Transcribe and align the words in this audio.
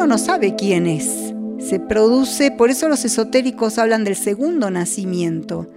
uno 0.00 0.14
no 0.14 0.18
sabe 0.18 0.56
quién 0.56 0.86
es. 0.86 1.34
Se 1.58 1.78
produce, 1.78 2.50
por 2.50 2.70
eso 2.70 2.88
los 2.88 3.04
esotéricos 3.04 3.76
hablan 3.76 4.02
del 4.02 4.16
segundo 4.16 4.70
nacimiento, 4.70 5.68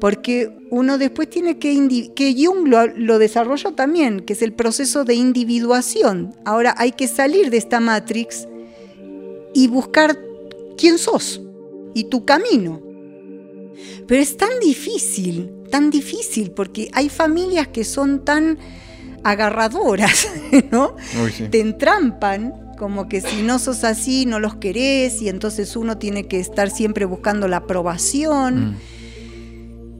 porque 0.00 0.50
uno 0.70 0.96
después 0.96 1.28
tiene 1.28 1.58
que, 1.58 2.10
que 2.16 2.34
Jung 2.34 2.66
lo, 2.68 2.86
lo 2.86 3.18
desarrolló 3.18 3.72
también, 3.72 4.20
que 4.20 4.32
es 4.32 4.40
el 4.40 4.54
proceso 4.54 5.04
de 5.04 5.12
individuación. 5.12 6.34
Ahora 6.46 6.74
hay 6.78 6.92
que 6.92 7.06
salir 7.06 7.50
de 7.50 7.58
esta 7.58 7.80
matrix 7.80 8.48
y 9.52 9.68
buscar 9.68 10.18
quién 10.78 10.96
sos 10.96 11.42
y 11.92 12.04
tu 12.04 12.24
camino. 12.24 12.80
Pero 14.06 14.22
es 14.22 14.38
tan 14.38 14.58
difícil, 14.58 15.50
tan 15.70 15.90
difícil, 15.90 16.52
porque 16.52 16.88
hay 16.94 17.10
familias 17.10 17.68
que 17.68 17.84
son 17.84 18.24
tan 18.24 18.56
agarradoras, 19.22 20.28
¿no? 20.70 20.96
Te 21.50 21.60
entrampan 21.60 22.59
como 22.80 23.10
que 23.10 23.20
si 23.20 23.42
no 23.42 23.58
sos 23.58 23.84
así 23.84 24.24
no 24.24 24.40
los 24.40 24.54
querés 24.54 25.20
y 25.20 25.28
entonces 25.28 25.76
uno 25.76 25.98
tiene 25.98 26.26
que 26.28 26.40
estar 26.40 26.70
siempre 26.70 27.04
buscando 27.04 27.46
la 27.46 27.58
aprobación. 27.58 28.70
Mm. 28.70 28.76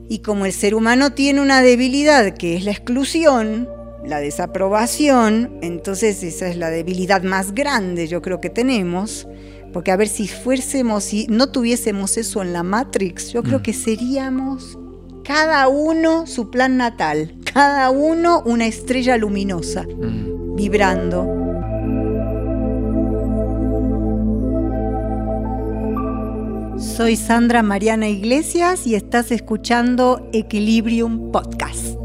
Y 0.09 0.19
como 0.23 0.47
el 0.47 0.51
ser 0.51 0.73
humano 0.73 1.11
tiene 1.11 1.41
una 1.41 1.61
debilidad 1.61 2.33
que 2.33 2.55
es 2.55 2.65
la 2.65 2.71
exclusión, 2.71 3.69
la 4.03 4.19
desaprobación, 4.19 5.59
entonces 5.61 6.23
esa 6.23 6.47
es 6.47 6.57
la 6.57 6.71
debilidad 6.71 7.21
más 7.21 7.53
grande 7.53 8.07
yo 8.07 8.23
creo 8.23 8.41
que 8.41 8.49
tenemos. 8.49 9.27
Porque 9.73 9.91
a 9.91 9.95
ver, 9.95 10.07
si 10.07 10.27
fuésemos, 10.27 11.03
si 11.03 11.27
no 11.27 11.51
tuviésemos 11.51 12.17
eso 12.17 12.41
en 12.41 12.51
la 12.51 12.63
Matrix, 12.63 13.31
yo 13.31 13.43
creo 13.43 13.59
mm. 13.59 13.61
que 13.61 13.73
seríamos 13.73 14.79
cada 15.23 15.67
uno 15.67 16.25
su 16.25 16.49
plan 16.49 16.77
natal, 16.77 17.35
cada 17.53 17.91
uno 17.91 18.41
una 18.43 18.65
estrella 18.65 19.17
luminosa, 19.17 19.83
mm. 19.83 20.55
vibrando. 20.55 21.50
Soy 26.81 27.15
Sandra 27.15 27.61
Mariana 27.61 28.09
Iglesias 28.09 28.87
y 28.87 28.95
estás 28.95 29.31
escuchando 29.31 30.27
Equilibrium 30.33 31.31
Podcast. 31.31 31.95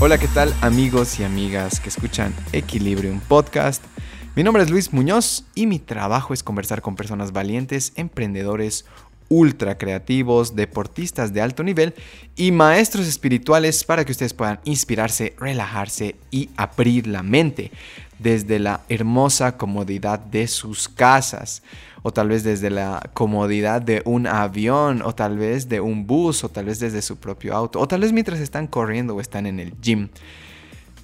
Hola, 0.00 0.18
¿qué 0.18 0.28
tal 0.28 0.52
amigos 0.62 1.20
y 1.20 1.24
amigas 1.24 1.78
que 1.78 1.90
escuchan 1.90 2.34
Equilibrium 2.52 3.20
Podcast? 3.20 3.91
Mi 4.34 4.42
nombre 4.42 4.62
es 4.62 4.70
Luis 4.70 4.94
Muñoz 4.94 5.44
y 5.54 5.66
mi 5.66 5.78
trabajo 5.78 6.32
es 6.32 6.42
conversar 6.42 6.80
con 6.80 6.96
personas 6.96 7.32
valientes, 7.32 7.92
emprendedores, 7.96 8.86
ultra 9.28 9.76
creativos, 9.76 10.56
deportistas 10.56 11.34
de 11.34 11.42
alto 11.42 11.62
nivel 11.62 11.92
y 12.34 12.50
maestros 12.50 13.06
espirituales 13.06 13.84
para 13.84 14.06
que 14.06 14.12
ustedes 14.12 14.32
puedan 14.32 14.58
inspirarse, 14.64 15.34
relajarse 15.38 16.16
y 16.30 16.48
abrir 16.56 17.08
la 17.08 17.22
mente 17.22 17.72
desde 18.18 18.58
la 18.58 18.80
hermosa 18.88 19.58
comodidad 19.58 20.18
de 20.18 20.46
sus 20.48 20.88
casas 20.88 21.62
o 22.02 22.10
tal 22.10 22.30
vez 22.30 22.42
desde 22.42 22.70
la 22.70 23.10
comodidad 23.12 23.82
de 23.82 24.02
un 24.04 24.26
avión, 24.26 25.02
o 25.02 25.14
tal 25.14 25.38
vez 25.38 25.68
de 25.68 25.80
un 25.80 26.06
bus, 26.06 26.42
o 26.42 26.48
tal 26.48 26.64
vez 26.64 26.80
desde 26.80 27.00
su 27.00 27.16
propio 27.18 27.54
auto, 27.54 27.78
o 27.78 27.86
tal 27.86 28.00
vez 28.00 28.12
mientras 28.12 28.40
están 28.40 28.66
corriendo 28.66 29.14
o 29.14 29.20
están 29.20 29.46
en 29.46 29.60
el 29.60 29.74
gym. 29.80 30.08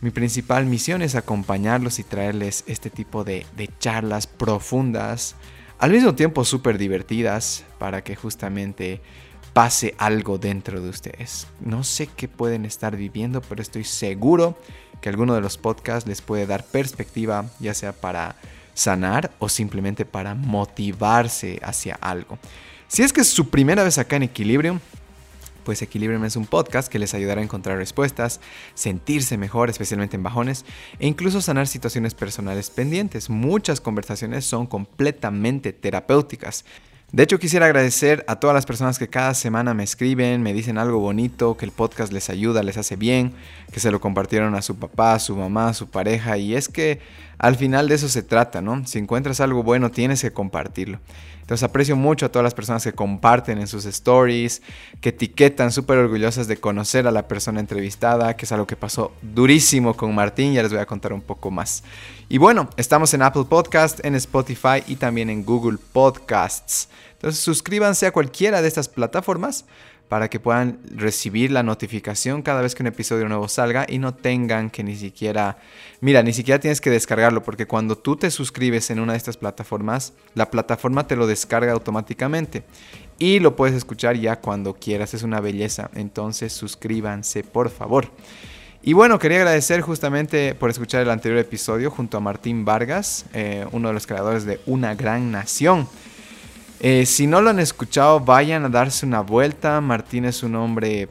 Mi 0.01 0.11
principal 0.11 0.65
misión 0.67 1.03
es 1.03 1.17
acompañarlos 1.17 1.99
y 1.99 2.05
traerles 2.05 2.63
este 2.69 2.89
tipo 2.89 3.25
de, 3.25 3.45
charlas 3.81 4.29
profundas, 4.29 5.35
al 5.81 5.91
mismo 5.91 6.15
tiempo 6.15 6.45
súper 6.45 6.79
divertidas, 6.79 7.65
para 7.79 8.05
que 8.05 8.15
justamente 8.15 9.01
pase 9.53 9.97
algo 9.99 10.39
dentro 10.39 10.81
de 10.81 10.89
ustedes. 10.89 11.49
No 11.61 11.83
sé 11.83 12.07
qué 12.07 12.29
pueden 12.29 12.65
estar 12.65 12.97
viviendo, 12.97 13.41
pero 13.41 13.61
estoy 13.61 13.83
seguro 13.83 14.57
que 15.01 15.09
alguno 15.09 15.35
de 15.35 15.41
los 15.41 15.59
podcasts 15.59 16.09
les 16.09 16.23
puede 16.23 16.47
dar 16.47 16.65
perspectiva, 16.65 17.47
ya 17.59 17.75
sea 17.75 17.93
para 17.93 18.37
sanar 18.75 19.33
o 19.41 19.49
simplemente 19.49 20.05
para 20.05 20.37
motivarse 20.37 21.59
hacia 21.65 21.97
algo. 21.97 22.39
Si 22.87 23.03
es 23.03 23.13
que 23.13 23.23
es 23.23 23.29
su 23.29 23.51
primera 23.51 23.83
vez 23.83 23.99
acá 23.99 24.15
en 24.15 24.23
Equilibrium, 24.25 24.79
pues 25.69 25.83
Equilibrium 25.83 26.25
es 26.25 26.35
un 26.35 26.47
podcast 26.47 26.91
que 26.91 26.99
les 26.99 27.13
ayudará 27.13 27.43
a 27.43 27.45
encontrar 27.45 27.77
respuestas, 27.77 28.41
sentirse 28.73 29.37
mejor, 29.37 29.69
especialmente 29.69 30.17
en 30.17 30.23
bajones, 30.23 30.65
e 30.99 31.07
incluso 31.07 31.43
sanar 31.43 31.67
situaciones 31.67 32.15
personales 32.15 32.71
pendientes. 32.71 33.29
Muchas 33.29 33.79
conversaciones 33.79 34.47
son 34.47 34.67
completamente 34.67 35.75
terapéuticas. 35.75 36.65
De 37.13 37.23
hecho, 37.23 37.39
quisiera 37.39 37.67
agradecer 37.67 38.25
a 38.29 38.37
todas 38.37 38.55
las 38.55 38.65
personas 38.65 38.99
que 38.99 39.09
cada 39.09 39.35
semana 39.35 39.75
me 39.75 39.85
escriben, 39.85 40.43
me 40.43 40.55
dicen 40.55 40.79
algo 40.79 41.01
bonito, 41.01 41.59
que 41.59 41.67
el 41.67 41.73
podcast 41.73 42.15
les 42.15 42.31
ayuda, 42.31 42.63
les 42.63 42.79
hace 42.79 42.97
bien, 42.97 43.35
que 43.71 43.81
se 43.81 43.91
lo 43.91 44.01
compartieron 44.01 44.55
a 44.55 44.63
su 44.63 44.77
papá, 44.77 45.13
a 45.13 45.19
su 45.19 45.37
mamá, 45.37 45.69
a 45.69 45.75
su 45.75 45.91
pareja. 45.91 46.39
Y 46.39 46.55
es 46.55 46.71
que 46.71 47.01
al 47.37 47.57
final 47.57 47.89
de 47.89 47.97
eso 47.97 48.09
se 48.09 48.23
trata, 48.23 48.63
¿no? 48.63 48.87
Si 48.87 48.99
encuentras 48.99 49.41
algo 49.41 49.63
bueno, 49.63 49.91
tienes 49.91 50.23
que 50.23 50.31
compartirlo. 50.31 50.99
Entonces 51.49 51.63
aprecio 51.63 51.97
mucho 51.97 52.27
a 52.27 52.29
todas 52.29 52.45
las 52.45 52.53
personas 52.53 52.85
que 52.85 52.93
comparten 52.93 53.59
en 53.59 53.67
sus 53.67 53.87
stories, 53.87 54.61
que 55.01 55.09
etiquetan 55.09 55.73
súper 55.73 55.97
orgullosas 55.97 56.47
de 56.47 56.59
conocer 56.59 57.07
a 57.07 57.11
la 57.11 57.27
persona 57.27 57.59
entrevistada, 57.59 58.37
que 58.37 58.45
es 58.45 58.53
algo 58.53 58.67
que 58.67 58.77
pasó 58.77 59.13
durísimo 59.23 59.97
con 59.97 60.15
Martín, 60.15 60.53
ya 60.53 60.63
les 60.63 60.71
voy 60.71 60.83
a 60.83 60.85
contar 60.85 61.15
un 61.15 61.23
poco 61.23 61.51
más. 61.51 61.85
Y 62.29 62.37
bueno, 62.37 62.69
estamos 62.77 63.15
en 63.15 63.23
Apple 63.23 63.47
Podcast, 63.49 64.05
en 64.05 64.15
Spotify 64.17 64.83
y 64.87 64.97
también 64.97 65.31
en 65.31 65.43
Google 65.43 65.79
Podcasts. 65.79 66.91
Entonces 67.13 67.41
suscríbanse 67.41 68.07
a 68.07 68.13
cualquiera 68.13 68.61
de 68.61 68.69
estas 68.69 68.91
plataformas 68.91 69.65
para 70.09 70.29
que 70.29 70.41
puedan 70.41 70.79
recibir 70.95 71.51
la 71.51 71.63
notificación 71.63 72.43
cada 72.43 72.63
vez 72.63 72.75
que 72.75 72.83
un 72.83 72.89
episodio 72.89 73.29
nuevo 73.29 73.49
salga 73.49 73.87
y 73.89 73.99
no 73.99 74.15
tengan 74.15 74.71
que 74.71 74.83
ni 74.83 74.97
siquiera, 74.97 75.59
mira, 76.01 76.23
ni 76.23 76.33
siquiera 76.33 76.59
tienes 76.59 76.81
que 76.81 76.91
descargarlo 76.91 77.43
porque 77.43 77.67
cuando 77.67 77.97
tú 77.97 78.17
te 78.17 78.31
suscribes 78.31 78.91
en 78.91 79.01
una 79.01 79.13
de 79.13 79.19
estas 79.19 79.37
plataformas, 79.37 80.15
la 80.35 80.51
plataforma 80.51 81.07
te 81.07 81.17
lo 81.17 81.27
descarga 81.27 81.73
automáticamente 81.73 82.65
y 83.19 83.41
lo 83.41 83.57
puedes 83.57 83.75
escuchar 83.75 84.17
ya 84.17 84.41
cuando 84.41 84.75
quieras, 84.75 85.13
es 85.15 85.23
una 85.23 85.41
belleza, 85.41 85.91
entonces 85.95 86.53
suscríbanse 86.53 87.43
por 87.43 87.69
favor. 87.69 88.11
Y 88.81 88.93
bueno, 88.93 89.19
quería 89.19 89.39
agradecer 89.39 89.81
justamente 89.81 90.55
por 90.55 90.71
escuchar 90.71 91.03
el 91.03 91.11
anterior 91.11 91.41
episodio 91.41 91.91
junto 91.91 92.17
a 92.17 92.21
Martín 92.21 92.65
Vargas, 92.65 93.27
eh, 93.35 93.67
uno 93.73 93.89
de 93.89 93.95
los 93.95 94.07
creadores 94.07 94.45
de 94.45 94.61
Una 94.67 94.95
Gran 94.95 95.33
Nación. 95.33 95.89
Eh, 96.81 97.07
si 97.07 97.27
no 97.27 97.41
lo 97.41 97.51
han 97.51 97.59
escuchado, 97.59 98.21
vayan 98.21 98.65
a 98.65 98.69
darse 98.69 99.05
una 99.05 99.21
vuelta. 99.21 99.81
Martín 99.81 100.25
es 100.25 100.43
un 100.43 100.55
hombre, 100.55 101.09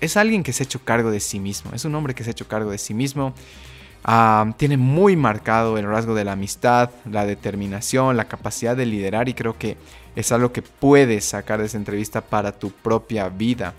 es 0.00 0.16
alguien 0.16 0.42
que 0.42 0.52
se 0.52 0.62
ha 0.62 0.66
hecho 0.66 0.80
cargo 0.84 1.10
de 1.10 1.20
sí 1.20 1.40
mismo, 1.40 1.72
es 1.74 1.84
un 1.84 1.94
hombre 1.94 2.14
que 2.14 2.22
se 2.22 2.30
ha 2.30 2.32
hecho 2.32 2.48
cargo 2.48 2.70
de 2.70 2.78
sí 2.78 2.92
mismo. 2.92 3.34
Ah, 4.02 4.54
tiene 4.56 4.76
muy 4.76 5.14
marcado 5.14 5.76
el 5.76 5.86
rasgo 5.86 6.14
de 6.14 6.24
la 6.24 6.32
amistad, 6.32 6.90
la 7.04 7.26
determinación, 7.26 8.16
la 8.16 8.26
capacidad 8.26 8.76
de 8.76 8.86
liderar 8.86 9.28
y 9.28 9.34
creo 9.34 9.58
que 9.58 9.76
es 10.16 10.32
algo 10.32 10.52
que 10.52 10.62
puedes 10.62 11.26
sacar 11.26 11.60
de 11.60 11.66
esa 11.66 11.76
entrevista 11.76 12.20
para 12.22 12.52
tu 12.52 12.70
propia 12.70 13.28
vida. 13.28 13.74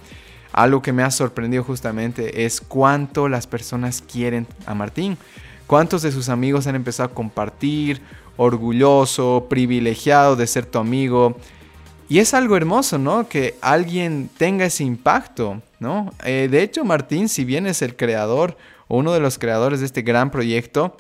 Algo 0.53 0.81
que 0.81 0.93
me 0.93 1.03
ha 1.03 1.11
sorprendido 1.11 1.63
justamente 1.63 2.45
es 2.45 2.61
cuánto 2.61 3.29
las 3.29 3.47
personas 3.47 4.01
quieren 4.01 4.47
a 4.65 4.75
Martín. 4.75 5.17
¿Cuántos 5.65 6.01
de 6.01 6.11
sus 6.11 6.29
amigos 6.29 6.67
han 6.67 6.75
empezado 6.75 7.09
a 7.09 7.13
compartir 7.13 8.01
orgulloso, 8.37 9.47
privilegiado 9.49 10.35
de 10.35 10.47
ser 10.47 10.65
tu 10.65 10.79
amigo. 10.79 11.35
Y 12.09 12.19
es 12.19 12.33
algo 12.33 12.57
hermoso, 12.57 12.97
¿no? 12.97 13.29
Que 13.29 13.55
alguien 13.61 14.29
tenga 14.37 14.65
ese 14.65 14.83
impacto, 14.83 15.61
¿no? 15.79 16.11
Eh, 16.25 16.49
de 16.51 16.61
hecho, 16.61 16.83
Martín, 16.83 17.29
si 17.29 17.45
bien 17.45 17.67
es 17.67 17.81
el 17.81 17.95
creador 17.95 18.57
o 18.87 18.97
uno 18.97 19.13
de 19.13 19.21
los 19.21 19.39
creadores 19.39 19.79
de 19.79 19.85
este 19.85 20.01
gran 20.01 20.29
proyecto, 20.29 20.97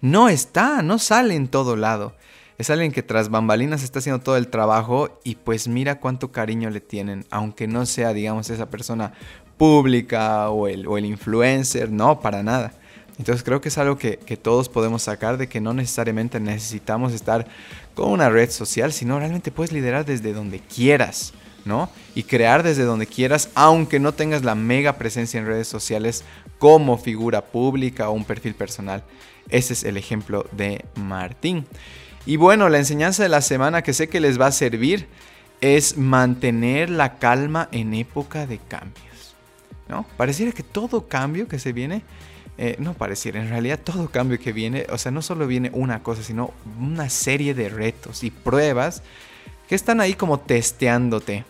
no 0.00 0.28
está, 0.28 0.82
no 0.82 0.98
sale 0.98 1.34
en 1.34 1.48
todo 1.48 1.76
lado. 1.76 2.14
Es 2.56 2.70
alguien 2.70 2.90
que 2.90 3.02
tras 3.02 3.28
bambalinas 3.28 3.82
está 3.82 3.98
haciendo 4.00 4.22
todo 4.22 4.36
el 4.36 4.48
trabajo 4.48 5.20
y 5.22 5.36
pues 5.36 5.68
mira 5.68 6.00
cuánto 6.00 6.32
cariño 6.32 6.70
le 6.70 6.80
tienen, 6.80 7.24
aunque 7.30 7.68
no 7.68 7.86
sea, 7.86 8.12
digamos, 8.12 8.50
esa 8.50 8.70
persona 8.70 9.12
pública 9.56 10.50
o 10.50 10.66
el, 10.68 10.86
o 10.86 10.98
el 10.98 11.04
influencer, 11.04 11.90
no, 11.90 12.20
para 12.20 12.42
nada. 12.42 12.72
Entonces 13.18 13.42
creo 13.42 13.60
que 13.60 13.68
es 13.68 13.78
algo 13.78 13.98
que, 13.98 14.16
todos 14.40 14.68
podemos 14.68 15.02
sacar 15.02 15.36
de 15.36 15.48
que 15.48 15.60
no 15.60 15.74
necesariamente 15.74 16.38
necesitamos 16.38 17.12
estar 17.12 17.46
con 17.94 18.10
una 18.10 18.30
red 18.30 18.50
social, 18.50 18.92
sino 18.92 19.18
realmente 19.18 19.50
puedes 19.50 19.72
liderar 19.72 20.04
desde 20.04 20.32
donde 20.32 20.60
quieras, 20.60 21.32
¿no? 21.64 21.90
Y 22.14 22.22
crear 22.22 22.62
desde 22.62 22.84
donde 22.84 23.06
quieras, 23.06 23.50
aunque 23.54 23.98
no 23.98 24.12
tengas 24.12 24.44
la 24.44 24.54
mega 24.54 24.94
presencia 24.98 25.40
en 25.40 25.46
redes 25.46 25.66
sociales 25.66 26.24
como 26.58 26.96
figura 26.96 27.44
pública 27.44 28.08
o 28.08 28.12
un 28.12 28.24
perfil 28.24 28.54
personal. 28.54 29.02
Ese 29.48 29.72
es 29.72 29.82
el 29.82 29.96
ejemplo 29.96 30.46
de 30.52 30.84
Martín. 30.94 31.66
Y 32.24 32.36
bueno, 32.36 32.68
la 32.68 32.78
enseñanza 32.78 33.24
de 33.24 33.28
la 33.28 33.40
semana 33.40 33.82
que 33.82 33.94
sé 33.94 34.08
que 34.08 34.20
les 34.20 34.40
va 34.40 34.46
a 34.46 34.52
servir 34.52 35.08
es 35.60 35.96
mantener 35.96 36.88
la 36.88 37.18
calma 37.18 37.68
en 37.72 37.94
época 37.94 38.46
de 38.46 38.58
cambios. 38.58 39.34
¿no? 39.88 40.06
Pareciera 40.16 40.52
que 40.52 40.62
todo 40.62 41.08
cambio 41.08 41.48
que 41.48 41.58
se 41.58 41.72
viene 41.72 42.02
eh, 42.60 42.74
no 42.80 42.94
pareciera, 42.94 43.40
en 43.40 43.48
realidad 43.48 43.78
todo 43.78 44.08
cambio 44.08 44.40
que 44.40 44.52
viene, 44.52 44.84
o 44.90 44.98
sea, 44.98 45.12
no 45.12 45.22
solo 45.22 45.46
viene 45.46 45.70
una 45.72 46.02
cosa, 46.02 46.24
sino 46.24 46.52
una 46.80 47.08
serie 47.08 47.54
de 47.54 47.68
retos 47.68 48.24
y 48.24 48.32
pruebas 48.32 49.02
que 49.68 49.76
están 49.76 50.00
ahí 50.00 50.14
como 50.14 50.40
testeándote. 50.40 51.44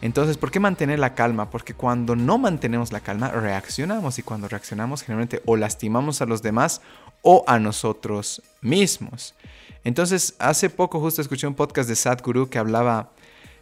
Entonces, 0.00 0.38
¿por 0.38 0.50
qué 0.50 0.58
mantener 0.58 0.98
la 0.98 1.14
calma? 1.14 1.50
Porque 1.50 1.74
cuando 1.74 2.16
no 2.16 2.38
mantenemos 2.38 2.90
la 2.90 3.00
calma, 3.00 3.30
reaccionamos 3.30 4.18
y 4.18 4.22
cuando 4.22 4.48
reaccionamos 4.48 5.02
generalmente 5.02 5.42
o 5.44 5.56
lastimamos 5.56 6.22
a 6.22 6.26
los 6.26 6.40
demás 6.40 6.80
o 7.20 7.44
a 7.46 7.58
nosotros 7.58 8.42
mismos. 8.62 9.34
Entonces, 9.84 10.36
hace 10.38 10.70
poco 10.70 11.00
justo 11.00 11.20
escuché 11.20 11.46
un 11.46 11.54
podcast 11.54 11.86
de 11.88 11.96
Sadhguru 11.96 12.48
que 12.48 12.58
hablaba, 12.58 13.10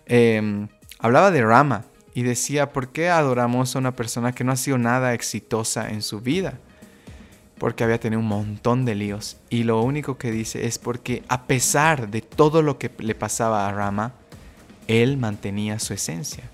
em, 0.06 0.68
hablaba 1.00 1.32
de 1.32 1.42
Rama 1.42 1.84
y 2.14 2.22
decía, 2.22 2.72
¿por 2.72 2.88
qué 2.90 3.08
adoramos 3.10 3.74
a 3.74 3.80
una 3.80 3.96
persona 3.96 4.32
que 4.32 4.44
no 4.44 4.52
ha 4.52 4.56
sido 4.56 4.78
nada 4.78 5.12
exitosa 5.12 5.90
en 5.90 6.00
su 6.00 6.20
vida? 6.20 6.60
Porque 7.64 7.82
había 7.82 7.98
tenido 7.98 8.20
un 8.20 8.28
montón 8.28 8.84
de 8.84 8.94
líos. 8.94 9.38
Y 9.48 9.62
lo 9.62 9.80
único 9.80 10.18
que 10.18 10.30
dice 10.30 10.66
es 10.66 10.78
porque 10.78 11.22
a 11.28 11.44
pesar 11.46 12.10
de 12.10 12.20
todo 12.20 12.60
lo 12.60 12.78
que 12.78 12.90
le 12.98 13.14
pasaba 13.14 13.66
a 13.66 13.72
Rama, 13.72 14.12
él 14.86 15.16
mantenía 15.16 15.78
su 15.78 15.94
esencia, 15.94 16.44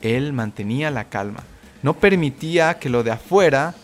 él 0.00 0.32
mantenía 0.32 0.92
la 0.92 1.08
calma, 1.08 1.42
no 1.82 1.94
permitía 1.94 2.78
que 2.78 2.88
lo 2.88 3.02
de 3.02 3.10
afuera 3.10 3.74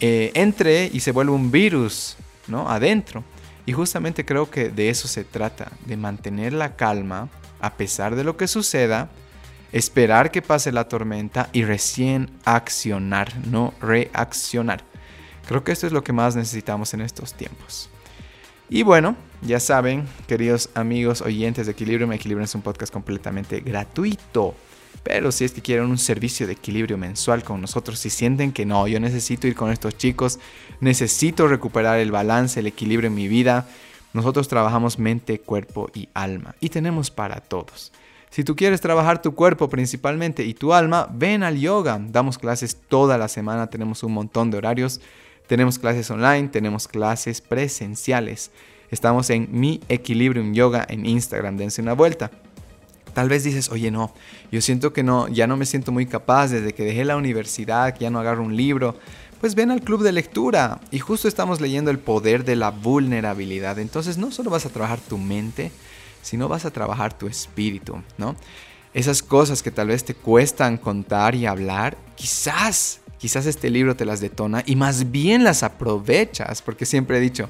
eh, 0.00 0.32
entre 0.34 0.90
y 0.92 0.98
se 0.98 1.12
vuelva 1.12 1.32
un 1.32 1.52
virus, 1.52 2.16
¿no? 2.48 2.68
Adentro. 2.68 3.22
Y 3.64 3.70
justamente 3.70 4.24
creo 4.24 4.50
que 4.50 4.68
de 4.68 4.90
eso 4.90 5.06
se 5.06 5.22
trata, 5.22 5.70
de 5.84 5.96
mantener 5.96 6.52
la 6.52 6.74
calma 6.74 7.28
a 7.60 7.74
pesar 7.74 8.16
de 8.16 8.24
lo 8.24 8.36
que 8.36 8.48
suceda, 8.48 9.10
esperar 9.70 10.32
que 10.32 10.42
pase 10.42 10.72
la 10.72 10.88
tormenta 10.88 11.50
y 11.52 11.62
recién 11.62 12.32
accionar, 12.44 13.32
no 13.46 13.74
reaccionar. 13.80 14.82
Creo 15.46 15.62
que 15.62 15.72
esto 15.72 15.86
es 15.86 15.92
lo 15.92 16.02
que 16.02 16.12
más 16.12 16.36
necesitamos 16.36 16.92
en 16.94 17.00
estos 17.00 17.34
tiempos. 17.34 17.88
Y 18.68 18.82
bueno, 18.82 19.16
ya 19.42 19.60
saben, 19.60 20.06
queridos 20.26 20.70
amigos 20.74 21.22
oyentes 21.22 21.66
de 21.66 21.72
Equilibrio, 21.72 22.10
Equilibrio 22.12 22.44
es 22.44 22.54
un 22.54 22.62
podcast 22.62 22.92
completamente 22.92 23.60
gratuito. 23.60 24.54
Pero 25.04 25.30
si 25.30 25.44
es 25.44 25.52
que 25.52 25.62
quieren 25.62 25.86
un 25.86 25.98
servicio 25.98 26.48
de 26.48 26.54
equilibrio 26.54 26.98
mensual 26.98 27.44
con 27.44 27.60
nosotros, 27.60 28.00
si 28.00 28.10
sienten 28.10 28.50
que 28.50 28.66
no, 28.66 28.88
yo 28.88 28.98
necesito 28.98 29.46
ir 29.46 29.54
con 29.54 29.70
estos 29.70 29.96
chicos, 29.96 30.40
necesito 30.80 31.46
recuperar 31.46 32.00
el 32.00 32.10
balance, 32.10 32.58
el 32.58 32.66
equilibrio 32.66 33.06
en 33.06 33.14
mi 33.14 33.28
vida, 33.28 33.68
nosotros 34.12 34.48
trabajamos 34.48 34.98
mente, 34.98 35.38
cuerpo 35.38 35.90
y 35.94 36.08
alma 36.12 36.56
y 36.58 36.70
tenemos 36.70 37.12
para 37.12 37.40
todos. 37.40 37.92
Si 38.30 38.42
tú 38.42 38.56
quieres 38.56 38.80
trabajar 38.80 39.22
tu 39.22 39.34
cuerpo 39.34 39.68
principalmente 39.68 40.44
y 40.44 40.54
tu 40.54 40.72
alma, 40.72 41.08
ven 41.12 41.42
al 41.42 41.58
yoga. 41.58 42.00
Damos 42.00 42.38
clases 42.38 42.76
toda 42.88 43.16
la 43.16 43.28
semana, 43.28 43.68
tenemos 43.68 44.02
un 44.02 44.12
montón 44.12 44.50
de 44.50 44.58
horarios. 44.58 45.00
Tenemos 45.46 45.78
clases 45.78 46.10
online, 46.10 46.48
tenemos 46.48 46.88
clases 46.88 47.40
presenciales. 47.40 48.50
Estamos 48.90 49.30
en 49.30 49.48
Mi 49.50 49.80
Equilibrium 49.88 50.54
Yoga 50.54 50.84
en 50.88 51.06
Instagram, 51.06 51.56
dense 51.56 51.82
una 51.82 51.92
vuelta. 51.92 52.30
Tal 53.14 53.28
vez 53.28 53.44
dices, 53.44 53.70
oye, 53.70 53.90
no, 53.90 54.12
yo 54.52 54.60
siento 54.60 54.92
que 54.92 55.02
no, 55.02 55.28
ya 55.28 55.46
no 55.46 55.56
me 55.56 55.64
siento 55.64 55.90
muy 55.90 56.06
capaz 56.06 56.48
desde 56.48 56.74
que 56.74 56.84
dejé 56.84 57.04
la 57.04 57.16
universidad, 57.16 57.98
ya 57.98 58.10
no 58.10 58.20
agarro 58.20 58.42
un 58.42 58.56
libro. 58.56 58.96
Pues 59.40 59.54
ven 59.54 59.70
al 59.70 59.82
club 59.82 60.02
de 60.02 60.12
lectura 60.12 60.80
y 60.90 60.98
justo 60.98 61.28
estamos 61.28 61.60
leyendo 61.60 61.90
el 61.90 61.98
poder 61.98 62.44
de 62.44 62.56
la 62.56 62.70
vulnerabilidad. 62.70 63.78
Entonces 63.78 64.18
no 64.18 64.30
solo 64.30 64.50
vas 64.50 64.66
a 64.66 64.70
trabajar 64.70 65.00
tu 65.00 65.16
mente, 65.18 65.70
sino 66.22 66.48
vas 66.48 66.64
a 66.64 66.70
trabajar 66.70 67.16
tu 67.16 67.26
espíritu, 67.26 68.02
¿no? 68.18 68.34
Esas 68.92 69.22
cosas 69.22 69.62
que 69.62 69.70
tal 69.70 69.88
vez 69.88 70.04
te 70.04 70.14
cuestan 70.14 70.76
contar 70.76 71.34
y 71.34 71.46
hablar, 71.46 71.96
quizás 72.16 73.00
quizás 73.18 73.46
este 73.46 73.70
libro 73.70 73.96
te 73.96 74.04
las 74.04 74.20
detona 74.20 74.62
y 74.66 74.76
más 74.76 75.10
bien 75.10 75.44
las 75.44 75.62
aprovechas, 75.62 76.62
porque 76.62 76.86
siempre 76.86 77.18
he 77.18 77.20
dicho, 77.20 77.48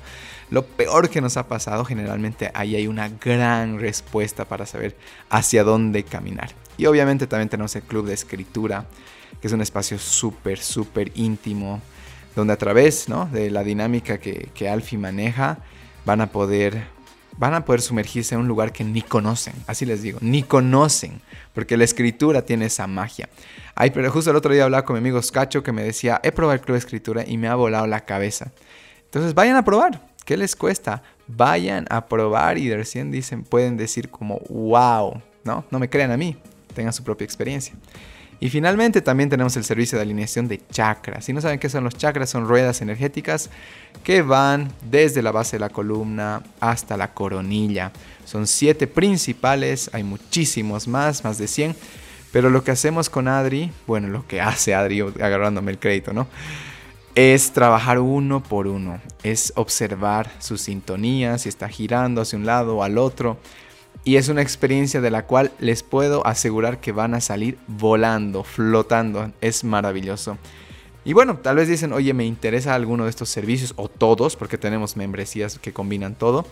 lo 0.50 0.64
peor 0.64 1.10
que 1.10 1.20
nos 1.20 1.36
ha 1.36 1.48
pasado, 1.48 1.84
generalmente 1.84 2.50
ahí 2.54 2.76
hay 2.76 2.86
una 2.86 3.08
gran 3.08 3.80
respuesta 3.80 4.44
para 4.44 4.66
saber 4.66 4.96
hacia 5.28 5.64
dónde 5.64 6.04
caminar. 6.04 6.50
Y 6.78 6.86
obviamente 6.86 7.26
también 7.26 7.48
tenemos 7.48 7.74
el 7.76 7.82
club 7.82 8.06
de 8.06 8.14
escritura, 8.14 8.86
que 9.40 9.48
es 9.48 9.52
un 9.52 9.60
espacio 9.60 9.98
súper, 9.98 10.58
súper 10.58 11.10
íntimo, 11.14 11.80
donde 12.34 12.52
a 12.52 12.58
través 12.58 13.08
¿no? 13.08 13.26
de 13.26 13.50
la 13.50 13.64
dinámica 13.64 14.18
que, 14.18 14.50
que 14.54 14.68
Alfie 14.68 14.98
maneja, 14.98 15.58
van 16.04 16.20
a 16.20 16.30
poder 16.30 16.95
van 17.38 17.54
a 17.54 17.64
poder 17.64 17.80
sumergirse 17.80 18.34
en 18.34 18.40
un 18.42 18.48
lugar 18.48 18.72
que 18.72 18.84
ni 18.84 19.02
conocen, 19.02 19.54
así 19.66 19.84
les 19.84 20.02
digo, 20.02 20.18
ni 20.22 20.42
conocen, 20.42 21.20
porque 21.54 21.76
la 21.76 21.84
escritura 21.84 22.42
tiene 22.42 22.66
esa 22.66 22.86
magia. 22.86 23.28
Ay, 23.74 23.90
pero 23.90 24.10
justo 24.10 24.30
el 24.30 24.36
otro 24.36 24.52
día 24.52 24.64
hablaba 24.64 24.84
con 24.84 24.94
mi 24.94 24.98
amigo 24.98 25.20
Scacho 25.22 25.62
que 25.62 25.72
me 25.72 25.82
decía, 25.82 26.20
he 26.22 26.32
probado 26.32 26.54
el 26.54 26.60
club 26.60 26.74
de 26.74 26.78
escritura 26.78 27.24
y 27.26 27.36
me 27.36 27.48
ha 27.48 27.54
volado 27.54 27.86
la 27.86 28.00
cabeza. 28.00 28.52
Entonces 29.04 29.34
vayan 29.34 29.56
a 29.56 29.64
probar, 29.64 30.08
¿qué 30.24 30.36
les 30.36 30.56
cuesta? 30.56 31.02
Vayan 31.26 31.86
a 31.90 32.06
probar 32.06 32.58
y 32.58 32.68
de 32.68 32.76
recién 32.76 33.10
dicen, 33.10 33.44
pueden 33.44 33.76
decir 33.76 34.08
como, 34.08 34.40
wow, 34.48 35.20
¿no? 35.44 35.64
No 35.70 35.78
me 35.78 35.90
crean 35.90 36.10
a 36.10 36.16
mí, 36.16 36.36
tengan 36.74 36.92
su 36.92 37.04
propia 37.04 37.24
experiencia. 37.24 37.74
Y 38.38 38.50
finalmente 38.50 39.00
también 39.00 39.30
tenemos 39.30 39.56
el 39.56 39.64
servicio 39.64 39.96
de 39.96 40.02
alineación 40.02 40.46
de 40.46 40.60
chakras. 40.70 41.24
Si 41.24 41.32
no 41.32 41.40
saben 41.40 41.58
qué 41.58 41.70
son 41.70 41.84
los 41.84 41.96
chakras, 41.96 42.28
son 42.28 42.46
ruedas 42.46 42.82
energéticas 42.82 43.48
que 44.04 44.20
van 44.20 44.70
desde 44.90 45.22
la 45.22 45.32
base 45.32 45.56
de 45.56 45.60
la 45.60 45.70
columna 45.70 46.42
hasta 46.60 46.96
la 46.98 47.14
coronilla. 47.14 47.92
Son 48.26 48.46
siete 48.46 48.86
principales, 48.86 49.88
hay 49.94 50.02
muchísimos 50.02 50.86
más, 50.86 51.24
más 51.24 51.38
de 51.38 51.48
100. 51.48 51.76
Pero 52.30 52.50
lo 52.50 52.62
que 52.62 52.72
hacemos 52.72 53.08
con 53.08 53.28
Adri, 53.28 53.72
bueno, 53.86 54.08
lo 54.08 54.26
que 54.26 54.42
hace 54.42 54.74
Adri 54.74 55.00
agarrándome 55.00 55.70
el 55.70 55.78
crédito, 55.78 56.12
¿no? 56.12 56.26
Es 57.14 57.52
trabajar 57.52 57.98
uno 57.98 58.42
por 58.42 58.66
uno, 58.66 59.00
es 59.22 59.54
observar 59.56 60.30
su 60.38 60.58
sintonía, 60.58 61.38
si 61.38 61.48
está 61.48 61.66
girando 61.66 62.20
hacia 62.20 62.38
un 62.38 62.44
lado 62.44 62.76
o 62.76 62.82
al 62.82 62.98
otro, 62.98 63.38
y 64.06 64.16
es 64.16 64.28
una 64.28 64.40
experiencia 64.40 65.00
de 65.00 65.10
la 65.10 65.26
cual 65.26 65.50
les 65.58 65.82
puedo 65.82 66.24
asegurar 66.24 66.78
que 66.78 66.92
van 66.92 67.14
a 67.14 67.20
salir 67.20 67.58
volando, 67.66 68.44
flotando. 68.44 69.32
Es 69.40 69.64
maravilloso. 69.64 70.38
Y 71.04 71.12
bueno, 71.12 71.38
tal 71.38 71.56
vez 71.56 71.66
dicen, 71.66 71.92
oye, 71.92 72.14
me 72.14 72.24
interesa 72.24 72.76
alguno 72.76 73.02
de 73.02 73.10
estos 73.10 73.30
servicios 73.30 73.74
o 73.74 73.88
todos, 73.88 74.36
porque 74.36 74.58
tenemos 74.58 74.96
membresías 74.96 75.58
que 75.58 75.72
combinan 75.72 76.14
todo. 76.14 76.46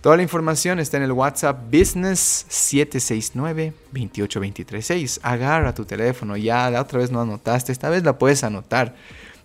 Toda 0.00 0.16
la 0.16 0.24
información 0.24 0.80
está 0.80 0.96
en 0.96 1.04
el 1.04 1.12
WhatsApp 1.12 1.72
Business 1.72 2.46
769-28236. 2.50 5.20
Agarra 5.22 5.76
tu 5.76 5.84
teléfono, 5.84 6.36
ya 6.36 6.68
la 6.68 6.80
otra 6.80 6.98
vez 6.98 7.12
no 7.12 7.20
anotaste, 7.20 7.70
esta 7.70 7.90
vez 7.90 8.02
la 8.02 8.18
puedes 8.18 8.42
anotar. 8.42 8.96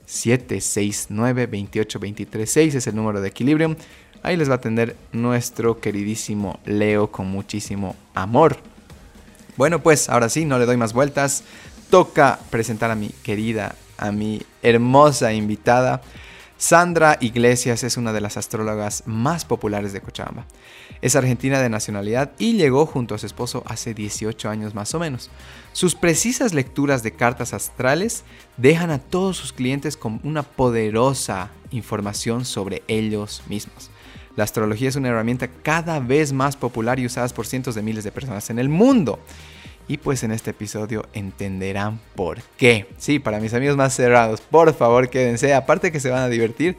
769-28236 0.08 2.74
es 2.74 2.88
el 2.88 2.96
número 2.96 3.22
de 3.22 3.28
Equilibrium. 3.28 3.76
Ahí 4.24 4.38
les 4.38 4.50
va 4.50 4.54
a 4.54 4.58
atender 4.58 4.96
nuestro 5.12 5.80
queridísimo 5.80 6.60
Leo 6.66 7.12
con 7.12 7.28
muchísimo 7.28 7.96
amor. 8.14 8.58
Bueno, 9.56 9.82
pues 9.82 10.10
ahora 10.10 10.30
sí, 10.30 10.46
no 10.46 10.60
le 10.60 10.66
doy 10.66 10.78
más 10.78 10.94
vueltas. 10.94 11.44
Toca 11.90 12.40
presentar 12.50 12.92
a 12.92 12.96
mi 12.96 13.10
querida, 13.10 13.76
a 13.98 14.12
mi 14.12 14.42
hermosa 14.62 15.34
invitada. 15.34 16.02
Sandra 16.58 17.18
Iglesias 17.22 17.84
es 17.84 17.98
una 17.98 18.14
de 18.14 18.22
las 18.22 18.36
astrólogas 18.36 19.04
más 19.06 19.46
populares 19.46 19.94
de 19.94 20.02
Cochabamba. 20.02 20.46
Es 21.02 21.16
argentina 21.16 21.62
de 21.62 21.70
nacionalidad 21.70 22.32
y 22.40 22.54
llegó 22.54 22.88
junto 22.88 23.14
a 23.14 23.20
su 23.20 23.28
esposo 23.28 23.64
hace 23.68 23.94
18 23.94 24.50
años 24.50 24.74
más 24.74 24.96
o 24.96 25.00
menos. 25.00 25.30
Sus 25.74 25.94
precisas 25.94 26.56
lecturas 26.56 27.04
de 27.04 27.12
cartas 27.12 27.54
astrales 27.54 28.24
dejan 28.58 28.90
a 28.90 28.98
todos 28.98 29.38
sus 29.38 29.54
clientes 29.54 29.96
con 29.98 30.20
una 30.24 30.42
poderosa 30.42 31.52
información 31.70 32.44
sobre 32.44 32.82
ellos 32.88 33.44
mismos. 33.48 33.92
La 34.38 34.44
astrología 34.44 34.88
es 34.88 34.96
una 34.96 35.10
herramienta 35.10 35.48
cada 35.48 36.00
vez 36.00 36.32
más 36.32 36.56
popular 36.56 37.00
y 37.00 37.08
usada 37.08 37.28
por 37.30 37.48
cientos 37.48 37.74
de 37.74 37.82
miles 37.82 38.04
de 38.04 38.12
personas 38.12 38.50
en 38.52 38.60
el 38.60 38.70
mundo. 38.70 39.20
Y 39.88 39.98
pues 39.98 40.22
en 40.22 40.32
este 40.32 40.52
episodio 40.52 41.08
entenderán 41.14 42.00
por 42.14 42.44
qué. 42.56 42.88
Sí, 43.00 43.18
para 43.18 43.40
mis 43.40 43.56
amigos 43.56 43.78
más 43.78 43.96
cerrados, 43.96 44.42
por 44.42 44.72
favor 44.76 45.10
quédense. 45.10 45.56
Aparte 45.56 45.92
que 45.92 46.00
se 46.00 46.12
van 46.12 46.22
a 46.22 46.30
divertir, 46.30 46.78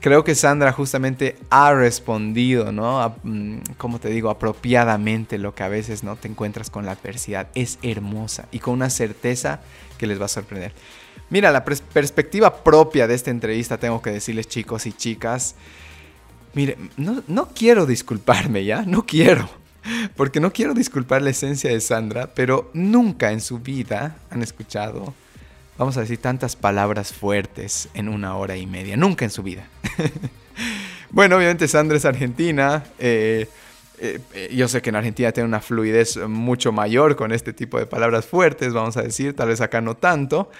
creo 0.00 0.24
que 0.24 0.34
Sandra 0.34 0.72
justamente 0.72 1.36
ha 1.50 1.74
respondido, 1.74 2.72
¿no? 2.72 3.14
Mm, 3.22 3.58
como 3.76 3.98
te 3.98 4.08
digo, 4.08 4.30
apropiadamente 4.30 5.36
lo 5.36 5.54
que 5.54 5.64
a 5.64 5.68
veces 5.68 6.02
no 6.04 6.16
te 6.16 6.28
encuentras 6.28 6.70
con 6.70 6.86
la 6.86 6.92
adversidad. 6.92 7.48
Es 7.54 7.78
hermosa 7.82 8.48
y 8.50 8.60
con 8.60 8.72
una 8.72 8.88
certeza 8.88 9.60
que 9.98 10.06
les 10.06 10.18
va 10.18 10.24
a 10.24 10.28
sorprender. 10.28 10.72
Mira, 11.28 11.50
la 11.50 11.66
perspectiva 11.66 12.64
propia 12.64 13.06
de 13.06 13.14
esta 13.14 13.30
entrevista, 13.30 13.76
tengo 13.76 14.00
que 14.00 14.10
decirles 14.10 14.48
chicos 14.48 14.86
y 14.86 14.94
chicas, 14.94 15.54
Mire, 16.54 16.76
no, 16.96 17.48
quiero 17.54 17.86
disculparme 17.86 18.64
ya, 18.64 18.82
no 18.82 19.04
quiero. 19.06 19.48
Porque 20.16 20.40
no 20.40 20.52
quiero 20.52 20.74
disculpar 20.74 21.22
la 21.22 21.30
esencia 21.30 21.70
de 21.70 21.80
Sandra, 21.80 22.34
pero 22.34 22.70
nunca 22.74 23.32
en 23.32 23.40
su 23.40 23.60
vida 23.60 24.16
han 24.30 24.42
escuchado, 24.42 25.14
vamos 25.78 25.96
a 25.96 26.00
decir, 26.00 26.18
tantas 26.18 26.56
palabras 26.56 27.12
fuertes 27.12 27.88
en 27.94 28.08
una 28.08 28.36
hora 28.36 28.56
y 28.56 28.66
media. 28.66 28.96
Nunca 28.96 29.24
en 29.24 29.30
su 29.30 29.42
vida. 29.42 29.66
bueno, 31.10 31.36
obviamente 31.36 31.68
Sandra 31.68 31.96
es 31.96 32.04
argentina. 32.04 32.84
Eh, 32.98 33.48
eh, 34.00 34.20
yo 34.54 34.68
sé 34.68 34.82
que 34.82 34.90
en 34.90 34.96
Argentina 34.96 35.32
tiene 35.32 35.48
una 35.48 35.60
fluidez 35.60 36.16
mucho 36.28 36.70
mayor 36.70 37.16
con 37.16 37.32
este 37.32 37.52
tipo 37.52 37.78
de 37.78 37.86
palabras 37.86 38.26
fuertes, 38.26 38.72
vamos 38.72 38.96
a 38.96 39.02
decir, 39.02 39.34
tal 39.34 39.48
vez 39.48 39.60
acá 39.60 39.80
no 39.80 39.96
tanto. 39.96 40.50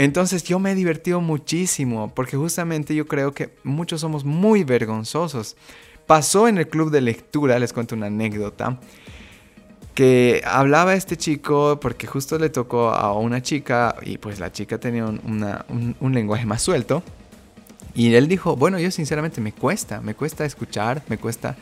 Entonces 0.00 0.44
yo 0.44 0.58
me 0.58 0.72
he 0.72 0.74
divertido 0.74 1.20
muchísimo 1.20 2.10
porque 2.14 2.38
justamente 2.38 2.94
yo 2.94 3.06
creo 3.06 3.34
que 3.34 3.50
muchos 3.64 4.00
somos 4.00 4.24
muy 4.24 4.64
vergonzosos. 4.64 5.58
Pasó 6.06 6.48
en 6.48 6.56
el 6.56 6.68
club 6.68 6.90
de 6.90 7.02
lectura, 7.02 7.58
les 7.58 7.74
cuento 7.74 7.96
una 7.96 8.06
anécdota, 8.06 8.80
que 9.94 10.40
hablaba 10.46 10.94
este 10.94 11.18
chico 11.18 11.78
porque 11.82 12.06
justo 12.06 12.38
le 12.38 12.48
tocó 12.48 12.88
a 12.88 13.12
una 13.12 13.42
chica 13.42 13.94
y 14.00 14.16
pues 14.16 14.40
la 14.40 14.50
chica 14.50 14.78
tenía 14.78 15.04
un, 15.04 16.14
lenguaje 16.14 16.46
más 16.46 16.62
suelto. 16.62 17.02
Y 17.92 18.14
él 18.14 18.26
dijo, 18.26 18.56
bueno, 18.56 18.78
yo 18.78 18.90
sinceramente 18.90 19.42
me 19.42 19.52
cuesta, 19.52 20.00
me 20.00 20.14
cuesta 20.14 20.46
escuchar, 20.46 21.02
me 21.08 21.18
cuesta 21.18 21.56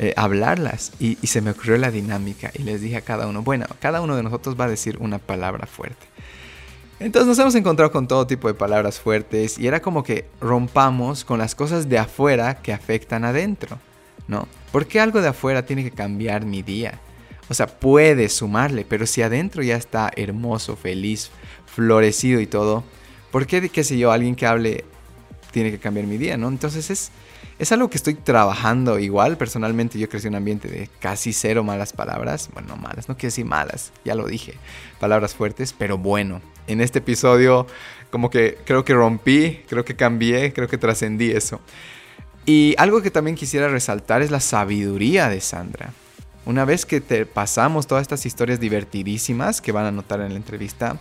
eh, 0.00 0.12
hablarlas. 0.16 0.90
Y, 0.98 1.18
y, 1.22 1.28
se 1.28 1.40
me 1.40 1.52
ocurrió 1.52 1.78
la 1.78 1.92
dinámica 1.92 2.50
y 2.52 2.64
les 2.64 2.80
dije 2.80 2.96
a 2.96 3.02
cada 3.02 3.28
uno, 3.28 3.42
bueno, 3.42 3.66
cada 3.78 4.00
uno 4.00 4.16
de 4.16 4.24
nosotros 4.24 4.58
va 4.58 4.64
a 4.64 4.68
decir 4.68 4.96
una 4.98 5.18
palabra 5.18 5.68
fuerte. 5.68 6.04
Entonces 6.98 7.28
nos 7.28 7.38
hemos 7.38 7.54
encontrado 7.54 7.92
con 7.92 8.08
todo 8.08 8.26
tipo 8.26 8.48
de 8.48 8.54
palabras 8.54 8.98
fuertes 8.98 9.58
y 9.58 9.66
era 9.66 9.80
como 9.80 10.02
que 10.02 10.26
rompamos 10.40 11.24
con 11.24 11.38
las 11.38 11.54
cosas 11.54 11.88
de 11.88 11.98
afuera 11.98 12.62
que 12.62 12.72
afectan 12.72 13.24
adentro, 13.24 13.78
¿no? 14.28 14.48
Porque 14.72 14.98
algo 14.98 15.20
de 15.20 15.28
afuera 15.28 15.66
tiene 15.66 15.84
que 15.84 15.90
cambiar 15.90 16.46
mi 16.46 16.62
día. 16.62 16.98
O 17.48 17.54
sea, 17.54 17.66
puede 17.66 18.28
sumarle, 18.28 18.86
pero 18.88 19.06
si 19.06 19.22
adentro 19.22 19.62
ya 19.62 19.76
está 19.76 20.10
hermoso, 20.16 20.74
feliz, 20.74 21.30
florecido 21.66 22.40
y 22.40 22.46
todo, 22.46 22.82
¿por 23.30 23.46
qué, 23.46 23.68
qué 23.68 23.84
sé 23.84 23.98
yo, 23.98 24.10
alguien 24.10 24.34
que 24.34 24.46
hable 24.46 24.84
tiene 25.52 25.70
que 25.70 25.78
cambiar 25.78 26.06
mi 26.06 26.16
día, 26.16 26.38
¿no? 26.38 26.48
Entonces 26.48 26.90
es, 26.90 27.10
es 27.58 27.72
algo 27.72 27.90
que 27.90 27.98
estoy 27.98 28.14
trabajando 28.14 28.98
igual. 28.98 29.36
Personalmente 29.36 29.98
yo 29.98 30.08
crecí 30.08 30.28
en 30.28 30.32
un 30.32 30.38
ambiente 30.38 30.68
de 30.68 30.88
casi 30.98 31.34
cero 31.34 31.62
malas 31.62 31.92
palabras. 31.92 32.48
Bueno, 32.54 32.68
no 32.70 32.76
malas, 32.76 33.08
no 33.08 33.16
quiero 33.16 33.28
decir 33.28 33.44
malas, 33.44 33.92
ya 34.04 34.14
lo 34.14 34.26
dije. 34.26 34.54
Palabras 34.98 35.34
fuertes, 35.34 35.72
pero 35.72 35.98
bueno. 35.98 36.40
En 36.66 36.80
este 36.80 36.98
episodio 36.98 37.66
como 38.10 38.30
que 38.30 38.58
creo 38.64 38.84
que 38.84 38.94
rompí, 38.94 39.60
creo 39.68 39.84
que 39.84 39.96
cambié, 39.96 40.52
creo 40.52 40.68
que 40.68 40.78
trascendí 40.78 41.30
eso. 41.30 41.60
Y 42.44 42.74
algo 42.78 43.02
que 43.02 43.10
también 43.10 43.36
quisiera 43.36 43.68
resaltar 43.68 44.22
es 44.22 44.30
la 44.30 44.40
sabiduría 44.40 45.28
de 45.28 45.40
Sandra. 45.40 45.92
Una 46.44 46.64
vez 46.64 46.86
que 46.86 47.00
te 47.00 47.26
pasamos 47.26 47.88
todas 47.88 48.02
estas 48.02 48.24
historias 48.24 48.60
divertidísimas 48.60 49.60
que 49.60 49.72
van 49.72 49.84
a 49.84 49.90
notar 49.90 50.20
en 50.20 50.30
la 50.30 50.36
entrevista, 50.36 51.00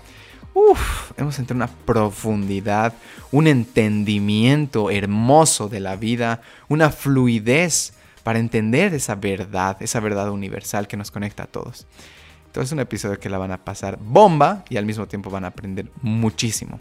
uff, 0.56 1.12
hemos 1.18 1.38
entrado 1.38 1.64
en 1.64 1.70
una 1.70 1.86
profundidad, 1.86 2.94
un 3.32 3.46
entendimiento 3.46 4.90
hermoso 4.90 5.70
de 5.70 5.82
la 5.82 5.98
vida, 5.98 6.42
una 6.68 6.90
fluidez 6.90 7.94
para 8.24 8.40
entender 8.40 8.96
esa 8.96 9.14
verdad, 9.14 9.78
esa 9.82 10.00
verdad 10.00 10.32
universal 10.32 10.88
que 10.88 10.98
nos 10.98 11.12
conecta 11.12 11.44
a 11.44 11.48
todos. 11.48 11.86
Es 12.62 12.72
un 12.72 12.80
episodio 12.80 13.20
que 13.20 13.30
la 13.30 13.38
van 13.38 13.52
a 13.52 13.58
pasar 13.58 13.98
bomba 14.00 14.64
y 14.70 14.78
al 14.78 14.86
mismo 14.86 15.08
tiempo 15.08 15.30
van 15.30 15.44
a 15.44 15.48
aprender 15.48 15.92
muchísimo. 16.02 16.80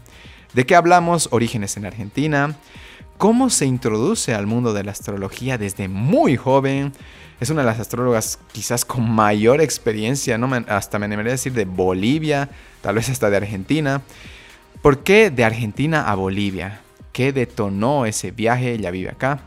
¿De 0.53 0.65
qué 0.65 0.75
hablamos? 0.75 1.27
Orígenes 1.31 1.75
en 1.75 1.85
Argentina, 1.85 2.55
cómo 3.17 3.49
se 3.49 3.65
introduce 3.65 4.33
al 4.33 4.47
mundo 4.47 4.73
de 4.73 4.83
la 4.83 4.91
astrología 4.91 5.57
desde 5.57 5.87
muy 5.87 6.37
joven, 6.37 6.93
es 7.39 7.49
una 7.49 7.61
de 7.61 7.67
las 7.67 7.79
astrólogas 7.79 8.39
quizás 8.53 8.85
con 8.85 9.09
mayor 9.09 9.59
experiencia, 9.59 10.37
¿no? 10.37 10.49
hasta 10.69 10.97
me 10.99 11.05
animaría 11.05 11.31
a 11.31 11.33
decir 11.33 11.51
de 11.51 11.65
Bolivia, 11.65 12.49
tal 12.81 12.95
vez 12.95 13.09
hasta 13.09 13.29
de 13.29 13.37
Argentina. 13.37 14.01
¿Por 14.81 15.03
qué 15.03 15.29
de 15.29 15.43
Argentina 15.43 16.09
a 16.09 16.15
Bolivia? 16.15 16.81
¿Qué 17.11 17.33
detonó 17.33 18.05
ese 18.05 18.31
viaje? 18.31 18.73
Ella 18.73 18.91
vive 18.91 19.09
acá. 19.09 19.39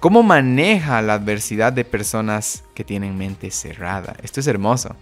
¿Cómo 0.00 0.22
maneja 0.22 1.00
la 1.02 1.14
adversidad 1.14 1.72
de 1.72 1.84
personas 1.84 2.64
que 2.74 2.84
tienen 2.84 3.16
mente 3.16 3.50
cerrada? 3.50 4.16
Esto 4.22 4.40
es 4.40 4.46
hermoso. 4.46 4.96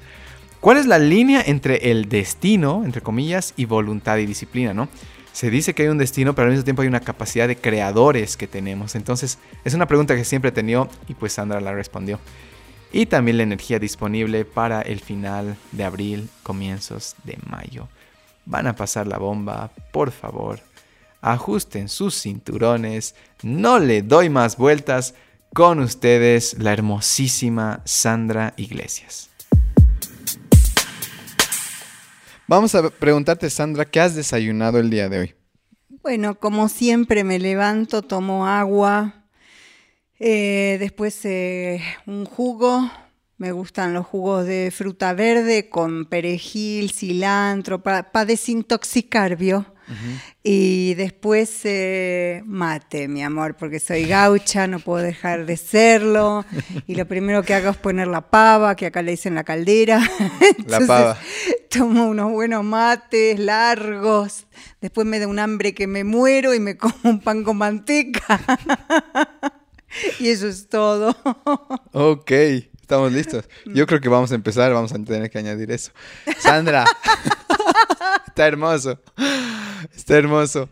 ¿Cuál 0.62 0.78
es 0.78 0.86
la 0.86 0.98
línea 0.98 1.42
entre 1.44 1.90
el 1.90 2.08
destino, 2.08 2.82
entre 2.84 3.02
comillas, 3.02 3.52
y 3.56 3.66
voluntad 3.66 4.16
y 4.18 4.26
disciplina, 4.26 4.72
no? 4.72 4.88
se 5.32 5.50
dice 5.50 5.74
que 5.74 5.82
hay 5.82 5.88
un 5.88 5.98
destino, 5.98 6.34
pero 6.34 6.46
al 6.46 6.52
mismo 6.52 6.62
tiempo 6.62 6.82
hay 6.82 6.88
una 6.88 7.00
capacidad 7.00 7.48
de 7.48 7.56
creadores 7.56 8.36
que 8.36 8.46
tenemos. 8.46 8.94
Entonces, 8.94 9.38
es 9.64 9.74
una 9.74 9.86
pregunta 9.88 10.14
que 10.14 10.24
siempre 10.24 10.50
he 10.50 10.52
tenido 10.52 10.88
y 11.08 11.14
pues 11.14 11.32
Sandra 11.32 11.60
la 11.60 11.72
respondió. 11.72 12.20
Y 12.92 13.06
también 13.06 13.38
la 13.38 13.42
energía 13.42 13.80
disponible 13.80 14.44
para 14.44 14.82
el 14.82 15.00
final 15.00 15.56
de 15.72 15.82
abril, 15.82 16.28
comienzos 16.44 17.16
de 17.24 17.38
mayo. 17.44 17.88
Van 18.44 18.68
a 18.68 18.76
pasar 18.76 19.08
la 19.08 19.18
bomba, 19.18 19.72
por 19.90 20.12
favor. 20.12 20.60
Ajusten 21.22 21.88
sus 21.88 22.20
cinturones, 22.20 23.16
no 23.42 23.80
le 23.80 24.02
doy 24.02 24.28
más 24.28 24.56
vueltas. 24.56 25.14
Con 25.54 25.80
ustedes, 25.80 26.56
la 26.58 26.72
hermosísima 26.72 27.80
Sandra 27.84 28.54
Iglesias. 28.56 29.31
Vamos 32.52 32.74
a 32.74 32.90
preguntarte, 32.90 33.48
Sandra, 33.48 33.86
¿qué 33.86 33.98
has 33.98 34.14
desayunado 34.14 34.78
el 34.78 34.90
día 34.90 35.08
de 35.08 35.20
hoy? 35.20 35.34
Bueno, 35.88 36.38
como 36.38 36.68
siempre 36.68 37.24
me 37.24 37.38
levanto, 37.38 38.02
tomo 38.02 38.46
agua, 38.46 39.24
eh, 40.18 40.76
después 40.78 41.24
eh, 41.24 41.80
un 42.04 42.26
jugo, 42.26 42.90
me 43.38 43.52
gustan 43.52 43.94
los 43.94 44.04
jugos 44.04 44.44
de 44.44 44.70
fruta 44.70 45.14
verde 45.14 45.70
con 45.70 46.04
perejil, 46.04 46.90
cilantro, 46.90 47.82
para 47.82 48.26
desintoxicar, 48.26 49.36
¿vio? 49.36 49.71
Y 50.42 50.94
después 50.94 51.60
eh, 51.64 52.42
mate, 52.44 53.08
mi 53.08 53.22
amor, 53.22 53.56
porque 53.56 53.80
soy 53.80 54.06
gaucha, 54.06 54.66
no 54.66 54.80
puedo 54.80 55.04
dejar 55.04 55.46
de 55.46 55.56
serlo. 55.56 56.44
Y 56.86 56.94
lo 56.94 57.06
primero 57.06 57.42
que 57.42 57.54
hago 57.54 57.70
es 57.70 57.76
poner 57.76 58.08
la 58.08 58.22
pava, 58.30 58.76
que 58.76 58.86
acá 58.86 59.02
le 59.02 59.12
dicen 59.12 59.34
la 59.34 59.44
caldera. 59.44 60.00
la 60.66 60.80
pava. 60.80 61.18
Tomo 61.68 62.06
unos 62.06 62.30
buenos 62.30 62.64
mates 62.64 63.38
largos. 63.38 64.46
Después 64.80 65.06
me 65.06 65.18
da 65.18 65.26
un 65.26 65.38
hambre 65.38 65.74
que 65.74 65.86
me 65.86 66.04
muero 66.04 66.54
y 66.54 66.60
me 66.60 66.76
como 66.76 66.94
un 67.04 67.20
pan 67.20 67.44
con 67.44 67.56
manteca. 67.56 68.40
y 70.20 70.28
eso 70.28 70.48
es 70.48 70.68
todo. 70.68 71.16
ok. 71.92 72.32
Estamos 72.92 73.12
listos. 73.12 73.48
Yo 73.64 73.86
creo 73.86 74.02
que 74.02 74.08
vamos 74.10 74.32
a 74.32 74.34
empezar, 74.34 74.70
vamos 74.74 74.92
a 74.92 74.98
tener 75.02 75.30
que 75.30 75.38
añadir 75.38 75.70
eso. 75.70 75.92
Sandra, 76.38 76.84
está 78.26 78.46
hermoso. 78.46 79.00
Está 79.94 80.16
hermoso. 80.16 80.68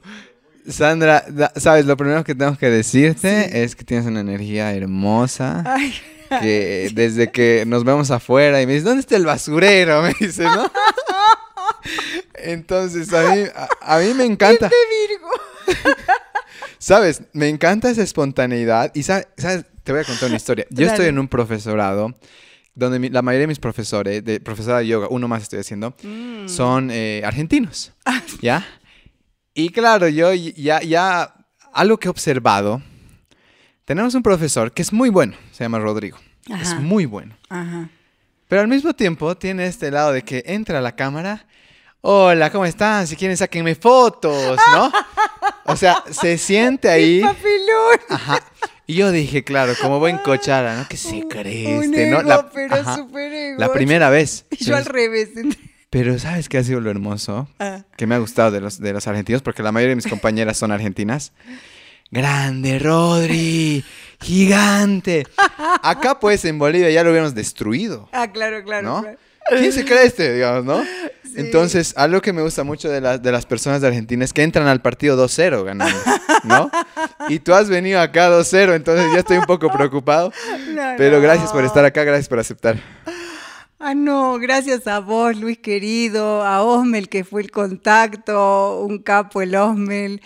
Sandra, 0.69 1.25
sabes, 1.57 1.87
lo 1.87 1.97
primero 1.97 2.23
que 2.23 2.35
tengo 2.35 2.57
que 2.57 2.71
decirte 2.71 3.62
es 3.62 3.75
que 3.75 3.85
tienes 3.85 4.07
una 4.07 4.21
energía 4.21 4.75
hermosa. 4.75 5.64
Que 6.29 6.90
desde 6.95 7.33
que 7.33 7.64
nos 7.67 7.83
vemos 7.83 8.11
afuera 8.12 8.62
y 8.62 8.67
me 8.67 8.75
dices, 8.75 8.85
¿dónde 8.85 9.00
está 9.00 9.17
el 9.17 9.26
basurero? 9.26 10.00
Me 10.02 10.14
dice, 10.21 10.45
¿no? 10.45 10.71
Entonces, 12.35 13.12
a 13.12 13.35
mí, 13.35 13.43
a, 13.81 13.99
mí 13.99 14.14
me 14.14 14.25
encanta. 14.25 14.71
Virgo. 14.71 15.31
¿Sabes? 16.79 17.23
Me 17.33 17.49
encanta 17.49 17.90
esa 17.90 18.02
espontaneidad. 18.02 18.93
Y, 18.95 19.02
¿sabes? 19.02 19.26
Te 19.83 19.93
voy 19.93 20.02
a 20.02 20.05
contar 20.05 20.29
una 20.29 20.37
historia. 20.37 20.67
Yo 20.71 20.87
estoy 20.87 21.07
en 21.07 21.19
un 21.19 21.26
profesorado 21.26 22.14
donde 22.75 23.11
la 23.11 23.23
mayoría 23.23 23.43
de 23.43 23.49
mis 23.49 23.59
profesores, 23.59 24.25
de 24.25 24.40
profesora 24.40 24.79
de 24.79 24.87
yoga, 24.87 25.09
uno 25.11 25.29
más 25.29 25.43
estoy 25.43 25.59
haciendo, 25.59 25.95
mm. 26.02 26.49
son 26.49 26.90
eh, 26.90 27.23
argentinos. 27.25 27.93
Ah. 28.05 28.23
¿Ya? 28.40 28.67
Y 29.61 29.69
claro, 29.69 30.09
yo 30.09 30.33
ya, 30.33 30.81
ya, 30.81 31.35
algo 31.73 31.99
que 31.99 32.09
he 32.09 32.11
observado, 32.11 32.81
tenemos 33.85 34.14
un 34.14 34.23
profesor 34.23 34.73
que 34.73 34.81
es 34.81 34.90
muy 34.90 35.11
bueno, 35.11 35.37
se 35.52 35.64
llama 35.64 35.79
Rodrigo. 35.79 36.19
Es 36.61 36.75
muy 36.75 37.05
bueno. 37.05 37.37
Pero 38.49 38.62
al 38.62 38.69
mismo 38.69 38.95
tiempo 38.95 39.37
tiene 39.37 39.67
este 39.67 39.90
lado 39.90 40.12
de 40.12 40.23
que 40.23 40.43
entra 40.47 40.79
a 40.79 40.83
la 40.83 40.97
cámara, 40.97 41.47
hola, 42.00 42.50
¿cómo 42.50 42.64
están? 42.64 43.07
Si 43.07 43.17
quieren, 43.17 43.37
sáquenme 43.37 43.75
fotos, 43.75 44.59
¿no? 44.73 44.90
O 45.67 45.76
sea, 45.76 46.02
se 46.11 46.38
siente 46.38 46.88
ahí. 46.90 47.23
Ajá. 48.09 48.40
Y 48.87 48.95
yo 48.95 49.12
dije, 49.12 49.45
claro, 49.45 49.75
como 49.81 49.99
buen 49.99 50.19
cochara, 50.19 50.75
¿no? 50.75 50.88
Que 50.88 50.97
se 50.97 51.29
cree 51.29 51.81
este, 51.81 52.11
¿no? 52.11 52.23
La, 52.23 52.50
pero 52.50 52.76
súper 52.97 53.33
ego. 53.33 53.61
La 53.61 53.71
primera 53.73 54.09
vez. 54.09 54.47
Y 54.50 54.64
yo 54.64 54.75
al 54.75 54.87
revés. 54.87 55.31
Pero 55.90 56.16
¿sabes 56.20 56.49
qué 56.49 56.59
ha 56.59 56.64
sido 56.64 56.80
lo 56.80 56.90
hermoso? 56.90 57.49
Ah. 57.59 57.82
Que 57.97 58.06
me 58.06 58.14
ha 58.14 58.18
gustado 58.18 58.52
de 58.52 58.61
los, 58.61 58.80
de 58.80 58.92
los 58.92 59.06
argentinos, 59.09 59.42
porque 59.42 59.62
la 59.62 59.73
mayoría 59.73 59.90
de 59.90 59.97
mis 59.97 60.06
compañeras 60.06 60.56
son 60.56 60.70
argentinas. 60.70 61.32
Grande, 62.12 62.78
Rodri. 62.78 63.85
Gigante. 64.20 65.26
Acá, 65.82 66.20
pues, 66.20 66.44
en 66.44 66.59
Bolivia 66.59 66.90
ya 66.90 67.02
lo 67.02 67.11
hubiéramos 67.11 67.35
destruido. 67.35 68.09
Ah, 68.12 68.30
claro, 68.30 68.62
claro. 68.62 68.87
¿no? 68.87 69.02
claro. 69.02 69.18
¿Quién 69.49 69.73
se 69.73 69.85
cree 69.85 70.06
este, 70.06 70.32
digamos, 70.35 70.64
no? 70.64 70.85
Entonces, 71.37 71.94
algo 71.97 72.20
que 72.20 72.32
me 72.32 72.42
gusta 72.42 72.62
mucho 72.62 72.88
de, 72.88 73.18
de 73.18 73.32
las 73.32 73.47
personas 73.47 73.80
de 73.80 73.88
Argentina 73.88 74.25
es 74.25 74.32
que 74.32 74.42
entran 74.42 74.68
al 74.68 74.80
partido 74.80 75.16
2-0 75.16 75.64
ganando, 75.64 75.99
¿no? 76.44 76.70
Y 77.28 77.38
tú 77.40 77.54
has 77.54 77.68
venido 77.68 78.00
acá 78.00 78.30
2-0, 78.30 78.75
entonces 78.75 79.06
ya 79.12 79.20
estoy 79.20 79.38
un 79.38 79.47
poco 79.47 79.70
preocupado. 79.73 80.32
pero 80.97 81.20
gracias 81.20 81.50
por 81.52 81.64
estar 81.64 81.85
acá, 81.85 82.04
gracias 82.04 82.28
por 82.28 82.38
aceptar. 82.38 82.76
Ah, 83.83 83.95
no, 83.95 84.39
gracias 84.39 84.87
a 84.87 85.01
vos, 85.01 85.35
Luis 85.39 85.57
querido, 85.57 86.43
a 86.45 86.63
Osmel, 86.63 87.09
que 87.09 87.25
fue 87.25 87.41
el 87.41 87.51
contacto, 87.51 88.83
un 88.85 88.99
capo 88.99 89.41
el 89.41 89.55
Osmel. 89.57 90.21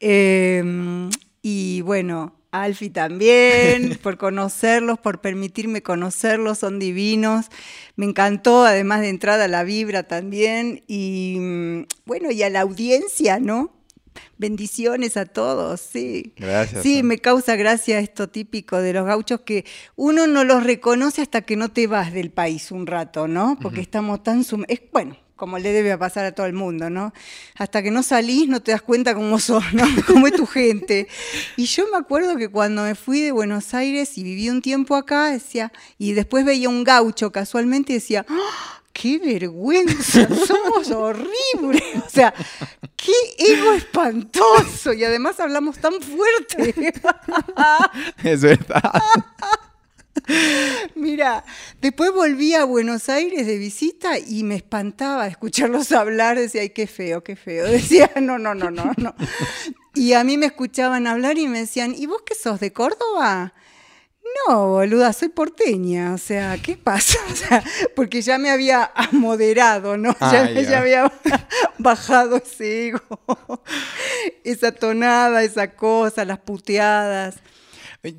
Em, 0.00 1.10
y 1.42 1.82
bueno, 1.82 2.34
Alfi 2.50 2.88
también, 2.88 3.98
por 4.02 4.16
conocerlos, 4.16 4.98
por 4.98 5.20
permitirme 5.20 5.82
conocerlos, 5.82 6.58
son 6.60 6.78
divinos. 6.78 7.48
Me 7.96 8.06
encantó, 8.06 8.64
además 8.64 9.02
de 9.02 9.10
entrada, 9.10 9.48
la 9.48 9.64
vibra 9.64 10.04
también. 10.04 10.82
Y 10.86 11.36
mm, 11.40 11.86
bueno, 12.06 12.30
y 12.30 12.42
a 12.42 12.48
la 12.48 12.62
audiencia, 12.62 13.38
¿no? 13.38 13.70
Bendiciones 14.38 15.16
a 15.16 15.26
todos, 15.26 15.80
sí. 15.80 16.32
Gracias. 16.36 16.82
Sí, 16.82 17.02
me 17.02 17.18
causa 17.18 17.56
gracia 17.56 17.98
esto 17.98 18.28
típico 18.28 18.80
de 18.80 18.92
los 18.92 19.06
gauchos 19.06 19.40
que 19.40 19.64
uno 19.96 20.26
no 20.26 20.44
los 20.44 20.64
reconoce 20.64 21.22
hasta 21.22 21.42
que 21.42 21.56
no 21.56 21.70
te 21.70 21.86
vas 21.86 22.12
del 22.12 22.30
país 22.30 22.70
un 22.70 22.86
rato, 22.86 23.28
¿no? 23.28 23.58
Porque 23.60 23.80
estamos 23.80 24.22
tan... 24.22 24.44
Sum 24.44 24.64
es, 24.68 24.80
bueno, 24.92 25.16
como 25.36 25.58
le 25.58 25.72
debe 25.72 25.96
pasar 25.98 26.24
a 26.24 26.32
todo 26.32 26.46
el 26.46 26.52
mundo, 26.52 26.90
¿no? 26.90 27.12
Hasta 27.56 27.82
que 27.82 27.90
no 27.90 28.02
salís 28.02 28.48
no 28.48 28.62
te 28.62 28.72
das 28.72 28.82
cuenta 28.82 29.14
cómo 29.14 29.38
sos, 29.38 29.64
¿no? 29.72 29.84
Cómo 30.06 30.26
es 30.26 30.34
tu 30.34 30.46
gente. 30.46 31.08
Y 31.56 31.66
yo 31.66 31.84
me 31.90 31.98
acuerdo 31.98 32.36
que 32.36 32.48
cuando 32.48 32.82
me 32.82 32.94
fui 32.94 33.20
de 33.20 33.32
Buenos 33.32 33.74
Aires 33.74 34.16
y 34.16 34.22
viví 34.22 34.48
un 34.48 34.62
tiempo 34.62 34.94
acá, 34.94 35.30
decía, 35.30 35.72
y 35.98 36.12
después 36.12 36.44
veía 36.44 36.68
un 36.68 36.84
gaucho 36.84 37.32
casualmente 37.32 37.92
y 37.92 37.96
decía, 37.96 38.24
¡Ah! 38.28 38.83
¡Qué 38.94 39.18
vergüenza! 39.18 40.28
Somos 40.46 40.90
horribles. 40.90 41.82
O 42.06 42.08
sea, 42.08 42.32
qué 42.96 43.12
ego 43.38 43.72
espantoso. 43.72 44.92
Y 44.94 45.04
además 45.04 45.38
hablamos 45.40 45.78
tan 45.78 46.00
fuerte. 46.00 46.94
es 48.24 48.40
verdad. 48.40 48.92
Mira, 50.94 51.44
después 51.80 52.12
volví 52.12 52.54
a 52.54 52.64
Buenos 52.64 53.08
Aires 53.08 53.46
de 53.48 53.58
visita 53.58 54.18
y 54.18 54.44
me 54.44 54.54
espantaba 54.54 55.26
escucharlos 55.26 55.90
hablar. 55.90 56.38
Decía, 56.38 56.62
ay, 56.62 56.70
qué 56.70 56.86
feo, 56.86 57.24
qué 57.24 57.34
feo. 57.34 57.66
Decía, 57.66 58.10
no, 58.22 58.38
no, 58.38 58.54
no, 58.54 58.70
no, 58.70 58.92
no. 58.96 59.14
Y 59.94 60.12
a 60.12 60.22
mí 60.22 60.38
me 60.38 60.46
escuchaban 60.46 61.08
hablar 61.08 61.36
y 61.36 61.48
me 61.48 61.58
decían, 61.58 61.94
¿y 61.96 62.06
vos 62.06 62.22
qué 62.24 62.36
sos 62.36 62.60
de 62.60 62.72
Córdoba? 62.72 63.54
No, 64.48 64.68
boluda, 64.68 65.12
soy 65.12 65.28
porteña. 65.28 66.14
O 66.14 66.18
sea, 66.18 66.56
¿qué 66.62 66.76
pasa? 66.76 67.18
O 67.32 67.36
sea, 67.36 67.64
porque 67.96 68.22
ya 68.22 68.38
me 68.38 68.50
había 68.50 68.92
moderado, 69.12 69.96
¿no? 69.96 70.16
Ah, 70.20 70.32
ya, 70.32 70.50
ya. 70.50 70.62
ya 70.62 70.78
había 70.78 71.12
bajado 71.78 72.36
ese 72.36 72.88
ego, 72.88 73.00
esa 74.44 74.72
tonada, 74.72 75.42
esa 75.42 75.72
cosa, 75.74 76.24
las 76.24 76.38
puteadas. 76.38 77.36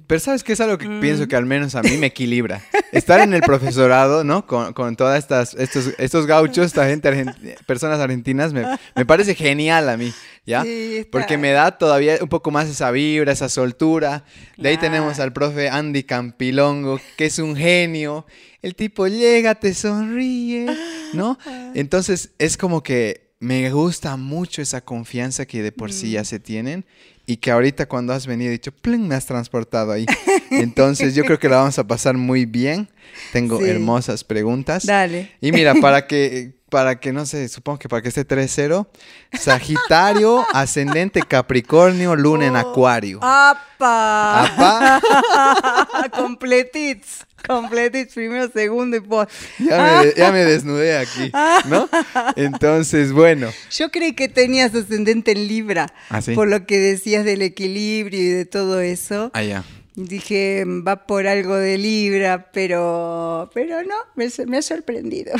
Pero 0.07 0.19
sabes 0.19 0.43
que 0.43 0.53
es 0.53 0.61
algo 0.61 0.77
que 0.77 0.87
Mm. 0.89 0.99
pienso 0.99 1.27
que 1.27 1.35
al 1.35 1.45
menos 1.45 1.75
a 1.75 1.83
mí 1.83 1.95
me 1.97 2.07
equilibra. 2.07 2.61
Estar 2.91 3.19
en 3.21 3.33
el 3.33 3.41
profesorado, 3.41 4.23
¿no? 4.23 4.47
Con, 4.47 4.73
con 4.73 4.95
todas 4.95 5.19
estas, 5.19 5.53
estos, 5.53 5.91
estos 5.99 6.25
gauchos, 6.25 6.65
esta 6.65 6.87
gente, 6.87 7.55
personas 7.67 7.99
argentinas, 7.99 8.51
me, 8.53 8.65
me 8.95 9.05
parece 9.05 9.35
genial 9.35 9.87
a 9.89 9.95
mí, 9.97 10.11
¿ya? 10.45 10.63
Sí, 10.63 11.05
Porque 11.11 11.37
me 11.37 11.51
da 11.51 11.77
todavía 11.77 12.17
un 12.21 12.29
poco 12.29 12.49
más 12.51 12.67
esa 12.67 12.89
vibra, 12.89 13.31
esa 13.31 13.47
soltura. 13.49 14.23
De 14.57 14.69
ahí 14.69 14.77
tenemos 14.77 15.19
al 15.19 15.33
profe 15.33 15.69
Andy 15.69 16.03
Campilongo, 16.03 16.99
que 17.17 17.25
es 17.25 17.37
un 17.37 17.55
genio. 17.55 18.25
El 18.63 18.73
tipo 18.75 19.05
llega, 19.07 19.53
te 19.55 19.73
sonríe, 19.75 20.65
¿no? 21.13 21.37
Entonces 21.75 22.31
es 22.39 22.57
como 22.57 22.81
que 22.81 23.33
me 23.39 23.69
gusta 23.71 24.17
mucho 24.17 24.61
esa 24.63 24.81
confianza 24.81 25.45
que 25.45 25.61
de 25.61 25.71
por 25.71 25.91
sí 25.93 26.07
Mm. 26.07 26.11
ya 26.11 26.23
se 26.23 26.39
tienen 26.39 26.85
y 27.25 27.37
que 27.37 27.51
ahorita 27.51 27.87
cuando 27.87 28.13
has 28.13 28.27
venido 28.27 28.49
he 28.49 28.53
dicho, 28.53 28.71
plin, 28.71 29.07
me 29.07 29.15
has 29.15 29.25
transportado 29.25 29.91
ahí. 29.91 30.05
Entonces 30.51 31.15
yo 31.15 31.23
creo 31.23 31.39
que 31.39 31.49
la 31.49 31.57
vamos 31.57 31.77
a 31.79 31.83
pasar 31.85 32.15
muy 32.15 32.45
bien. 32.45 32.87
Tengo 33.33 33.59
Sí. 33.59 33.69
hermosas 33.69 34.23
preguntas. 34.23 34.85
Dale. 34.85 35.31
Y 35.41 35.51
mira, 35.51 35.73
para 35.75 36.05
que, 36.07 36.53
para 36.69 36.99
que, 36.99 37.13
no 37.13 37.25
sé, 37.25 37.47
supongo 37.47 37.79
que 37.79 37.87
para 37.89 38.01
que 38.01 38.09
esté 38.09 38.27
3-0, 38.27 38.87
Sagitario, 39.33 40.45
ascendente 40.53 41.21
Capricornio, 41.21 42.15
Luna 42.15 42.47
en 42.47 42.55
Acuario. 42.55 43.19
¡Apa! 43.21 44.45
Apa. 44.45 46.09
Completits. 46.15 47.24
Completits, 47.47 48.13
primero, 48.13 48.49
segundo 48.51 48.97
y 48.97 49.01
post. 49.01 49.31
Ya 49.59 50.01
me, 50.03 50.13
ya 50.15 50.31
me 50.31 50.45
desnudé 50.45 50.97
aquí, 50.97 51.31
¿no? 51.69 51.87
Entonces, 52.35 53.11
bueno. 53.11 53.49
Yo 53.71 53.89
creí 53.91 54.13
que 54.13 54.27
tenías 54.29 54.73
ascendente 54.75 55.31
en 55.31 55.47
Libra, 55.47 55.93
¿Ah, 56.09 56.21
sí? 56.21 56.33
por 56.33 56.47
lo 56.47 56.65
que 56.65 56.77
decías 56.79 57.25
del 57.25 57.41
equilibrio 57.41 58.19
y 58.19 58.25
de 58.29 58.45
todo 58.45 58.79
eso. 58.81 59.31
Allá. 59.33 59.63
Dije, 59.97 60.65
va 60.65 61.05
por 61.07 61.25
algo 61.25 61.55
de 61.55 61.77
Libra, 61.77 62.51
pero, 62.51 63.49
pero 63.53 63.81
no, 63.83 63.95
me, 64.15 64.27
me 64.45 64.57
ha 64.57 64.61
sorprendido. 64.61 65.31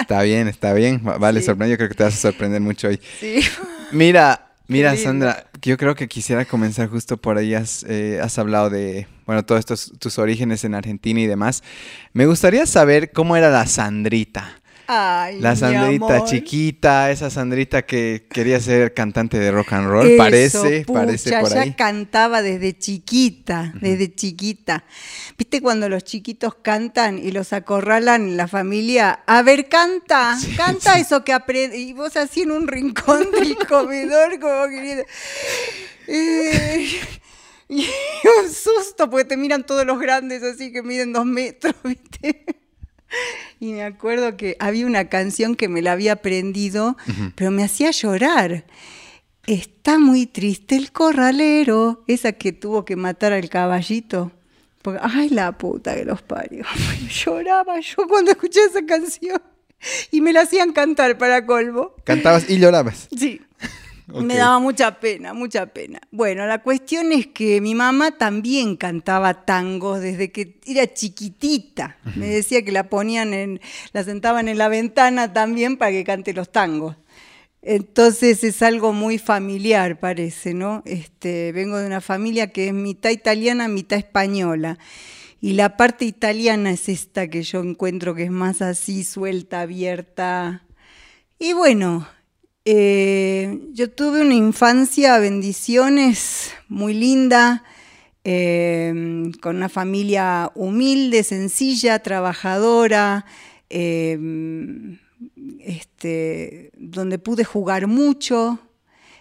Está 0.00 0.22
bien, 0.22 0.48
está 0.48 0.72
bien. 0.72 1.02
Va- 1.06 1.18
Vale, 1.18 1.40
Sí. 1.40 1.46
sorprende. 1.46 1.72
Yo 1.72 1.76
creo 1.76 1.88
que 1.90 1.94
te 1.94 2.04
vas 2.04 2.14
a 2.14 2.16
sorprender 2.16 2.62
mucho 2.62 2.88
hoy. 2.88 2.98
Sí. 3.20 3.40
Mira, 3.92 4.45
mira. 4.68 4.96
Sandra, 4.96 5.46
yo 5.62 5.76
creo 5.76 5.94
que 5.94 6.08
quisiera 6.08 6.44
comenzar 6.44 6.88
justo 6.88 7.16
por 7.16 7.38
ahí. 7.38 7.54
Has, 7.54 7.84
eh, 7.88 8.20
has 8.22 8.38
hablado 8.38 8.70
de, 8.70 9.06
bueno, 9.26 9.44
todos 9.44 9.60
estos 9.60 9.92
tus 9.98 10.18
orígenes 10.18 10.64
en 10.64 10.74
Argentina 10.74 11.20
y 11.20 11.26
demás. 11.26 11.62
Me 12.12 12.26
gustaría 12.26 12.66
saber 12.66 13.12
cómo 13.12 13.36
era 13.36 13.50
la 13.50 13.66
Sandrita. 13.66 14.60
Ay, 14.88 15.40
La 15.40 15.56
Sandrita 15.56 16.24
chiquita, 16.24 17.10
esa 17.10 17.28
Sandrita 17.30 17.82
que 17.82 18.26
quería 18.30 18.60
ser 18.60 18.94
cantante 18.94 19.38
de 19.38 19.50
rock 19.50 19.72
and 19.72 19.88
roll, 19.88 20.06
Eso, 20.06 20.16
parece, 20.16 20.84
pucha, 20.86 21.00
parece 21.00 21.40
por 21.40 21.50
ya 21.52 21.60
ahí. 21.62 21.74
cantaba 21.74 22.42
desde 22.42 22.76
chiquita, 22.78 23.72
desde 23.80 24.14
chiquita. 24.14 24.84
¿Viste 25.36 25.60
cuando 25.60 25.88
los 25.88 26.04
chiquitos 26.04 26.54
cantan 26.54 27.18
y 27.18 27.32
los 27.32 27.52
acorralan 27.52 28.22
en 28.28 28.36
la 28.36 28.48
familia? 28.48 29.20
A 29.26 29.42
ver, 29.42 29.68
canta, 29.68 30.36
canta 30.56 30.98
eso 30.98 31.24
que 31.24 31.32
aprende. 31.32 31.76
Y 31.78 31.92
vos 31.92 32.16
así 32.16 32.42
en 32.42 32.52
un 32.52 32.68
rincón 32.68 33.30
del 33.38 33.56
comedor, 33.66 34.38
como 34.38 34.68
querido. 34.68 35.04
Eh, 36.06 36.88
y 37.68 37.80
un 38.42 38.52
susto, 38.52 39.10
porque 39.10 39.24
te 39.24 39.36
miran 39.36 39.64
todos 39.66 39.84
los 39.84 39.98
grandes 39.98 40.42
así 40.42 40.72
que 40.72 40.82
miden 40.82 41.12
dos 41.12 41.26
metros, 41.26 41.74
¿viste? 41.82 42.44
Y 43.60 43.72
me 43.72 43.84
acuerdo 43.84 44.36
que 44.36 44.56
había 44.60 44.84
una 44.84 45.08
canción 45.08 45.54
que 45.54 45.68
me 45.68 45.80
la 45.80 45.92
había 45.92 46.12
aprendido, 46.12 46.96
pero 47.34 47.50
me 47.50 47.64
hacía 47.64 47.90
llorar. 47.90 48.66
Está 49.46 49.98
muy 49.98 50.26
triste 50.26 50.76
el 50.76 50.92
corralero, 50.92 52.04
esa 52.06 52.32
que 52.32 52.52
tuvo 52.52 52.84
que 52.84 52.96
matar 52.96 53.32
al 53.32 53.48
caballito. 53.48 54.32
Porque, 54.82 55.00
ay, 55.02 55.30
la 55.30 55.56
puta 55.56 55.94
que 55.94 56.04
los 56.04 56.20
parió. 56.20 56.64
Lloraba 57.24 57.80
yo 57.80 58.06
cuando 58.06 58.32
escuché 58.32 58.60
esa 58.64 58.84
canción. 58.84 59.40
Y 60.10 60.20
me 60.20 60.32
la 60.32 60.42
hacían 60.42 60.72
cantar 60.72 61.16
para 61.18 61.46
colmo. 61.46 61.92
Cantabas 62.04 62.50
y 62.50 62.58
llorabas. 62.58 63.08
Sí. 63.16 63.40
Me 64.22 64.36
daba 64.36 64.58
mucha 64.58 64.98
pena, 65.00 65.32
mucha 65.34 65.66
pena. 65.66 66.00
Bueno, 66.10 66.46
la 66.46 66.62
cuestión 66.62 67.12
es 67.12 67.26
que 67.28 67.60
mi 67.60 67.74
mamá 67.74 68.12
también 68.12 68.76
cantaba 68.76 69.44
tangos 69.44 70.00
desde 70.00 70.32
que 70.32 70.58
era 70.66 70.92
chiquitita. 70.92 71.98
Me 72.14 72.26
decía 72.26 72.62
que 72.62 72.72
la 72.72 72.88
ponían 72.88 73.34
en, 73.34 73.60
la 73.92 74.04
sentaban 74.04 74.48
en 74.48 74.58
la 74.58 74.68
ventana 74.68 75.32
también 75.32 75.76
para 75.76 75.90
que 75.90 76.04
cante 76.04 76.32
los 76.32 76.50
tangos. 76.50 76.96
Entonces 77.62 78.44
es 78.44 78.62
algo 78.62 78.92
muy 78.92 79.18
familiar, 79.18 79.98
parece, 79.98 80.54
¿no? 80.54 80.82
Este, 80.84 81.50
vengo 81.50 81.78
de 81.78 81.86
una 81.86 82.00
familia 82.00 82.52
que 82.52 82.68
es 82.68 82.72
mitad 82.72 83.10
italiana, 83.10 83.66
mitad 83.66 83.98
española. 83.98 84.78
Y 85.40 85.54
la 85.54 85.76
parte 85.76 86.04
italiana 86.04 86.70
es 86.70 86.88
esta 86.88 87.28
que 87.28 87.42
yo 87.42 87.60
encuentro 87.60 88.14
que 88.14 88.24
es 88.24 88.30
más 88.30 88.62
así, 88.62 89.04
suelta, 89.04 89.62
abierta. 89.62 90.64
Y 91.38 91.52
bueno, 91.52 92.06
eh, 92.68 93.60
yo 93.74 93.88
tuve 93.92 94.22
una 94.22 94.34
infancia, 94.34 95.20
bendiciones, 95.20 96.52
muy 96.68 96.94
linda, 96.94 97.62
eh, 98.24 99.30
con 99.40 99.54
una 99.54 99.68
familia 99.68 100.50
humilde, 100.56 101.22
sencilla, 101.22 102.00
trabajadora, 102.00 103.24
eh, 103.70 104.18
este, 105.60 106.72
donde 106.76 107.20
pude 107.20 107.44
jugar 107.44 107.86
mucho. 107.86 108.58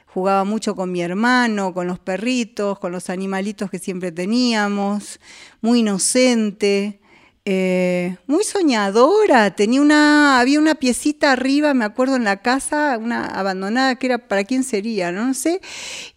Jugaba 0.07 0.43
mucho 0.43 0.75
con 0.75 0.91
mi 0.91 1.01
hermano, 1.01 1.71
con 1.71 1.85
los 1.85 1.99
perritos, 1.99 2.79
con 2.79 2.91
los 2.91 3.11
animalitos 3.11 3.69
que 3.69 3.77
siempre 3.77 4.11
teníamos, 4.11 5.19
muy 5.61 5.81
inocente. 5.81 6.99
Eh, 7.47 8.17
muy 8.25 8.43
soñadora, 8.43 9.55
tenía 9.55 9.79
una, 9.79 10.39
había 10.39 10.59
una 10.59 10.73
piecita 10.73 11.31
arriba, 11.31 11.75
me 11.75 11.85
acuerdo 11.85 12.15
en 12.15 12.23
la 12.23 12.41
casa, 12.41 12.97
una 12.99 13.27
abandonada 13.27 13.95
que 13.95 14.07
era 14.07 14.17
para 14.17 14.43
quién 14.45 14.63
sería, 14.63 15.11
no, 15.11 15.27
no 15.27 15.33
sé, 15.35 15.61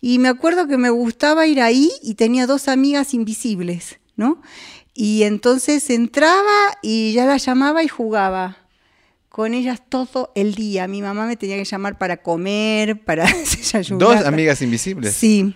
y 0.01 0.19
me 0.21 0.29
acuerdo 0.29 0.67
que 0.67 0.79
me 0.79 0.88
gustaba 0.88 1.47
ir 1.47 1.61
ahí 1.61 1.91
y 2.03 2.14
tenía 2.14 2.47
dos 2.47 2.67
amigas 2.67 3.12
invisibles, 3.12 3.99
¿no? 4.17 4.41
Y 4.95 5.25
entonces 5.25 5.91
entraba 5.91 6.79
y 6.83 7.12
ya 7.12 7.27
las 7.27 7.45
llamaba 7.45 7.83
y 7.83 7.88
jugaba 7.88 8.57
con 9.29 9.55
ellas 9.55 9.81
todo 9.88 10.33
el 10.35 10.57
día. 10.57 10.88
Mi 10.88 11.03
mamá 11.03 11.27
me 11.27 11.37
tenía 11.37 11.57
que 11.57 11.64
llamar 11.64 11.99
para 11.99 12.17
comer, 12.17 13.05
para 13.05 13.25
desayunar. 13.57 14.17
Dos 14.17 14.27
amigas 14.27 14.61
invisibles. 14.62 15.14
Sí. 15.14 15.55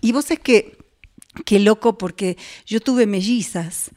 Y 0.00 0.10
vos 0.10 0.28
es 0.32 0.40
que, 0.40 0.76
qué 1.44 1.58
loco, 1.58 1.96
porque 1.98 2.36
yo 2.66 2.80
tuve 2.80 3.06
mellizas 3.06 3.90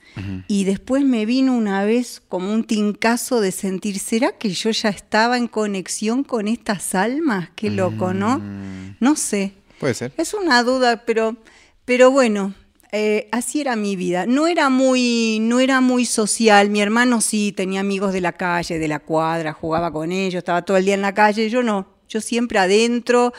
y 0.47 0.63
después 0.63 1.03
me 1.03 1.25
vino 1.25 1.53
una 1.53 1.83
vez 1.83 2.21
como 2.29 2.53
un 2.53 2.63
tincazo 2.63 3.41
de 3.41 3.51
sentir, 3.51 3.99
¿será 3.99 4.31
que 4.37 4.49
yo 4.51 4.71
ya 4.71 4.87
estaba 4.87 5.37
en 5.37 5.47
conexión 5.47 6.23
con 6.23 6.47
estas 6.47 6.95
almas? 6.95 7.49
Qué 7.55 7.69
loco, 7.69 8.13
¿no? 8.13 8.39
Mm, 8.39 8.95
No 9.01 9.17
sé. 9.17 9.51
puede 9.77 9.93
ser. 9.93 10.13
Es 10.17 10.33
una 10.33 10.63
duda, 10.63 11.03
pero 11.05 11.35
Pero 11.83 12.09
bueno, 12.11 12.53
eh, 12.93 13.27
así 13.33 13.59
era 13.61 13.75
mi 13.75 13.95
vida. 13.97 14.25
No 14.25 14.47
era 14.47 14.69
muy, 14.69 15.39
no 15.41 15.59
era 15.59 15.81
muy 15.81 16.05
social. 16.05 16.69
Mi 16.69 16.81
hermano 16.81 17.19
sí 17.19 17.51
tenía 17.51 17.81
amigos 17.81 18.13
de 18.13 18.21
la 18.21 18.31
calle, 18.31 18.79
de 18.79 18.87
la 18.87 18.99
cuadra, 18.99 19.51
jugaba 19.53 19.91
con 19.91 20.11
ellos, 20.13 20.39
estaba 20.39 20.61
todo 20.63 20.77
el 20.77 20.85
día 20.85 20.93
en 20.95 21.01
la 21.01 21.13
calle. 21.13 21.49
Yo 21.49 21.61
no. 21.61 21.93
Yo 22.07 22.21
siempre 22.21 22.57
adentro, 22.59 23.33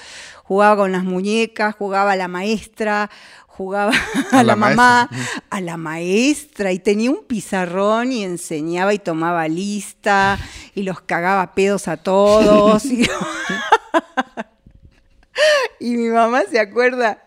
jugaba 0.44 0.76
con 0.76 0.92
las 0.92 1.04
muñecas, 1.04 1.74
jugaba 1.76 2.12
a 2.12 2.16
la 2.16 2.28
maestra, 2.28 3.10
jugaba 3.56 3.92
a, 4.32 4.42
la, 4.42 4.56
mamá, 4.56 5.08
a 5.50 5.60
la 5.60 5.76
maestra, 5.76 6.72
y 6.72 6.78
tenía 6.78 7.10
un 7.10 7.24
pizarrón 7.24 8.12
y 8.12 8.24
enseñaba 8.24 8.92
y 8.94 8.98
tomaba 8.98 9.48
lista 9.48 10.38
y 10.74 10.82
los 10.82 11.00
cagaba 11.00 11.54
pedos 11.54 11.88
a 11.88 11.96
todos. 11.96 12.84
y, 12.84 13.06
y 15.80 15.96
mi 15.96 16.08
mamá 16.08 16.42
se 16.50 16.58
acuerda, 16.58 17.22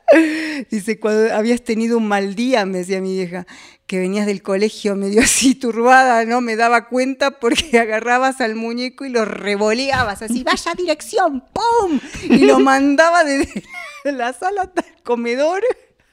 dice, 0.69 0.99
cuando 0.99 1.33
habías 1.33 1.61
tenido 1.61 1.97
un 1.97 2.07
mal 2.07 2.35
día, 2.35 2.65
me 2.65 2.79
decía 2.79 3.01
mi 3.01 3.13
vieja, 3.13 3.45
que 3.85 3.99
venías 3.99 4.25
del 4.25 4.41
colegio 4.41 4.95
medio 4.95 5.21
así 5.21 5.55
turbada, 5.55 6.25
¿no? 6.25 6.41
Me 6.41 6.55
daba 6.55 6.87
cuenta 6.87 7.39
porque 7.39 7.79
agarrabas 7.79 8.41
al 8.41 8.55
muñeco 8.55 9.05
y 9.05 9.09
lo 9.09 9.25
revoleabas 9.25 10.21
así, 10.21 10.43
vaya 10.43 10.73
dirección, 10.75 11.43
¡pum! 11.53 11.99
Y 12.23 12.45
lo 12.45 12.59
mandaba 12.59 13.23
desde 13.23 13.63
la 14.05 14.33
sala 14.33 14.63
hasta 14.63 14.81
el 14.81 15.01
comedor. 15.03 15.63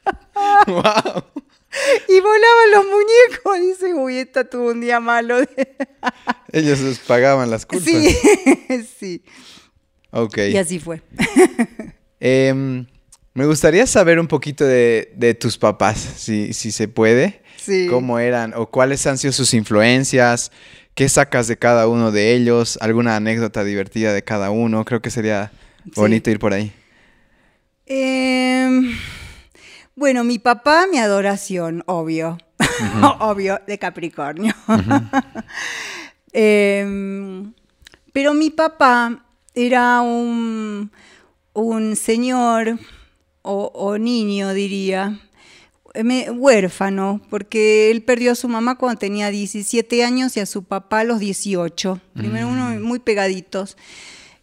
¡Wow! 0.67 1.25
Y 2.09 2.21
volaban 2.21 2.71
los 2.73 2.85
muñecos. 2.85 3.61
Dice, 3.61 3.95
uy, 3.95 4.19
esta 4.19 4.49
tuvo 4.49 4.71
un 4.71 4.81
día 4.81 5.01
malo. 5.01 5.39
Ellos 6.53 6.81
les 6.81 6.99
pagaban 6.99 7.51
las 7.51 7.67
culpas. 7.67 7.87
Sí, 7.87 8.17
sí. 8.99 9.23
Ok. 10.11 10.39
Y 10.39 10.57
así 10.57 10.79
fue. 10.79 11.03
Em, 12.21 12.87
me 13.35 13.47
gustaría 13.47 13.87
saber 13.87 14.19
un 14.19 14.27
poquito 14.27 14.65
de, 14.65 15.37
tus 15.39 15.59
papás, 15.59 15.99
si, 15.99 16.53
si 16.53 16.73
se 16.73 16.89
puede. 16.89 17.43
Sí. 17.57 17.89
¿Cómo 17.89 18.19
eran 18.19 18.55
o 18.55 18.71
cuáles 18.71 19.07
han 19.07 19.19
sido 19.19 19.33
sus 19.33 19.53
influencias? 19.53 20.53
¿Qué 20.95 21.09
sacas 21.09 21.47
de 21.47 21.59
cada 21.59 21.89
uno 21.89 22.11
de 22.11 22.35
ellos? 22.35 22.79
¿Alguna 22.81 23.17
anécdota 23.17 23.65
divertida 23.65 24.15
de 24.15 24.23
cada 24.23 24.51
uno? 24.51 24.85
Creo 24.85 25.03
que 25.03 25.11
sería 25.11 25.53
bonito 25.95 26.31
ir 26.31 26.39
por 26.39 26.55
ahí. 26.55 26.73
Eh... 27.85 28.95
Bueno, 29.99 30.25
mi 30.25 30.39
papá, 30.39 30.87
mi 30.91 30.99
adoración, 30.99 31.83
obvio. 31.87 32.37
obvio, 33.19 33.59
de 33.67 33.79
Capricornio. 33.79 34.55
Em, 36.39 37.55
pero 38.13 38.35
mi 38.35 38.51
papá 38.51 39.25
era 39.55 40.03
un, 40.03 40.93
un 41.55 41.97
señor 41.97 42.79
o, 43.41 43.97
niño, 43.97 44.53
diría, 44.53 45.19
huérfano, 46.35 47.23
porque 47.31 47.91
él 47.91 48.03
perdió 48.03 48.33
a 48.33 48.35
su 48.35 48.49
mamá 48.49 48.77
cuando 48.77 48.99
tenía 48.99 49.31
17 49.31 50.05
años 50.05 50.37
y 50.37 50.41
a 50.41 50.47
su 50.47 50.65
papá 50.65 51.01
a 51.01 51.05
los 51.05 51.21
18. 51.21 52.03
Primero 52.13 52.49
uno 52.49 52.69
mm. 52.69 52.83
muy 52.83 52.99
pegaditos. 52.99 53.79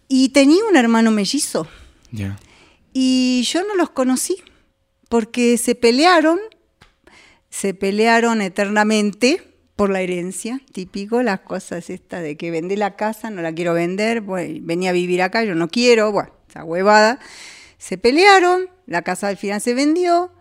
Y 0.07 0.29
tenía 0.29 0.65
un 0.67 0.75
hermano 0.75 1.11
mellizo. 1.11 1.67
Y 2.91 3.43
yo 3.43 3.61
no 3.67 3.75
los 3.75 3.91
conocí 3.91 4.41
porque 5.13 5.59
se 5.59 5.75
pelearon, 5.75 6.39
se 7.51 7.75
pelearon 7.75 8.41
eternamente 8.41 9.43
por 9.75 9.91
la 9.91 10.01
herencia, 10.01 10.59
típico, 10.71 11.21
las 11.21 11.41
cosas 11.41 11.91
estas 11.91 12.23
de 12.23 12.35
que 12.35 12.49
vendí 12.49 12.75
la 12.75 12.95
casa, 12.95 13.29
no 13.29 13.43
la 13.43 13.53
quiero 13.53 13.75
vender, 13.75 14.21
venía 14.21 14.89
a 14.89 14.93
vivir 14.93 15.21
acá, 15.21 15.43
yo 15.43 15.53
no 15.53 15.67
quiero, 15.67 16.11
bueno, 16.11 16.31
esa 16.49 16.63
huevada. 16.63 17.19
Se 17.77 17.99
pelearon, 17.99 18.71
la 18.87 19.03
casa 19.03 19.27
al 19.27 19.37
final 19.37 19.61
se 19.61 19.75
vendió 19.75 20.31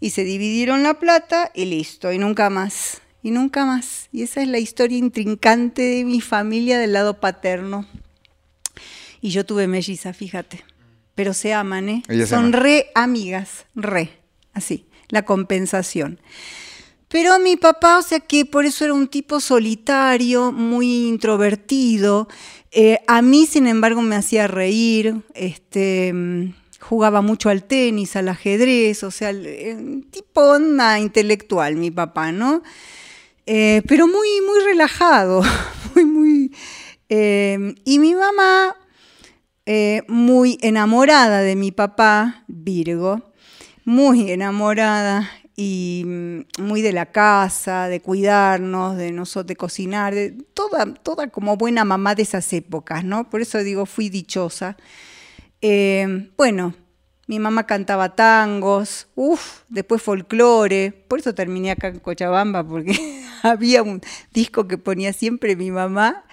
y 0.00 0.10
se 0.10 0.24
dividieron 0.24 0.82
la 0.82 0.98
plata 0.98 1.52
y 1.54 1.66
listo, 1.66 2.10
y 2.10 2.18
nunca 2.18 2.50
más, 2.50 3.02
y 3.22 3.30
nunca 3.30 3.64
más. 3.64 4.08
Y 4.10 4.24
esa 4.24 4.42
es 4.42 4.48
la 4.48 4.58
historia 4.58 4.98
intrincante 4.98 5.82
de 5.82 6.04
mi 6.04 6.20
familia 6.20 6.80
del 6.80 6.94
lado 6.94 7.20
paterno. 7.20 7.86
Y 9.20 9.30
yo 9.30 9.46
tuve 9.46 9.68
melliza, 9.68 10.12
fíjate 10.12 10.64
pero 11.16 11.34
se 11.34 11.52
aman, 11.52 11.88
¿eh? 11.88 12.02
Son 12.28 12.52
re 12.52 12.90
amigas, 12.94 13.66
re, 13.74 14.20
así, 14.52 14.86
la 15.08 15.24
compensación. 15.24 16.20
Pero 17.08 17.38
mi 17.38 17.56
papá, 17.56 17.98
o 17.98 18.02
sea 18.02 18.20
que 18.20 18.44
por 18.44 18.66
eso 18.66 18.84
era 18.84 18.94
un 18.94 19.08
tipo 19.08 19.40
solitario, 19.40 20.52
muy 20.52 21.08
introvertido. 21.08 22.28
Eh, 22.70 23.00
a 23.08 23.22
mí, 23.22 23.46
sin 23.46 23.66
embargo, 23.66 24.02
me 24.02 24.16
hacía 24.16 24.46
reír. 24.46 25.22
Este, 25.34 26.12
jugaba 26.80 27.22
mucho 27.22 27.48
al 27.48 27.64
tenis, 27.64 28.16
al 28.16 28.28
ajedrez, 28.28 29.02
o 29.02 29.10
sea, 29.10 29.30
un 29.30 30.06
tipo 30.10 30.42
onda 30.42 30.98
intelectual, 30.98 31.76
mi 31.76 31.90
papá, 31.90 32.32
¿no? 32.32 32.62
Eh, 33.46 33.82
pero 33.86 34.06
muy, 34.06 34.28
muy 34.46 34.60
relajado, 34.64 35.42
muy, 35.94 36.04
muy. 36.04 36.52
Eh, 37.08 37.74
y 37.84 37.98
mi 38.00 38.14
mamá, 38.14 38.76
eh, 39.66 40.02
muy 40.06 40.58
enamorada 40.62 41.40
de 41.40 41.56
mi 41.56 41.72
papá, 41.72 42.44
Virgo, 42.46 43.32
muy 43.84 44.30
enamorada 44.30 45.28
y 45.56 46.04
mm, 46.06 46.62
muy 46.62 46.82
de 46.82 46.92
la 46.92 47.06
casa, 47.06 47.88
de 47.88 48.00
cuidarnos, 48.00 48.96
de 48.96 49.10
nosotros, 49.10 49.48
de 49.48 49.56
cocinar, 49.56 50.14
de 50.14 50.30
toda, 50.54 50.94
toda 50.94 51.28
como 51.28 51.56
buena 51.56 51.84
mamá 51.84 52.14
de 52.14 52.22
esas 52.22 52.52
épocas, 52.52 53.04
¿no? 53.04 53.28
Por 53.28 53.40
eso 53.40 53.58
digo, 53.58 53.86
fui 53.86 54.08
dichosa. 54.08 54.76
Eh, 55.60 56.30
bueno, 56.36 56.74
mi 57.26 57.40
mamá 57.40 57.66
cantaba 57.66 58.14
tangos, 58.14 59.08
uff, 59.16 59.62
después 59.68 60.00
folclore, 60.00 60.92
por 61.08 61.18
eso 61.18 61.34
terminé 61.34 61.72
acá 61.72 61.88
en 61.88 61.98
Cochabamba, 61.98 62.62
porque 62.62 62.96
había 63.42 63.82
un 63.82 64.00
disco 64.32 64.68
que 64.68 64.78
ponía 64.78 65.12
siempre 65.12 65.56
mi 65.56 65.72
mamá 65.72 66.24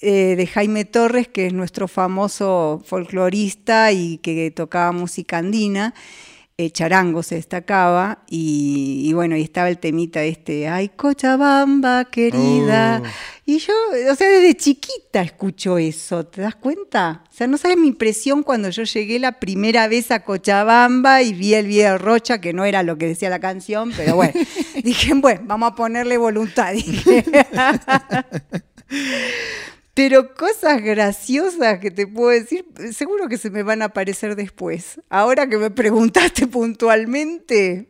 eh, 0.00 0.34
de 0.36 0.46
Jaime 0.46 0.84
Torres, 0.84 1.28
que 1.28 1.46
es 1.46 1.52
nuestro 1.52 1.88
famoso 1.88 2.82
folclorista 2.84 3.92
y 3.92 4.18
que 4.18 4.50
tocaba 4.50 4.92
música 4.92 5.38
andina. 5.38 5.94
Eh, 6.58 6.70
charango 6.70 7.22
se 7.22 7.34
destacaba 7.34 8.24
y, 8.30 9.12
bueno, 9.12 9.36
y 9.36 9.42
estaba 9.42 9.68
el 9.68 9.76
temita 9.76 10.22
este, 10.22 10.68
ay 10.68 10.88
Cochabamba 10.88 12.06
querida. 12.06 13.02
Oh. 13.04 13.08
Y 13.44 13.58
yo, 13.58 13.74
o 14.10 14.14
sea, 14.14 14.26
desde 14.26 14.56
chiquita 14.56 15.20
escucho 15.20 15.76
eso, 15.76 16.24
¿te 16.24 16.40
das 16.40 16.54
cuenta? 16.54 17.24
O 17.30 17.34
sea, 17.34 17.46
no 17.46 17.58
sabes 17.58 17.76
mi 17.76 17.88
impresión 17.88 18.42
cuando 18.42 18.70
yo 18.70 18.84
llegué 18.84 19.18
la 19.18 19.38
primera 19.38 19.86
vez 19.86 20.10
a 20.10 20.24
Cochabamba 20.24 21.20
y 21.20 21.34
vi 21.34 21.52
el 21.52 21.66
video 21.66 21.98
Rocha, 21.98 22.40
que 22.40 22.54
no 22.54 22.64
era 22.64 22.82
lo 22.82 22.96
que 22.96 23.08
decía 23.08 23.28
la 23.28 23.38
canción, 23.38 23.92
pero 23.94 24.16
bueno, 24.16 24.32
dije, 24.82 25.12
bueno, 25.12 25.42
vamos 25.44 25.72
a 25.72 25.74
ponerle 25.74 26.16
voluntad. 26.16 26.72
Dije. 26.72 27.22
Pero 29.96 30.34
cosas 30.34 30.82
graciosas 30.82 31.78
que 31.78 31.90
te 31.90 32.06
puedo 32.06 32.28
decir, 32.28 32.66
seguro 32.92 33.30
que 33.30 33.38
se 33.38 33.48
me 33.48 33.62
van 33.62 33.80
a 33.80 33.86
aparecer 33.86 34.36
después. 34.36 35.00
Ahora 35.08 35.48
que 35.48 35.56
me 35.56 35.70
preguntaste 35.70 36.46
puntualmente. 36.48 37.88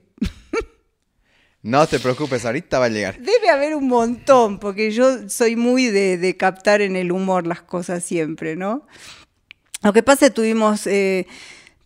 No 1.62 1.85
te 1.88 1.99
preocupes, 1.99 2.45
ahorita 2.45 2.79
va 2.79 2.85
a 2.85 2.90
llegar. 2.90 3.19
Debe 3.19 3.49
haber 3.49 3.75
un 3.75 3.88
montón, 3.88 4.61
porque 4.61 4.92
yo 4.92 5.29
soy 5.29 5.57
muy 5.57 5.87
de, 5.87 6.37
captar 6.38 6.81
en 6.81 6.95
el 6.95 7.11
humor 7.11 7.45
las 7.45 7.62
cosas 7.62 8.05
siempre, 8.05 8.55
¿no? 8.55 8.87
Lo 9.83 9.92
que 9.92 10.05
pasa 10.05 10.27
es 10.27 10.31
que 10.31 10.37
tuvimos, 10.37 10.87
eh, 10.87 11.27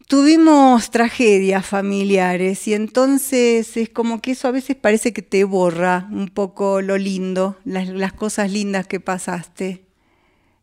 tuvimos 0.06 0.90
tragedias 0.90 1.64
familiares 1.64 2.68
y 2.68 2.74
entonces 2.74 3.74
es 3.78 3.88
como 3.88 4.20
que 4.20 4.32
eso 4.32 4.48
a 4.48 4.50
veces 4.50 4.76
parece 4.76 5.14
que 5.14 5.22
te 5.22 5.44
borra 5.44 6.10
un 6.12 6.28
poco 6.28 6.82
lo 6.82 6.98
lindo, 6.98 7.56
las 7.64 8.12
cosas 8.12 8.50
lindas 8.52 8.86
que 8.86 9.00
pasaste. 9.00 9.86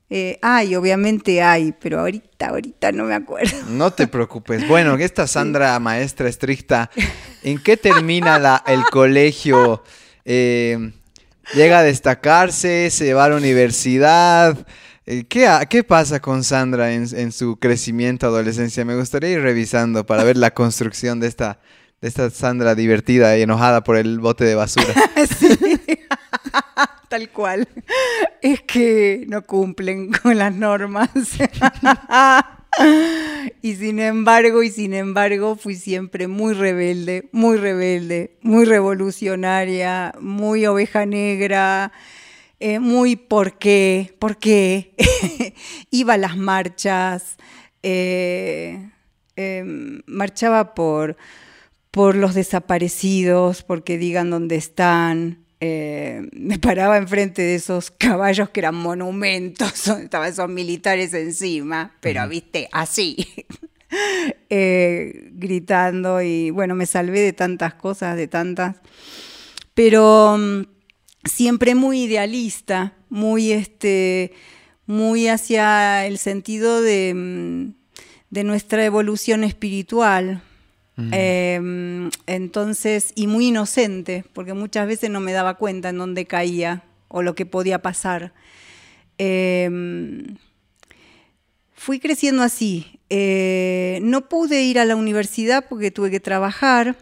Eh, 0.10 0.40
hay, 0.42 0.74
obviamente 0.76 1.42
hay, 1.42 1.74
pero 1.74 2.00
ahorita, 2.00 2.48
ahorita 2.48 2.92
no 2.94 3.04
me 3.04 3.16
acuerdo. 3.16 3.58
No 3.70 3.92
te 3.92 4.08
preocupes. 4.08 4.66
Bueno, 4.68 4.96
esta 4.96 5.28
Sandra, 5.28 5.78
maestra 5.80 6.30
estricta, 6.30 6.90
¿en 7.44 7.62
qué 7.62 7.76
termina 7.76 8.40
la, 8.40 8.64
el 8.68 8.84
colegio? 8.86 9.84
Eh, 10.24 10.94
¿Llega 11.54 11.80
a 11.80 11.84
destacarse? 11.84 12.90
¿Se 12.90 13.14
va 13.14 13.26
a 13.26 13.30
la 13.30 13.36
universidad? 13.36 14.66
Eh, 15.06 15.26
¿Qué, 15.28 15.50
¿Qué, 15.70 15.84
pasa 15.84 16.22
con 16.22 16.44
Sandra 16.44 16.94
en, 16.94 17.08
en, 17.14 17.32
su 17.34 17.58
crecimiento, 17.58 18.28
adolescencia? 18.28 18.86
Me 18.86 18.96
gustaría 18.96 19.32
ir 19.32 19.42
revisando 19.42 20.06
para 20.06 20.24
ver 20.24 20.38
la 20.38 20.54
construcción 20.54 21.20
de 21.20 21.28
esta, 21.28 21.60
de 22.02 22.08
esta 22.08 22.30
Sandra 22.30 22.76
divertida 22.76 23.38
y 23.38 23.42
enojada 23.42 23.84
por 23.84 23.98
el 23.98 24.20
bote 24.20 24.46
de 24.46 24.56
basura. 24.56 24.94
sí. 25.40 25.58
Tal 27.10 27.30
cual. 27.30 27.68
Es 28.42 28.62
que 28.62 29.26
no 29.28 29.46
cumplen 29.46 30.12
con 30.24 30.38
las 30.38 30.54
normas. 30.54 31.10
y 33.62 33.76
sin 33.76 34.00
embargo, 34.00 34.62
y 34.62 34.70
sin 34.70 34.94
embargo, 34.94 35.56
fui 35.56 35.76
siempre 35.76 36.28
muy 36.28 36.54
rebelde, 36.54 37.30
muy 37.32 37.58
rebelde, 37.58 38.38
muy 38.42 38.66
revolucionaria, 38.66 40.14
muy 40.20 40.66
oveja 40.68 41.06
negra, 41.06 41.92
eh, 42.60 42.80
muy 42.80 43.16
por 43.16 43.58
qué, 43.58 44.16
por 44.20 44.38
qué. 44.38 44.94
Iba 45.92 46.14
a 46.14 46.18
las 46.18 46.38
marchas, 46.38 47.38
eh, 47.82 48.90
em, 49.36 50.02
marchaba 50.06 50.76
por 50.76 51.18
por 51.92 52.16
los 52.16 52.36
desaparecidos, 52.36 53.64
porque 53.64 53.98
digan 53.98 54.30
dónde 54.30 54.56
están. 54.56 55.47
Eh, 55.60 56.30
me 56.34 56.60
paraba 56.60 56.98
enfrente 56.98 57.42
de 57.42 57.56
esos 57.56 57.90
caballos 57.90 58.50
que 58.52 58.60
eran 58.60 58.76
monumentos, 58.76 59.88
estaban 60.04 60.30
esos 60.30 60.50
militares 60.50 61.14
encima, 61.16 61.96
pero 62.00 62.28
viste, 62.28 62.70
así, 62.72 63.26
eh, 64.50 65.30
gritando 65.32 66.22
y 66.22 66.52
bueno, 66.52 66.76
me 66.76 66.86
salvé 66.86 67.22
de 67.22 67.34
tantas 67.34 67.74
cosas, 67.74 68.16
de 68.18 68.28
tantas, 68.28 68.76
pero 69.74 70.38
mm, 70.38 70.62
siempre 71.24 71.74
muy 71.74 72.04
idealista, 72.04 72.94
muy 73.10 73.52
este, 73.52 74.34
muy 74.86 75.28
hacia 75.28 76.06
el 76.06 76.20
sentido 76.20 76.82
de, 76.82 77.14
mm, 77.16 77.74
de 78.30 78.44
nuestra 78.44 78.86
evolución 78.86 79.44
espiritual, 79.44 80.44
Em, 80.98 82.10
entonces, 82.26 83.12
y 83.16 83.28
muy 83.28 83.48
inocente, 83.48 84.26
porque 84.34 84.54
muchas 84.54 84.88
veces 84.88 85.12
no 85.12 85.20
me 85.20 85.32
daba 85.32 85.54
cuenta 85.56 85.90
en 85.90 85.98
dónde 86.00 86.26
caía 86.26 86.84
o 87.08 87.22
lo 87.22 87.36
que 87.36 87.46
podía 87.46 87.82
pasar. 87.82 88.34
Em, 89.20 90.38
fui 91.74 92.00
creciendo 92.00 92.42
así. 92.42 93.00
Eh, 93.10 94.00
no 94.02 94.28
pude 94.28 94.64
ir 94.64 94.80
a 94.80 94.86
la 94.86 94.96
universidad 94.96 95.66
porque 95.70 95.92
tuve 95.92 96.10
que 96.10 96.20
trabajar. 96.20 96.98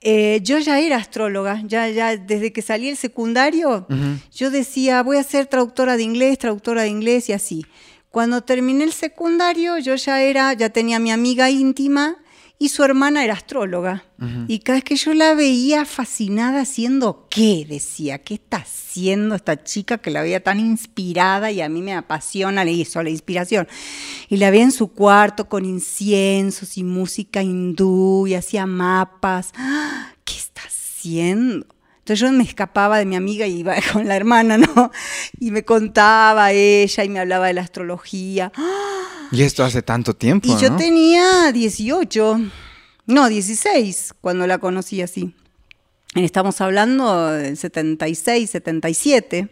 Eh, 0.00 0.40
yo 0.42 0.58
ya 0.58 0.78
era 0.78 0.96
astróloga, 0.96 1.62
ya, 1.64 1.88
ya 1.88 2.16
desde 2.16 2.52
que 2.52 2.62
salí 2.62 2.88
el 2.88 2.96
secundario, 2.96 3.88
yo 4.32 4.50
decía, 4.50 5.02
voy 5.02 5.16
a 5.16 5.24
ser 5.24 5.46
traductora 5.46 5.96
de 5.96 6.04
inglés, 6.04 6.38
traductora 6.38 6.82
de 6.82 6.88
inglés 6.88 7.28
y 7.28 7.32
así. 7.32 7.66
Cuando 8.10 8.42
terminé 8.42 8.84
el 8.84 8.92
secundario, 8.92 9.78
yo 9.78 9.96
ya 9.96 10.22
era, 10.22 10.52
ya 10.52 10.68
tenía 10.68 11.00
mi 11.00 11.10
amiga 11.10 11.50
íntima 11.50 12.18
y 12.58 12.70
su 12.70 12.82
hermana 12.84 13.22
era 13.22 13.34
astróloga. 13.34 14.04
Y 14.48 14.60
cada 14.60 14.78
vez 14.78 14.84
que 14.84 14.96
yo 14.96 15.12
la 15.12 15.34
veía 15.34 15.84
fascinada 15.84 16.62
haciendo 16.62 17.26
qué, 17.30 17.66
decía, 17.68 18.18
¿qué 18.18 18.34
está 18.34 18.58
haciendo 18.58 19.34
esta 19.34 19.62
chica 19.62 19.98
que 19.98 20.10
la 20.10 20.22
veía 20.22 20.42
tan 20.42 20.58
inspirada 20.58 21.50
y 21.50 21.60
a 21.60 21.68
mí 21.68 21.82
me 21.82 21.92
apasiona 21.92 22.64
le 22.64 22.72
hizo 22.72 23.02
la 23.02 23.10
inspiración? 23.10 23.68
Y 24.30 24.38
la 24.38 24.50
veía 24.50 24.64
en 24.64 24.72
su 24.72 24.88
cuarto 24.88 25.50
con 25.50 25.66
inciensos 25.66 26.78
y 26.78 26.82
música 26.82 27.42
hindú 27.42 28.26
y 28.26 28.34
hacía 28.34 28.64
mapas. 28.64 29.52
¡Ah! 29.56 30.14
¿Qué 30.24 30.36
está 30.36 30.62
haciendo? 30.62 31.66
Entonces 32.06 32.20
yo 32.20 32.32
me 32.32 32.44
escapaba 32.44 32.98
de 32.98 33.04
mi 33.04 33.16
amiga 33.16 33.48
y 33.48 33.58
iba 33.58 33.74
con 33.92 34.06
la 34.06 34.14
hermana, 34.14 34.56
¿no? 34.58 34.92
Y 35.40 35.50
me 35.50 35.64
contaba 35.64 36.52
ella 36.52 37.02
y 37.02 37.08
me 37.08 37.18
hablaba 37.18 37.48
de 37.48 37.54
la 37.54 37.62
astrología. 37.62 38.52
Y 39.32 39.42
esto 39.42 39.64
hace 39.64 39.82
tanto 39.82 40.14
tiempo. 40.14 40.46
Y 40.46 40.56
yo 40.56 40.76
tenía 40.76 41.50
18, 41.50 42.40
no, 43.06 43.28
16 43.28 44.14
cuando 44.20 44.46
la 44.46 44.58
conocí 44.58 45.02
así. 45.02 45.34
Estamos 46.24 46.60
hablando 46.62 47.30
del 47.32 47.56
76, 47.56 48.48
77. 48.48 49.48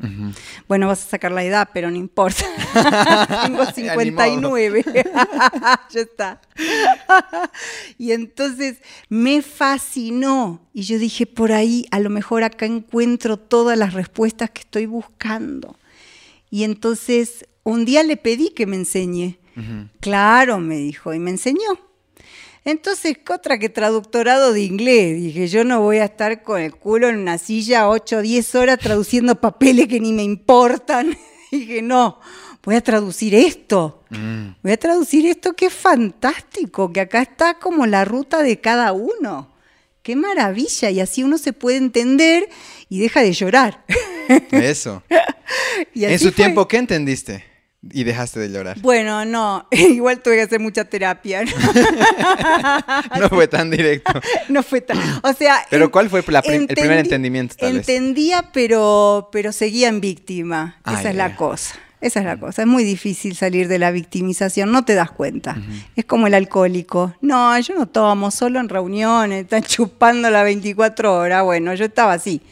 Bueno, 0.66 0.88
vas 0.88 1.06
a 1.06 1.10
sacar 1.10 1.32
la 1.32 1.44
edad, 1.44 1.68
pero 1.74 1.90
no 1.90 1.96
importa. 1.96 2.44
Tengo 3.44 3.66
59. 3.66 4.84
ya 5.90 6.00
está. 6.00 6.40
y 7.98 8.12
entonces 8.12 8.78
me 9.08 9.42
fascinó. 9.42 10.62
Y 10.72 10.82
yo 10.82 10.98
dije, 10.98 11.26
por 11.26 11.52
ahí, 11.52 11.86
a 11.90 12.00
lo 12.00 12.08
mejor 12.08 12.44
acá 12.44 12.64
encuentro 12.64 13.36
todas 13.36 13.76
las 13.76 13.92
respuestas 13.92 14.50
que 14.50 14.60
estoy 14.60 14.86
buscando. 14.86 15.76
Y 16.50 16.64
entonces 16.64 17.46
un 17.62 17.84
día 17.84 18.02
le 18.02 18.16
pedí 18.16 18.50
que 18.50 18.66
me 18.66 18.76
enseñe. 18.76 19.38
Claro, 20.00 20.58
me 20.58 20.76
dijo, 20.76 21.14
y 21.14 21.18
me 21.18 21.30
enseñó. 21.30 21.78
Entonces, 22.64 23.16
otra 23.28 23.58
que 23.58 23.68
traductorado 23.68 24.52
de 24.54 24.62
inglés. 24.62 25.20
Dije, 25.20 25.48
yo 25.48 25.64
no 25.64 25.82
voy 25.82 25.98
a 25.98 26.04
estar 26.04 26.42
con 26.42 26.60
el 26.60 26.74
culo 26.74 27.08
en 27.08 27.18
una 27.18 27.36
silla 27.36 27.88
8 27.88 28.18
o 28.18 28.22
10 28.22 28.54
horas 28.54 28.78
traduciendo 28.78 29.40
papeles 29.40 29.86
que 29.86 30.00
ni 30.00 30.12
me 30.12 30.22
importan. 30.22 31.16
Dije, 31.50 31.82
no, 31.82 32.20
voy 32.62 32.76
a 32.76 32.80
traducir 32.80 33.34
esto. 33.34 34.02
Mm. 34.08 34.48
Voy 34.62 34.72
a 34.72 34.76
traducir 34.78 35.26
esto 35.26 35.52
que 35.54 35.66
es 35.66 35.74
fantástico, 35.74 36.90
que 36.90 37.00
acá 37.00 37.20
está 37.20 37.58
como 37.58 37.86
la 37.86 38.06
ruta 38.06 38.42
de 38.42 38.58
cada 38.60 38.92
uno. 38.92 39.52
Qué 40.02 40.16
maravilla. 40.16 40.90
Y 40.90 41.00
así 41.00 41.22
uno 41.22 41.36
se 41.36 41.52
puede 41.52 41.76
entender 41.76 42.48
y 42.88 42.98
deja 42.98 43.20
de 43.20 43.32
llorar. 43.32 43.84
Eso. 44.50 45.02
en 45.94 46.18
su 46.18 46.32
tiempo, 46.32 46.66
¿qué 46.66 46.78
entendiste? 46.78 47.53
Y 47.92 48.04
dejaste 48.04 48.40
de 48.40 48.50
llorar. 48.50 48.78
Bueno, 48.80 49.24
no, 49.24 49.66
igual 49.70 50.20
tuve 50.22 50.36
que 50.36 50.42
hacer 50.42 50.60
mucha 50.60 50.84
terapia. 50.84 51.44
no 53.18 53.28
fue 53.28 53.48
tan 53.48 53.70
directo. 53.70 54.20
No 54.48 54.62
fue 54.62 54.80
tan, 54.80 54.98
o 55.22 55.32
sea... 55.32 55.64
Pero 55.70 55.90
¿cuál 55.90 56.08
fue 56.10 56.20
el 56.20 56.66
primer 56.66 56.98
entendimiento? 56.98 57.54
entendía, 57.58 58.50
pero, 58.52 59.28
pero 59.32 59.52
seguía 59.52 59.88
en 59.88 60.00
víctima. 60.00 60.76
Esa 60.86 61.10
es 61.10 61.16
la 61.16 61.34
cosa. 61.34 61.74
Esa 62.00 62.20
es 62.20 62.26
la 62.26 62.36
cosa. 62.38 62.62
Es 62.62 62.68
muy 62.68 62.84
difícil 62.84 63.34
salir 63.34 63.66
de 63.66 63.78
la 63.78 63.90
victimización, 63.90 64.70
no 64.70 64.84
te 64.84 64.94
das 64.94 65.10
cuenta. 65.10 65.56
Es 65.96 66.04
como 66.04 66.26
el 66.26 66.34
alcohólico. 66.34 67.14
No, 67.22 67.58
yo 67.58 67.74
no 67.74 67.86
tomo, 67.86 68.30
solo 68.30 68.60
en 68.60 68.68
reuniones, 68.68 69.44
están 69.44 69.62
chupando 69.62 70.30
las 70.30 70.44
24 70.44 71.14
horas. 71.14 71.42
Bueno, 71.42 71.74
yo 71.74 71.86
estaba 71.86 72.12
así. 72.12 72.42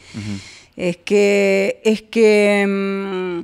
Es 0.75 0.97
que, 0.97 1.79
es 1.83 2.01
que 2.01 2.65
mm, 2.67 3.41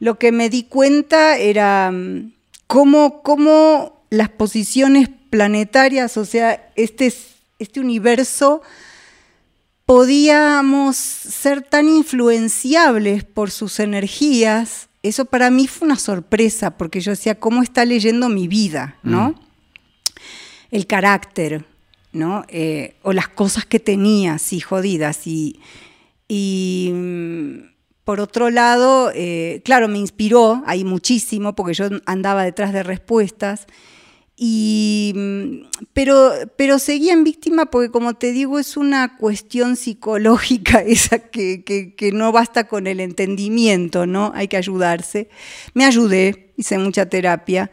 lo 0.00 0.18
que 0.18 0.32
me 0.32 0.48
di 0.48 0.64
cuenta 0.64 1.36
era 1.36 1.90
mm, 1.92 2.32
cómo, 2.66 4.02
las 4.10 4.30
posiciones 4.30 5.08
planetarias, 5.28 6.16
o 6.16 6.24
sea, 6.24 6.72
este, 6.74 7.12
este 7.58 7.80
universo, 7.80 8.62
podíamos 9.86 10.96
ser 10.96 11.62
tan 11.62 11.88
influenciables 11.88 13.24
por 13.24 13.50
sus 13.50 13.78
energías. 13.78 14.88
Eso 15.02 15.26
para 15.26 15.50
mí 15.50 15.68
fue 15.68 15.86
una 15.86 15.96
sorpresa, 15.96 16.76
porque 16.76 17.00
yo 17.00 17.12
decía, 17.12 17.38
¿cómo 17.38 17.62
está 17.62 17.84
leyendo 17.84 18.28
mi 18.28 18.48
vida? 18.48 18.96
¿no? 19.02 19.30
Mm. 19.30 19.34
El 20.70 20.86
carácter, 20.86 21.64
¿no? 22.12 22.44
Eh, 22.48 22.96
o 23.02 23.12
las 23.12 23.28
cosas 23.28 23.66
que 23.66 23.80
tenía, 23.80 24.34
así 24.34 24.60
jodidas. 24.60 25.26
Y, 25.26 25.60
y 26.28 26.90
mm, 26.92 27.70
por 28.04 28.20
otro 28.20 28.50
lado, 28.50 29.12
eh, 29.14 29.60
claro, 29.64 29.88
me 29.88 29.98
inspiró 29.98 30.62
ahí 30.66 30.84
muchísimo 30.84 31.54
porque 31.54 31.74
yo 31.74 31.88
andaba 32.06 32.44
detrás 32.44 32.72
de 32.72 32.82
respuestas. 32.82 33.66
Y, 34.42 35.12
mm, 35.14 35.86
pero, 35.92 36.32
pero 36.56 36.78
seguía 36.78 37.12
en 37.12 37.24
víctima 37.24 37.66
porque, 37.66 37.90
como 37.90 38.14
te 38.14 38.32
digo, 38.32 38.58
es 38.58 38.78
una 38.78 39.18
cuestión 39.18 39.76
psicológica 39.76 40.78
esa 40.86 41.18
que, 41.18 41.62
que, 41.62 42.12
no 42.12 42.32
basta 42.32 42.66
con 42.66 42.86
el 42.86 43.00
entendimiento, 43.00 44.06
¿no? 44.06 44.32
Hay 44.34 44.48
que 44.48 44.56
ayudarse. 44.56 45.28
Me 45.74 45.84
ayudé, 45.84 46.52
hice 46.56 46.78
mucha 46.78 47.06
terapia 47.06 47.70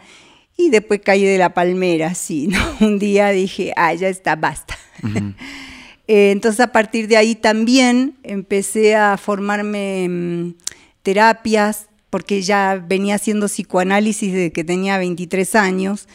y 0.57 0.69
después 0.69 0.99
caí 1.01 1.23
de 1.23 1.37
la 1.37 1.53
palmera, 1.53 2.13
sí, 2.15 2.47
¿no? 2.47 2.59
Un 2.85 2.99
día 2.99 3.29
dije, 3.29 3.71
ah, 3.77 3.93
ya 3.93 4.09
está, 4.09 4.35
basta. 4.35 4.77
Eh, 6.07 6.31
entonces 6.31 6.61
a 6.61 6.71
partir 6.71 7.07
de 7.07 7.17
ahí 7.17 7.35
también 7.35 8.17
empecé 8.23 8.95
a 8.95 9.17
formarme 9.17 10.05
en 10.05 10.57
terapias, 11.03 11.87
porque 12.09 12.41
ya 12.41 12.83
venía 12.85 13.15
haciendo 13.15 13.47
psicoanálisis 13.47 14.31
desde 14.31 14.51
que 14.51 14.63
tenía 14.63 14.97
23 14.97 15.55
años. 15.55 16.07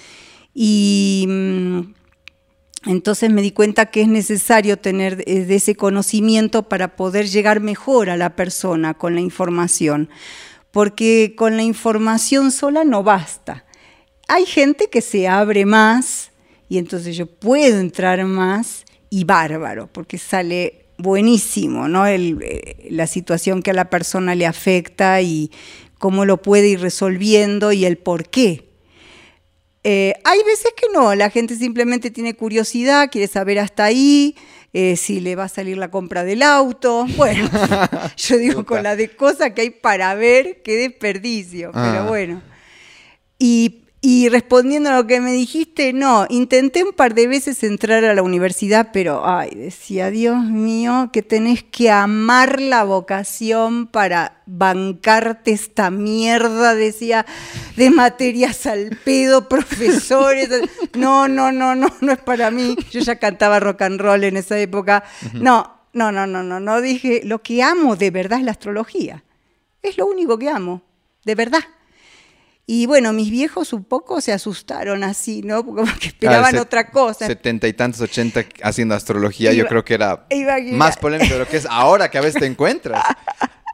Y 0.54 1.26
mm, 1.28 1.80
entonces 2.86 3.30
me 3.30 3.42
di 3.42 3.52
cuenta 3.52 3.86
que 3.86 4.02
es 4.02 4.08
necesario 4.08 4.78
tener 4.78 5.22
ese 5.26 5.74
conocimiento 5.76 6.68
para 6.68 6.96
poder 6.96 7.28
llegar 7.28 7.60
mejor 7.60 8.10
a 8.10 8.16
la 8.16 8.34
persona 8.34 8.94
con 8.94 9.14
la 9.14 9.20
información, 9.20 10.08
porque 10.70 11.34
con 11.36 11.56
la 11.56 11.62
información 11.62 12.50
sola 12.50 12.84
no 12.84 13.02
basta. 13.02 13.64
Hay 14.28 14.46
gente 14.46 14.88
que 14.90 15.02
se 15.02 15.28
abre 15.28 15.66
más 15.66 16.30
y 16.68 16.78
entonces 16.78 17.16
yo 17.16 17.26
puedo 17.26 17.78
entrar 17.78 18.24
más 18.24 18.84
y 19.12 19.24
bárbaro, 19.24 19.90
porque 19.92 20.16
sale 20.16 20.86
buenísimo, 20.96 21.86
¿no? 21.86 22.06
Eh, 22.06 22.88
la 22.88 23.06
situación 23.06 23.62
que 23.62 23.70
a 23.70 23.74
la 23.74 23.90
persona 23.90 24.34
le 24.34 24.46
afecta 24.46 25.20
y 25.20 25.50
cómo 25.98 26.24
lo 26.24 26.40
puede 26.40 26.68
ir 26.68 26.80
resolviendo 26.80 27.72
y 27.72 27.84
el 27.84 27.98
por 27.98 28.30
qué. 28.30 28.70
Eh, 29.84 30.14
hay 30.24 30.38
veces 30.44 30.72
que 30.74 30.86
no, 30.94 31.14
la 31.14 31.28
gente 31.28 31.56
simplemente 31.56 32.10
tiene 32.10 32.32
curiosidad, 32.32 33.10
quiere 33.12 33.28
saber 33.28 33.58
hasta 33.58 33.84
ahí, 33.84 34.34
eh, 34.72 34.96
si 34.96 35.20
le 35.20 35.36
va 35.36 35.44
a 35.44 35.48
salir 35.50 35.76
la 35.76 35.90
compra 35.90 36.24
del 36.24 36.42
auto. 36.42 37.04
Bueno, 37.18 37.50
yo 38.16 38.38
digo 38.38 38.64
con 38.64 38.82
la 38.82 38.96
de 38.96 39.14
cosas 39.14 39.52
que 39.52 39.60
hay 39.60 39.70
para 39.70 40.14
ver, 40.14 40.62
qué 40.62 40.76
desperdicio, 40.76 41.70
pero 41.72 42.00
ah. 42.00 42.06
bueno. 42.08 42.42
Y 43.38 43.81
Y 44.04 44.28
respondiendo 44.28 44.90
a 44.90 44.96
lo 44.96 45.06
que 45.06 45.20
me 45.20 45.30
dijiste, 45.30 45.92
no, 45.92 46.26
intenté 46.28 46.82
un 46.82 46.92
par 46.92 47.14
de 47.14 47.28
veces 47.28 47.62
entrar 47.62 48.04
a 48.04 48.14
la 48.14 48.22
universidad, 48.24 48.88
pero, 48.92 49.24
ay, 49.24 49.50
decía, 49.54 50.10
Dios 50.10 50.44
mío, 50.44 51.10
que 51.12 51.22
tenés 51.22 51.62
que 51.62 51.88
amar 51.88 52.60
la 52.60 52.82
vocación 52.82 53.86
para 53.86 54.42
bancarte 54.46 55.52
esta 55.52 55.92
mierda, 55.92 56.74
decía, 56.74 57.26
de 57.76 57.90
materias 57.90 58.66
al 58.66 58.98
pedo, 59.04 59.48
profesores. 59.48 60.48
No, 60.94 61.28
no, 61.28 61.52
no, 61.52 61.76
no, 61.76 61.86
no 62.00 62.12
es 62.12 62.18
para 62.18 62.50
mí. 62.50 62.76
Yo 62.90 62.98
ya 62.98 63.20
cantaba 63.20 63.60
rock 63.60 63.82
and 63.82 64.00
roll 64.00 64.24
en 64.24 64.36
esa 64.36 64.58
época. 64.58 65.04
No, 65.32 65.76
no, 65.92 66.10
no, 66.10 66.26
no, 66.26 66.42
no, 66.42 66.58
no. 66.58 66.80
Dije, 66.80 67.20
lo 67.22 67.40
que 67.40 67.62
amo 67.62 67.94
de 67.94 68.10
verdad 68.10 68.40
es 68.40 68.44
la 68.44 68.50
astrología. 68.50 69.22
Es 69.80 69.96
lo 69.96 70.06
único 70.06 70.38
que 70.38 70.48
amo, 70.48 70.82
de 71.24 71.36
verdad. 71.36 71.62
Y 72.74 72.86
bueno, 72.86 73.12
mis 73.12 73.30
viejos 73.30 73.74
un 73.74 73.84
poco 73.84 74.22
se 74.22 74.32
asustaron 74.32 75.04
así, 75.04 75.42
¿no? 75.42 75.62
Como 75.62 75.84
que 76.00 76.06
esperaban 76.08 76.56
otra 76.56 76.88
cosa. 76.88 77.26
Setenta 77.26 77.68
y 77.68 77.74
tantos, 77.74 78.00
ochenta 78.00 78.46
haciendo 78.62 78.94
astrología, 78.94 79.52
yo 79.52 79.66
creo 79.66 79.84
que 79.84 79.92
era 79.92 80.26
más 80.72 80.96
polémico 80.96 81.34
de 81.34 81.40
lo 81.40 81.46
que 81.46 81.58
es 81.58 81.66
ahora 81.68 82.10
que 82.10 82.16
a 82.16 82.22
veces 82.22 82.40
te 82.40 82.46
encuentras. 82.46 83.04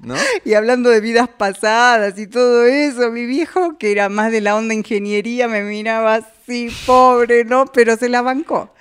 ¿No? 0.01 0.17
Y 0.45 0.55
hablando 0.55 0.91
de 0.91 1.01
vidas 1.01 1.29
pasadas 1.29 2.19
y 2.19 2.27
todo 2.27 2.65
eso, 2.65 3.13
mi 3.13 3.25
viejo, 3.25 3.79
que 3.79 3.93
era 3.93 4.09
más 4.09 4.33
de 4.33 4.41
la 4.41 4.57
onda 4.57 4.75
ingeniería, 4.75 5.47
me 5.47 5.63
miraba 5.63 6.17
así, 6.17 6.69
pobre, 6.85 7.45
¿no? 7.45 7.67
Pero 7.67 7.97
se 7.97 8.09
la 8.09 8.23
bancó. 8.23 8.75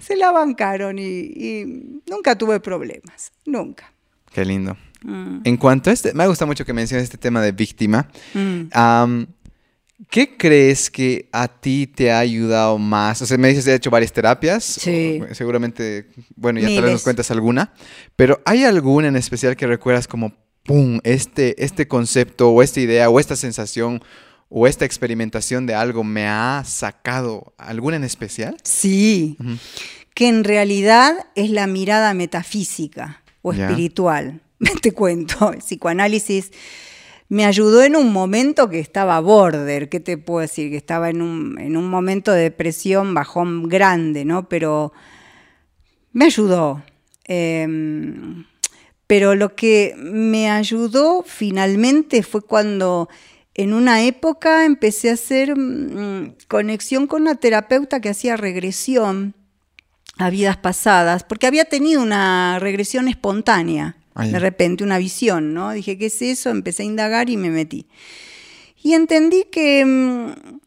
Se 0.00 0.14
la 0.14 0.30
bancaron 0.30 1.00
y, 1.00 2.00
nunca 2.08 2.38
tuve 2.38 2.60
problemas, 2.60 3.32
nunca. 3.44 3.92
Qué 4.32 4.44
lindo. 4.44 4.76
Mm. 5.02 5.40
En 5.42 5.56
cuanto 5.56 5.90
a 5.90 5.92
este, 5.92 6.14
me 6.14 6.28
gusta 6.28 6.46
mucho 6.46 6.64
que 6.64 6.72
menciones 6.72 7.02
este 7.02 7.18
tema 7.18 7.42
de 7.42 7.50
víctima. 7.50 8.08
Mm. 8.34 8.68
¿Qué 10.10 10.36
crees 10.36 10.90
que 10.90 11.28
a 11.32 11.46
ti 11.46 11.86
te 11.86 12.10
ha 12.10 12.18
ayudado 12.18 12.78
más? 12.78 13.22
O 13.22 13.26
sea, 13.26 13.38
me 13.38 13.48
dices 13.48 13.64
que 13.64 13.70
has 13.70 13.76
hecho 13.76 13.90
varias 13.90 14.12
terapias. 14.12 14.64
Sí. 14.64 15.20
seguramente, 15.32 16.08
bueno, 16.34 16.58
ya 16.58 16.66
tal 16.66 16.82
vez 16.82 16.92
nos 16.92 17.02
cuentas 17.02 17.30
alguna. 17.30 17.72
Pero 18.16 18.40
¿hay 18.44 18.64
alguna 18.64 19.08
en 19.08 19.16
especial 19.16 19.56
que 19.56 19.66
recuerdas 19.66 20.08
como, 20.08 20.32
¡pum! 20.64 20.98
Este, 21.04 21.62
este 21.62 21.86
concepto 21.86 22.50
o 22.50 22.62
esta 22.62 22.80
idea 22.80 23.08
o 23.08 23.20
esta 23.20 23.36
sensación 23.36 24.02
o 24.48 24.66
esta 24.66 24.84
experimentación 24.84 25.64
de 25.66 25.74
algo 25.74 26.02
me 26.02 26.26
ha 26.26 26.64
sacado 26.66 27.54
alguna 27.56 27.96
en 27.96 28.04
especial? 28.04 28.56
Sí. 28.64 29.36
Que 30.12 30.26
en 30.26 30.42
realidad 30.42 31.14
es 31.36 31.50
la 31.50 31.68
mirada 31.68 32.14
metafísica 32.14 33.22
o 33.42 33.52
espiritual. 33.52 34.40
Te 34.82 34.92
cuento, 34.92 35.52
el 35.52 35.58
psicoanálisis 35.58 36.50
me 37.34 37.46
ayudó 37.46 37.82
en 37.82 37.96
un 37.96 38.12
momento 38.12 38.70
que 38.70 38.78
estaba 38.78 39.18
border, 39.18 39.88
¿qué 39.88 39.98
te 39.98 40.16
puedo 40.18 40.38
decir? 40.38 40.70
Que 40.70 40.76
estaba 40.76 41.10
en 41.10 41.20
un, 41.20 41.58
en 41.58 41.76
un 41.76 41.90
momento 41.90 42.30
de 42.30 42.42
depresión, 42.42 43.12
bajón 43.12 43.68
grande, 43.68 44.24
¿no? 44.24 44.48
Pero 44.48 44.92
me 46.12 46.26
ayudó. 46.26 46.84
Em, 47.24 48.44
pero 49.08 49.34
lo 49.34 49.56
que 49.56 49.96
me 49.98 50.48
ayudó 50.48 51.24
finalmente 51.26 52.22
fue 52.22 52.40
cuando 52.40 53.08
en 53.54 53.72
una 53.72 54.04
época 54.04 54.64
empecé 54.64 55.10
a 55.10 55.14
hacer 55.14 55.58
mm, 55.58 56.36
conexión 56.46 57.08
con 57.08 57.22
una 57.22 57.34
terapeuta 57.34 58.00
que 58.00 58.10
hacía 58.10 58.36
regresión 58.36 59.34
a 60.18 60.30
vidas 60.30 60.58
pasadas, 60.58 61.24
porque 61.24 61.48
había 61.48 61.64
tenido 61.64 62.00
una 62.00 62.60
regresión 62.60 63.08
espontánea 63.08 63.96
de 64.14 64.38
repente 64.38 64.84
una 64.84 64.98
visión, 64.98 65.54
¿no? 65.54 65.72
Dije, 65.72 65.98
¿qué 65.98 66.06
es 66.06 66.22
eso? 66.22 66.50
Empecé 66.50 66.84
a 66.84 66.86
indagar 66.86 67.30
y 67.30 67.36
me 67.36 67.50
metí. 67.50 67.86
Y 68.82 68.92
entendí 68.92 69.44
que, 69.50 69.84
mm, 69.84 70.60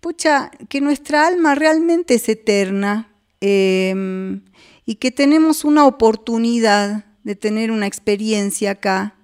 pucha, 0.00 0.50
que 0.68 0.80
nuestra 0.80 1.26
alma 1.26 1.54
realmente 1.54 2.14
es 2.14 2.28
eterna 2.28 3.10
em, 3.40 4.42
y 4.86 4.94
que 4.94 5.10
tenemos 5.10 5.64
una 5.64 5.86
oportunidad 5.86 7.04
de 7.24 7.34
tener 7.34 7.70
una 7.70 7.86
experiencia 7.86 8.72
acá 8.72 9.16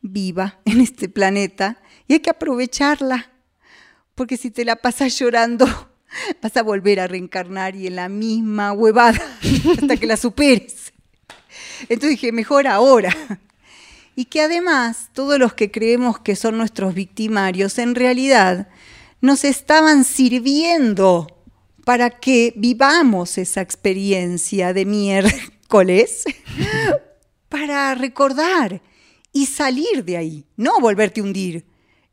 viva 0.00 0.60
en 0.64 0.80
este 0.80 1.08
planeta 1.08 1.80
y 2.06 2.14
hay 2.14 2.20
que 2.20 2.30
aprovecharla, 2.30 3.32
porque 4.14 4.36
si 4.36 4.50
te 4.50 4.64
la 4.64 4.76
pasas 4.76 5.18
llorando 5.18 5.66
vas 6.42 6.56
a 6.56 6.62
volver 6.62 7.00
a 7.00 7.06
reencarnar 7.06 7.74
y 7.74 7.86
en 7.86 7.96
la 7.96 8.08
misma 8.08 8.72
huevada 8.72 9.20
hasta 9.78 9.96
que 9.96 10.06
la 10.06 10.16
superes. 10.16 10.92
Entonces 11.88 12.10
dije, 12.10 12.32
mejor 12.32 12.66
ahora. 12.66 13.14
Y 14.16 14.26
que 14.26 14.42
además 14.42 15.08
todos 15.12 15.38
los 15.38 15.54
que 15.54 15.70
creemos 15.70 16.20
que 16.20 16.36
son 16.36 16.56
nuestros 16.56 16.94
victimarios 16.94 17.78
en 17.78 17.94
realidad 17.94 18.68
nos 19.20 19.44
estaban 19.44 20.04
sirviendo 20.04 21.26
para 21.84 22.10
que 22.10 22.52
vivamos 22.56 23.38
esa 23.38 23.60
experiencia 23.60 24.72
de 24.72 24.84
miércoles 24.84 26.24
para 27.48 27.94
recordar 27.94 28.80
y 29.32 29.46
salir 29.46 30.04
de 30.04 30.16
ahí, 30.16 30.44
no 30.56 30.78
volverte 30.78 31.20
a 31.20 31.24
hundir, 31.24 31.64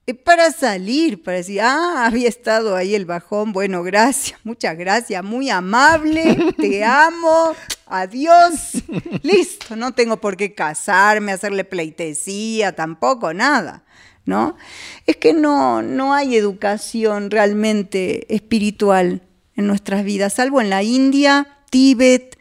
eh, 0.08 0.14
para 0.14 0.52
salir, 0.52 1.22
para 1.22 1.38
decir, 1.38 1.62
ah, 1.62 2.06
había 2.06 2.28
estado 2.28 2.76
ahí 2.76 2.96
el 2.96 3.06
bajón, 3.06 3.54
bueno, 3.54 3.84
gracias, 3.84 4.40
muchas 4.44 4.76
gracias, 4.78 5.24
muy 5.24 5.50
amable, 5.50 6.54
te 6.58 6.84
amo, 6.84 7.56
adiós, 7.92 8.84
listo, 9.24 9.76
no 9.76 9.94
tengo 9.94 10.18
por 10.18 10.38
qué 10.38 10.54
casarme, 10.54 11.32
hacerle 11.32 11.64
pleitesía, 11.64 12.74
tampoco, 12.74 13.34
nada, 13.34 13.84
¿no? 14.26 14.56
Es 15.06 15.18
que 15.18 15.34
no, 15.34 15.82
no 15.82 16.14
hay 16.14 16.36
educación 16.36 17.30
realmente 17.30 18.34
espiritual 18.34 19.22
en 19.56 19.68
nuestras 19.68 20.04
vidas, 20.04 20.34
salvo 20.34 20.62
en 20.62 20.70
la 20.70 20.84
India, 20.84 21.58
Tíbet, 21.70 22.38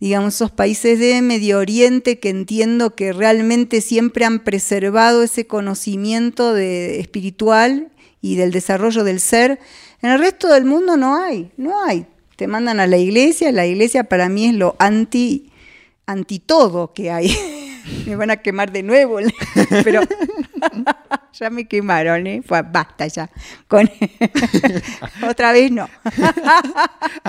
digamos, 0.00 0.34
esos 0.34 0.50
países 0.50 0.98
de 0.98 1.20
Medio 1.22 1.58
Oriente 1.58 2.18
que 2.18 2.30
entiendo 2.30 2.94
que 2.94 3.12
realmente 3.12 3.80
siempre 3.80 4.24
han 4.24 4.40
preservado 4.40 5.22
ese 5.22 5.46
conocimiento 5.46 6.54
de, 6.54 7.00
espiritual 7.00 7.90
y 8.20 8.36
del 8.36 8.52
desarrollo 8.52 9.04
del 9.04 9.20
ser. 9.20 9.58
En 10.02 10.10
el 10.10 10.18
resto 10.18 10.48
del 10.48 10.64
mundo 10.64 10.96
no 10.96 11.16
hay, 11.16 11.50
no 11.56 11.84
hay. 11.84 12.06
Te 12.38 12.46
mandan 12.46 12.78
a 12.78 12.86
la 12.86 12.98
iglesia, 12.98 13.50
la 13.50 13.66
iglesia 13.66 14.04
para 14.04 14.28
mí 14.28 14.46
es 14.46 14.54
lo 14.54 14.76
anti, 14.78 15.50
anti 16.06 16.38
todo 16.38 16.92
que 16.92 17.10
hay. 17.10 17.36
me 18.06 18.14
van 18.14 18.30
a 18.30 18.36
quemar 18.36 18.70
de 18.70 18.84
nuevo, 18.84 19.18
pero 19.82 20.02
ya 21.32 21.50
me 21.50 21.66
quemaron, 21.66 22.28
¿eh? 22.28 22.40
basta 22.70 23.08
ya. 23.08 23.28
Con... 23.66 23.90
Otra 25.28 25.50
vez 25.50 25.72
no. 25.72 25.88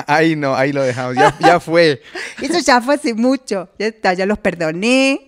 ahí 0.05 0.35
no, 0.35 0.53
ahí 0.53 0.71
lo 0.71 0.83
dejamos, 0.83 1.15
ya, 1.15 1.59
fue. 1.59 2.03
Eso 2.39 2.59
ya 2.59 2.79
fue 2.79 2.93
hace 2.93 3.15
mucho, 3.15 3.67
ya 3.79 3.87
está, 3.87 4.13
ya 4.13 4.27
los 4.27 4.37
perdoné. 4.37 5.27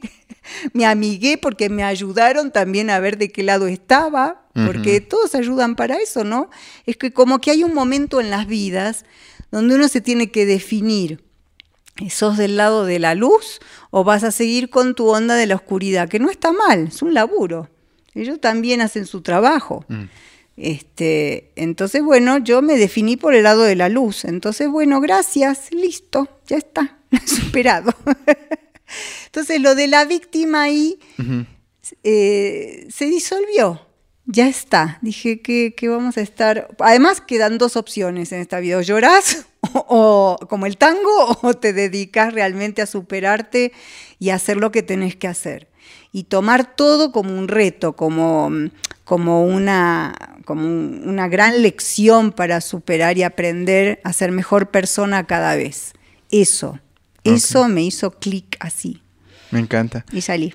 Me 0.74 0.86
amigué 0.86 1.40
porque 1.40 1.70
me 1.70 1.84
ayudaron 1.84 2.52
también 2.52 2.92
a 2.92 3.00
ver 3.00 3.18
de 3.18 3.32
qué 3.32 3.42
lado 3.42 3.66
estaba, 3.66 4.44
porque 4.54 5.02
todos 5.02 5.34
ayudan 5.34 5.76
para 5.76 5.96
eso, 5.96 6.24
¿no? 6.24 6.52
Es 6.86 6.98
que 6.98 7.12
como 7.12 7.42
que 7.42 7.50
hay 7.50 7.64
un 7.64 7.74
momento 7.74 8.22
en 8.22 8.30
las 8.30 8.46
vidas 8.46 9.06
donde 9.52 9.76
uno 9.76 9.88
se 9.88 10.02
tiene 10.02 10.32
que 10.32 10.46
definir 10.46 11.24
¿Sos 12.10 12.38
del 12.38 12.58
lado 12.58 12.86
de 12.86 13.00
la 13.00 13.16
luz 13.16 13.60
o 13.92 14.04
vas 14.04 14.24
a 14.24 14.32
seguir 14.32 14.70
con 14.70 14.96
tu 14.96 15.10
onda 15.10 15.36
de 15.36 15.46
la 15.46 15.56
oscuridad? 15.56 16.10
Que 16.10 16.20
no 16.20 16.32
está 16.32 16.52
mal, 16.52 16.88
es 16.88 17.02
un 17.02 17.14
laburo. 17.14 17.70
Ellos 18.14 18.42
también 18.42 18.82
hacen 18.82 19.06
su 19.06 19.22
trabajo. 19.22 19.86
Mm. 19.88 20.04
Este, 20.58 21.52
entonces, 21.56 22.04
bueno, 22.04 22.38
yo 22.40 22.62
me 22.62 22.78
definí 22.78 23.18
por 23.18 23.36
el 23.36 23.44
lado 23.44 23.64
de 23.64 23.76
la 23.76 23.90
luz. 23.90 24.26
Entonces, 24.26 24.70
bueno, 24.70 25.00
gracias, 25.00 25.72
listo, 25.72 26.28
ya 26.48 26.58
está, 26.58 26.98
superado. 27.26 27.94
entonces, 29.26 29.62
lo 29.62 29.76
de 29.76 29.88
la 29.88 30.06
víctima 30.06 30.64
ahí 30.64 31.00
eh, 32.04 32.88
se 32.90 33.06
disolvió 33.06 33.82
ya 34.32 34.48
está. 34.48 34.98
Dije 35.02 35.42
que, 35.42 35.74
vamos 35.90 36.18
a 36.18 36.22
estar. 36.22 36.70
Además, 36.80 37.22
quedan 37.22 37.58
dos 37.58 37.76
opciones 37.76 38.32
en 38.32 38.40
esta 38.40 38.60
vida: 38.60 38.78
o 38.78 38.82
llorás, 38.82 39.46
o, 39.74 40.38
como 40.50 40.66
el 40.66 40.78
tango, 40.78 41.38
o 41.42 41.54
te 41.54 41.74
dedicas 41.74 42.34
realmente 42.34 42.82
a 42.82 42.86
superarte 42.86 43.74
y 44.20 44.30
a 44.30 44.36
hacer 44.36 44.58
lo 44.58 44.72
que 44.72 44.84
tenés 44.84 45.16
que 45.16 45.28
hacer. 45.28 45.68
Y 46.14 46.24
tomar 46.24 46.76
todo 46.76 47.12
como 47.12 47.38
un 47.38 47.48
reto, 47.48 47.96
como, 47.96 48.52
como, 49.04 49.46
una, 49.46 50.38
como 50.46 50.66
una 50.66 51.28
gran 51.28 51.62
lección 51.62 52.32
para 52.32 52.60
superar 52.60 53.18
y 53.18 53.24
aprender 53.24 54.02
a 54.04 54.12
ser 54.12 54.32
mejor 54.32 54.72
persona 54.72 55.26
cada 55.26 55.56
vez. 55.56 55.94
Eso, 56.30 56.80
eso 57.24 57.68
me 57.68 57.84
hizo 57.84 58.12
clic 58.12 58.58
así. 58.60 59.02
Me 59.52 59.60
encanta. 59.60 60.06
Y 60.12 60.22
salí. 60.22 60.54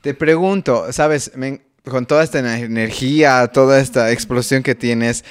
Te 0.00 0.14
pregunto, 0.14 0.92
sabes, 0.92 1.32
me, 1.34 1.66
con 1.88 2.06
toda 2.06 2.24
esta 2.24 2.38
energía, 2.38 3.46
toda 3.48 3.80
esta 3.80 4.10
explosión 4.10 4.62
que 4.62 4.74
tienes, 4.74 5.24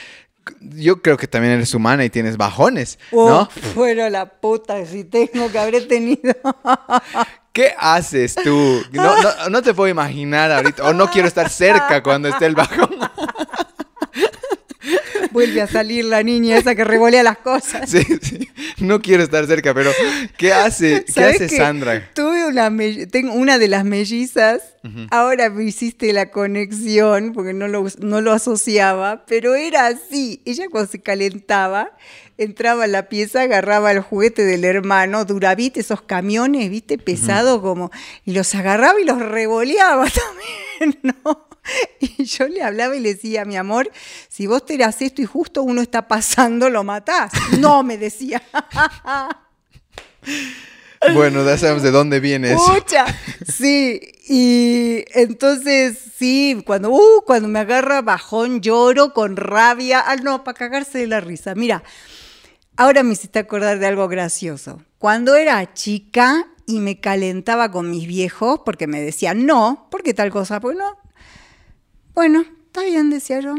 yo 0.62 1.02
creo 1.02 1.18
que 1.18 1.28
también 1.28 1.54
eres 1.54 1.74
humana 1.74 2.06
y 2.06 2.10
tienes 2.10 2.38
bajones, 2.38 3.00
¿no? 3.12 3.50
Bueno, 3.76 4.10
la 4.10 4.26
puta, 4.26 4.86
si 4.86 5.04
tengo 5.04 5.52
que 5.52 5.60
haber 5.60 5.88
tenido. 5.88 6.34
¿Qué 7.54 7.74
haces 7.78 8.36
tú? 8.36 8.84
No, 8.92 9.16
no, 9.50 9.62
te 9.62 9.74
puedo 9.74 9.90
imaginar 9.90 10.52
ahorita, 10.52 10.84
o 10.84 10.94
no 10.94 11.10
quiero 11.10 11.28
estar 11.28 11.50
cerca 11.50 12.04
cuando 12.04 12.28
esté 12.28 12.46
el 12.46 12.56
bajón. 12.56 12.90
vuelve 15.36 15.62
a 15.62 15.68
salir 15.68 16.06
la 16.06 16.24
niña 16.24 16.58
esa 16.58 16.76
que 16.76 16.86
revolea 16.86 17.22
las 17.22 17.38
cosas. 17.40 17.90
Sí, 17.90 18.02
sí. 18.22 18.50
No 18.78 19.02
quiero 19.02 19.22
estar 19.22 19.46
cerca, 19.46 19.74
pero 19.74 19.92
¿qué 20.38 20.54
hace, 20.54 21.04
¿qué 21.06 21.12
¿Sabes 21.12 21.42
hace? 21.42 21.58
Sandra? 21.58 22.10
Tuve 22.14 22.48
una, 22.48 22.72
tengo 23.12 23.34
una 23.34 23.58
de 23.58 23.68
las 23.68 23.84
mellizas, 23.84 24.62
ahora 25.12 25.50
me 25.50 25.66
hiciste 25.66 26.14
la 26.14 26.32
conexión, 26.32 27.34
porque 27.34 27.54
no 27.54 27.68
lo, 27.68 27.86
no 28.00 28.22
lo 28.22 28.32
asociaba, 28.32 29.26
pero 29.26 29.56
era 29.56 29.88
así. 29.88 30.42
Ella 30.46 30.68
cuando 30.72 30.90
se 30.90 31.02
calentaba, 31.02 31.92
entraba 32.38 32.86
a 32.86 32.88
la 32.88 33.10
pieza, 33.10 33.42
agarraba 33.42 33.92
el 33.92 34.00
juguete 34.00 34.46
del 34.46 34.64
hermano, 34.64 35.26
Duravit, 35.26 35.76
esos 35.76 36.02
camiones, 36.02 36.70
viste, 36.70 36.98
pesados 36.98 37.62
como, 37.62 37.92
y 38.24 38.32
los 38.32 38.56
agarraba 38.56 39.02
y 39.02 39.04
los 39.04 39.20
revoleaba 39.20 40.06
también, 40.80 41.00
¿no? 41.04 41.55
Y 42.00 42.26
yo 42.26 42.48
le 42.48 42.62
hablaba 42.64 42.96
y 42.96 43.00
le 43.00 43.14
decía, 43.14 43.46
mi 43.46 43.58
amor, 43.58 43.92
si 44.30 44.48
vos 44.48 44.66
te 44.66 44.78
das 44.78 45.02
esto 45.02 45.22
y 45.22 45.26
justo 45.26 45.64
uno 45.64 45.82
está 45.82 46.08
pasando, 46.08 46.70
lo 46.70 46.84
matás. 46.84 47.32
No, 47.60 47.84
me 47.84 47.98
decía. 47.98 48.42
Bueno, 51.14 51.46
ya 51.46 51.56
sabemos 51.56 51.84
de 51.84 51.92
dónde 51.92 52.20
viene 52.20 52.54
eso. 52.54 52.66
Pucha, 52.74 53.06
sí, 53.48 54.02
y 54.28 55.06
entonces 55.14 56.00
sí, 56.18 56.64
cuando, 56.66 56.90
uh, 56.90 57.22
cuando 57.24 57.48
me 57.48 57.60
agarra 57.60 58.02
bajón, 58.02 58.60
lloro 58.62 59.14
con 59.14 59.36
rabia, 59.36 60.04
ah, 60.04 60.16
no, 60.16 60.44
para 60.44 60.58
cagarse 60.58 60.98
de 60.98 61.06
la 61.06 61.20
risa. 61.20 61.54
Mira, 61.54 61.84
ahora 62.76 63.04
me 63.04 63.14
hiciste 63.14 63.38
acordar 63.38 63.78
de 63.78 63.86
algo 63.86 64.08
gracioso. 64.08 64.82
Cuando 64.98 65.36
era 65.36 65.76
chica 65.76 66.48
y 66.66 66.80
me 66.80 67.00
calentaba 67.00 67.70
con 67.70 67.92
mis 67.92 68.08
viejos, 68.08 68.62
porque 68.66 68.88
me 68.88 69.00
decían, 69.00 69.46
no, 69.46 69.88
¿por 69.92 70.02
qué 70.02 70.16
tal 70.16 70.32
cosa? 70.32 70.60
Pues 70.60 70.76
no. 70.76 71.05
Bueno, 72.16 72.46
está 72.68 72.82
bien, 72.84 73.10
decía 73.10 73.42
yo. 73.42 73.56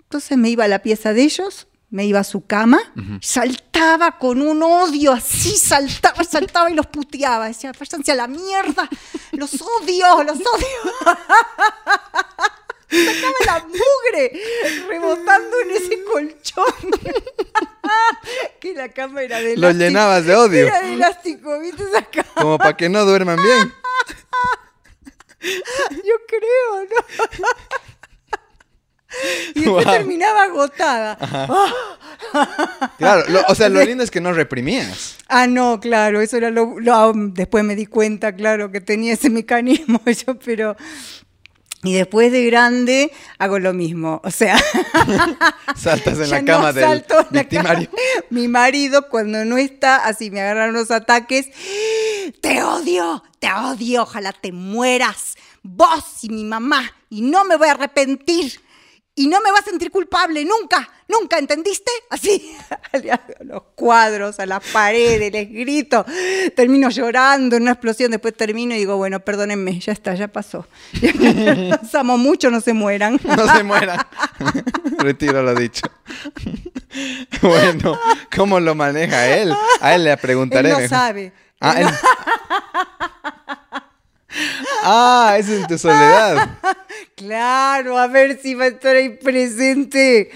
Entonces 0.00 0.36
me 0.36 0.50
iba 0.50 0.64
a 0.64 0.68
la 0.68 0.82
pieza 0.82 1.12
de 1.12 1.22
ellos, 1.22 1.68
me 1.88 2.04
iba 2.04 2.18
a 2.18 2.24
su 2.24 2.44
cama, 2.44 2.80
saltaba 3.22 4.18
con 4.18 4.42
un 4.42 4.62
odio 4.62 5.12
así, 5.12 5.56
saltaba, 5.56 6.24
saltaba 6.24 6.70
y 6.70 6.74
los 6.74 6.86
puteaba. 6.88 7.46
Decía, 7.46 7.72
váyanse 7.78 8.10
a 8.10 8.16
la 8.16 8.26
mierda, 8.26 8.88
los 9.32 9.54
odio, 9.62 10.24
los 10.24 10.38
odio. 10.38 11.06
Sacaba 12.90 13.32
la 13.46 13.64
mugre 13.68 14.32
rebotando 14.88 15.60
en 15.60 15.70
ese 15.70 16.02
colchón. 16.02 16.74
que 18.60 18.74
la 18.74 18.88
cama 18.88 19.22
era 19.22 19.40
de 19.40 19.52
elástico. 19.52 19.84
llenabas 19.84 20.24
de 20.24 20.34
odio. 20.34 20.66
Era 20.66 20.80
de 20.80 20.94
elástico, 20.94 21.60
¿viste 21.60 21.84
esa 21.84 22.02
cama? 22.02 22.34
Como 22.34 22.58
para 22.58 22.76
que 22.76 22.88
no 22.88 23.04
duerman 23.04 23.38
bien. 23.40 23.72
Yo 25.40 26.14
creo, 26.26 26.84
¿no? 26.90 27.46
Y 29.54 29.60
después 29.62 29.84
Wow. 29.84 29.94
terminaba 29.94 30.42
agotada. 30.44 31.18
Claro, 32.98 33.24
lo- 33.28 33.42
o 33.48 33.54
sea, 33.54 33.68
lo 33.68 33.80
lindo 33.84 34.04
es 34.04 34.10
que 34.10 34.20
no 34.20 34.32
reprimías. 34.32 35.16
Ah, 35.28 35.46
no, 35.46 35.80
claro, 35.80 36.20
eso 36.20 36.36
era 36.36 36.50
lo, 36.50 36.78
lo- 36.78 37.12
Después 37.14 37.64
me 37.64 37.74
di 37.76 37.86
cuenta, 37.86 38.34
claro, 38.34 38.70
que 38.70 38.80
tenía 38.80 39.12
ese 39.14 39.30
mecanismo 39.30 40.00
yo, 40.04 40.38
pero... 40.38 40.76
Y 41.82 41.94
después 41.94 42.30
de 42.30 42.44
grande 42.44 43.10
hago 43.38 43.58
lo 43.58 43.72
mismo, 43.72 44.20
o 44.22 44.30
sea... 44.30 44.58
Saltas 45.74 46.18
en 46.18 46.28
la 46.28 46.40
no 46.42 46.46
cama 46.46 46.72
del 46.74 46.84
salto 46.84 47.20
en 47.20 47.26
la 47.30 47.40
victimario. 47.40 47.88
cama. 47.88 48.02
Mi 48.28 48.48
marido, 48.48 49.08
cuando 49.08 49.46
no 49.46 49.56
está, 49.56 49.96
así 50.04 50.30
me 50.30 50.42
agarran 50.42 50.74
los 50.74 50.90
ataques. 50.90 51.46
Te 52.42 52.62
odio, 52.62 53.24
te 53.38 53.50
odio, 53.50 54.02
ojalá 54.02 54.32
te 54.32 54.52
mueras. 54.52 55.36
Vos 55.62 56.04
y 56.22 56.28
mi 56.28 56.44
mamá. 56.44 56.82
Y 57.08 57.22
no 57.22 57.44
me 57.46 57.56
voy 57.56 57.68
a 57.68 57.72
arrepentir. 57.72 58.60
Y 59.20 59.26
no 59.26 59.40
me 59.42 59.50
vas 59.52 59.60
a 59.60 59.64
sentir 59.70 59.90
culpable, 59.90 60.46
nunca, 60.46 60.88
nunca, 61.06 61.38
¿entendiste? 61.38 61.90
Así, 62.08 62.56
a 63.10 63.20
los 63.44 63.62
cuadros, 63.74 64.40
a 64.40 64.46
las 64.46 64.64
paredes, 64.72 65.30
les 65.30 65.50
grito, 65.52 66.06
termino 66.56 66.88
llorando 66.88 67.56
en 67.56 67.62
una 67.64 67.72
explosión, 67.72 68.10
después 68.12 68.34
termino 68.34 68.74
y 68.74 68.78
digo, 68.78 68.96
bueno, 68.96 69.20
perdónenme, 69.20 69.78
ya 69.78 69.92
está, 69.92 70.14
ya 70.14 70.28
pasó. 70.28 70.66
Los 71.02 71.94
amo 71.94 72.16
mucho, 72.16 72.50
no 72.50 72.62
se 72.62 72.72
mueran. 72.72 73.20
No 73.36 73.54
se 73.54 73.62
mueran. 73.62 73.98
Retiro 74.98 75.42
lo 75.42 75.54
dicho. 75.54 75.86
Bueno, 77.42 77.98
¿cómo 78.34 78.58
lo 78.58 78.74
maneja 78.74 79.26
él? 79.36 79.52
A 79.82 79.94
él 79.94 80.04
le 80.04 80.12
Él 80.12 80.18
preguntaré. 80.18 80.70
no 80.70 80.76
mejor. 80.76 80.88
sabe. 80.88 81.32
Ah, 81.60 81.74
él- 81.78 81.88
Ah, 84.82 85.36
eso 85.38 85.54
es 85.54 85.66
tu 85.66 85.78
soledad. 85.78 86.58
Claro, 87.14 87.98
a 87.98 88.06
ver 88.06 88.40
si 88.40 88.54
va 88.54 88.64
a 88.64 88.68
estar 88.68 88.96
ahí 88.96 89.10
presente. 89.10 90.30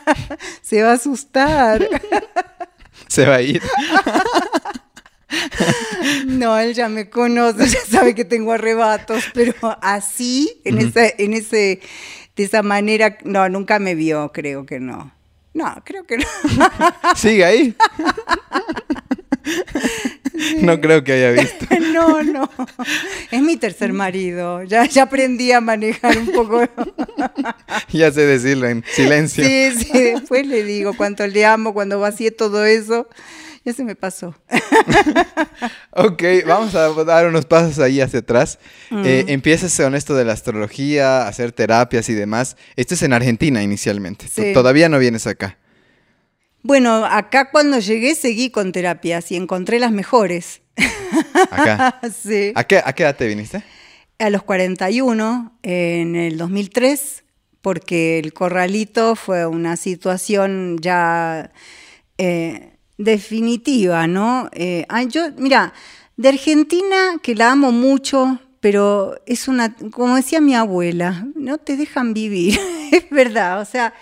Se 0.60 0.82
va 0.82 0.90
a 0.90 0.94
asustar. 0.94 1.88
Se 3.06 3.24
va 3.24 3.36
a 3.36 3.42
ir. 3.42 3.62
No, 6.26 6.58
él 6.58 6.74
ya 6.74 6.88
me 6.88 7.08
conoce, 7.08 7.68
ya 7.68 7.80
sabe 7.88 8.16
que 8.16 8.24
tengo 8.24 8.52
arrebatos, 8.52 9.24
pero 9.34 9.54
así, 9.80 10.60
en, 10.64 10.78
esa, 10.78 11.06
en 11.06 11.34
ese, 11.34 11.80
de 12.34 12.44
esa 12.44 12.62
manera, 12.64 13.18
no, 13.22 13.48
nunca 13.48 13.78
me 13.78 13.94
vio, 13.94 14.32
creo 14.32 14.66
que 14.66 14.80
no. 14.80 15.12
No, 15.54 15.80
creo 15.84 16.04
que 16.04 16.18
no. 16.18 16.24
Sigue 17.14 17.44
ahí. 17.44 17.76
No 20.60 20.80
creo 20.80 21.02
que 21.04 21.12
haya 21.12 21.30
visto. 21.32 21.66
No, 21.96 22.22
no. 22.22 22.50
Es 23.30 23.40
mi 23.40 23.56
tercer 23.56 23.92
marido. 23.94 24.62
Ya, 24.64 24.84
ya 24.84 25.04
aprendí 25.04 25.50
a 25.52 25.60
manejar 25.62 26.18
un 26.18 26.26
poco. 26.32 26.62
Ya 27.90 28.12
sé 28.12 28.22
decirlo 28.26 28.66
en 28.68 28.84
silencio. 28.92 29.42
Sí, 29.44 29.70
sí, 29.78 29.92
después 29.98 30.46
le 30.46 30.62
digo 30.62 30.94
cuánto 30.94 31.26
le 31.26 31.46
amo, 31.46 31.72
cuando 31.72 31.98
vacié 31.98 32.30
todo 32.32 32.66
eso. 32.66 33.08
Ya 33.64 33.72
se 33.72 33.82
me 33.84 33.94
pasó. 33.96 34.34
Ok, 35.92 36.22
vamos 36.46 36.74
a 36.74 36.88
dar 37.04 37.26
unos 37.26 37.46
pasos 37.46 37.78
ahí 37.78 38.00
hacia 38.00 38.18
atrás. 38.20 38.58
Eh, 38.90 39.24
Mm. 39.26 39.30
empiezas 39.30 39.74
con 39.76 39.94
esto 39.94 40.14
de 40.14 40.24
la 40.24 40.34
astrología, 40.34 41.26
hacer 41.26 41.52
terapias 41.52 42.08
y 42.10 42.14
demás. 42.14 42.56
Esto 42.76 42.94
es 42.94 43.02
en 43.02 43.12
Argentina 43.14 43.62
inicialmente. 43.62 44.26
Sí. 44.32 44.52
Todavía 44.52 44.88
no 44.88 44.98
vienes 44.98 45.26
acá. 45.26 45.56
Bueno, 46.66 47.04
acá 47.04 47.52
cuando 47.52 47.78
llegué 47.78 48.16
seguí 48.16 48.50
con 48.50 48.72
terapias 48.72 49.30
y 49.30 49.36
encontré 49.36 49.78
las 49.78 49.92
mejores. 49.92 50.62
Acá. 51.52 52.00
sí. 52.22 52.50
¿A 52.56 52.64
qué, 52.64 52.82
a 52.84 52.92
qué 52.92 53.04
edad 53.04 53.14
te 53.14 53.28
viniste? 53.28 53.62
A 54.18 54.30
los 54.30 54.42
41, 54.42 55.58
en 55.62 56.16
el 56.16 56.36
2003, 56.36 57.22
porque 57.60 58.18
el 58.18 58.32
corralito 58.32 59.14
fue 59.14 59.46
una 59.46 59.76
situación 59.76 60.78
ya 60.80 61.52
eh, 62.18 62.72
definitiva, 62.98 64.08
¿no? 64.08 64.50
Eh, 64.52 64.88
yo, 65.08 65.30
mira, 65.38 65.72
de 66.16 66.30
Argentina, 66.30 67.20
que 67.22 67.36
la 67.36 67.52
amo 67.52 67.70
mucho, 67.70 68.40
pero 68.58 69.14
es 69.26 69.46
una, 69.46 69.72
como 69.92 70.16
decía 70.16 70.40
mi 70.40 70.56
abuela, 70.56 71.28
no 71.36 71.58
te 71.58 71.76
dejan 71.76 72.12
vivir, 72.12 72.58
es 72.90 73.08
verdad, 73.10 73.60
o 73.60 73.64
sea, 73.64 73.94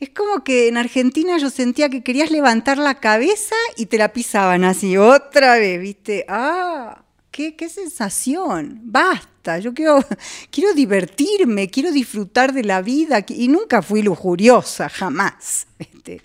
es 0.00 0.10
como 0.10 0.42
que 0.42 0.68
en 0.68 0.76
Argentina 0.78 1.36
yo 1.38 1.50
sentía 1.50 1.88
que 1.90 2.02
querías 2.02 2.30
levantar 2.30 2.78
la 2.78 2.94
cabeza 2.94 3.54
y 3.76 3.86
te 3.86 3.98
la 3.98 4.12
pisaban 4.12 4.64
así 4.64 4.96
otra 4.96 5.58
vez, 5.58 5.78
¿viste? 5.80 6.24
Ah, 6.28 7.04
qué, 7.30 7.54
qué 7.54 7.68
sensación. 7.68 8.80
Basta, 8.82 9.58
yo 9.58 9.74
quiero, 9.74 10.02
quiero 10.50 10.72
divertirme, 10.74 11.68
quiero 11.68 11.92
disfrutar 11.92 12.52
de 12.54 12.64
la 12.64 12.80
vida 12.82 13.24
y 13.28 13.48
nunca 13.48 13.82
fui 13.82 14.02
lujuriosa, 14.02 14.88
jamás. 14.88 15.66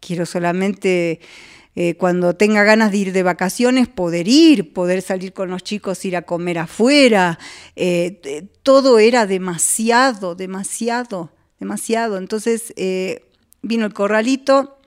Quiero 0.00 0.24
solamente 0.24 1.20
eh, 1.76 1.94
cuando 1.96 2.34
tenga 2.34 2.64
ganas 2.64 2.90
de 2.90 2.96
ir 2.98 3.12
de 3.12 3.22
vacaciones 3.22 3.86
poder 3.86 4.28
ir, 4.28 4.72
poder 4.72 5.02
salir 5.02 5.34
con 5.34 5.50
los 5.50 5.62
chicos, 5.62 6.02
ir 6.06 6.16
a 6.16 6.22
comer 6.22 6.58
afuera. 6.58 7.38
Eh, 7.76 8.18
t- 8.22 8.42
todo 8.62 8.98
era 8.98 9.26
demasiado, 9.26 10.34
demasiado, 10.34 11.30
demasiado. 11.60 12.18
Entonces 12.18 12.72
eh, 12.76 13.24
vino 13.62 13.86
el 13.86 13.92
corralito, 13.94 14.78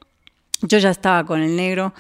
yo 0.62 0.78
ya 0.80 0.90
estaba 0.90 1.26
con 1.26 1.42
el 1.42 1.56
negro, 1.56 1.94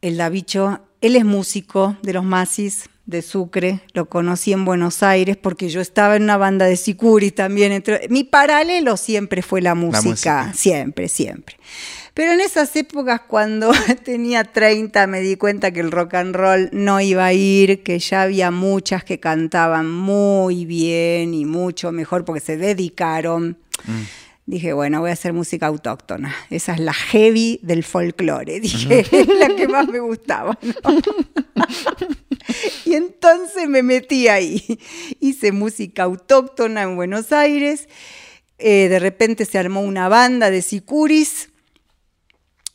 el 0.00 0.16
Davicho, 0.16 0.80
él 1.00 1.16
es 1.16 1.24
músico 1.24 1.96
de 2.02 2.14
los 2.14 2.24
Masis 2.24 2.88
de 3.06 3.20
Sucre, 3.20 3.80
lo 3.92 4.06
conocí 4.08 4.52
en 4.54 4.64
Buenos 4.64 5.02
Aires 5.02 5.36
porque 5.36 5.68
yo 5.68 5.82
estaba 5.82 6.16
en 6.16 6.22
una 6.22 6.38
banda 6.38 6.64
de 6.64 6.76
Sicuri 6.76 7.30
también. 7.30 7.70
entre- 7.72 8.08
mi 8.08 8.24
paralelo 8.24 8.96
siempre 8.96 9.42
fue 9.42 9.60
la 9.60 9.74
música, 9.74 10.02
música. 10.08 10.52
siempre, 10.54 11.08
siempre. 11.08 11.56
Pero 12.14 12.32
en 12.32 12.40
esas 12.40 12.74
épocas 12.76 13.20
cuando 13.28 13.72
tenía 14.04 14.44
30 14.44 15.06
me 15.06 15.20
di 15.20 15.36
cuenta 15.36 15.70
que 15.72 15.80
el 15.80 15.90
rock 15.90 16.14
and 16.14 16.34
roll 16.34 16.70
no 16.72 16.98
iba 17.00 17.26
a 17.26 17.32
ir, 17.34 17.82
que 17.82 17.98
ya 17.98 18.22
había 18.22 18.50
muchas 18.50 19.04
que 19.04 19.20
cantaban 19.20 19.90
muy 19.90 20.64
bien 20.64 21.34
y 21.34 21.44
mucho 21.44 21.92
mejor 21.92 22.24
porque 22.24 22.40
se 22.40 22.56
dedicaron. 22.56 23.58
Dije, 24.46 24.74
bueno, 24.74 25.00
voy 25.00 25.08
a 25.08 25.14
hacer 25.14 25.32
música 25.32 25.66
autóctona. 25.66 26.34
Esa 26.50 26.74
es 26.74 26.80
la 26.80 26.92
heavy 26.92 27.60
del 27.62 27.82
folclore. 27.82 28.60
Dije, 28.60 29.00
es 29.10 29.28
la 29.28 29.48
que 29.56 29.66
más 29.68 29.88
me 29.88 30.00
gustaba. 30.00 30.58
¿no? 30.62 31.00
y 32.84 32.94
entonces 32.94 33.68
me 33.68 33.82
metí 33.82 34.28
ahí. 34.28 34.78
Hice 35.20 35.50
música 35.52 36.02
autóctona 36.02 36.82
en 36.82 36.96
Buenos 36.96 37.32
Aires 37.32 37.88
Eh, 38.58 38.88
de 38.88 38.98
repente 39.00 39.46
se 39.46 39.58
armó 39.58 39.80
una 39.80 40.08
banda 40.08 40.48
de 40.48 40.62
sicuris 40.62 41.48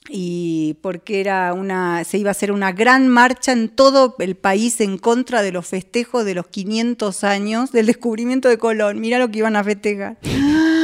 y 0.10 0.78
porque 0.82 1.22
era 1.22 1.54
una, 1.54 2.04
se 2.04 2.18
iba 2.18 2.30
a 2.30 2.32
hacer 2.32 2.52
una 2.52 2.74
gran 2.74 3.08
marcha 3.08 3.54
en 3.54 3.70
todo 3.70 4.16
el 4.20 4.36
país 4.36 4.82
en 4.82 4.98
contra 4.98 5.42
de 5.42 5.54
los 5.54 5.68
festejos 5.68 6.26
de 6.26 6.34
los 6.34 6.48
500 6.48 7.24
años 7.24 7.72
del 7.72 7.86
descubrimiento 7.86 8.50
de 8.50 8.58
Colón. 8.58 9.00
Mira 9.00 9.20
lo 9.20 9.30
que 9.30 9.40
iban 9.40 9.56
a 9.56 9.64
festejar. 9.64 10.18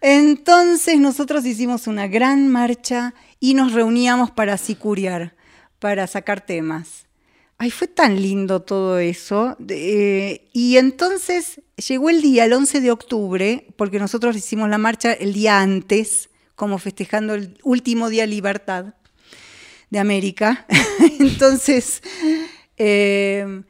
Entonces 0.00 0.98
nosotros 0.98 1.44
hicimos 1.44 1.86
una 1.86 2.06
gran 2.06 2.48
marcha 2.48 3.14
y 3.40 3.54
nos 3.54 3.72
reuníamos 3.72 4.30
para 4.30 4.58
sicuriar, 4.58 5.34
para 5.78 6.06
sacar 6.06 6.44
temas. 6.44 7.06
Ay, 7.58 7.70
fue 7.70 7.88
tan 7.88 8.20
lindo 8.20 8.60
todo 8.60 8.98
eso. 8.98 9.56
Eh, 9.68 10.48
y 10.52 10.76
entonces 10.76 11.62
llegó 11.88 12.10
el 12.10 12.20
día, 12.20 12.44
el 12.44 12.52
11 12.52 12.80
de 12.80 12.90
octubre, 12.90 13.66
porque 13.76 13.98
nosotros 13.98 14.36
hicimos 14.36 14.68
la 14.68 14.78
marcha 14.78 15.12
el 15.12 15.32
día 15.32 15.60
antes, 15.60 16.28
como 16.54 16.78
festejando 16.78 17.34
el 17.34 17.58
último 17.62 18.10
día 18.10 18.26
libertad 18.26 18.94
de 19.88 19.98
América. 19.98 20.66
entonces, 21.18 22.02
eh, 22.76 23.62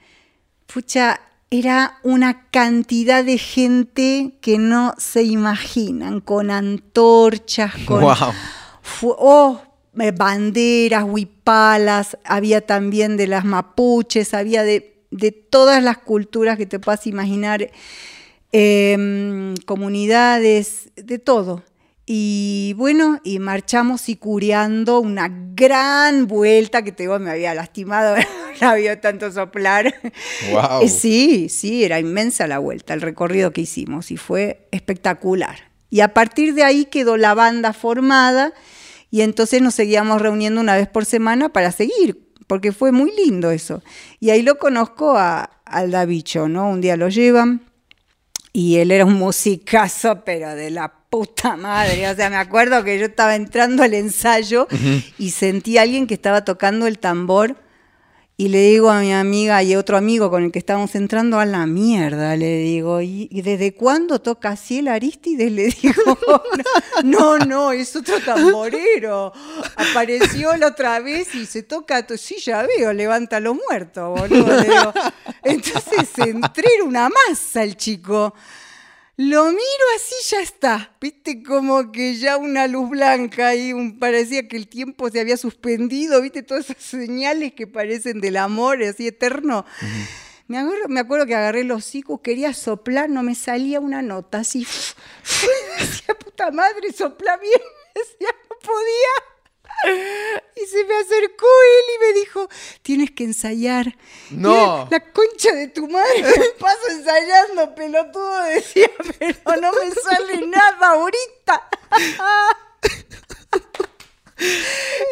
pucha, 0.67 1.21
era 1.51 1.99
una 2.03 2.49
cantidad 2.51 3.25
de 3.25 3.39
gente 3.39 4.37
que 4.41 4.59
no 4.59 4.95
se 4.99 5.23
imaginan, 5.23 6.21
con 6.21 6.51
antorchas, 6.51 7.73
con 7.87 8.05
oh, 9.03 9.61
eh, 9.99 10.13
banderas, 10.13 11.05
huipalas, 11.07 12.19
había 12.25 12.67
también 12.67 13.17
de 13.17 13.29
las 13.29 13.45
mapuches, 13.45 14.35
había 14.35 14.65
de, 14.65 14.99
de 15.11 15.31
todas 15.31 15.83
las 15.83 15.99
culturas 15.99 16.59
que 16.59 16.67
te 16.67 16.81
puedas 16.81 17.07
imaginar, 17.07 17.71
em, 18.51 19.55
comunidades, 19.67 20.91
de 20.97 21.19
todo. 21.19 21.63
Y 22.09 22.73
bueno, 22.77 23.19
y 23.25 23.41
marchamos 23.41 24.09
y 24.09 24.15
curiando 24.15 25.01
una 25.01 25.29
gran 25.29 26.29
vuelta 26.29 26.83
que 26.83 26.93
te 26.93 27.03
digo, 27.03 27.19
me 27.19 27.33
había 27.33 27.53
lastimado, 27.53 28.15
no 28.61 28.69
había 28.69 29.01
tanto 29.01 29.33
soplar. 29.33 29.93
Wow. 30.53 30.89
Sí, 30.89 31.49
sí, 31.49 31.83
era 31.83 31.99
inmensa 31.99 32.47
la 32.47 32.61
vuelta, 32.61 32.95
el 32.95 33.01
recorrido 33.01 33.51
que 33.51 33.63
hicimos 33.63 34.13
y 34.13 34.17
fue 34.17 34.69
espectacular. 34.71 35.73
Y 35.91 36.01
a 36.01 36.15
partir 36.15 36.55
de 36.55 36.63
ahí 36.63 36.85
quedó 36.85 37.17
la 37.17 37.35
banda 37.35 37.73
formada 37.73 38.53
y 39.11 39.23
entonces 39.23 39.61
nos 39.61 39.75
seguíamos 39.75 40.23
reuniendo 40.23 40.61
una 40.61 40.77
vez 40.77 40.87
por 40.87 41.07
semana 41.07 41.49
para 41.49 41.73
seguir, 41.73 42.31
porque 42.47 42.71
fue 42.71 42.93
muy 42.93 43.11
lindo 43.17 43.51
eso. 43.51 43.83
Y 44.21 44.31
ahí 44.31 44.43
lo 44.43 44.59
conozco 44.59 45.17
a, 45.19 45.51
al 45.65 45.91
Davicho, 45.91 46.49
¿no? 46.49 46.69
Un 46.71 46.81
día 46.81 46.97
lo 46.97 47.09
llevan 47.09 47.63
y 48.57 48.79
él 48.79 48.91
era 48.91 49.05
un 49.05 49.13
musicazo, 49.13 50.25
pero 50.25 50.55
de 50.55 50.71
la 50.71 50.91
puta 51.11 51.57
madre. 51.57 52.09
O 52.09 52.17
sea, 52.17 52.31
me 52.31 52.37
acuerdo 52.37 52.83
que 52.85 52.99
yo 52.99 53.05
estaba 53.05 53.37
entrando 53.37 53.83
al 53.83 53.93
ensayo 53.93 54.67
y 55.19 55.33
sentí 55.33 55.77
a 55.77 55.83
alguien 55.83 56.07
que 56.07 56.15
estaba 56.15 56.43
tocando 56.43 56.87
el 56.87 56.99
tambor. 56.99 57.57
Y 58.39 58.49
le 58.49 58.59
digo 58.69 58.91
a 58.91 59.01
mi 59.01 59.15
amiga 59.15 59.63
y 59.63 59.77
otro 59.77 59.97
amigo 59.97 60.29
con 60.29 60.45
el 60.45 60.53
que 60.53 60.59
estábamos 60.59 60.95
entrando 60.95 61.39
a 61.39 61.47
la 61.47 61.67
mierda, 61.67 62.37
le 62.37 62.59
digo, 62.59 63.01
¿y, 63.01 63.29
desde 63.31 63.73
cuándo 63.73 64.21
toca 64.21 64.51
así 64.51 64.81
el 64.81 64.89
Aristides? 64.89 65.51
Le 65.51 65.65
digo, 65.83 66.19
no, 67.03 67.39
no, 67.39 67.73
es 67.73 67.97
otro 67.97 68.21
tamborero. 68.21 69.33
Apareció 69.75 70.55
la 70.59 70.67
otra 70.67 71.01
vez 71.01 71.35
y 71.35 71.47
se 71.47 71.63
toca, 71.63 72.07
sí, 72.19 72.37
ya 72.39 72.67
veo, 72.67 72.93
levanta 72.93 73.41
los 73.41 73.57
muertos, 73.57 74.21
boludo. 74.21 74.93
Entonces 75.43 76.11
entré, 76.19 76.69
era 76.75 76.85
una 76.85 77.09
masa 77.09 77.63
el 77.63 77.75
chico. 77.79 78.35
Lo 79.19 79.47
miro 79.47 79.85
así, 79.97 80.15
ya 80.29 80.41
está. 80.41 80.95
Viste, 81.01 81.43
como 81.43 81.91
que 81.91 82.17
ya 82.17 82.37
una 82.37 82.67
luz 82.67 82.91
blanca 82.91 83.55
y 83.55 83.73
un, 83.73 83.99
parecía 83.99 84.47
que 84.47 84.59
el 84.59 84.69
tiempo 84.69 85.09
se 85.09 85.21
había 85.21 85.39
suspendido. 85.39 86.21
Viste, 86.21 86.43
todas 86.43 86.69
esas 86.69 86.83
señales 86.83 87.55
que 87.55 87.67
parecen 87.67 88.21
del 88.21 88.37
amor, 88.37 88.83
así 88.83 89.07
eterno. 89.07 89.65
me, 90.49 90.59
acuerdo, 90.59 90.89
me 90.89 91.01
acuerdo 91.01 91.25
que 91.25 91.35
agarré 91.35 91.65
los 91.65 91.79
hocicos, 91.79 92.21
quería 92.21 92.53
soplar, 92.53 93.09
no 93.09 93.23
me 93.23 93.35
salía 93.35 93.81
una 93.81 94.03
nota 94.03 94.41
así. 94.41 94.67
decía, 95.79 96.15
puta 96.19 96.51
madre, 96.51 96.93
sopla 96.93 97.39
bien. 97.39 97.61
Decía, 97.95 98.29
no 98.51 98.57
podía. 98.59 99.36
Y 100.57 100.67
se 100.67 100.85
me 100.85 100.95
acercó 100.97 101.47
él 101.47 101.85
y 101.95 102.07
me 102.07 102.21
dijo, 102.21 102.49
tienes 102.81 103.11
que 103.11 103.25
ensayar. 103.25 103.95
No. 104.31 104.89
la 104.91 105.01
concha 105.13 105.53
de 105.55 105.69
tu 105.69 105.87
madre, 105.87 106.23
me 106.23 106.49
paso 106.59 106.89
ensayando, 106.91 107.75
pelotudo, 107.75 108.43
decía, 108.55 108.91
pero 109.19 109.61
no 109.61 109.73
me 109.73 109.91
sale 109.91 110.47
nada 110.47 110.89
ahorita. 110.89 111.69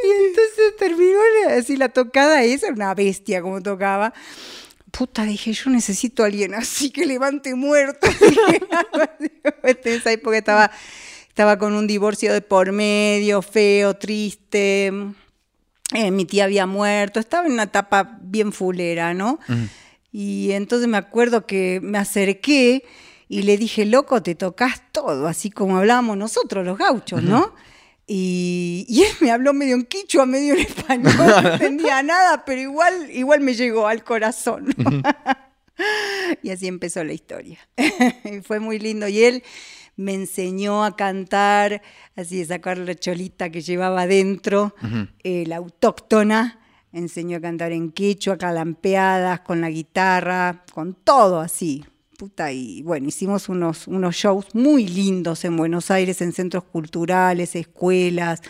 y 0.02 0.10
entonces 0.10 0.76
terminó 0.78 1.18
así 1.50 1.76
la 1.76 1.90
tocada 1.90 2.42
esa, 2.42 2.68
una 2.68 2.94
bestia 2.94 3.42
como 3.42 3.62
tocaba. 3.62 4.14
Puta, 4.90 5.24
dije, 5.24 5.52
yo 5.52 5.70
necesito 5.70 6.22
a 6.22 6.26
alguien 6.26 6.54
así 6.54 6.90
que 6.90 7.04
levante 7.04 7.54
muerto. 7.54 8.06
en 9.62 9.78
esa 9.84 10.10
época 10.12 10.38
estaba 10.38 10.70
estaba 11.35 11.59
con 11.59 11.74
un 11.74 11.89
divorcio 11.89 12.32
de 12.32 12.43
por 12.43 12.70
medio, 12.70 13.43
feo, 13.43 13.95
triste. 13.95 14.93
Eh, 15.93 16.11
mi 16.12 16.26
tía 16.26 16.45
había 16.45 16.64
muerto, 16.64 17.18
estaba 17.18 17.49
en 17.49 17.55
una 17.55 17.64
etapa 17.64 18.18
bien 18.22 18.53
fulera, 18.53 19.14
¿no? 19.14 19.41
Y 20.12 20.53
entonces 20.53 20.87
me 20.87 20.97
acuerdo 20.97 21.45
que 21.45 21.80
me 21.82 21.99
acerqué 21.99 22.85
y 23.28 23.43
le 23.43 23.59
dije, 23.59 23.85
loco, 23.85 24.22
te 24.22 24.37
tocas 24.37 24.80
todo, 24.93 25.26
así 25.26 25.51
como 25.51 25.76
hablábamos 25.76 26.16
nosotros, 26.16 26.64
los 26.64 26.78
gauchos, 26.78 27.20
¿no? 27.20 27.53
Y, 28.07 28.87
él 28.89 29.16
me 29.20 29.32
habló 29.32 29.53
medio 29.55 29.74
en 29.74 29.87
quichua, 29.87 30.26
medio 30.26 30.55
en 30.55 30.61
español, 30.61 31.14
no 31.16 31.49
entendía 31.55 32.01
nada, 32.05 32.45
pero 32.45 32.61
igual, 32.61 33.11
igual 33.11 33.41
me 33.41 33.55
llegó 33.55 33.89
al 33.89 34.05
corazón. 34.05 34.72
y 36.45 36.51
así 36.51 36.68
empezó 36.68 37.03
la 37.03 37.12
historia. 37.12 37.59
y 38.24 38.41
fue 38.43 38.61
muy 38.61 38.78
lindo. 38.78 39.09
Y 39.09 39.24
él 39.24 39.43
me 39.97 40.14
enseñó 40.14 40.84
a 40.84 40.97
cantar, 40.97 41.82
así 42.16 42.38
de 42.38 42.47
sacar 42.47 42.78
la 42.78 42.95
cholita 42.95 43.51
que 43.51 43.61
llevaba 43.61 44.03
adentro, 44.03 44.74
eh, 45.22 45.45
la 45.47 45.57
autóctona, 45.57 46.61
enseñó 46.92 47.38
a 47.38 47.40
cantar 47.40 47.72
en 47.72 47.92
quechua, 47.92 48.38
calampeadas, 48.38 49.40
con 49.40 49.61
la 49.61 49.70
guitarra, 49.70 50.64
con 50.72 50.95
todo 50.95 51.40
así. 51.40 51.84
Puta, 52.18 52.53
y 52.53 52.82
bueno, 52.82 53.09
hicimos 53.09 53.49
unos, 53.49 53.88
unos 53.88 54.14
shows 54.14 54.47
muy 54.55 54.86
lindos 54.86 55.45
en 55.45 55.57
Buenos 55.57 55.90
Aires, 55.90 56.20
en 56.22 56.32
centros 56.32 56.64
culturales, 56.64 57.57
escuelas, 57.57 58.40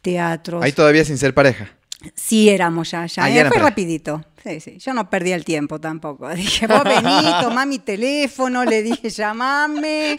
teatros. 0.00 0.62
Ahí 0.64 0.72
todavía 0.72 1.04
sin 1.04 1.18
ser 1.18 1.32
pareja. 1.32 1.70
Sí, 2.14 2.48
éramos 2.48 2.90
ya, 2.90 3.06
ya. 3.06 3.24
Ah, 3.24 3.48
fue 3.48 3.58
rapidito. 3.58 4.24
Sí, 4.42 4.60
sí. 4.60 4.78
Yo 4.78 4.92
no 4.92 5.08
perdí 5.08 5.32
el 5.32 5.44
tiempo 5.44 5.80
tampoco. 5.80 6.28
Dije, 6.34 6.66
vos 6.66 6.82
vení, 6.84 7.30
tomá 7.40 7.64
mi 7.66 7.78
teléfono, 7.78 8.64
le 8.64 8.82
dije, 8.82 9.08
llamame. 9.08 10.16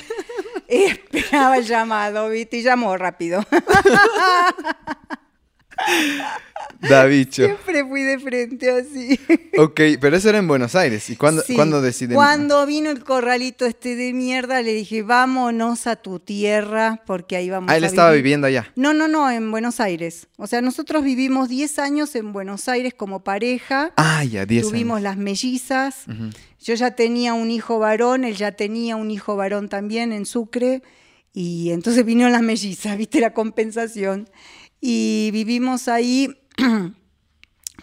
Esperaba 1.11 1.57
el 1.57 1.65
llamado, 1.65 2.29
¿viste? 2.29 2.57
Y 2.57 2.63
llamó 2.63 2.95
rápido. 2.97 3.43
Davicho. 6.79 7.45
Siempre 7.45 7.83
fui 7.85 8.01
de 8.03 8.19
frente 8.19 8.69
así. 8.71 9.19
Ok, 9.57 9.79
pero 10.01 10.17
eso 10.17 10.29
era 10.29 10.37
en 10.37 10.47
Buenos 10.47 10.75
Aires. 10.75 11.09
¿Y 11.09 11.15
cuándo, 11.15 11.41
Sí. 11.41 11.55
¿cuándo 11.55 11.81
deciden? 11.81 12.15
Cuando 12.15 12.65
vino 12.65 12.89
el 12.89 13.03
corralito 13.03 13.65
este 13.65 13.95
de 13.95 14.13
mierda, 14.13 14.61
le 14.61 14.73
dije, 14.73 15.01
vámonos 15.01 15.87
a 15.87 15.95
tu 15.95 16.19
tierra, 16.19 17.01
porque 17.05 17.35
ahí 17.37 17.49
vamos 17.49 17.69
Ah, 17.71 17.77
él 17.77 17.83
estaba 17.85 18.09
vivir". 18.11 18.23
viviendo 18.23 18.47
allá. 18.47 18.71
No, 18.75 18.93
no, 18.93 19.07
no, 19.07 19.29
en 19.31 19.49
Buenos 19.51 19.79
Aires. 19.79 20.27
O 20.37 20.47
sea, 20.47 20.61
nosotros 20.61 21.03
vivimos 21.03 21.47
10 21.49 21.79
años 21.79 22.15
en 22.15 22.33
Buenos 22.33 22.67
Aires 22.69 22.93
como 22.95 23.23
pareja. 23.23 23.91
Ah, 23.97 24.23
ya, 24.23 24.45
10 24.45 24.67
Tuvimos 24.67 24.97
años. 24.97 25.03
las 25.03 25.17
mellizas. 25.17 26.03
Ujú. 26.07 26.29
Yo 26.63 26.73
ya 26.75 26.91
tenía 26.95 27.33
un 27.33 27.51
hijo 27.51 27.77
varón, 27.77 28.23
él 28.23 28.35
ya 28.35 28.53
tenía 28.53 28.95
un 28.95 29.11
hijo 29.11 29.35
varón 29.35 29.69
también 29.69 30.11
en 30.13 30.25
Sucre. 30.25 30.81
Y 31.33 31.71
entonces 31.71 32.05
vinieron 32.05 32.31
las 32.31 32.41
mellizas, 32.41 32.97
viste 33.03 33.19
la 33.19 33.33
compensación. 33.33 34.29
Y 34.81 35.29
vivimos 35.31 35.87
ahí. 35.87 36.29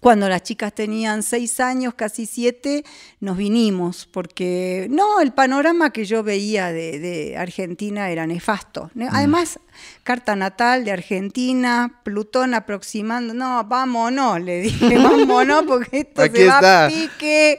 Cuando 0.00 0.30
las 0.30 0.44
chicas 0.44 0.72
tenían 0.74 1.22
seis 1.22 1.60
años, 1.60 1.92
casi 1.94 2.24
siete, 2.24 2.84
nos 3.18 3.36
vinimos, 3.36 4.06
porque 4.10 4.86
no, 4.88 5.20
el 5.20 5.32
panorama 5.32 5.92
que 5.92 6.06
yo 6.06 6.22
veía 6.22 6.72
de, 6.72 6.98
de 6.98 7.36
Argentina 7.36 8.08
era 8.10 8.26
nefasto. 8.26 8.90
Ne- 8.94 9.08
Además, 9.10 9.58
carta 10.02 10.36
natal 10.36 10.86
de 10.86 10.92
Argentina, 10.92 12.00
Plutón 12.02 12.54
aproximando, 12.54 13.34
no, 13.34 13.64
vámonos, 13.64 14.40
le 14.40 14.62
dije, 14.62 14.96
vámonos, 15.02 15.64
porque 15.66 15.98
esto 15.98 16.22
Aquí 16.22 16.36
se 16.38 16.46
va 16.46 16.54
está. 16.54 16.86
a 16.86 16.88
pique. 16.88 17.58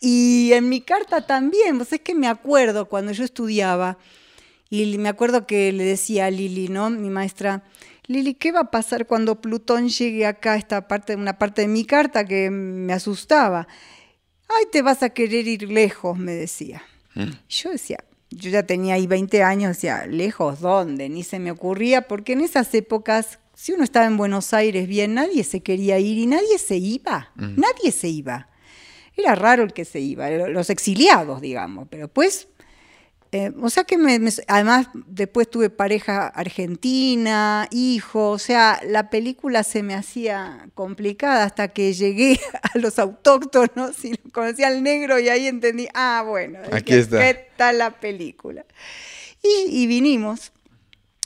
Y 0.00 0.52
en 0.52 0.68
mi 0.68 0.80
carta 0.80 1.26
también, 1.26 1.78
pues 1.78 1.92
es 1.92 2.00
que 2.00 2.14
me 2.14 2.28
acuerdo 2.28 2.86
cuando 2.86 3.12
yo 3.12 3.24
estudiaba, 3.24 3.98
y 4.68 4.98
me 4.98 5.08
acuerdo 5.08 5.46
que 5.46 5.72
le 5.72 5.84
decía 5.84 6.26
a 6.26 6.30
Lili, 6.30 6.68
¿no? 6.68 6.90
Mi 6.90 7.08
maestra, 7.08 7.62
Lili, 8.06 8.34
¿qué 8.34 8.52
va 8.52 8.60
a 8.60 8.70
pasar 8.70 9.06
cuando 9.06 9.40
Plutón 9.40 9.88
llegue 9.88 10.26
acá 10.26 10.52
a 10.52 10.56
esta 10.56 10.88
parte, 10.88 11.16
una 11.16 11.38
parte 11.38 11.62
de 11.62 11.68
mi 11.68 11.84
carta 11.84 12.24
que 12.24 12.50
me 12.50 12.92
asustaba? 12.92 13.66
Ay, 14.48 14.64
te 14.70 14.82
vas 14.82 15.02
a 15.02 15.10
querer 15.10 15.46
ir 15.46 15.70
lejos, 15.70 16.16
me 16.18 16.32
decía. 16.32 16.82
Mm. 17.14 17.30
Yo 17.48 17.70
decía, 17.70 18.04
yo 18.30 18.50
ya 18.50 18.64
tenía 18.64 18.94
ahí 18.94 19.06
20 19.06 19.42
años, 19.42 19.76
decía, 19.76 20.06
lejos, 20.06 20.60
¿dónde? 20.60 21.08
Ni 21.08 21.24
se 21.24 21.38
me 21.38 21.50
ocurría, 21.50 22.02
porque 22.02 22.34
en 22.34 22.42
esas 22.42 22.72
épocas, 22.74 23.38
si 23.54 23.72
uno 23.72 23.84
estaba 23.84 24.06
en 24.06 24.16
Buenos 24.16 24.52
Aires 24.52 24.86
bien, 24.86 25.14
nadie 25.14 25.42
se 25.42 25.60
quería 25.60 25.98
ir 25.98 26.18
y 26.18 26.26
nadie 26.26 26.58
se 26.58 26.76
iba, 26.76 27.32
nadie 27.34 27.90
se 27.90 28.08
iba. 28.08 28.48
Era 29.16 29.34
raro 29.34 29.62
el 29.62 29.72
que 29.72 29.84
se 29.84 30.00
iba, 30.00 30.28
los 30.30 30.70
exiliados, 30.70 31.40
digamos, 31.40 31.88
pero 31.90 32.08
pues 32.08 32.48
eh, 33.32 33.52
o 33.60 33.70
sea 33.70 33.84
que 33.84 33.98
me, 33.98 34.18
además 34.46 34.88
después 34.94 35.50
tuve 35.50 35.68
pareja 35.68 36.28
argentina, 36.28 37.68
hijo, 37.72 38.30
o 38.30 38.38
sea, 38.38 38.80
la 38.86 39.10
película 39.10 39.64
se 39.64 39.82
me 39.82 39.94
hacía 39.94 40.68
complicada 40.74 41.44
hasta 41.44 41.68
que 41.68 41.92
llegué 41.92 42.38
a 42.62 42.78
los 42.78 42.98
autóctonos 42.98 44.04
y 44.04 44.16
conocí 44.32 44.62
al 44.62 44.82
negro 44.82 45.18
y 45.18 45.28
ahí 45.28 45.48
entendí, 45.48 45.88
ah, 45.92 46.24
bueno, 46.26 46.60
aquí 46.72 46.94
está. 46.94 47.28
está 47.28 47.72
la 47.72 47.98
película. 47.98 48.64
Y, 49.42 49.82
y, 49.82 49.86
vinimos, 49.86 50.52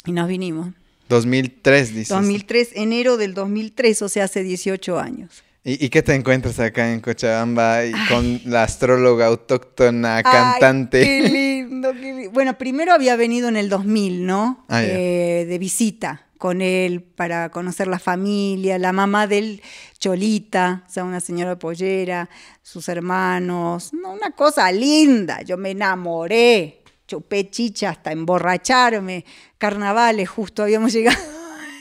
y 0.06 0.12
nos 0.12 0.26
vinimos. 0.26 0.68
2003, 1.08 1.94
dices. 1.94 2.08
2003, 2.08 2.70
enero 2.74 3.18
del 3.18 3.34
2003, 3.34 4.02
o 4.02 4.08
sea, 4.08 4.24
hace 4.24 4.42
18 4.42 4.98
años. 4.98 5.44
¿Y, 5.62 5.90
qué 5.90 6.02
te 6.02 6.14
encuentras 6.14 6.58
acá 6.58 6.90
en 6.90 7.00
Cochabamba 7.00 7.84
y 7.84 7.92
con 8.08 8.40
la 8.46 8.62
astróloga 8.62 9.26
autóctona, 9.26 10.22
cantante? 10.22 11.02
qué 11.04 11.28
lindo, 11.28 11.92
qué 11.92 12.14
lindo. 12.14 12.30
Bueno, 12.30 12.56
primero 12.56 12.94
había 12.94 13.14
venido 13.16 13.48
en 13.48 13.56
el 13.56 13.68
2000, 13.68 14.24
¿no? 14.24 14.64
Ah, 14.70 14.82
eh, 14.82 15.44
de 15.46 15.58
visita 15.58 16.28
con 16.38 16.62
él 16.62 17.02
para 17.02 17.50
conocer 17.50 17.88
la 17.88 17.98
familia, 17.98 18.78
la 18.78 18.94
mamá 18.94 19.26
del 19.26 19.60
Cholita, 19.98 20.84
o 20.88 20.90
sea, 20.90 21.04
una 21.04 21.20
señora 21.20 21.58
pollera, 21.58 22.30
sus 22.62 22.88
hermanos, 22.88 23.90
una 23.92 24.30
cosa 24.30 24.72
linda, 24.72 25.42
yo 25.42 25.58
me 25.58 25.72
enamoré, 25.72 26.82
chupé 27.06 27.50
chicha 27.50 27.90
hasta 27.90 28.12
emborracharme, 28.12 29.26
carnavales, 29.58 30.30
justo 30.30 30.62
habíamos 30.62 30.92
llegado 30.94 31.39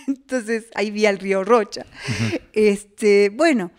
entonces 0.09 0.65
ahí 0.75 0.91
vi 0.91 1.05
al 1.05 1.19
río 1.19 1.43
Rocha. 1.43 1.85
este, 2.53 3.29
bueno, 3.29 3.71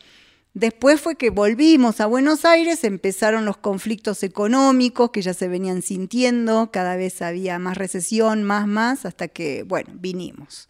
después 0.55 1.01
fue 1.01 1.17
que 1.17 1.31
volvimos 1.31 2.01
a 2.01 2.07
Buenos 2.07 2.45
Aires, 2.45 2.85
empezaron 2.85 3.45
los 3.45 3.57
conflictos 3.57 4.23
económicos 4.23 5.11
que 5.11 5.23
ya 5.23 5.35
se 5.35 5.49
venían 5.49 5.83
sintiendo, 5.83 6.71
cada 6.73 6.97
vez 6.97 7.23
había 7.23 7.59
más 7.59 7.77
recesión, 7.77 8.45
más, 8.45 8.67
más, 8.67 9.05
hasta 9.05 9.29
que, 9.29 9.65
bueno, 9.65 9.91
vinimos. 9.95 10.69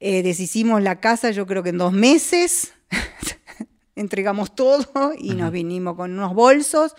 Eh, 0.00 0.22
deshicimos 0.22 0.82
la 0.82 1.00
casa 1.00 1.30
yo 1.30 1.46
creo 1.46 1.62
que 1.62 1.70
en 1.70 1.78
dos 1.78 1.92
meses, 1.92 2.72
entregamos 3.96 4.54
todo 4.54 5.12
y 5.18 5.34
nos 5.34 5.52
vinimos 5.52 5.96
con 5.96 6.12
unos 6.12 6.34
bolsos, 6.34 6.94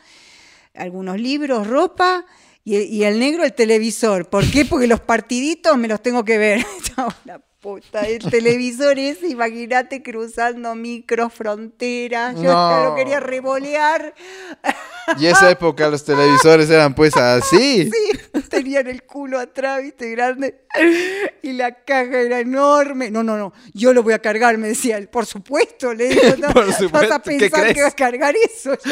algunos 0.74 1.20
libros, 1.20 1.68
ropa 1.68 2.26
y, 2.66 3.04
el 3.04 3.20
negro 3.20 3.44
el 3.44 3.54
televisor. 3.54 4.30
¿Por 4.30 4.50
qué? 4.50 4.66
Porque 4.66 4.88
los 4.88 5.02
partiditos 5.02 5.78
me 5.78 5.88
los 5.88 6.02
tengo 6.02 6.24
que 6.24 6.38
ver. 6.38 6.66
puta, 7.64 8.02
el 8.02 8.20
televisor 8.20 9.00
ese, 9.00 9.30
imagínate 9.30 10.04
cruzando 10.04 10.76
micro 10.76 11.30
fronteras. 11.30 12.36
Yo 12.36 12.52
lo 12.52 12.94
quería 12.94 13.22
revolear. 13.22 14.14
Y 15.18 15.28
esa 15.28 15.50
época 15.50 15.88
los 15.88 16.04
televisores 16.04 16.70
eran 16.70 16.94
pues 16.94 17.16
así. 17.16 17.90
Sí, 17.90 18.42
tenían 18.50 18.88
el 18.88 19.04
culo 19.04 19.40
atrás, 19.40 19.82
viste, 19.82 20.12
grande. 20.12 20.66
Y 21.42 21.54
la 21.54 21.74
caja 21.74 22.20
era 22.20 22.42
enorme. 22.42 23.10
No, 23.10 23.24
no, 23.24 23.38
no, 23.38 23.54
yo 23.74 23.94
lo 23.94 24.04
voy 24.04 24.14
a 24.14 24.20
cargar, 24.20 24.58
me 24.58 24.68
decía 24.68 24.98
él. 24.98 25.08
Por 25.08 25.26
supuesto, 25.26 25.94
le 25.94 26.10
digo, 26.10 26.36
no, 26.40 26.50
Por 26.54 26.66
supuesto. 26.74 27.10
vas 27.10 27.12
a 27.12 27.20
pensar 27.20 27.74
que 27.74 27.82
vas 27.82 27.94
a 27.94 27.96
cargar 27.96 28.36
eso. 28.36 28.78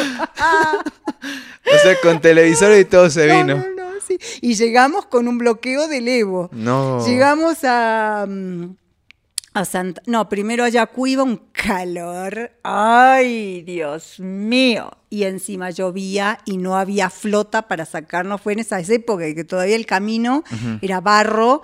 O 1.64 1.78
sea, 1.84 1.96
con 2.02 2.20
televisor 2.20 2.76
y 2.78 2.86
todo 2.86 3.10
se 3.10 3.28
vino. 3.28 3.56
No, 3.56 3.70
no, 3.76 3.81
sí. 4.06 4.20
Y 4.42 4.56
llegamos 4.56 5.06
con 5.06 5.28
un 5.28 5.38
bloqueo 5.38 5.88
del 5.88 6.08
Evo. 6.08 6.50
No. 6.52 7.06
Llegamos 7.06 7.60
a. 7.64 8.26
Mm, 8.28 8.76
a 9.54 9.66
Santa. 9.66 10.02
No, 10.06 10.30
primero 10.30 10.64
a 10.64 10.70
Yacuiba, 10.70 11.24
un 11.24 11.42
calor. 11.52 12.52
¡Ay, 12.64 13.62
Dios 13.64 14.20
mío! 14.20 14.92
Y 15.10 15.24
encima 15.24 15.72
llovía 15.72 16.40
y 16.46 16.58
no 16.58 16.78
había 16.78 17.10
flota 17.10 17.68
para 17.68 17.86
sacarnos. 17.86 18.40
Fue 18.40 18.54
en 18.54 18.60
esa 18.60 18.80
época 18.80 19.34
que 19.36 19.44
todavía 19.44 19.76
el 19.76 19.86
camino 19.86 20.44
era 20.82 21.02
barro 21.02 21.64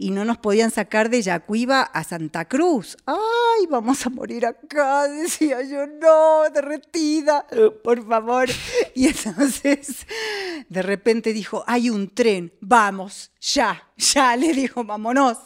y 0.00 0.12
no 0.12 0.24
nos 0.24 0.38
podían 0.38 0.70
sacar 0.70 1.10
de 1.10 1.20
Yacuiba 1.20 1.82
a 1.82 2.04
Santa 2.04 2.46
Cruz. 2.46 2.96
¡Ay, 3.04 3.66
vamos 3.68 4.06
a 4.06 4.08
morir 4.08 4.46
acá! 4.46 5.06
Decía 5.06 5.62
yo, 5.62 5.86
no, 5.86 6.48
derretida, 6.48 7.46
por 7.84 8.08
favor. 8.08 8.48
Y 8.94 9.08
entonces, 9.08 10.06
de 10.70 10.80
repente 10.80 11.34
dijo, 11.34 11.64
hay 11.66 11.90
un 11.90 12.08
tren, 12.14 12.50
vamos, 12.62 13.30
ya, 13.42 13.90
ya, 13.98 14.34
le 14.36 14.54
dijo, 14.54 14.84
vámonos. 14.84 15.36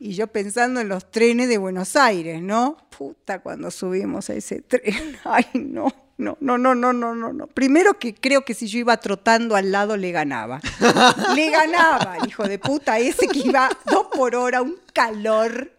Y 0.00 0.14
yo 0.14 0.26
pensando 0.26 0.80
en 0.80 0.88
los 0.88 1.12
trenes 1.12 1.48
de 1.48 1.58
Buenos 1.58 1.94
Aires, 1.94 2.42
¿no? 2.42 2.76
Puta, 2.98 3.40
cuando 3.40 3.70
subimos 3.70 4.30
a 4.30 4.34
ese 4.34 4.62
tren, 4.62 5.16
ay, 5.24 5.46
no 5.54 6.03
no, 6.16 6.36
no, 6.40 6.58
no, 6.58 6.74
no, 6.74 6.92
no, 6.92 7.14
no, 7.14 7.32
no. 7.32 7.46
Primero 7.48 7.98
que 7.98 8.14
creo 8.14 8.44
que 8.44 8.54
si 8.54 8.68
yo 8.68 8.78
iba 8.78 8.96
trotando 8.98 9.56
al 9.56 9.72
lado 9.72 9.96
le 9.96 10.12
ganaba. 10.12 10.60
le 11.34 11.50
ganaba, 11.50 12.18
hijo 12.26 12.44
de 12.44 12.58
puta, 12.58 12.98
ese 12.98 13.26
que 13.26 13.40
iba 13.40 13.68
dos 13.86 14.06
por 14.12 14.36
hora, 14.36 14.62
un 14.62 14.78
calor. 14.92 15.72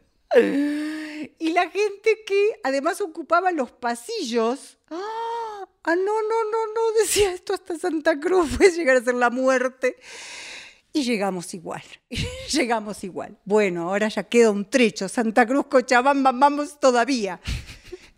Y 1.39 1.51
la 1.53 1.69
gente 1.69 2.23
que 2.25 2.59
además 2.63 2.99
ocupaba 2.99 3.51
los 3.51 3.71
pasillos. 3.71 4.77
Ah, 4.89 5.95
no, 5.95 5.95
no, 5.95 6.43
no, 6.51 6.73
no, 6.73 6.99
decía 6.99 7.31
esto 7.31 7.53
hasta 7.53 7.77
Santa 7.77 8.19
Cruz 8.19 8.49
puede 8.57 8.71
llegar 8.71 8.97
a 8.97 9.01
ser 9.01 9.15
la 9.15 9.29
muerte. 9.29 9.97
Y 10.91 11.03
llegamos 11.03 11.53
igual, 11.53 11.83
llegamos 12.51 13.03
igual. 13.03 13.37
Bueno, 13.45 13.89
ahora 13.89 14.07
ya 14.09 14.23
queda 14.23 14.51
un 14.51 14.69
trecho, 14.69 15.07
Santa 15.07 15.45
Cruz, 15.45 15.67
Cochabamba, 15.67 16.31
vamos 16.33 16.79
todavía. 16.79 17.39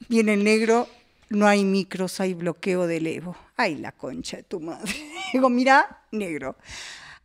Viene 0.09 0.35
el 0.35 0.43
negro 0.43 0.87
no 1.29 1.47
hay 1.47 1.63
micros, 1.63 2.19
hay 2.19 2.33
bloqueo 2.33 2.87
del 2.87 3.07
Evo. 3.07 3.35
Ay, 3.55 3.75
la 3.75 3.91
concha 3.91 4.37
de 4.37 4.43
tu 4.43 4.59
madre. 4.59 4.93
Digo, 5.33 5.49
mira, 5.49 6.03
negro, 6.11 6.57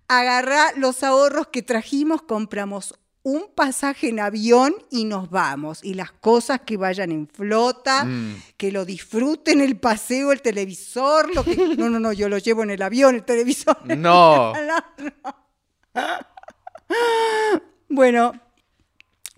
agarra 0.08 0.72
los 0.76 1.02
ahorros 1.02 1.48
que 1.48 1.62
trajimos, 1.62 2.22
compramos 2.22 2.94
un 3.24 3.46
pasaje 3.54 4.08
en 4.08 4.18
avión 4.18 4.74
y 4.90 5.04
nos 5.04 5.30
vamos. 5.30 5.84
Y 5.84 5.94
las 5.94 6.10
cosas 6.10 6.60
que 6.62 6.76
vayan 6.76 7.12
en 7.12 7.28
flota, 7.28 8.04
mm. 8.04 8.42
que 8.56 8.72
lo 8.72 8.84
disfruten 8.84 9.60
el 9.60 9.76
paseo, 9.76 10.32
el 10.32 10.42
televisor, 10.42 11.34
lo 11.34 11.44
que... 11.44 11.56
No, 11.82 11.88
no, 11.88 12.00
no, 12.00 12.12
yo 12.12 12.28
lo 12.28 12.38
llevo 12.38 12.62
en 12.62 12.70
el 12.70 12.82
avión, 12.82 13.14
el 13.14 13.24
televisor. 13.24 13.76
no. 13.96 14.52
bueno, 17.88 18.32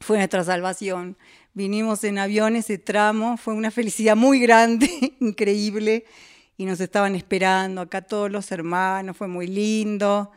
fue 0.01 0.17
nuestra 0.17 0.45
salvación. 0.45 1.17
Vinimos 1.57 2.03
en 2.03 2.19
avión 2.19 2.57
ese 2.57 2.79
tramo, 2.79 3.37
fue 3.37 3.55
una 3.55 3.71
felicidad 3.71 4.17
muy 4.17 4.41
grande, 4.41 4.91
increíble, 5.21 6.05
y 6.57 6.65
nos 6.65 6.81
estaban 6.81 7.15
esperando 7.15 7.81
acá 7.81 8.03
todos 8.03 8.29
los 8.29 8.51
hermanos, 8.51 9.17
fue 9.17 9.29
muy 9.29 9.47
lindo. 9.47 10.33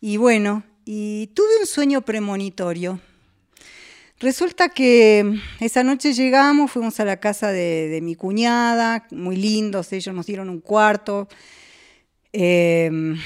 Y 0.00 0.16
bueno, 0.16 0.62
y 0.86 1.26
tuve 1.34 1.60
un 1.60 1.66
sueño 1.66 2.00
premonitorio. 2.00 2.98
Resulta 4.18 4.70
que 4.70 5.38
esa 5.60 5.82
noche 5.82 6.14
llegamos, 6.14 6.70
fuimos 6.70 6.98
a 7.00 7.04
la 7.04 7.18
casa 7.20 7.52
de, 7.52 8.00
mi 8.02 8.14
cuñada, 8.14 9.06
muy 9.10 9.36
lindos, 9.36 9.92
ellos 9.92 10.14
nos 10.14 10.24
dieron 10.24 10.48
un 10.48 10.60
cuarto, 10.60 11.28
em, 12.32 13.18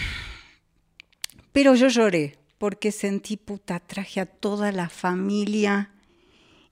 pero 1.52 1.76
yo 1.76 1.86
lloré 1.86 2.38
porque 2.58 2.90
sentí, 2.90 3.36
puta, 3.36 3.78
traje 3.78 4.20
a 4.20 4.26
toda 4.26 4.72
la 4.72 4.88
familia 4.88 5.93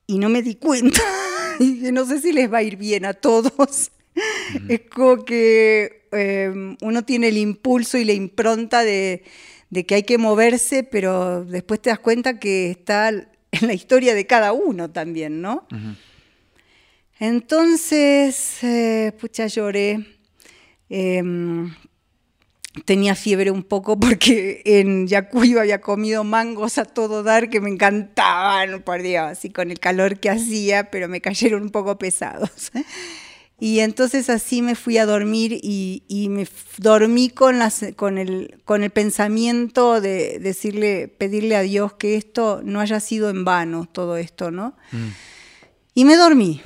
y 0.07 0.17
no 0.17 0.29
me 0.29 0.41
di 0.41 0.55
cuenta. 0.55 1.01
y 1.59 1.91
no 1.91 2.05
sé 2.05 2.19
si 2.19 2.33
les 2.33 2.51
va 2.51 2.59
a 2.59 2.63
ir 2.63 2.77
bien 2.77 3.05
a 3.05 3.13
todos. 3.13 3.91
Es 4.69 4.81
como 4.81 5.25
que 5.25 6.07
em, 6.11 6.77
uno 6.81 7.03
tiene 7.03 7.29
el 7.29 7.37
impulso 7.37 7.97
y 7.97 8.05
la 8.05 8.13
impronta 8.13 8.83
de, 8.83 9.23
que 9.87 9.95
hay 9.95 10.03
que 10.03 10.17
moverse, 10.17 10.83
pero 10.83 11.43
después 11.43 11.81
te 11.81 11.89
das 11.89 11.99
cuenta 11.99 12.39
que 12.39 12.69
está 12.71 13.09
en 13.09 13.27
la 13.61 13.73
historia 13.73 14.13
de 14.13 14.27
cada 14.27 14.53
uno 14.53 14.91
también, 14.91 15.41
¿no? 15.41 15.67
Entonces, 17.19 18.63
eh, 18.63 19.13
pucha, 19.19 19.47
lloré. 19.47 20.05
Em, 20.89 21.73
tenía 22.85 23.15
fiebre 23.15 23.51
un 23.51 23.63
poco 23.63 23.99
porque 23.99 24.61
en 24.65 25.07
Yacuyo 25.07 25.59
había 25.59 25.81
comido 25.81 26.23
mangos 26.23 26.77
a 26.77 26.85
todo 26.85 27.23
dar 27.23 27.49
que 27.49 27.61
me 27.61 27.69
encantaban, 27.69 28.81
por 28.81 29.01
Dios, 29.01 29.23
así 29.31 29.49
con 29.49 29.71
el 29.71 29.79
calor 29.79 30.19
que 30.19 30.29
hacía, 30.29 30.89
pero 30.91 31.07
me 31.07 31.21
cayeron 31.21 31.63
un 31.63 31.69
poco 31.69 31.97
pesados. 31.97 32.71
Y 33.59 33.79
entonces 33.79 34.29
así 34.29 34.61
me 34.61 34.75
fui 34.75 34.97
a 34.97 35.05
dormir 35.05 35.57
y, 35.63 36.27
me 36.29 36.45
dormí 36.79 37.29
con, 37.29 37.59
con, 37.95 38.17
el, 38.17 38.59
con 38.65 38.83
el 38.83 38.89
pensamiento 38.89 40.01
de 40.01 40.39
decirle, 40.39 41.07
pedirle 41.07 41.55
a 41.55 41.61
Dios 41.61 41.93
que 41.93 42.17
esto 42.17 42.61
no 42.65 42.81
haya 42.81 42.99
sido 42.99 43.29
en 43.29 43.45
vano, 43.45 43.87
todo 43.89 44.17
esto, 44.17 44.51
¿no? 44.51 44.75
Mm. 44.91 45.07
Y 45.93 46.03
me 46.03 46.17
dormí. 46.17 46.61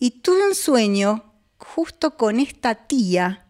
Y 0.00 0.22
tuve 0.22 0.48
un 0.48 0.56
sueño 0.56 1.32
justo 1.58 2.16
con 2.16 2.40
esta 2.40 2.74
tía 2.74 3.46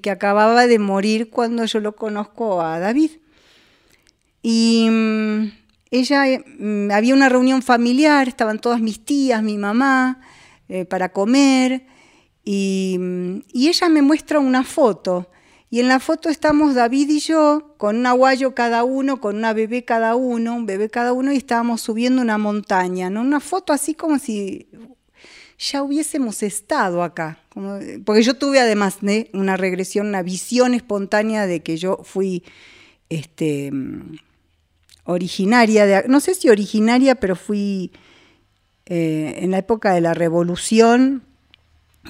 que, 0.00 0.10
acababa 0.10 0.66
de 0.66 0.78
morir 0.78 1.30
cuando 1.30 1.64
yo 1.64 1.80
lo 1.80 1.94
conozco 1.94 2.60
a 2.60 2.78
David. 2.78 3.10
Y 4.42 4.88
mm, 4.90 5.52
ella, 5.90 6.24
mm, 6.58 6.90
había 6.90 7.14
una 7.14 7.28
reunión 7.28 7.62
familiar, 7.62 8.28
estaban 8.28 8.58
todas 8.58 8.80
mis 8.80 9.04
tías, 9.04 9.42
mi 9.42 9.58
mamá, 9.58 10.20
eh, 10.68 10.84
para 10.84 11.12
comer, 11.12 11.86
y, 12.44 12.96
mm, 12.98 13.38
y 13.52 13.68
ella 13.68 13.88
me 13.88 14.02
muestra 14.02 14.38
una 14.38 14.64
foto 14.64 15.28
y 15.70 15.80
en 15.80 15.88
la 15.88 16.00
foto 16.00 16.30
estamos 16.30 16.74
David 16.74 17.10
y 17.10 17.20
yo, 17.20 17.74
con 17.76 17.98
un 17.98 18.06
aguayo 18.06 18.54
cada 18.54 18.84
uno, 18.84 19.20
con 19.20 19.36
una 19.36 19.52
bebé 19.52 19.84
cada 19.84 20.16
uno, 20.16 20.54
un 20.54 20.64
bebé 20.64 20.88
cada 20.88 21.12
uno, 21.12 21.30
y 21.32 21.36
estábamos 21.36 21.82
subiendo 21.82 22.22
una 22.22 22.38
montaña, 22.38 23.10
¿no? 23.10 23.20
Una 23.20 23.40
foto 23.40 23.74
así 23.74 23.94
como 23.94 24.18
si 24.18 24.66
ya 25.58 25.82
hubiésemos 25.82 26.42
estado 26.42 27.02
acá. 27.02 27.40
Porque 28.04 28.22
yo 28.22 28.34
tuve 28.34 28.60
además 28.60 28.98
una 29.32 29.56
regresión, 29.56 30.06
una 30.08 30.22
visión 30.22 30.74
espontánea 30.74 31.46
de 31.46 31.60
que 31.60 31.76
yo 31.76 32.00
fui 32.04 32.44
este, 33.08 33.72
originaria, 35.04 35.86
de, 35.86 36.08
no 36.08 36.20
sé 36.20 36.34
si 36.34 36.48
originaria, 36.48 37.14
pero 37.14 37.36
fui 37.36 37.90
eh, 38.86 39.38
en 39.38 39.50
la 39.50 39.58
época 39.58 39.92
de 39.92 40.00
la 40.00 40.14
revolución 40.14 41.22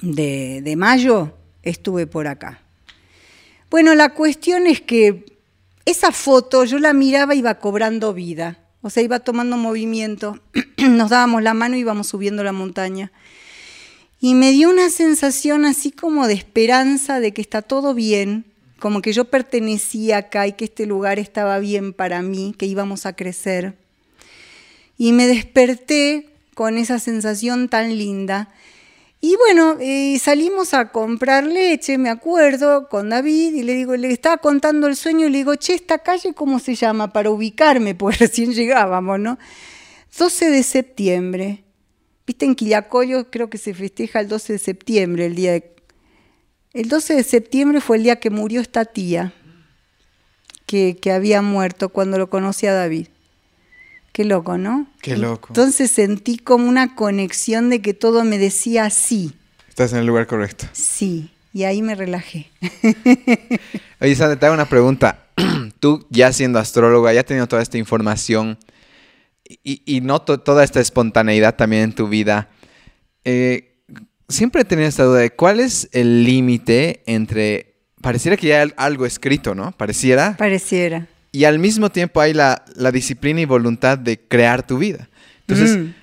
de, 0.01 0.61
de 0.61 0.75
mayo, 0.75 1.33
estuve 1.63 2.07
por 2.07 2.27
acá. 2.27 2.61
Bueno, 3.69 3.95
la 3.95 4.13
cuestión 4.13 4.67
es 4.67 4.81
que 4.81 5.25
esa 5.85 6.11
foto 6.11 6.65
yo 6.65 6.79
la 6.79 6.93
miraba 6.93 7.35
iba 7.35 7.55
cobrando 7.59 8.13
vida, 8.13 8.59
o 8.81 8.89
sea, 8.89 9.03
iba 9.03 9.19
tomando 9.19 9.57
movimiento, 9.57 10.39
nos 10.77 11.09
dábamos 11.09 11.43
la 11.43 11.53
mano 11.53 11.75
y 11.75 11.79
íbamos 11.79 12.07
subiendo 12.07 12.43
la 12.43 12.51
montaña. 12.51 13.11
Y 14.19 14.33
me 14.33 14.51
dio 14.51 14.69
una 14.69 14.89
sensación 14.89 15.65
así 15.65 15.91
como 15.91 16.27
de 16.27 16.33
esperanza 16.33 17.19
de 17.19 17.33
que 17.33 17.41
está 17.41 17.61
todo 17.61 17.93
bien, 17.93 18.45
como 18.79 19.01
que 19.01 19.13
yo 19.13 19.25
pertenecía 19.25 20.17
acá 20.17 20.47
y 20.47 20.53
que 20.53 20.65
este 20.65 20.85
lugar 20.85 21.19
estaba 21.19 21.59
bien 21.59 21.93
para 21.93 22.21
mí, 22.21 22.53
que 22.57 22.65
íbamos 22.65 23.05
a 23.05 23.13
crecer. 23.13 23.75
Y 24.97 25.13
me 25.13 25.27
desperté 25.27 26.29
con 26.53 26.77
esa 26.77 26.99
sensación 26.99 27.69
tan 27.69 27.97
linda 27.97 28.49
y 29.21 29.35
bueno, 29.35 29.75
eh, 29.81 30.17
salimos 30.17 30.73
a 30.73 30.91
comprar 30.91 31.43
leche, 31.43 31.97
me 31.97 32.09
acuerdo, 32.09 32.87
con 32.87 33.09
David, 33.09 33.53
y 33.53 33.63
le 33.63 33.73
digo, 33.73 33.97
le 33.97 34.11
estaba 34.11 34.37
contando 34.37 34.87
el 34.87 34.95
sueño 34.95 35.27
y 35.27 35.29
le 35.29 35.39
digo, 35.39 35.55
che, 35.55 35.73
esta 35.73 35.99
calle, 35.99 36.33
¿cómo 36.33 36.59
se 36.59 36.75
llama? 36.75 37.11
Para 37.11 37.29
ubicarme, 37.29 37.95
pues 37.95 38.19
recién 38.19 38.53
llegábamos, 38.53 39.19
¿no? 39.19 39.37
12 40.17 40.49
de 40.49 40.63
septiembre. 40.63 41.63
Viste, 42.29 42.45
en 42.45 42.53
Quillacoyo 42.53 43.31
creo 43.31 43.49
que 43.49 43.57
se 43.57 43.73
festeja 43.73 44.19
el 44.19 44.27
12 44.27 44.53
de 44.53 44.59
septiembre, 44.59 45.25
el 45.25 45.33
día 45.33 45.53
de... 45.53 45.73
El 46.73 46.87
12 46.87 47.15
de 47.15 47.23
septiembre 47.23 47.81
fue 47.81 47.97
el 47.97 48.03
día 48.03 48.19
que 48.19 48.29
murió 48.29 48.61
esta 48.61 48.85
tía, 48.85 49.33
que, 50.67 50.95
que 51.01 51.11
había 51.11 51.41
muerto 51.41 51.89
cuando 51.89 52.19
lo 52.19 52.29
conocí 52.29 52.67
a 52.67 52.73
David. 52.75 53.07
Qué 54.11 54.25
loco, 54.25 54.59
¿no? 54.59 54.85
Qué 55.01 55.17
loco. 55.17 55.47
Entonces 55.49 55.89
sentí 55.89 56.37
como 56.37 56.69
una 56.69 56.93
conexión 56.93 57.71
de 57.71 57.81
que 57.81 57.95
todo 57.95 58.23
me 58.23 58.37
decía 58.37 58.91
sí. 58.91 59.33
Estás 59.67 59.93
en 59.93 59.97
el 59.97 60.05
lugar 60.05 60.27
correcto. 60.27 60.67
Sí, 60.73 61.31
y 61.51 61.63
ahí 61.63 61.81
me 61.81 61.95
relajé. 61.95 62.51
Oye, 64.01 64.15
Sandra, 64.15 64.39
te 64.39 64.45
hago 64.45 64.53
una 64.53 64.69
pregunta. 64.69 65.25
Tú 65.79 66.05
ya 66.11 66.31
siendo 66.31 66.59
astróloga, 66.59 67.11
ya 67.11 67.23
teniendo 67.23 67.47
toda 67.47 67.63
esta 67.63 67.79
información 67.79 68.59
y, 69.49 69.81
y 69.85 70.01
noto 70.01 70.39
toda 70.39 70.63
esta 70.63 70.79
espontaneidad 70.79 71.55
también 71.55 71.83
en 71.83 71.93
tu 71.93 72.07
vida, 72.07 72.49
eh, 73.25 73.81
siempre 74.29 74.61
he 74.61 74.65
tenido 74.65 74.87
esta 74.87 75.03
duda 75.03 75.19
de 75.19 75.31
cuál 75.31 75.59
es 75.59 75.89
el 75.91 76.23
límite 76.23 77.03
entre, 77.07 77.75
pareciera 78.01 78.37
que 78.37 78.47
ya 78.47 78.61
hay 78.61 78.71
algo 78.77 79.05
escrito, 79.05 79.53
¿no? 79.55 79.71
Pareciera. 79.73 80.37
Pareciera 80.37 81.07
y 81.31 81.43
al 81.43 81.59
mismo 81.59 81.89
tiempo 81.89 82.21
hay 82.21 82.33
la, 82.33 82.63
disciplina 82.91 83.41
y 83.41 83.45
voluntad 83.45 83.97
de 83.97 84.19
crear 84.19 84.65
tu 84.65 84.77
vida. 84.77 85.09
Entonces, 85.41 85.77
mm. 85.77 85.93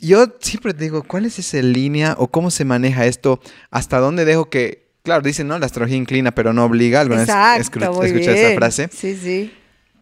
yo 0.00 0.26
siempre 0.40 0.72
digo, 0.72 1.02
¿cuál 1.02 1.24
es 1.24 1.38
esa 1.38 1.58
línea 1.58 2.16
o 2.18 2.28
cómo 2.28 2.50
se 2.50 2.64
maneja 2.64 3.06
esto? 3.06 3.40
¿Hasta 3.70 3.98
dónde 3.98 4.24
dejo 4.24 4.50
que, 4.50 4.88
claro, 5.02 5.22
dicen, 5.22 5.48
¿no? 5.48 5.58
La 5.58 5.66
astrología 5.66 5.96
inclina, 5.96 6.32
pero 6.32 6.52
no 6.52 6.64
obliga. 6.64 7.00
¿Alguna 7.00 7.22
Exacto, 7.22 8.00
vez 8.00 8.12
esa 8.12 8.54
frase? 8.56 8.88
Sí, 8.92 9.16
sí. 9.16 9.52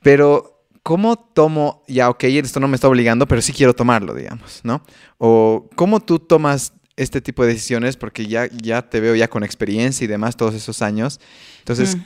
Pero, 0.03 0.54
¿cómo 0.85 1.17
tomo, 1.17 1.83
ya, 1.89 2.09
ok, 2.11 2.25
esto 2.25 2.61
no 2.61 2.69
me 2.69 2.77
está 2.77 2.89
obligando, 2.89 3.27
pero 3.27 3.43
sí 3.43 3.53
quiero 3.53 3.75
tomarlo, 3.75 4.15
digamos, 4.15 4.61
¿no? 4.63 4.85
O, 5.19 5.69
¿cómo 5.75 5.99
tú 5.99 6.21
tomas 6.21 6.75
este 6.95 7.21
tipo 7.21 7.43
de 7.45 7.55
decisiones? 7.55 7.97
Porque 7.97 8.27
ya, 8.27 8.49
ya 8.63 8.89
te 8.89 9.01
veo 9.01 9.17
ya 9.17 9.27
con 9.27 9.43
experiencia 9.43 10.05
y 10.05 10.07
demás 10.07 10.37
todos 10.37 10.55
esos 10.55 10.81
años. 10.81 11.19
Entonces... 11.59 11.97
Mm. 11.97 12.03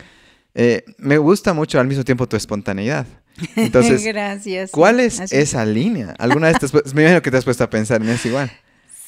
Eh, 0.61 0.83
me 0.97 1.19
gusta 1.19 1.53
mucho 1.53 1.79
al 1.79 1.87
mismo 1.87 2.03
tiempo 2.03 2.27
tu 2.27 2.37
espontaneidad. 2.37 3.07
Entonces, 3.57 4.05
Gracias. 4.05 4.73
¿cuál 4.73 4.99
es 4.99 5.21
esa 5.31 5.65
línea? 5.65 6.17
¿Alguna 6.19 6.49
vez 6.49 6.75
me 6.95 7.03
imagino 7.03 7.23
que 7.23 7.31
te 7.31 7.37
has 7.37 7.45
puesto 7.45 7.63
a 7.63 7.71
pensar 7.71 8.03
en 8.03 8.09
eso 8.09 8.27
igual? 8.27 8.51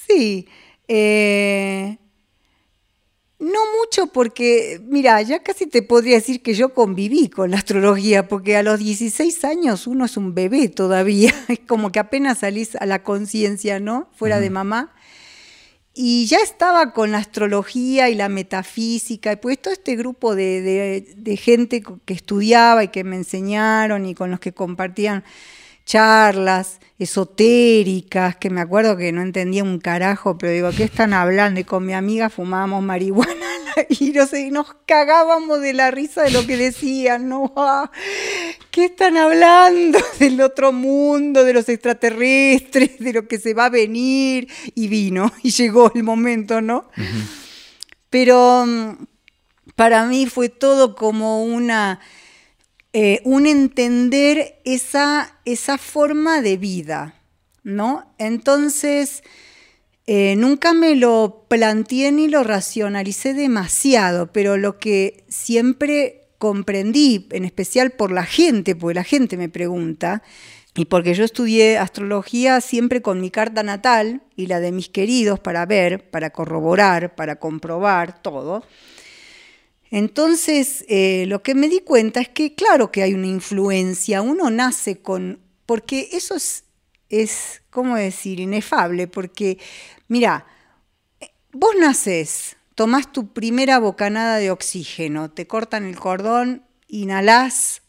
Sí. 0.06 0.46
Eh, 0.86 1.98
no 3.40 3.58
mucho 3.80 4.08
porque, 4.08 4.80
mira, 4.86 5.20
ya 5.22 5.42
casi 5.42 5.66
te 5.66 5.82
podría 5.82 6.16
decir 6.16 6.42
que 6.42 6.52
yo 6.52 6.74
conviví 6.74 7.30
con 7.30 7.50
la 7.50 7.56
astrología, 7.56 8.28
porque 8.28 8.56
a 8.56 8.62
los 8.62 8.78
16 8.78 9.44
años 9.44 9.86
uno 9.86 10.04
es 10.04 10.18
un 10.18 10.34
bebé 10.34 10.68
todavía, 10.68 11.34
es 11.48 11.60
como 11.60 11.90
que 11.90 11.98
apenas 11.98 12.38
salís 12.38 12.76
a 12.76 12.84
la 12.84 13.02
conciencia, 13.02 13.80
¿no? 13.80 14.08
Fuera 14.14 14.40
de 14.40 14.50
mamá. 14.50 14.92
Y 15.94 16.26
ya 16.26 16.38
estaba 16.38 16.92
con 16.92 17.12
la 17.12 17.18
astrología 17.18 18.10
y 18.10 18.14
la 18.14 18.28
metafísica, 18.28 19.32
y 19.32 19.36
pues 19.36 19.60
todo 19.60 19.72
este 19.72 19.96
grupo 19.96 20.36
de, 20.36 21.38
gente 21.42 21.82
que 22.04 22.14
estudiaba 22.14 22.84
y 22.84 22.88
que 22.88 23.04
me 23.04 23.16
enseñaron 23.16 24.04
y 24.04 24.14
con 24.14 24.30
los 24.30 24.38
que 24.38 24.52
compartían 24.52 25.24
charlas 25.90 26.78
esotéricas, 27.00 28.36
que 28.36 28.48
me 28.48 28.60
acuerdo 28.60 28.96
que 28.96 29.10
no 29.10 29.22
entendía 29.22 29.64
un 29.64 29.80
carajo, 29.80 30.38
pero 30.38 30.52
digo, 30.52 30.70
¿qué 30.70 30.84
están 30.84 31.12
hablando? 31.12 31.58
Y 31.58 31.64
con 31.64 31.84
mi 31.84 31.94
amiga 31.94 32.30
fumábamos 32.30 32.80
marihuana 32.84 33.34
y 33.88 34.12
no 34.12 34.24
sé, 34.28 34.52
nos 34.52 34.72
cagábamos 34.86 35.60
de 35.60 35.72
la 35.72 35.90
risa 35.90 36.22
de 36.22 36.30
lo 36.30 36.46
que 36.46 36.56
decían, 36.56 37.28
¿no? 37.28 37.52
Ah, 37.56 37.90
¿Qué 38.70 38.84
están 38.84 39.16
hablando? 39.16 39.98
Del 40.20 40.40
otro 40.42 40.70
mundo, 40.70 41.42
de 41.42 41.54
los 41.54 41.68
extraterrestres, 41.68 43.00
de 43.00 43.12
lo 43.12 43.26
que 43.26 43.40
se 43.40 43.52
va 43.52 43.64
a 43.64 43.70
venir. 43.70 44.46
Y 44.76 44.86
vino, 44.86 45.32
y 45.42 45.50
llegó 45.50 45.90
el 45.92 46.04
momento, 46.04 46.60
¿no? 46.60 46.88
Pero 48.10 48.64
mm, 48.64 49.06
para 49.74 50.04
mí 50.04 50.26
fue 50.26 50.50
todo 50.50 50.94
como 50.94 51.42
una, 51.42 51.98
eh, 52.92 53.20
un 53.24 53.46
entender 53.46 54.60
esa, 54.64 55.38
esa 55.44 55.78
forma 55.78 56.42
de 56.42 56.56
vida, 56.56 57.14
¿no? 57.62 58.12
Entonces, 58.18 59.22
eh, 60.06 60.34
nunca 60.36 60.74
me 60.74 60.96
lo 60.96 61.46
planteé 61.48 62.10
ni 62.10 62.26
lo 62.26 62.42
racionalicé 62.42 63.32
demasiado, 63.32 64.32
pero 64.32 64.56
lo 64.56 64.78
que 64.78 65.24
siempre 65.28 66.28
comprendí, 66.38 67.28
en 67.30 67.44
especial 67.44 67.92
por 67.92 68.10
la 68.10 68.24
gente, 68.24 68.74
porque 68.74 68.94
la 68.94 69.04
gente 69.04 69.36
me 69.36 69.48
pregunta, 69.48 70.22
y 70.74 70.86
porque 70.86 71.14
yo 71.14 71.24
estudié 71.24 71.78
astrología 71.78 72.60
siempre 72.60 73.02
con 73.02 73.20
mi 73.20 73.30
carta 73.30 73.62
natal 73.62 74.22
y 74.36 74.46
la 74.46 74.60
de 74.60 74.72
mis 74.72 74.88
queridos 74.88 75.38
para 75.38 75.66
ver, 75.66 76.10
para 76.10 76.30
corroborar, 76.30 77.14
para 77.14 77.36
comprobar 77.36 78.22
todo. 78.22 78.64
Entonces, 79.90 80.84
eh, 80.88 81.24
lo 81.26 81.42
que 81.42 81.54
me 81.54 81.68
di 81.68 81.80
cuenta 81.80 82.20
es 82.20 82.28
que 82.28 82.54
claro 82.54 82.92
que 82.92 83.02
hay 83.02 83.14
una 83.14 83.26
influencia, 83.26 84.22
uno 84.22 84.50
nace 84.50 85.00
con, 85.00 85.40
porque 85.66 86.08
eso 86.12 86.34
es, 86.36 86.64
es 87.08 87.62
¿cómo 87.70 87.96
decir?, 87.96 88.40
inefable, 88.40 89.08
porque 89.08 89.58
Mira, 90.10 90.44
vos 91.52 91.70
nacés, 91.78 92.56
tomás 92.74 93.12
tu 93.12 93.32
primera 93.32 93.78
bocanada 93.78 94.38
de 94.38 94.50
oxígeno, 94.50 95.30
te 95.30 95.46
cortan 95.46 95.84
el 95.84 96.00
cordón, 96.00 96.64
inhalás 96.88 97.82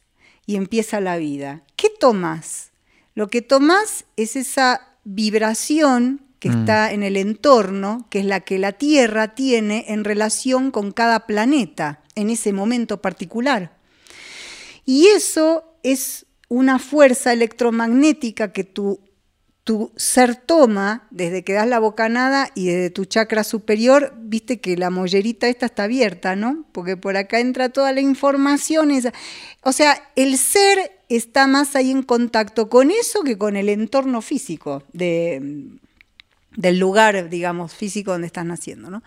y 0.45 0.56
empieza 0.56 1.02
la 1.02 1.18
vida. 1.18 1.64
¿Qué 1.76 1.89
tomas? 1.89 2.74
Lo 3.16 3.30
que 3.30 3.41
tomás 3.41 4.06
es 4.18 4.36
esa 4.36 4.99
vibración 5.04 6.22
que 6.42 6.50
mm. 6.50 6.60
está 6.60 6.92
en 6.92 7.04
el 7.04 7.18
entorno, 7.18 8.08
que 8.10 8.20
es 8.20 8.26
la 8.26 8.39
que 8.39 8.58
la 8.58 8.74
Tierra 8.74 9.36
tiene 9.36 9.86
en 9.89 10.04
relación 10.04 10.72
con 10.72 10.92
cada 10.92 11.28
planeta 11.28 12.02
en 12.16 12.32
ese 12.32 12.52
momento 12.52 13.00
particular. 13.00 13.78
Y 14.84 15.06
eso 15.06 15.64
es 15.84 16.26
una 16.50 16.80
fuerza 16.80 17.32
electromagnética 17.32 18.52
que 18.52 18.64
tu 18.64 19.00
tu 19.64 19.92
ser 19.96 20.36
toma, 20.36 21.08
desde 21.12 21.44
que 21.44 21.54
das 21.54 21.68
la 21.68 21.78
bocanada 21.78 22.50
y 22.56 22.66
desde 22.66 22.89
tu 22.89 23.06
chakra 23.06 23.44
superior, 23.44 24.12
viste 24.18 24.60
que 24.60 24.76
la 24.76 24.89
mollerita 24.89 25.48
esta 25.48 25.68
está 25.68 25.84
abierta, 25.84 26.36
¿no? 26.36 26.66
Porque 26.72 26.98
por 26.98 27.16
acá 27.16 27.39
entra 27.39 27.70
toda 27.70 27.94
la 27.94 28.02
información. 28.02 28.92
O 29.62 29.72
sea, 29.72 30.02
el 30.16 30.39
ser 30.39 30.92
está 31.10 31.46
más 31.46 31.76
ahí 31.76 31.92
en 31.92 32.02
contacto 32.02 32.70
con 32.70 32.89
eso 32.89 33.22
que 33.22 33.38
con 33.38 33.56
el 33.56 33.70
entorno 33.70 34.24
físico 34.24 34.82
de, 34.94 35.78
del 36.56 36.80
lugar, 36.80 37.30
digamos, 37.30 37.74
físico 37.74 38.12
donde 38.12 38.28
estás 38.28 38.45
naciendo, 38.45 38.89
¿no? 38.89 39.04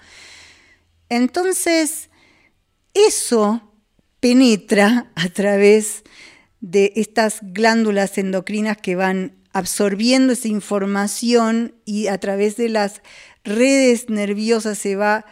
Entonces, 1.08 2.10
eso 2.94 3.72
penetra 4.20 5.10
a 5.14 5.28
través 5.28 6.02
de 6.60 6.92
estas 6.96 7.40
glándulas 7.42 8.16
endocrinas 8.16 8.78
que 8.78 8.96
van 8.96 9.36
absorbiendo 9.52 10.32
esa 10.32 10.48
información 10.48 11.74
y 11.84 12.08
a 12.08 12.18
través 12.18 12.56
de 12.56 12.68
las 12.68 13.02
redes 13.44 14.08
nerviosas 14.08 14.78
se 14.78 14.96
va 14.96 15.26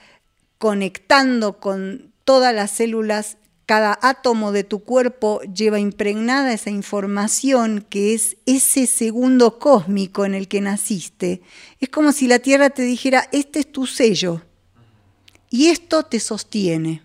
conectando 0.58 1.58
con 1.58 2.12
todas 2.24 2.54
las 2.54 2.70
células 2.70 3.38
cada 3.72 3.98
átomo 4.02 4.52
de 4.52 4.64
tu 4.64 4.80
cuerpo 4.80 5.40
lleva 5.44 5.80
impregnada 5.80 6.52
esa 6.52 6.68
información 6.68 7.86
que 7.88 8.12
es 8.12 8.36
ese 8.44 8.86
segundo 8.86 9.58
cósmico 9.58 10.26
en 10.26 10.34
el 10.34 10.46
que 10.46 10.60
naciste. 10.60 11.40
Es 11.80 11.88
como 11.88 12.12
si 12.12 12.28
la 12.28 12.38
Tierra 12.38 12.68
te 12.68 12.82
dijera, 12.82 13.30
este 13.32 13.60
es 13.60 13.72
tu 13.72 13.86
sello 13.86 14.42
y 15.48 15.68
esto 15.68 16.02
te 16.02 16.20
sostiene. 16.20 17.00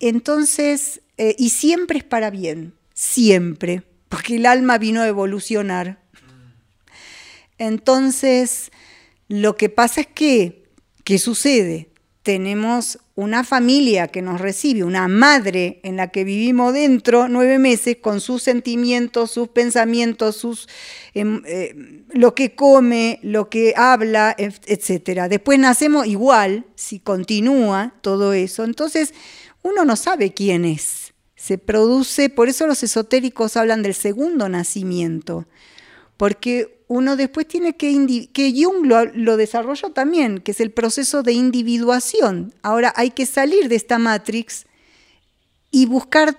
Entonces, 0.00 1.00
eh, 1.16 1.36
y 1.38 1.50
siempre 1.50 1.98
es 1.98 2.04
para 2.04 2.30
bien, 2.30 2.74
siempre, 2.92 3.84
porque 4.08 4.34
el 4.34 4.46
alma 4.46 4.78
vino 4.78 5.00
a 5.00 5.06
evolucionar. 5.06 6.02
Entonces, 7.56 8.72
lo 9.28 9.56
que 9.56 9.68
pasa 9.68 10.00
es 10.00 10.08
que, 10.08 10.64
¿qué 11.04 11.20
sucede? 11.20 11.89
Tenemos 12.22 12.98
una 13.14 13.44
familia 13.44 14.08
que 14.08 14.20
nos 14.20 14.40
recibe, 14.40 14.84
una 14.84 15.08
madre 15.08 15.80
en 15.82 15.96
la 15.96 16.08
que 16.08 16.24
vivimos 16.24 16.74
dentro 16.74 17.28
nueve 17.28 17.58
meses 17.58 17.96
con 18.00 18.20
sus 18.20 18.42
sentimientos, 18.42 19.30
sus 19.30 19.48
pensamientos, 19.48 20.36
sus, 20.36 20.68
em, 21.14 21.42
eh, 21.46 22.04
lo 22.10 22.34
que 22.34 22.54
come, 22.54 23.20
lo 23.22 23.48
que 23.48 23.72
habla, 23.76 24.34
etc. 24.38 25.28
Después 25.28 25.58
nacemos 25.58 26.06
igual, 26.06 26.66
si 26.74 26.98
continúa 27.00 27.94
todo 28.02 28.34
eso. 28.34 28.64
Entonces, 28.64 29.14
uno 29.62 29.84
no 29.84 29.96
sabe 29.96 30.32
quién 30.32 30.64
es. 30.64 31.14
Se 31.36 31.56
produce, 31.56 32.28
por 32.28 32.50
eso 32.50 32.66
los 32.66 32.82
esotéricos 32.82 33.56
hablan 33.56 33.82
del 33.82 33.94
segundo 33.94 34.48
nacimiento, 34.50 35.46
porque 36.20 36.84
uno 36.86 37.16
después 37.16 37.48
tiene 37.48 37.76
que, 37.76 38.28
que 38.30 38.52
Jung 38.54 38.84
lo, 38.84 39.36
desarrolló 39.38 39.88
también, 39.92 40.36
que 40.36 40.50
es 40.50 40.60
el 40.60 40.70
proceso 40.70 41.22
de 41.22 41.32
individuación. 41.32 42.52
Ahora 42.60 42.92
hay 42.94 43.12
que 43.12 43.24
salir 43.24 43.70
de 43.70 43.76
esta 43.76 43.98
matrix 43.98 44.66
y 45.70 45.86
buscar 45.86 46.38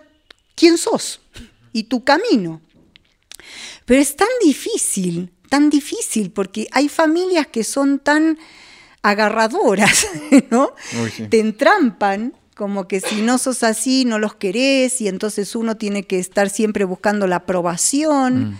quién 0.54 0.78
sos 0.78 1.22
y 1.74 1.86
tu 1.86 2.04
camino. 2.04 2.62
Pero 3.86 4.00
es 4.00 4.16
tan 4.16 4.28
difícil, 4.44 5.32
tan 5.50 5.72
difícil, 5.72 6.30
porque 6.30 6.68
hay 6.74 6.88
familias 6.88 7.48
que 7.48 7.64
son 7.64 7.98
tan 7.98 8.38
agarradoras, 9.02 10.06
¿no? 10.52 10.76
Te 11.32 11.40
entrampan 11.40 12.36
como 12.54 12.88
que 12.88 13.00
si 13.00 13.24
no 13.24 13.40
sos 13.40 13.64
así 13.64 14.06
no 14.06 14.20
los 14.20 14.36
querés 14.36 15.02
y 15.02 15.08
entonces 15.08 15.56
uno 15.56 15.76
tiene 15.78 16.04
que 16.04 16.20
estar 16.20 16.52
siempre 16.52 16.86
buscando 16.86 17.26
la 17.26 17.38
aprobación. 17.38 18.52
Mm. 18.52 18.58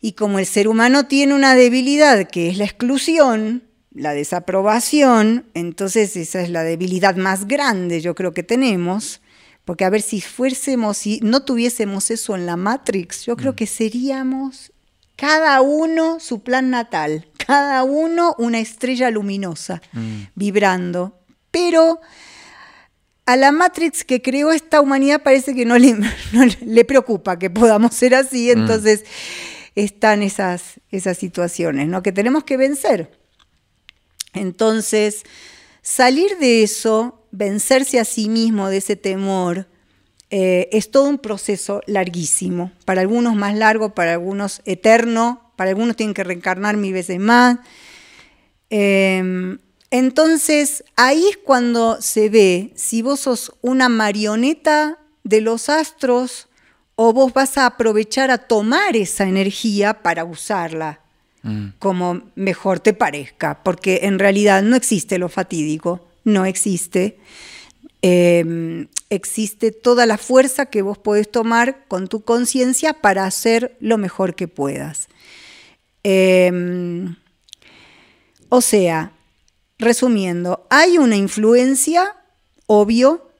Y 0.00 0.12
como 0.12 0.38
el 0.38 0.46
ser 0.46 0.68
humano 0.68 1.06
tiene 1.06 1.34
una 1.34 1.54
debilidad 1.54 2.28
que 2.28 2.48
es 2.48 2.58
la 2.58 2.64
exclusión, 2.64 3.64
la 3.92 4.12
desaprobación, 4.12 5.46
entonces 5.54 6.16
esa 6.16 6.42
es 6.42 6.50
la 6.50 6.62
debilidad 6.62 7.16
más 7.16 7.46
grande 7.46 8.00
yo 8.00 8.14
creo 8.14 8.32
que 8.32 8.42
tenemos, 8.42 9.22
porque 9.64 9.84
a 9.84 9.90
ver 9.90 10.02
si 10.02 10.20
fuésemos, 10.20 10.98
si 10.98 11.18
no 11.22 11.42
tuviésemos 11.42 12.10
eso 12.10 12.36
en 12.36 12.46
la 12.46 12.56
Matrix, 12.56 13.24
yo 13.24 13.36
creo 13.36 13.52
mm. 13.52 13.56
que 13.56 13.66
seríamos 13.66 14.72
cada 15.16 15.62
uno 15.62 16.20
su 16.20 16.42
plan 16.42 16.70
natal, 16.70 17.26
cada 17.38 17.82
uno 17.84 18.34
una 18.38 18.58
estrella 18.60 19.10
luminosa, 19.10 19.80
mm. 19.92 20.22
vibrando. 20.34 21.18
Pero 21.50 22.00
a 23.24 23.36
la 23.36 23.50
Matrix 23.50 24.04
que 24.04 24.20
creó 24.20 24.52
esta 24.52 24.80
humanidad 24.82 25.22
parece 25.22 25.54
que 25.54 25.64
no 25.64 25.78
le, 25.78 25.96
le 26.60 26.84
preocupa 26.84 27.38
que 27.38 27.48
podamos 27.48 27.94
ser 27.94 28.14
así, 28.14 28.52
mm. 28.54 28.60
Están 29.76 30.22
esas, 30.22 30.80
esas 30.90 31.18
situaciones, 31.18 31.86
¿no? 31.86 32.02
Que 32.02 32.10
tenemos 32.10 32.44
que 32.44 32.56
vencer. 32.56 33.10
Entonces, 34.32 35.22
salir 35.82 36.38
de 36.38 36.62
eso, 36.62 37.26
vencerse 37.30 38.00
a 38.00 38.04
sí 38.04 38.28
mismo 38.28 38.68
de 38.68 38.78
ese 38.78 38.96
temor, 38.96 39.68
eh, 40.30 40.68
es 40.72 40.90
todo 40.90 41.08
un 41.08 41.18
proceso 41.18 41.82
larguísimo. 41.86 42.72
Para 42.84 43.02
algunos 43.02 43.36
más 43.36 43.54
largo, 43.54 43.94
para 43.94 44.14
algunos 44.14 44.62
eterno, 44.64 45.52
para 45.56 45.70
algunos 45.70 45.94
tienen 45.94 46.14
que 46.14 46.24
reencarnar 46.24 46.76
mil 46.76 46.92
veces 46.92 47.20
más. 47.20 47.58
Em, 48.70 49.58
entonces, 49.90 50.84
ahí 50.96 51.26
es 51.28 51.36
cuando 51.36 52.00
se 52.00 52.28
ve 52.28 52.72
si 52.74 53.02
vos 53.02 53.20
sos 53.20 53.52
una 53.60 53.88
marioneta 53.88 54.98
de 55.22 55.40
los 55.42 55.68
astros 55.68 56.48
o 56.96 57.12
vos 57.12 57.32
vas 57.32 57.58
a 57.58 57.66
aprovechar 57.66 58.30
a 58.30 58.38
tomar 58.38 58.96
esa 58.96 59.24
energía 59.28 60.02
para 60.02 60.24
usarla 60.24 61.00
mm. 61.42 61.66
como 61.78 62.22
mejor 62.34 62.80
te 62.80 62.94
parezca, 62.94 63.62
porque 63.62 64.00
en 64.02 64.18
realidad 64.18 64.62
no 64.62 64.76
existe 64.76 65.18
lo 65.18 65.28
fatídico, 65.28 66.08
no 66.24 66.46
existe. 66.46 67.18
Em, 68.02 68.88
existe 69.10 69.72
toda 69.72 70.06
la 70.06 70.18
fuerza 70.18 70.66
que 70.66 70.82
vos 70.82 70.98
podés 70.98 71.30
tomar 71.30 71.84
con 71.86 72.08
tu 72.08 72.24
conciencia 72.24 72.94
para 72.94 73.24
hacer 73.24 73.76
lo 73.80 73.98
mejor 73.98 74.34
que 74.34 74.48
puedas. 74.48 75.08
Em, 76.02 77.16
o 78.48 78.60
sea, 78.60 79.12
resumiendo, 79.78 80.66
hay 80.70 80.98
una 80.98 81.16
influencia, 81.16 82.16
obvio, 82.66 83.30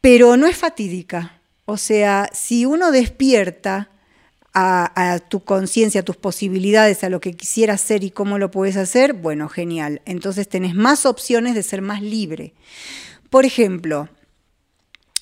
pero 0.00 0.36
no 0.36 0.46
es 0.46 0.56
fatídica. 0.56 1.39
O 1.70 1.76
sea, 1.76 2.28
si 2.32 2.66
uno 2.66 2.90
despierta 2.90 3.90
a, 4.52 5.20
tu 5.28 5.44
conciencia, 5.44 6.00
a 6.00 6.04
tus 6.04 6.16
posibilidades, 6.16 7.04
a 7.04 7.08
lo 7.08 7.20
que 7.20 7.36
quisieras 7.36 7.84
hacer 7.84 8.02
y 8.02 8.10
cómo 8.10 8.38
lo 8.38 8.50
puedes 8.50 8.76
hacer, 8.76 9.12
bueno, 9.12 9.48
genial. 9.48 10.02
Entonces 10.04 10.48
tenés 10.48 10.74
más 10.74 11.06
opciones 11.06 11.54
de 11.54 11.62
ser 11.62 11.80
más 11.80 12.02
libre. 12.02 12.54
Por 13.30 13.44
ejemplo, 13.44 14.08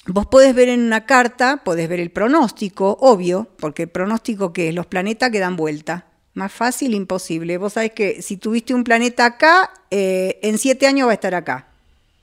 vos 0.07 0.24
podés 0.28 0.55
ver 0.55 0.70
en 0.70 0.80
una 0.80 1.05
carta, 1.05 1.59
podés 1.64 1.86
ver 1.86 2.01
el 2.01 2.11
pronóstico, 2.11 2.96
obvio, 2.99 3.49
porque 3.59 3.82
el 3.82 3.90
pronóstico 3.90 4.55
que 4.55 4.70
es 4.70 4.74
los 4.74 4.86
planetas 4.86 5.30
que 5.30 5.40
dan 5.40 5.55
vuelta. 5.55 6.07
Más 6.32 6.51
fácil, 6.51 6.94
imposible. 6.94 7.59
Vos 7.59 7.74
sabés 7.74 7.92
que 7.92 8.22
si 8.22 8.38
tuviste 8.38 8.72
un 8.72 8.84
planeta 8.84 9.26
acá, 9.26 9.70
eh, 9.90 10.38
en 10.42 10.57
siete 10.57 10.86
años 10.86 11.09
va 11.09 11.11
a 11.11 11.14
estar 11.14 11.34
acá. 11.34 11.68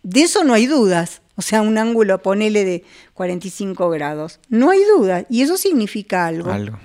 De 0.02 0.24
eso 0.24 0.44
no 0.44 0.56
hay 0.56 0.66
dudas. 0.66 1.22
O 1.36 1.42
sea, 1.42 1.62
un 1.62 1.78
ángulo, 1.78 2.22
ponele 2.22 2.64
de 2.64 2.84
45 3.14 3.90
grados. 3.90 4.40
No 4.50 4.70
hay 4.72 4.80
duda. 4.84 5.26
Y 5.30 5.42
eso 5.42 5.58
significa 5.58 6.26
algo. 6.28 6.52
Algo. 6.52 6.80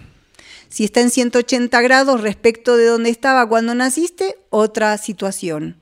Si 0.68 0.84
está 0.84 1.01
en 1.01 1.11
180 1.11 1.80
grados 1.80 2.20
respecto 2.20 2.76
de 2.76 2.86
donde 2.86 3.11
estaba 3.11 3.48
cuando 3.48 3.74
naciste, 3.74 4.36
otra 4.51 4.96
situación. 4.98 5.76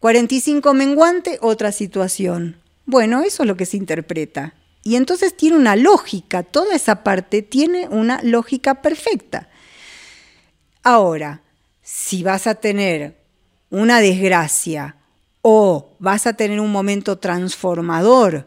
45 0.00 0.74
menguante, 0.74 1.38
otra 1.40 1.72
situación. 1.72 2.60
Bueno, 2.84 3.22
eso 3.22 3.42
es 3.42 3.46
lo 3.46 3.56
que 3.56 3.66
se 3.66 3.76
interpreta. 3.76 4.54
Y 4.84 4.96
entonces 4.96 5.36
tiene 5.36 5.56
una 5.56 5.76
lógica, 5.76 6.42
toda 6.42 6.74
esa 6.74 7.02
parte 7.02 7.42
tiene 7.42 7.88
una 7.88 8.20
lógica 8.22 8.80
perfecta. 8.80 9.48
Ahora, 10.82 11.42
si 11.82 12.22
vas 12.22 12.46
a 12.46 12.54
tener 12.54 13.16
una 13.70 14.00
desgracia 14.00 14.96
o 15.50 15.96
vas 15.98 16.26
a 16.26 16.34
tener 16.34 16.60
un 16.60 16.70
momento 16.70 17.16
transformador 17.16 18.46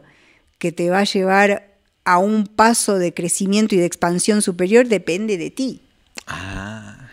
que 0.58 0.70
te 0.70 0.88
va 0.88 1.00
a 1.00 1.04
llevar 1.04 1.74
a 2.04 2.18
un 2.18 2.46
paso 2.46 2.96
de 2.96 3.12
crecimiento 3.12 3.74
y 3.74 3.78
de 3.78 3.86
expansión 3.86 4.40
superior, 4.40 4.86
depende 4.86 5.36
de 5.36 5.50
ti. 5.50 5.82
Ah. 6.28 7.08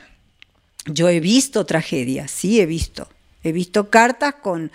Yo 0.86 1.10
he 1.10 1.20
visto 1.20 1.66
tragedias, 1.66 2.30
sí 2.30 2.62
he 2.62 2.68
visto. 2.68 3.10
He 3.42 3.52
visto 3.52 3.90
cartas 3.90 4.36
con, 4.36 4.72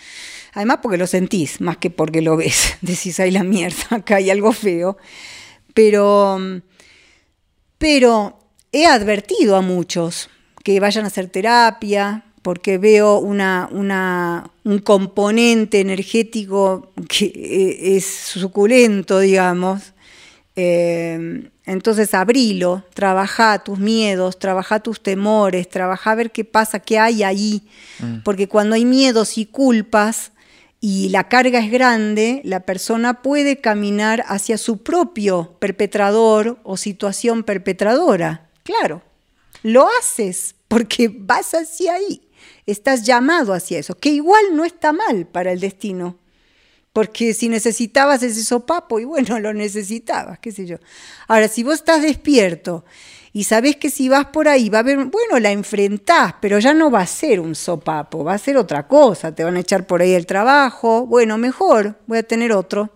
además 0.53 0.79
porque 0.83 0.99
lo 0.99 1.07
sentís, 1.07 1.61
más 1.61 1.77
que 1.77 1.91
porque 1.91 2.21
lo 2.21 2.37
ves. 2.37 2.75
Decís, 2.81 3.21
ay 3.21 3.31
la 3.31 3.45
mierda, 3.45 3.87
acá 3.91 4.17
hay 4.17 4.31
algo 4.31 4.51
feo. 4.51 4.99
Pero, 5.75 6.41
pero 7.79 8.41
he 8.73 8.87
advertido 8.87 9.55
a 9.55 9.61
muchos 9.61 10.29
que 10.65 10.81
vayan 10.81 11.05
a 11.05 11.07
hacer 11.07 11.29
terapia, 11.29 12.25
porque 12.45 12.77
veo 12.77 13.21
una, 13.21 13.71
un 13.71 14.79
componente 14.81 15.81
energético 15.81 16.93
que 17.09 17.25
eh, 17.25 17.97
es 17.97 18.05
suculento, 18.05 19.19
digamos. 19.19 19.95
Eh, 20.55 21.49
entonces 21.65 22.13
abrilo, 22.13 22.85
trabaja 22.93 23.65
tus 23.65 23.79
miedos, 23.79 24.39
trabaja 24.39 24.81
tus 24.81 25.03
temores, 25.03 25.71
trabaja 25.71 26.11
a 26.11 26.17
ver 26.17 26.33
qué 26.33 26.45
pasa, 26.45 26.81
qué 26.81 26.99
hay 26.99 27.23
ahí. 27.23 27.63
Mm. 28.01 28.19
Porque 28.25 28.47
cuando 28.47 28.75
hay 28.75 28.85
miedos 28.85 29.39
y 29.39 29.47
culpas 29.47 30.33
y 30.83 31.09
la 31.09 31.31
carga 31.31 31.61
es 31.61 31.73
grande, 31.73 32.43
la 32.45 32.61
persona 32.61 33.23
puede 33.23 33.63
caminar 33.63 34.23
hacia 34.29 34.59
su 34.59 34.83
propio 34.83 35.57
perpetrador 35.61 36.59
o 36.63 36.77
situación 36.77 37.43
perpetradora. 37.43 38.51
Claro, 38.65 39.01
lo 39.63 39.89
haces 39.99 40.57
porque 40.69 41.09
vas 41.11 41.55
hacia 41.55 41.95
ahí. 41.95 42.21
Estás 42.67 43.05
llamado 43.05 43.53
hacia 43.53 43.79
eso, 43.79 43.97
que 43.97 44.11
igual 44.11 44.43
no 44.55 44.65
está 44.65 44.93
mal 44.93 45.27
para 45.27 45.53
el 45.53 45.61
destino. 45.61 46.19
Porque 46.93 47.35
si 47.35 47.49
necesitabas 47.49 48.23
ese 48.23 48.45
sopapo, 48.45 49.01
y 49.01 49.05
bueno, 49.05 49.39
lo 49.41 49.53
necesitabas, 49.53 50.39
qué 50.39 50.53
sé 50.53 50.67
yo. 50.67 50.77
Ahora, 51.27 51.49
si 51.49 51.62
vos 51.62 51.75
estás 51.75 52.03
despierto 52.03 52.85
y 53.33 53.45
sabés 53.45 53.77
que 53.77 53.91
si 53.91 54.09
vas 54.09 54.27
por 54.27 54.47
ahí 54.47 54.69
va 54.69 54.79
a 54.79 54.81
haber, 54.83 54.97
bueno, 55.07 55.41
la 55.41 55.51
enfrentás, 55.51 56.35
pero 56.41 56.61
ya 56.61 56.73
no 56.73 56.93
va 56.93 57.01
a 57.01 57.07
ser 57.07 57.41
un 57.41 57.57
sopapo, 57.57 58.23
va 58.23 58.35
a 58.35 58.39
ser 58.39 58.57
otra 58.57 58.87
cosa, 58.87 59.35
te 59.35 59.43
van 59.43 59.57
a 59.57 59.61
echar 59.61 59.87
por 59.89 60.03
ahí 60.03 60.12
el 60.12 60.25
trabajo, 60.25 61.05
bueno, 61.05 61.37
mejor, 61.37 61.99
voy 62.07 62.19
a 62.19 62.23
tener 62.23 62.53
otro. 62.53 62.91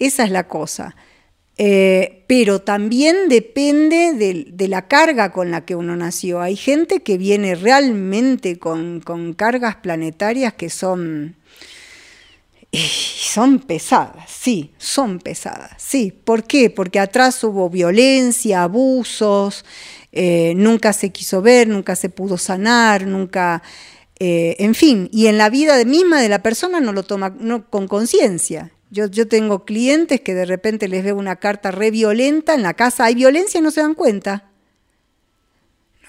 Esa 0.00 0.24
es 0.24 0.32
la 0.32 0.48
cosa. 0.48 0.96
Eh, 1.64 2.24
pero 2.26 2.60
también 2.60 3.28
depende 3.28 4.14
de, 4.14 4.66
la 4.66 4.88
carga 4.88 5.30
con 5.30 5.52
la 5.52 5.64
que 5.64 5.76
uno 5.76 5.94
nació. 5.94 6.40
Hay 6.40 6.56
gente 6.56 7.04
que 7.04 7.18
viene 7.18 7.54
realmente 7.54 8.58
con, 8.58 9.00
cargas 9.36 9.76
planetarias 9.76 10.54
que 10.54 10.68
son 10.70 11.36
son 12.72 13.60
pesadas, 13.60 14.28
sí, 14.28 14.72
son 14.76 15.20
pesadas, 15.20 15.70
sí. 15.76 16.12
¿Por 16.24 16.42
qué? 16.42 16.68
Porque 16.68 16.98
atrás 16.98 17.44
hubo 17.44 17.70
violencia, 17.70 18.64
abusos, 18.64 19.64
eh, 20.10 20.54
nunca 20.56 20.92
se 20.92 21.10
quiso 21.10 21.42
ver, 21.42 21.68
nunca 21.68 21.94
se 21.94 22.08
pudo 22.08 22.38
sanar, 22.38 23.06
nunca, 23.06 23.62
eh, 24.18 24.56
en 24.58 24.74
fin, 24.74 25.08
y 25.12 25.28
en 25.28 25.38
la 25.38 25.48
vida 25.48 25.84
misma 25.84 26.20
de 26.20 26.28
la 26.28 26.42
persona 26.42 26.80
no 26.80 26.92
lo 26.92 27.04
toma 27.04 27.36
con 27.70 27.86
conciencia. 27.86 28.72
Yo, 28.92 29.06
yo, 29.06 29.26
tengo 29.26 29.64
clientes 29.64 30.20
que 30.20 30.34
de 30.34 30.44
repente 30.44 30.86
les 30.86 31.02
veo 31.02 31.16
una 31.16 31.36
carta 31.36 31.70
re 31.70 31.90
violenta, 31.90 32.52
en 32.52 32.62
la 32.62 32.74
casa 32.74 33.06
hay 33.06 33.14
violencia 33.14 33.58
y 33.58 33.62
no 33.62 33.70
se 33.70 33.80
dan 33.80 33.94
cuenta. 33.94 34.50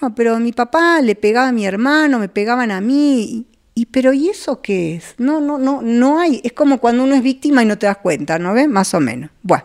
No, 0.02 0.14
pero 0.14 0.38
mi 0.38 0.52
papá 0.52 1.00
le 1.00 1.14
pegaba 1.14 1.48
a 1.48 1.52
mi 1.52 1.64
hermano, 1.64 2.18
me 2.18 2.28
pegaban 2.28 2.70
a 2.70 2.82
mí, 2.82 3.46
y 3.74 3.86
pero 3.86 4.12
¿y 4.12 4.28
eso 4.28 4.60
qué 4.60 4.96
es? 4.96 5.14
No, 5.16 5.40
no, 5.40 5.56
no, 5.56 5.80
no 5.80 6.20
hay. 6.20 6.42
Es 6.44 6.52
como 6.52 6.78
cuando 6.78 7.04
uno 7.04 7.14
es 7.14 7.22
víctima 7.22 7.62
y 7.62 7.66
no 7.66 7.78
te 7.78 7.86
das 7.86 7.96
cuenta, 7.96 8.38
¿no 8.38 8.52
ves? 8.52 8.68
Más 8.68 8.92
o 8.92 9.00
menos. 9.00 9.30
Bueno. 9.42 9.64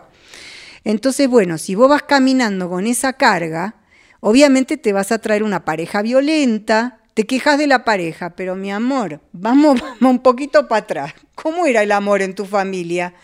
Entonces, 0.84 1.28
bueno, 1.28 1.58
si 1.58 1.74
vos 1.74 1.90
vas 1.90 2.04
caminando 2.04 2.70
con 2.70 2.86
esa 2.86 3.12
carga, 3.12 3.74
obviamente 4.20 4.78
te 4.78 4.94
vas 4.94 5.12
a 5.12 5.18
traer 5.18 5.42
una 5.42 5.66
pareja 5.66 6.00
violenta, 6.00 6.99
te 7.14 7.26
quejas 7.26 7.58
de 7.58 7.66
la 7.66 7.84
pareja, 7.84 8.30
pero 8.30 8.54
mi 8.56 8.70
amor, 8.70 9.20
vamos, 9.32 9.80
vamos 10.00 10.02
un 10.02 10.18
poquito 10.20 10.68
para 10.68 10.82
atrás. 10.82 11.14
¿Cómo 11.34 11.66
era 11.66 11.82
el 11.82 11.92
amor 11.92 12.22
en 12.22 12.34
tu 12.34 12.44
familia? 12.44 13.14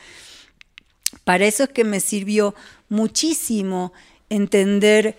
Para 1.24 1.46
eso 1.46 1.64
es 1.64 1.70
que 1.70 1.84
me 1.84 2.00
sirvió 2.00 2.54
muchísimo 2.88 3.92
entender 4.28 5.16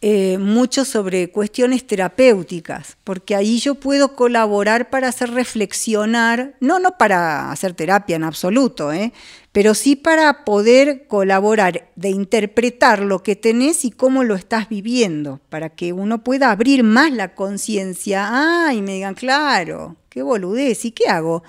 eh, 0.00 0.38
mucho 0.38 0.84
sobre 0.84 1.30
cuestiones 1.32 1.84
terapéuticas, 1.84 2.96
porque 3.02 3.34
ahí 3.34 3.58
yo 3.58 3.74
puedo 3.74 4.14
colaborar 4.14 4.90
para 4.90 5.08
hacer 5.08 5.32
reflexionar, 5.32 6.54
no, 6.60 6.78
no 6.78 6.96
para 6.96 7.50
hacer 7.50 7.74
terapia 7.74 8.14
en 8.14 8.22
absoluto, 8.22 8.92
¿eh? 8.92 9.12
Pero 9.58 9.74
sí 9.74 9.96
para 9.96 10.44
poder 10.44 11.08
colaborar 11.08 11.90
de 11.96 12.10
interpretar 12.10 13.00
lo 13.00 13.24
que 13.24 13.34
tenés 13.34 13.84
y 13.84 13.90
cómo 13.90 14.22
lo 14.22 14.36
estás 14.36 14.68
viviendo, 14.68 15.40
para 15.48 15.70
que 15.70 15.92
uno 15.92 16.22
pueda 16.22 16.52
abrir 16.52 16.84
más 16.84 17.10
la 17.10 17.34
conciencia. 17.34 18.28
Ah, 18.30 18.72
y 18.72 18.82
me 18.82 18.94
digan, 18.94 19.16
claro, 19.16 19.96
qué 20.10 20.22
boludez, 20.22 20.84
¿y 20.84 20.92
qué 20.92 21.08
hago? 21.08 21.42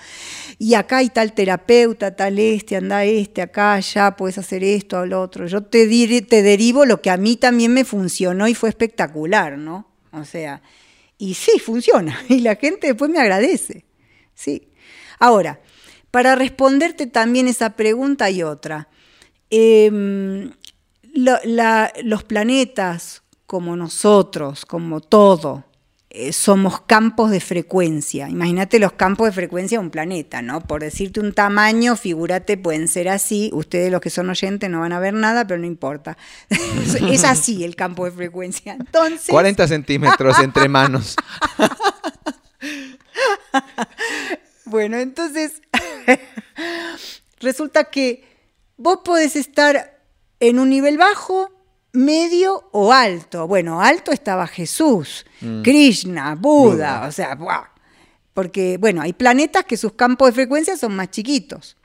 Y 0.57 0.73
acá 0.73 0.97
hay 0.97 1.09
tal 1.09 1.33
terapeuta, 1.33 2.15
tal 2.15 2.39
este, 2.39 2.77
anda 2.77 3.05
este, 3.05 3.43
acá, 3.43 3.73
allá, 3.73 4.15
puedes 4.15 4.39
hacer 4.39 4.63
esto 4.63 5.05
lo 5.05 5.21
otro. 5.21 5.45
Yo 5.45 5.61
te, 5.61 5.87
te 6.23 6.41
derivo 6.41 6.85
lo 6.85 7.03
que 7.03 7.11
a 7.11 7.17
mí 7.17 7.35
también 7.35 7.75
me 7.75 7.85
funcionó 7.85 8.47
y 8.47 8.55
fue 8.55 8.69
espectacular, 8.69 9.55
¿no? 9.59 9.87
O 10.13 10.25
sea, 10.25 10.63
y 11.19 11.35
sí, 11.35 11.59
funciona, 11.59 12.19
y 12.27 12.39
la 12.39 12.55
gente 12.55 12.87
después 12.87 13.11
me 13.11 13.19
agradece, 13.19 13.85
sí. 14.33 14.65
Ahora, 15.19 15.59
para 16.11 16.35
responderte 16.35 17.07
también 17.07 17.47
esa 17.47 17.71
pregunta 17.71 18.29
y 18.29 18.43
otra, 18.43 18.87
em, 19.49 20.51
los 21.13 22.23
planetas, 22.23 23.23
como 23.45 23.75
nosotros, 23.75 24.65
como 24.65 25.01
todo, 25.01 25.65
eh, 26.11 26.33
somos 26.33 26.81
campos 26.81 27.29
de 27.29 27.39
frecuencia. 27.39 28.29
Imagínate 28.29 28.79
los 28.79 28.93
campos 28.93 29.27
de 29.27 29.31
frecuencia 29.31 29.77
de 29.77 29.85
un 29.85 29.91
planeta, 29.91 30.41
¿no? 30.41 30.61
Por 30.61 30.81
decirte 30.81 31.19
un 31.19 31.33
tamaño, 31.33 31.95
figúrate, 31.95 32.57
pueden 32.57 32.87
ser 32.87 33.09
así. 33.09 33.51
Ustedes 33.53 33.91
los 33.91 34.01
que 34.01 34.09
son 34.09 34.27
oyentes 34.29 34.71
no 34.71 34.79
van 34.79 34.91
a 34.91 34.99
ver 34.99 35.13
nada, 35.13 35.45
pero 35.45 35.59
no 35.59 35.67
importa. 35.67 36.17
es 36.49 37.23
así 37.23 37.63
el 37.63 37.75
campo 37.75 38.05
de 38.05 38.11
frecuencia. 38.11 38.73
Entonces... 38.73 39.29
40 39.29 39.67
centímetros 39.67 40.39
entre 40.39 40.67
manos. 40.67 41.15
bueno, 44.69 44.97
entonces 44.97 45.61
resulta 47.39 47.85
que 47.85 48.23
vos 48.77 48.99
podés 49.03 49.35
estar 49.35 49.99
en 50.39 50.59
un 50.59 50.69
nivel 50.69 50.97
bajo, 50.97 51.51
medio 51.91 52.69
o 52.71 52.93
alto. 52.93 53.47
Bueno, 53.47 53.81
alto 53.81 54.11
estaba 54.11 54.47
Jesús, 54.47 55.25
mm. 55.41 55.61
Krishna, 55.61 56.35
Buda, 56.35 57.07
o 57.07 57.11
sea, 57.11 57.37
porque, 58.33 58.77
bueno, 58.77 59.01
hay 59.01 59.13
planetas 59.13 59.65
que 59.65 59.77
sus 59.77 59.93
campos 59.93 60.29
de 60.29 60.33
frecuencia 60.33 60.77
son 60.77 60.95
más 60.95 61.09
chiquitos. 61.11 61.75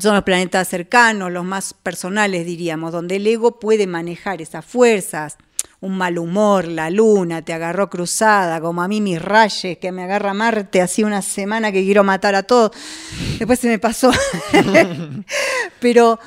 Son 0.00 0.14
los 0.14 0.24
planetas 0.24 0.68
cercanos, 0.68 1.30
los 1.30 1.44
más 1.44 1.74
personales, 1.74 2.46
diríamos, 2.46 2.92
donde 2.92 3.16
el 3.16 3.26
ego 3.26 3.58
puede 3.58 3.86
manejar 3.86 4.40
esas 4.40 4.64
fuerzas, 4.64 5.36
un 5.82 5.98
mal 5.98 6.16
humor, 6.16 6.68
la 6.68 6.90
luna 6.90 7.42
te 7.42 7.52
agarró 7.52 7.90
cruzada, 7.90 8.60
como 8.60 8.82
a 8.82 8.88
mí 8.88 9.00
mis 9.00 9.20
rayes, 9.20 9.78
que 9.78 9.90
me 9.90 10.04
agarra 10.04 10.32
Marte, 10.32 10.80
así 10.80 11.02
una 11.02 11.22
semana 11.22 11.72
que 11.72 11.82
quiero 11.82 12.04
matar 12.04 12.36
a 12.36 12.44
todos. 12.44 12.70
Después 13.38 13.58
se 13.58 13.68
me 13.68 13.80
pasó. 13.80 14.12
Pero 15.80 16.20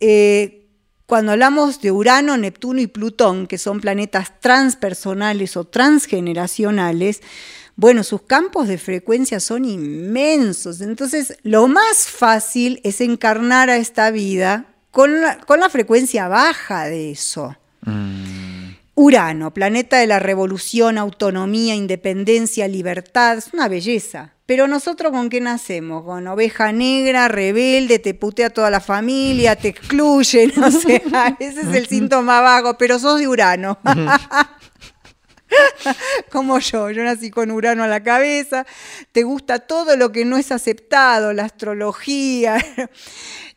eh, 0.00 0.66
cuando 1.04 1.32
hablamos 1.32 1.82
de 1.82 1.92
Urano, 1.92 2.38
Neptuno 2.38 2.80
y 2.80 2.86
Plutón, 2.86 3.46
que 3.46 3.58
son 3.58 3.82
planetas 3.82 4.40
transpersonales 4.40 5.58
o 5.58 5.64
transgeneracionales, 5.64 7.20
bueno, 7.76 8.04
sus 8.04 8.22
campos 8.22 8.66
de 8.66 8.78
frecuencia 8.78 9.40
son 9.40 9.66
inmensos. 9.66 10.80
Entonces, 10.80 11.36
lo 11.42 11.68
más 11.68 12.06
fácil 12.06 12.80
es 12.82 13.02
encarnar 13.02 13.68
a 13.68 13.76
esta 13.76 14.10
vida 14.10 14.74
con 14.90 15.20
la, 15.20 15.68
frecuencia 15.70 16.28
baja 16.28 16.86
de 16.86 17.10
eso. 17.10 17.54
Mm. 17.82 18.41
Urano, 19.02 19.52
planeta 19.52 19.98
de 19.98 20.06
la 20.06 20.20
revolución, 20.20 20.96
autonomía, 20.96 21.74
independencia, 21.74 22.68
libertad, 22.68 23.36
es 23.36 23.52
una 23.52 23.66
belleza. 23.66 24.34
Pero 24.46 24.68
nosotros 24.68 25.10
con 25.10 25.28
qué 25.28 25.40
nacemos? 25.40 26.04
Con 26.04 26.28
oveja 26.28 26.70
negra, 26.70 27.26
rebelde, 27.26 27.98
te 27.98 28.14
putea 28.14 28.50
toda 28.50 28.70
la 28.70 28.78
familia, 28.78 29.56
te 29.56 29.66
excluye, 29.66 30.52
no 30.56 30.70
sé, 30.70 31.02
ese 31.40 31.62
es 31.62 31.74
el 31.74 31.88
síntoma 31.88 32.42
vago, 32.42 32.78
pero 32.78 33.00
sos 33.00 33.18
de 33.18 33.26
Urano. 33.26 33.80
Como 36.30 36.60
yo, 36.60 36.92
yo 36.92 37.02
nací 37.02 37.32
con 37.32 37.50
Urano 37.50 37.82
a 37.82 37.88
la 37.88 38.04
cabeza, 38.04 38.64
te 39.10 39.24
gusta 39.24 39.58
todo 39.58 39.96
lo 39.96 40.12
que 40.12 40.24
no 40.24 40.36
es 40.36 40.52
aceptado, 40.52 41.32
la 41.32 41.44
astrología. 41.44 42.64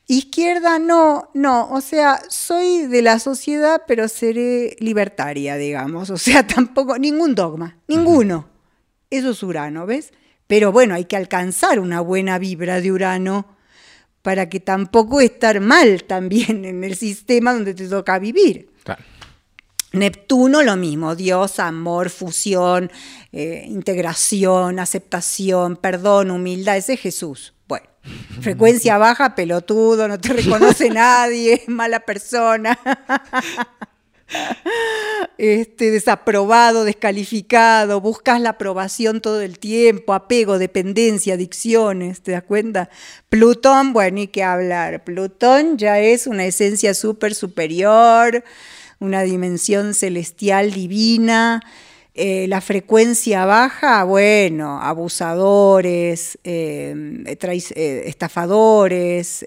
Izquierda 0.07 0.77
no, 0.77 1.29
no, 1.33 1.69
o 1.71 1.81
sea, 1.81 2.21
soy 2.29 2.85
de 2.85 3.01
la 3.01 3.17
sociedad, 3.17 3.81
pero 3.87 4.07
seré 4.07 4.75
libertaria, 4.79 5.57
digamos, 5.57 6.11
o 6.11 6.17
sea, 6.17 6.45
tampoco, 6.47 6.97
ningún 6.97 7.33
dogma, 7.33 7.77
ninguno. 7.87 8.47
Eso 9.09 9.31
es 9.31 9.41
Urano, 9.41 9.85
¿ves? 9.85 10.13
Pero 10.47 10.71
bueno, 10.71 10.93
hay 10.93 11.05
que 11.05 11.15
alcanzar 11.15 11.79
una 11.79 12.01
buena 12.01 12.37
vibra 12.37 12.81
de 12.81 12.91
Urano 12.91 13.47
para 14.21 14.49
que 14.49 14.59
tampoco 14.59 15.21
estar 15.21 15.59
mal 15.59 16.03
también 16.03 16.65
en 16.65 16.83
el 16.83 16.95
sistema 16.95 17.53
donde 17.53 17.73
te 17.73 17.87
toca 17.87 18.19
vivir. 18.19 18.69
Neptuno 19.95 20.61
lo 20.61 20.75
mismo, 20.75 21.15
Dios, 21.15 21.59
amor, 21.59 22.09
fusión, 22.09 22.91
eh, 23.31 23.65
integración, 23.67 24.79
aceptación, 24.79 25.77
perdón, 25.77 26.31
humildad, 26.31 26.77
ese 26.77 26.93
es 26.93 26.99
Jesús. 26.99 27.53
Bueno, 27.67 27.87
frecuencia 28.41 28.97
baja, 28.97 29.35
pelotudo, 29.35 30.07
no 30.07 30.19
te 30.19 30.33
reconoce 30.33 30.89
nadie, 30.91 31.63
mala 31.67 32.01
persona. 32.01 32.77
Este, 35.37 35.91
desaprobado, 35.91 36.83
descalificado, 36.85 38.01
buscas 38.01 38.39
la 38.41 38.51
aprobación 38.51 39.21
todo 39.21 39.41
el 39.41 39.59
tiempo, 39.59 40.13
apego, 40.13 40.57
dependencia, 40.57 41.35
adicciones, 41.35 42.21
¿te 42.21 42.31
das 42.31 42.43
cuenta? 42.43 42.89
Plutón, 43.29 43.93
bueno, 43.93 44.15
ni 44.15 44.27
que 44.27 44.43
hablar. 44.43 45.03
Plutón 45.03 45.77
ya 45.77 45.99
es 45.99 46.25
una 46.25 46.45
esencia 46.45 46.93
súper 46.93 47.35
superior, 47.35 48.43
una 48.99 49.21
dimensión 49.23 49.93
celestial 49.93 50.71
divina, 50.71 51.61
eh, 52.17 52.45
la 52.47 52.61
frecuencia 52.61 53.45
baja, 53.45 54.05
bueno, 54.05 54.81
abusadores, 54.81 56.39
eh, 56.45 56.95
eh, 57.25 58.03
estafadores, 58.05 59.45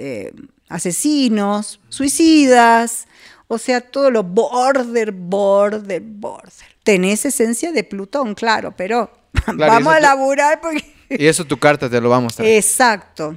asesinos, 0.68 1.80
suicidas, 1.88 3.06
o 3.46 3.56
sea, 3.56 3.80
todo 3.80 4.10
lo 4.10 4.22
border, 4.22 5.12
border, 5.12 6.02
border. 6.02 6.52
Tenés 6.82 7.24
esencia 7.24 7.72
de 7.72 7.84
Plutón, 7.84 8.34
claro, 8.34 8.74
pero 8.76 9.10
vamos 9.56 9.94
a 9.94 10.00
laburar 10.00 10.60
porque... 10.60 10.84
Y 11.10 11.26
eso 11.26 11.46
tu 11.46 11.56
carta 11.56 11.88
te 11.88 11.98
lo 12.02 12.10
va 12.10 12.16
a 12.16 12.20
mostrar. 12.20 12.46
Exacto. 12.46 13.34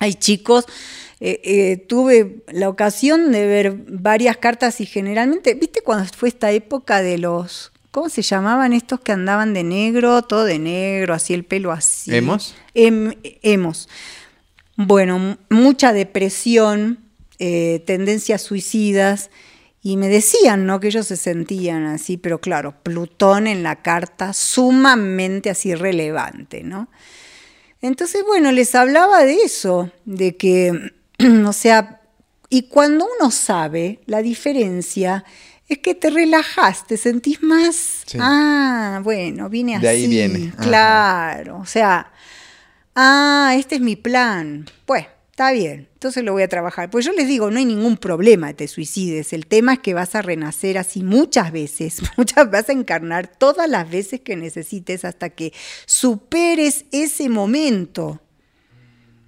Hay 0.00 0.14
chicos, 0.14 0.66
eh, 1.20 1.40
eh, 1.42 1.76
tuve 1.88 2.44
la 2.52 2.68
ocasión 2.68 3.32
de 3.32 3.46
ver 3.46 3.72
varias 3.88 4.36
cartas 4.36 4.80
y 4.80 4.86
generalmente, 4.86 5.54
¿viste 5.54 5.80
cuando 5.80 6.08
fue 6.16 6.28
esta 6.28 6.52
época 6.52 7.02
de 7.02 7.18
los, 7.18 7.72
¿cómo 7.90 8.08
se 8.08 8.22
llamaban 8.22 8.72
estos 8.72 9.00
que 9.00 9.10
andaban 9.12 9.52
de 9.52 9.64
negro, 9.64 10.22
todo 10.22 10.44
de 10.44 10.60
negro, 10.60 11.14
así 11.14 11.34
el 11.34 11.44
pelo 11.44 11.72
así? 11.72 12.14
¿Hemos? 12.14 12.54
Em, 12.74 13.14
hemos. 13.42 13.88
Bueno, 14.76 15.38
mucha 15.50 15.92
depresión, 15.92 17.00
eh, 17.40 17.82
tendencias 17.84 18.42
suicidas. 18.42 19.30
Y 19.80 19.96
me 19.96 20.08
decían, 20.08 20.66
¿no? 20.66 20.80
Que 20.80 20.88
ellos 20.88 21.06
se 21.06 21.16
sentían 21.16 21.86
así, 21.86 22.16
pero 22.16 22.40
claro, 22.40 22.74
Plutón 22.82 23.46
en 23.46 23.62
la 23.62 23.82
carta 23.82 24.32
sumamente 24.32 25.50
así 25.50 25.74
relevante, 25.74 26.62
¿no? 26.62 26.88
Entonces, 27.80 28.24
bueno, 28.26 28.50
les 28.50 28.74
hablaba 28.74 29.24
de 29.24 29.34
eso, 29.36 29.90
de 30.04 30.36
que, 30.36 30.92
o 31.46 31.52
sea, 31.52 32.00
y 32.48 32.62
cuando 32.62 33.06
uno 33.18 33.30
sabe 33.30 34.00
la 34.06 34.22
diferencia, 34.22 35.24
es 35.68 35.78
que 35.78 35.94
te 35.94 36.10
relajas, 36.10 36.86
te 36.86 36.96
sentís 36.96 37.42
más, 37.42 38.04
ah, 38.18 39.00
bueno, 39.02 39.48
vine 39.50 39.76
así. 39.76 39.82
De 39.82 39.88
ahí 39.88 40.06
viene. 40.06 40.52
Claro, 40.60 41.58
o 41.58 41.66
sea, 41.66 42.10
ah, 42.94 43.54
este 43.56 43.76
es 43.76 43.80
mi 43.80 43.96
plan. 43.96 44.66
Pues, 44.86 45.06
Está 45.38 45.52
bien, 45.52 45.88
entonces 45.92 46.24
lo 46.24 46.32
voy 46.32 46.42
a 46.42 46.48
trabajar. 46.48 46.90
Pues 46.90 47.04
yo 47.04 47.12
les 47.12 47.28
digo, 47.28 47.48
no 47.48 47.58
hay 47.58 47.64
ningún 47.64 47.96
problema, 47.96 48.54
te 48.54 48.66
suicides. 48.66 49.32
El 49.32 49.46
tema 49.46 49.74
es 49.74 49.78
que 49.78 49.94
vas 49.94 50.16
a 50.16 50.20
renacer 50.20 50.76
así 50.78 51.04
muchas 51.04 51.52
veces, 51.52 52.02
muchas 52.16 52.50
vas 52.50 52.68
a 52.68 52.72
encarnar 52.72 53.28
todas 53.28 53.70
las 53.70 53.88
veces 53.88 54.20
que 54.20 54.34
necesites 54.34 55.04
hasta 55.04 55.28
que 55.30 55.52
superes 55.86 56.86
ese 56.90 57.28
momento. 57.28 58.20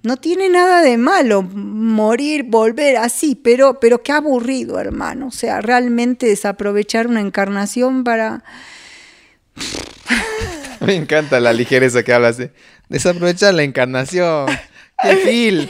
No 0.03 0.17
tiene 0.17 0.49
nada 0.49 0.81
de 0.81 0.97
malo 0.97 1.43
morir, 1.43 2.43
volver 2.43 2.97
así, 2.97 3.35
pero, 3.35 3.79
pero 3.79 4.01
qué 4.01 4.11
aburrido, 4.11 4.79
hermano. 4.79 5.27
O 5.27 5.31
sea, 5.31 5.61
realmente 5.61 6.25
desaprovechar 6.25 7.07
una 7.07 7.21
encarnación 7.21 8.03
para... 8.03 8.43
Me 10.79 10.95
encanta 10.95 11.39
la 11.39 11.53
ligereza 11.53 12.01
que 12.03 12.13
hablas 12.13 12.37
de 12.37 12.51
desaprovechar 12.89 13.53
la 13.53 13.63
encarnación. 13.63 14.47
¡Qué 15.01 15.69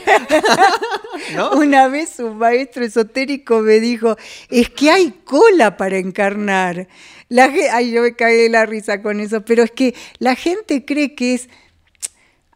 Una 1.56 1.88
vez 1.88 2.18
un 2.18 2.38
maestro 2.38 2.84
esotérico 2.84 3.60
me 3.60 3.80
dijo, 3.80 4.16
es 4.50 4.70
que 4.70 4.90
hay 4.90 5.10
cola 5.24 5.76
para 5.76 5.98
encarnar. 5.98 6.88
La, 7.28 7.50
ay, 7.72 7.92
yo 7.92 8.02
me 8.02 8.14
cagué 8.14 8.42
de 8.42 8.48
la 8.48 8.66
risa 8.66 9.02
con 9.02 9.20
eso, 9.20 9.44
pero 9.44 9.62
es 9.62 9.70
que 9.70 9.94
la 10.18 10.34
gente 10.34 10.84
cree 10.84 11.14
que 11.14 11.34
es, 11.34 11.48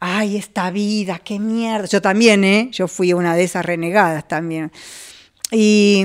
ay, 0.01 0.37
esta 0.37 0.71
vida, 0.71 1.19
qué 1.19 1.39
mierda. 1.39 1.87
Yo 1.87 2.03
también, 2.03 2.45
¿eh? 2.45 2.69
Yo 2.73 2.89
fui 2.89 3.13
una 3.13 3.35
de 3.35 3.45
esas 3.45 3.65
renegadas 3.65 4.27
también. 4.29 4.73
Y, 5.51 6.05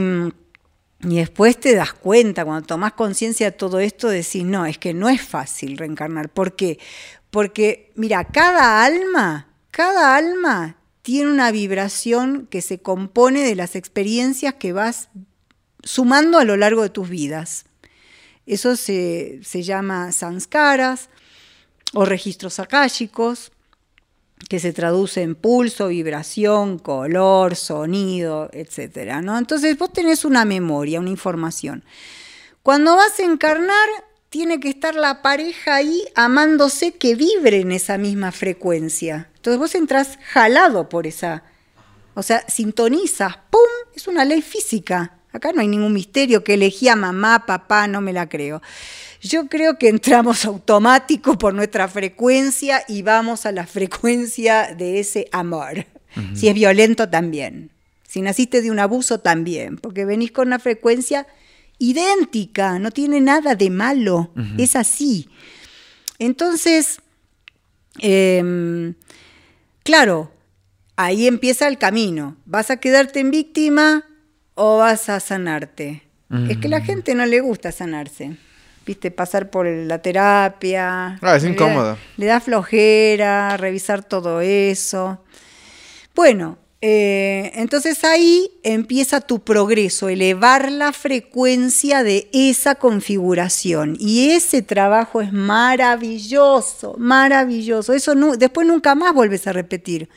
y 1.01 1.15
después 1.15 1.59
te 1.59 1.75
das 1.75 1.93
cuenta, 1.93 2.45
cuando 2.45 2.65
tomas 2.65 2.93
conciencia 2.93 3.51
de 3.51 3.57
todo 3.57 3.79
esto, 3.79 4.09
decís, 4.09 4.43
no, 4.43 4.65
es 4.65 4.77
que 4.77 4.93
no 4.93 5.09
es 5.09 5.21
fácil 5.21 5.77
reencarnar. 5.77 6.29
¿Por 6.29 6.55
qué? 6.55 6.79
Porque, 7.29 7.91
mira, 7.95 8.25
cada 8.25 8.83
alma 8.83 9.47
cada 9.71 10.17
alma 10.17 10.75
tiene 11.01 11.31
una 11.31 11.49
vibración 11.49 12.45
que 12.47 12.61
se 12.61 12.81
compone 12.81 13.41
de 13.41 13.55
las 13.55 13.75
experiencias 13.75 14.55
que 14.55 14.73
vas 14.73 15.09
sumando 15.81 16.37
a 16.37 16.43
lo 16.43 16.57
largo 16.57 16.83
de 16.83 16.89
tus 16.89 17.09
vidas. 17.09 17.65
Eso 18.45 18.75
se, 18.75 19.39
llama 19.41 20.11
sanskaras 20.11 21.09
o 21.93 22.05
registros 22.05 22.59
akáshicos, 22.59 23.53
que 24.49 24.59
se 24.59 24.73
traduce 24.73 25.21
en 25.21 25.35
pulso, 25.35 25.87
vibración, 25.87 26.79
color, 26.79 27.55
sonido, 27.55 28.49
etc. 28.53 29.21
¿no? 29.21 29.37
Entonces 29.37 29.77
vos 29.77 29.93
tenés 29.93 30.25
una 30.25 30.45
memoria, 30.45 30.99
una 30.99 31.09
información. 31.09 31.83
Cuando 32.63 32.95
vas 32.95 33.19
a 33.19 33.23
encarnar, 33.23 33.87
tiene 34.29 34.59
que 34.59 34.69
estar 34.69 34.95
la 34.95 35.21
pareja 35.21 35.75
ahí 35.75 36.03
amándose 36.15 36.93
que 36.93 37.15
vibre 37.15 37.61
en 37.61 37.71
esa 37.71 37.97
misma 37.97 38.31
frecuencia. 38.31 39.29
Entonces 39.35 39.59
vos 39.59 39.75
entras 39.75 40.19
jalado 40.31 40.87
por 40.87 41.07
esa, 41.07 41.43
o 42.13 42.23
sea, 42.23 42.47
sintonizas, 42.47 43.37
¡pum! 43.49 43.61
Es 43.95 44.07
una 44.07 44.23
ley 44.23 44.41
física. 44.41 45.17
Acá 45.33 45.51
no 45.53 45.61
hay 45.61 45.67
ningún 45.67 45.93
misterio 45.93 46.43
que 46.43 46.55
elegía 46.55 46.95
mamá, 46.95 47.45
papá, 47.45 47.87
no 47.87 48.01
me 48.01 48.13
la 48.13 48.27
creo. 48.27 48.61
Yo 49.21 49.47
creo 49.47 49.77
que 49.77 49.87
entramos 49.87 50.45
automático 50.45 51.37
por 51.37 51.53
nuestra 51.53 51.87
frecuencia 51.87 52.83
y 52.87 53.01
vamos 53.01 53.45
a 53.45 53.51
la 53.51 53.65
frecuencia 53.65 54.73
de 54.75 54.99
ese 54.99 55.27
amor. 55.31 55.85
Si 56.33 56.49
es 56.49 56.53
violento 56.53 57.09
también. 57.09 57.71
Si 58.05 58.21
naciste 58.21 58.61
de 58.61 58.69
un 58.69 58.79
abuso 58.79 59.21
también, 59.21 59.77
porque 59.77 60.03
venís 60.03 60.33
con 60.33 60.47
una 60.47 60.59
frecuencia 60.59 61.25
idéntica, 61.77 62.77
no 62.79 62.91
tiene 62.91 63.21
nada 63.21 63.55
de 63.55 63.69
malo, 63.69 64.31
es 64.57 64.75
así. 64.75 65.29
Entonces, 66.19 66.99
em, 67.99 68.95
claro, 69.83 70.33
ahí 70.97 71.25
empieza 71.25 71.69
el 71.69 71.77
camino. 71.77 72.35
¿Vas 72.45 72.69
a 72.69 72.77
quedarte 72.77 73.21
en 73.21 73.31
víctima 73.31 74.05
o 74.55 74.77
vas 74.77 75.09
a 75.09 75.19
sanarte? 75.19 76.03
Es 76.49 76.57
que 76.57 76.69
la 76.69 76.79
gente 76.79 77.13
no 77.13 77.25
le 77.25 77.41
gusta 77.41 77.73
sanarse. 77.73 78.37
Viste, 78.85 79.11
pasar 79.11 79.49
por 79.49 79.67
la 79.67 80.01
terapia. 80.01 81.19
Ah, 81.21 81.35
es 81.35 81.43
incómodo. 81.43 81.97
le 82.15 82.25
da 82.25 82.39
flojera, 82.39 83.57
revisar 83.57 84.03
todo 84.03 84.39
eso. 84.39 85.21
Bueno, 86.15 86.57
eh, 86.83 87.51
entonces 87.55 88.03
ahí 88.03 88.49
empieza 88.63 89.21
tu 89.21 89.43
progreso, 89.43 90.09
elevar 90.09 90.71
la 90.71 90.93
frecuencia 90.93 92.01
de 92.01 92.27
esa 92.33 92.75
configuración. 92.75 93.95
Y 93.99 94.31
ese 94.31 94.61
trabajo 94.61 95.21
es 95.21 95.31
maravilloso, 95.31 96.95
maravilloso. 96.97 97.93
Eso 97.93 98.15
después 98.37 98.65
nunca 98.65 98.95
más 98.95 99.13
vuelves 99.13 99.45
a 99.47 99.53
repetir 99.53 100.09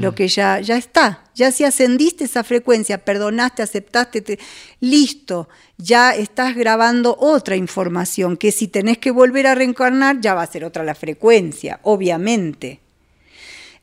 lo 0.00 0.14
que 0.14 0.28
ya, 0.28 0.60
ya 0.60 0.76
está. 0.76 1.24
Ya 1.34 1.52
si 1.52 1.64
ascendiste 1.64 2.24
esa 2.24 2.42
frecuencia, 2.42 3.04
perdonaste, 3.04 3.62
aceptaste, 3.62 4.38
listo, 4.80 5.48
ya 5.78 6.14
estás 6.14 6.54
grabando 6.54 7.16
otra 7.18 7.56
información 7.56 8.36
que 8.36 8.52
si 8.52 8.68
tenés 8.68 8.98
que 8.98 9.10
volver 9.10 9.46
a 9.46 9.54
reencarnar 9.54 10.20
ya 10.20 10.34
va 10.34 10.42
a 10.42 10.46
ser 10.46 10.64
otra 10.64 10.84
la 10.84 10.94
frecuencia, 10.94 11.80
obviamente. 11.82 12.80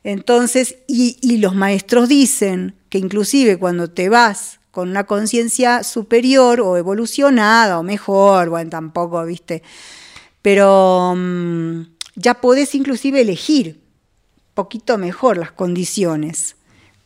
Entonces, 0.04 0.76
y, 0.86 1.38
los 1.38 1.54
maestros 1.54 2.08
dicen 2.08 2.74
que 2.88 2.98
inclusive 2.98 3.58
cuando 3.58 3.88
te 3.88 4.08
vas 4.08 4.60
con 4.70 4.90
una 4.90 5.04
conciencia 5.04 5.82
superior 5.82 6.60
o 6.60 6.76
evolucionada 6.76 7.78
o 7.78 7.82
mejor, 7.82 8.48
bueno, 8.48 8.70
tampoco, 8.70 9.24
viste, 9.24 9.62
pero 10.40 11.14
mm, 11.16 11.82
ya 12.16 12.34
podés 12.40 12.74
inclusive 12.74 13.20
elegir 13.20 13.81
poquito 14.54 14.98
mejor 14.98 15.38
las 15.38 15.52
condiciones 15.52 16.56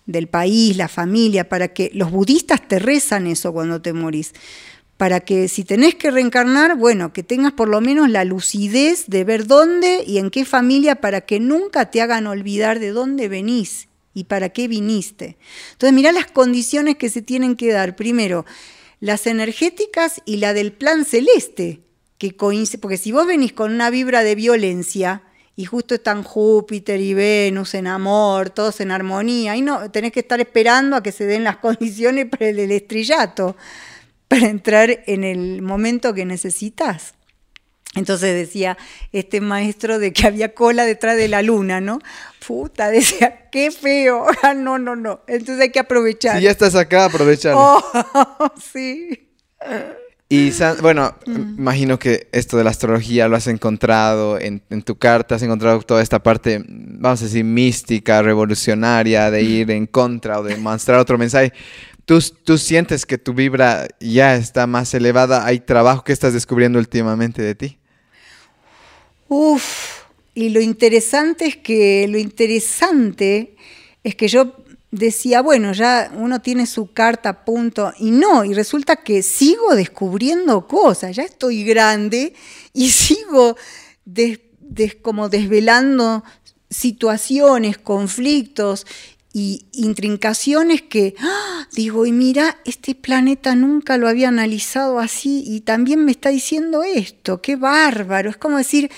del 0.06 0.28
país, 0.28 0.76
la 0.76 0.88
familia, 0.88 1.48
para 1.48 1.68
que 1.68 1.90
los 1.94 2.10
budistas 2.10 2.66
te 2.66 2.78
rezan 2.78 3.26
eso 3.26 3.52
cuando 3.52 3.82
te 3.82 3.92
morís 3.92 4.32
para 4.96 5.20
que 5.20 5.48
si 5.48 5.64
tenés 5.64 5.94
que 5.94 6.10
reencarnar, 6.10 6.76
bueno, 6.76 7.12
que 7.12 7.22
tengas 7.22 7.52
por 7.52 7.68
lo 7.68 7.80
menos 7.80 8.08
la 8.08 8.24
lucidez 8.24 9.06
de 9.08 9.24
ver 9.24 9.46
dónde 9.46 10.02
y 10.06 10.18
en 10.18 10.30
qué 10.30 10.44
familia 10.44 10.96
para 10.96 11.20
que 11.20 11.38
nunca 11.38 11.90
te 11.90 12.00
hagan 12.00 12.26
olvidar 12.26 12.78
de 12.78 12.90
dónde 12.90 13.28
venís 13.28 13.88
y 14.14 14.24
para 14.24 14.48
qué 14.48 14.68
viniste. 14.68 15.36
Entonces, 15.72 15.94
mirá 15.94 16.12
las 16.12 16.26
condiciones 16.26 16.96
que 16.96 17.10
se 17.10 17.20
tienen 17.20 17.56
que 17.56 17.70
dar. 17.70 17.94
Primero, 17.94 18.46
las 19.00 19.26
energéticas 19.26 20.22
y 20.24 20.38
la 20.38 20.54
del 20.54 20.72
plan 20.72 21.04
celeste, 21.04 21.82
que 22.16 22.34
coincide, 22.34 22.78
porque 22.78 22.96
si 22.96 23.12
vos 23.12 23.26
venís 23.26 23.52
con 23.52 23.74
una 23.74 23.90
vibra 23.90 24.22
de 24.22 24.34
violencia, 24.34 25.22
y 25.56 25.64
justo 25.64 25.94
están 25.94 26.22
Júpiter 26.22 27.00
y 27.00 27.14
Venus 27.14 27.74
en 27.74 27.86
amor, 27.86 28.50
todos 28.50 28.80
en 28.80 28.90
armonía, 28.90 29.56
y 29.56 29.62
no, 29.62 29.90
tenés 29.90 30.12
que 30.12 30.20
estar 30.20 30.38
esperando 30.38 30.96
a 30.96 31.02
que 31.02 31.12
se 31.12 31.24
den 31.24 31.44
las 31.44 31.56
condiciones 31.66 32.26
para 32.26 32.48
el 32.48 32.70
estrillato 32.70 33.56
para 34.28 34.48
entrar 34.48 35.04
en 35.06 35.24
el 35.24 35.62
momento 35.62 36.12
que 36.12 36.24
necesitas. 36.24 37.14
Entonces 37.94 38.34
decía 38.34 38.76
este 39.12 39.40
maestro 39.40 39.98
de 39.98 40.12
que 40.12 40.26
había 40.26 40.52
cola 40.52 40.84
detrás 40.84 41.16
de 41.16 41.28
la 41.28 41.40
luna, 41.40 41.80
¿no? 41.80 41.98
Puta, 42.46 42.90
decía, 42.90 43.48
qué 43.50 43.70
feo. 43.70 44.26
Ah, 44.42 44.52
no, 44.52 44.78
no, 44.78 44.94
no. 44.94 45.20
Entonces 45.26 45.62
hay 45.62 45.70
que 45.70 45.78
aprovechar. 45.78 46.36
Si 46.36 46.44
ya 46.44 46.50
estás 46.50 46.74
acá, 46.74 47.06
aprovechalo. 47.06 47.58
Oh, 48.38 48.52
sí. 48.60 49.30
Y 50.28 50.50
bueno, 50.80 51.14
mm. 51.24 51.58
imagino 51.58 51.98
que 51.98 52.28
esto 52.32 52.56
de 52.56 52.64
la 52.64 52.70
astrología 52.70 53.28
lo 53.28 53.36
has 53.36 53.46
encontrado 53.46 54.40
en, 54.40 54.60
en, 54.70 54.82
tu 54.82 54.96
carta, 54.96 55.36
has 55.36 55.42
encontrado 55.42 55.80
toda 55.82 56.02
esta 56.02 56.20
parte, 56.20 56.64
vamos 56.66 57.22
a 57.22 57.24
decir, 57.26 57.44
mística, 57.44 58.22
revolucionaria, 58.22 59.30
de 59.30 59.42
ir 59.42 59.70
en 59.70 59.86
contra 59.86 60.40
o 60.40 60.42
de 60.42 60.56
mostrar 60.56 60.98
otro 60.98 61.16
mensaje. 61.16 61.52
¿Tú, 62.06 62.20
sientes 62.56 63.04
que 63.04 63.18
tu 63.18 63.34
vibra 63.34 63.88
ya 63.98 64.36
está 64.36 64.68
más 64.68 64.94
elevada? 64.94 65.44
¿Hay 65.44 65.58
trabajo 65.58 66.04
que 66.04 66.12
estás 66.12 66.32
descubriendo 66.32 66.78
últimamente 66.78 67.42
de 67.42 67.56
ti? 67.56 67.78
Uf, 69.26 70.04
y 70.32 70.50
lo 70.50 70.60
interesante 70.60 71.46
es 71.46 71.56
que 71.56 72.06
lo 72.08 72.16
interesante 72.16 73.56
es 74.04 74.14
que 74.14 74.28
yo 74.28 74.54
decía, 74.90 75.42
bueno, 75.42 75.72
ya 75.72 76.10
uno 76.14 76.40
tiene 76.40 76.66
su 76.66 76.92
carta 76.92 77.28
a 77.28 77.44
punto 77.44 77.92
y 77.98 78.10
no, 78.10 78.44
y 78.44 78.54
resulta 78.54 78.96
que 78.96 79.22
sigo 79.22 79.74
descubriendo 79.74 80.66
cosas, 80.66 81.16
ya 81.16 81.24
estoy 81.24 81.64
grande 81.64 82.34
y 82.72 82.90
sigo 82.90 83.56
como 85.02 85.28
desvelando 85.28 86.22
situaciones, 86.68 87.78
conflictos 87.78 88.86
y 89.32 89.66
intrincaciones 89.72 90.82
que 90.82 91.14
¡ah! 91.20 91.68
digo, 91.72 92.06
y 92.06 92.12
mira, 92.12 92.58
este 92.64 92.94
planeta 92.94 93.54
nunca 93.54 93.98
lo 93.98 94.08
había 94.08 94.28
analizado 94.28 94.98
así 94.98 95.44
y 95.46 95.60
también 95.60 96.04
me 96.04 96.12
está 96.12 96.30
diciendo 96.30 96.82
esto, 96.82 97.42
qué 97.42 97.56
bárbaro, 97.56 98.30
es 98.30 98.36
como 98.36 98.58
decir, 98.58 98.90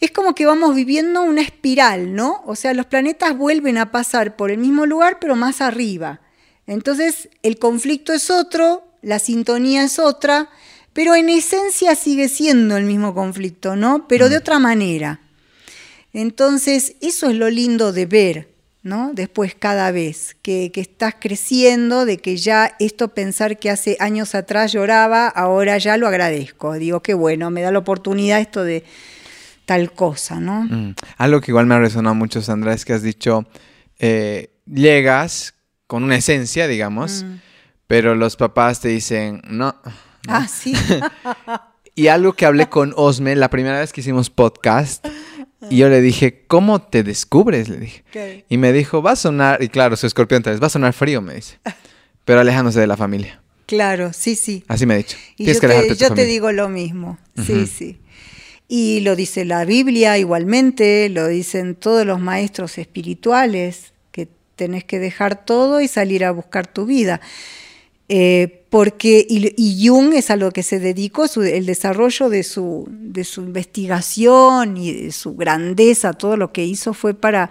es 0.00 0.10
como 0.10 0.34
que 0.34 0.46
vamos 0.46 0.74
viviendo 0.74 1.22
una 1.22 1.42
espiral, 1.42 2.14
¿no? 2.14 2.42
O 2.46 2.56
sea, 2.56 2.72
los 2.72 2.86
planetas 2.86 3.36
vuelven 3.36 3.76
a 3.76 3.90
pasar 3.90 4.34
por 4.34 4.50
el 4.50 4.58
mismo 4.58 4.86
lugar, 4.86 5.18
pero 5.20 5.36
más 5.36 5.60
arriba. 5.60 6.20
Entonces, 6.66 7.28
el 7.42 7.58
conflicto 7.58 8.14
es 8.14 8.30
otro, 8.30 8.82
la 9.02 9.18
sintonía 9.18 9.84
es 9.84 9.98
otra, 9.98 10.48
pero 10.94 11.14
en 11.14 11.28
esencia 11.28 11.94
sigue 11.94 12.28
siendo 12.28 12.78
el 12.78 12.84
mismo 12.84 13.14
conflicto, 13.14 13.76
¿no? 13.76 14.08
Pero 14.08 14.30
de 14.30 14.38
otra 14.38 14.58
manera. 14.58 15.20
Entonces, 16.14 16.96
eso 17.02 17.28
es 17.28 17.36
lo 17.36 17.50
lindo 17.50 17.92
de 17.92 18.06
ver, 18.06 18.48
¿no? 18.82 19.10
Después 19.12 19.54
cada 19.54 19.90
vez 19.90 20.34
que, 20.40 20.72
que, 20.72 20.80
estás 20.80 21.14
creciendo, 21.20 22.06
de 22.06 22.18
que 22.18 22.38
ya 22.38 22.74
esto 22.80 23.08
pensar 23.08 23.58
que 23.58 23.68
hace 23.68 23.98
años 24.00 24.34
atrás 24.34 24.72
lloraba, 24.72 25.28
ahora 25.28 25.76
ya 25.76 25.98
lo 25.98 26.08
agradezco. 26.08 26.72
Digo, 26.74 27.00
qué 27.00 27.12
bueno, 27.12 27.50
me 27.50 27.60
da 27.60 27.70
la 27.70 27.78
oportunidad 27.78 28.40
esto 28.40 28.64
de, 28.64 28.84
tal 29.70 29.92
cosa, 29.92 30.40
¿no? 30.40 30.64
Mm. 30.64 30.96
Algo 31.16 31.40
que 31.40 31.52
igual 31.52 31.66
me 31.66 31.76
ha 31.76 31.78
resonado 31.78 32.16
mucho, 32.16 32.42
Sandra, 32.42 32.74
es 32.74 32.84
que 32.84 32.92
has 32.92 33.04
dicho, 33.04 33.46
eh, 34.00 34.50
llegas 34.66 35.54
con 35.86 36.02
una 36.02 36.16
esencia, 36.16 36.66
digamos, 36.66 37.22
mm. 37.22 37.34
pero 37.86 38.16
los 38.16 38.34
papás 38.34 38.80
te 38.80 38.88
dicen, 38.88 39.40
no. 39.46 39.76
Ah, 40.26 40.48
sí. 40.48 40.74
y 41.94 42.08
algo 42.08 42.32
que 42.32 42.46
hablé 42.46 42.68
con 42.68 42.94
Osme 42.96 43.36
la 43.36 43.48
primera 43.48 43.78
vez 43.78 43.92
que 43.92 44.00
hicimos 44.00 44.28
podcast, 44.28 45.06
y 45.70 45.76
yo 45.76 45.88
le 45.88 46.00
dije, 46.00 46.46
¿cómo 46.48 46.82
te 46.82 47.04
descubres? 47.04 47.68
Le 47.68 47.76
dije. 47.76 48.44
Y 48.48 48.56
me 48.56 48.72
dijo, 48.72 49.02
va 49.02 49.12
a 49.12 49.16
sonar, 49.16 49.62
y 49.62 49.68
claro, 49.68 49.94
su 49.94 50.08
escorpión 50.08 50.42
va 50.44 50.66
a 50.66 50.70
sonar 50.70 50.94
frío, 50.94 51.22
me 51.22 51.34
dice, 51.34 51.60
pero 52.24 52.40
alejándose 52.40 52.80
de 52.80 52.88
la 52.88 52.96
familia. 52.96 53.40
Claro, 53.66 54.12
sí, 54.12 54.34
sí. 54.34 54.64
Así 54.66 54.84
me 54.84 54.94
ha 54.94 54.96
dicho. 54.96 55.16
Y 55.36 55.44
yo, 55.44 55.60
te, 55.60 55.94
yo 55.94 56.12
te, 56.12 56.24
digo 56.24 56.50
lo 56.50 56.68
mismo, 56.68 57.20
sí, 57.36 57.68
sí. 57.68 57.99
Y 58.72 59.00
lo 59.00 59.16
dice 59.16 59.44
la 59.44 59.64
Biblia 59.64 60.16
igualmente, 60.16 61.08
lo 61.08 61.26
dicen 61.26 61.74
todos 61.74 62.06
los 62.06 62.20
maestros 62.20 62.78
espirituales, 62.78 63.92
que 64.12 64.28
tenés 64.54 64.84
que 64.84 65.00
dejar 65.00 65.44
todo 65.44 65.80
y 65.80 65.88
salir 65.88 66.24
a 66.24 66.30
buscar 66.30 66.68
tu 66.68 66.86
vida. 66.86 67.20
Eh, 68.08 68.62
porque, 68.70 69.26
y, 69.28 69.88
Jung 69.88 70.14
es 70.14 70.30
a 70.30 70.36
lo 70.36 70.52
que 70.52 70.62
se 70.62 70.78
dedicó, 70.78 71.26
el 71.34 71.66
desarrollo 71.66 72.28
de 72.28 72.44
su, 72.44 72.86
de 72.88 73.24
su 73.24 73.40
investigación 73.40 74.76
y 74.76 74.92
de 74.92 75.10
su 75.10 75.34
grandeza, 75.34 76.12
todo 76.12 76.36
lo 76.36 76.52
que 76.52 76.64
hizo 76.64 76.94
fue 76.94 77.12
para 77.12 77.50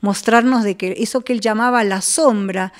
mostrarnos 0.00 0.64
de 0.64 0.76
que 0.76 0.96
eso 0.98 1.20
que 1.20 1.32
él 1.32 1.40
llamaba 1.40 1.84
la 1.84 2.00
sombra, 2.00 2.72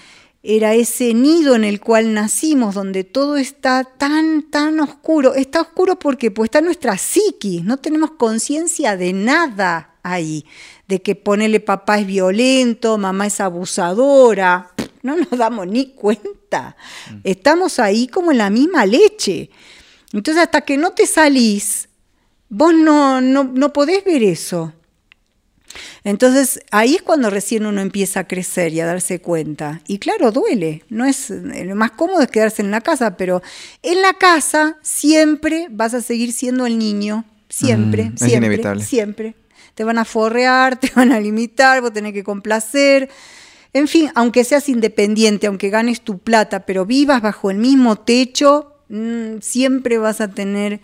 era 0.49 0.75
ese 0.75 1.13
nido 1.13 1.57
en 1.57 1.65
el 1.65 1.81
cual 1.81 2.15
nacimos, 2.15 2.75
donde 2.75 3.03
todo 3.03 3.37
está 3.37 3.83
tan, 3.85 4.49
tan 4.51 4.79
oscuro. 4.79 5.35
Está 5.35 5.61
oscuro 5.61 5.99
porque 5.99 6.31
pues, 6.31 6.47
está 6.47 6.61
nuestra 6.61 6.97
psiquis, 6.97 7.65
no 7.65 7.79
tenemos 7.79 8.13
conciencia 8.13 8.97
de 8.97 9.13
nada 9.13 9.97
ahí, 10.05 10.47
de 10.87 11.03
que 11.03 11.17
ponele 11.17 11.59
papá 11.59 11.99
es 11.99 12.07
violento, 12.07 12.97
mamá 12.97 13.27
es 13.27 13.41
abusadora, 13.41 14.71
no 15.03 15.17
nos 15.17 15.31
damos 15.31 15.67
ni 15.67 15.87
cuenta. 15.87 16.77
Mm. 17.11 17.17
Estamos 17.25 17.81
ahí 17.81 18.07
como 18.07 18.31
en 18.31 18.39
la 18.39 18.51
misma 18.51 18.87
leche. 18.87 19.51
Entonces 20.13 20.45
hasta 20.45 20.61
que 20.61 20.77
no 20.77 20.93
te 20.93 21.07
salís, 21.07 21.89
vos 22.49 22.73
no, 22.73 23.21
no, 23.21 23.45
no 23.45 23.73
podés 23.73 24.05
ver 24.05 24.23
eso. 24.23 24.73
Entonces 26.05 26.61
ahí 26.71 26.97
es 26.97 27.03
cuando 27.03 27.31
recién 27.31 27.67
uno 27.67 27.81
empieza 27.81 28.21
a 28.21 28.29
crecer 28.29 28.73
y 28.73 28.81
a 28.81 28.87
darse 28.87 29.21
cuenta. 29.21 29.81
Y 29.87 29.99
claro, 29.99 30.33
duele. 30.33 30.85
No 30.89 31.05
es 31.05 31.31
lo 31.31 31.77
más 31.77 31.93
cómodo 31.93 32.21
es 32.23 32.29
quedarse 32.29 32.63
en 32.63 32.71
la 32.71 32.81
casa, 32.81 33.17
pero 33.17 33.43
en 33.83 34.03
la 34.03 34.15
casa 34.15 34.77
siempre 34.83 35.69
vas 35.71 35.95
a 35.95 36.01
seguir 36.01 36.33
siendo 36.33 36.67
el 36.67 36.79
niño. 36.79 37.25
Siempre, 37.49 38.13
siempre, 38.17 38.37
inevitable. 38.37 38.85
siempre. 38.85 39.35
Te 39.75 39.85
van 39.85 39.99
a 39.99 40.05
forrear, 40.05 40.77
te 40.81 40.91
van 40.95 41.13
a 41.13 41.21
limitar, 41.21 41.81
vos 41.81 41.93
tenés 41.93 42.13
que 42.13 42.25
complacer. 42.25 43.09
En 43.73 43.89
fin, 43.89 44.11
aunque 44.15 44.45
seas 44.45 44.69
independiente, 44.69 45.47
aunque 45.47 45.69
ganes 45.69 46.01
tu 46.01 46.19
plata, 46.19 46.65
pero 46.65 46.87
vivas 46.87 47.21
bajo 47.21 47.51
el 47.51 47.59
mismo 47.59 47.97
techo, 47.97 48.73
mm, 48.89 49.41
siempre 49.41 49.99
vas 49.99 50.21
a 50.21 50.29
tener 50.29 50.81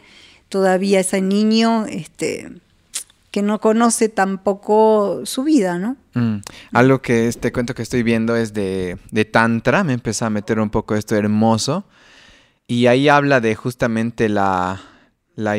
todavía 0.51 1.01
ese 1.01 1.23
niño 1.23 1.86
este, 1.86 2.51
que 3.32 3.42
no 3.42 3.60
conoce 3.60 4.10
tampoco 4.10 5.22
su 5.24 5.42
vida, 5.42 5.78
¿no? 5.78 5.96
Mm. 6.12 6.42
Algo 6.72 7.00
que 7.00 7.28
este 7.28 7.50
cuento 7.50 7.74
que 7.74 7.82
estoy 7.82 8.02
viendo 8.02 8.36
es 8.36 8.52
de, 8.52 8.98
Tantra, 9.32 9.82
me 9.82 9.94
empezó 9.94 10.26
a 10.26 10.30
meter 10.30 10.60
un 10.60 10.68
poco 10.68 10.94
esto 10.94 11.16
hermoso, 11.16 11.86
y 12.68 12.86
ahí 12.86 13.09
habla 13.09 13.40
de 13.40 13.54
justamente 13.54 14.28
la, 14.28 14.80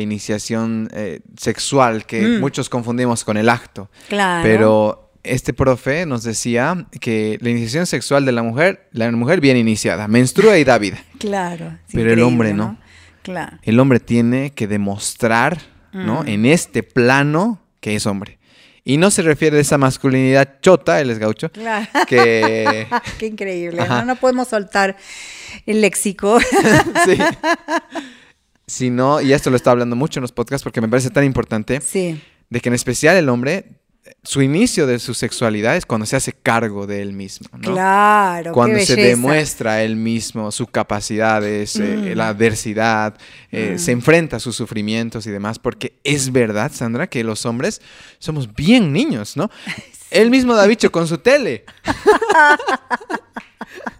iniciación 0.00 0.88
eh, 0.94 1.20
sexual 1.36 2.06
que 2.06 2.22
mm. 2.22 2.40
muchos 2.40 2.68
confundimos 2.68 3.24
con 3.24 3.36
el 3.36 3.48
acto. 3.48 3.90
Claro. 4.08 4.44
Pero 4.44 5.12
este 5.24 5.52
profe 5.52 6.06
nos 6.06 6.22
decía 6.22 6.86
que 7.00 7.38
la 7.40 7.50
iniciación 7.50 7.86
sexual 7.86 8.24
de 8.24 8.30
la 8.30 8.44
mujer, 8.44 8.88
la 8.92 9.10
mujer 9.10 9.40
bien 9.40 9.56
iniciada, 9.56 10.06
menstrua 10.06 10.58
y 10.58 10.64
da 10.64 10.78
vida. 10.78 10.98
Claro. 11.18 11.78
Pero 11.90 12.12
el 12.12 12.22
hombre 12.22 12.52
no. 12.52 12.78
Claro. 13.22 13.58
El 13.62 13.80
hombre 13.80 13.98
tiene 13.98 14.50
que 14.50 14.68
demostrar, 14.68 15.58
¿no? 15.92 16.22
Mm. 16.22 16.28
En 16.28 16.44
este 16.44 16.82
plano 16.82 17.63
que 17.84 17.94
es 17.94 18.06
hombre. 18.06 18.38
Y 18.82 18.96
no 18.96 19.10
se 19.10 19.20
refiere 19.20 19.58
a 19.58 19.60
esa 19.60 19.76
masculinidad 19.76 20.58
chota, 20.62 21.02
él 21.02 21.10
es 21.10 21.18
gaucho. 21.18 21.50
Claro. 21.52 21.86
Que... 22.06 22.86
Qué 23.18 23.26
increíble, 23.26 23.86
¿no? 23.86 24.06
No 24.06 24.16
podemos 24.16 24.48
soltar 24.48 24.96
el 25.66 25.82
léxico. 25.82 26.40
sí. 27.04 27.18
Sino, 28.66 29.20
y 29.20 29.34
esto 29.34 29.50
lo 29.50 29.56
está 29.56 29.70
hablando 29.70 29.96
mucho 29.96 30.18
en 30.18 30.22
los 30.22 30.32
podcasts 30.32 30.64
porque 30.64 30.80
me 30.80 30.88
parece 30.88 31.10
tan 31.10 31.24
importante, 31.24 31.82
sí. 31.82 32.18
de 32.48 32.60
que 32.60 32.70
en 32.70 32.74
especial 32.74 33.16
el 33.16 33.28
hombre 33.28 33.66
su 34.24 34.40
inicio 34.40 34.86
de 34.86 34.98
su 34.98 35.12
sexualidad 35.12 35.76
es 35.76 35.84
cuando 35.84 36.06
se 36.06 36.16
hace 36.16 36.32
cargo 36.32 36.86
de 36.86 37.02
él 37.02 37.12
mismo, 37.12 37.48
¿no? 37.52 37.72
Claro. 37.72 38.52
Cuando 38.52 38.80
se 38.80 38.96
demuestra 38.96 39.82
él 39.82 39.96
mismo 39.96 40.50
sus 40.50 40.70
capacidades, 40.70 41.76
eh, 41.76 41.82
mm. 41.82 42.16
la 42.16 42.28
adversidad, 42.28 43.18
eh, 43.52 43.74
mm. 43.74 43.78
se 43.78 43.92
enfrenta 43.92 44.36
a 44.36 44.40
sus 44.40 44.56
sufrimientos 44.56 45.26
y 45.26 45.30
demás, 45.30 45.58
porque 45.58 45.98
es 46.04 46.32
verdad, 46.32 46.72
Sandra, 46.72 47.06
que 47.06 47.22
los 47.22 47.44
hombres 47.44 47.82
somos 48.18 48.54
bien 48.54 48.92
niños, 48.92 49.36
¿no? 49.36 49.50
Él 50.10 50.30
mismo 50.30 50.54
da 50.54 50.66
bicho 50.66 50.90
con 50.90 51.06
su 51.06 51.18
tele. 51.18 51.64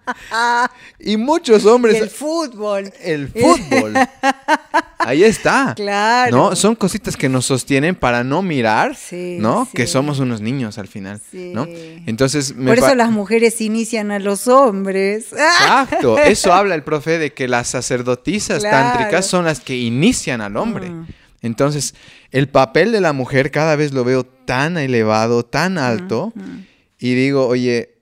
y 0.98 1.16
muchos 1.16 1.64
hombres. 1.64 2.00
el 2.00 2.10
fútbol. 2.10 2.92
El 3.00 3.28
fútbol. 3.28 3.94
Ahí 4.98 5.22
está. 5.22 5.74
Claro. 5.76 6.36
¿No? 6.36 6.56
Son 6.56 6.74
cositas 6.74 7.16
que 7.16 7.28
nos 7.28 7.44
sostienen 7.46 7.94
para 7.94 8.24
no 8.24 8.42
mirar, 8.42 8.96
¿no? 9.12 9.68
Que 9.72 9.86
somos 9.86 10.18
unos 10.18 10.40
niños 10.40 10.78
al 10.78 10.88
final, 10.88 11.20
¿no? 11.32 11.66
Entonces, 12.06 12.52
Por 12.52 12.78
eso 12.78 12.94
las 12.94 13.10
mujeres 13.10 13.60
inician 13.60 14.10
a 14.10 14.18
los 14.18 14.48
hombres. 14.48 15.32
Exacto. 15.32 16.18
Eso 16.24 16.52
habla 16.52 16.74
el 16.74 16.82
profe 16.82 17.18
de 17.18 17.32
que 17.32 17.48
las 17.48 17.68
sacerdotisas 17.68 18.62
tántricas 18.62 19.26
son 19.26 19.44
las 19.44 19.60
que 19.60 19.76
inician 19.76 20.40
al 20.40 20.56
hombre. 20.56 20.90
Mm. 20.90 21.06
Entonces, 21.42 21.94
el 22.30 22.48
papel 22.48 22.90
de 22.92 23.00
la 23.00 23.12
mujer 23.12 23.50
cada 23.50 23.76
vez 23.76 23.92
lo 23.92 24.04
veo 24.04 24.24
tan 24.24 24.78
elevado, 24.78 25.44
tan 25.44 25.76
alto. 25.76 26.32
Mm. 26.34 26.60
Y 26.98 27.14
digo, 27.14 27.46
oye, 27.46 27.93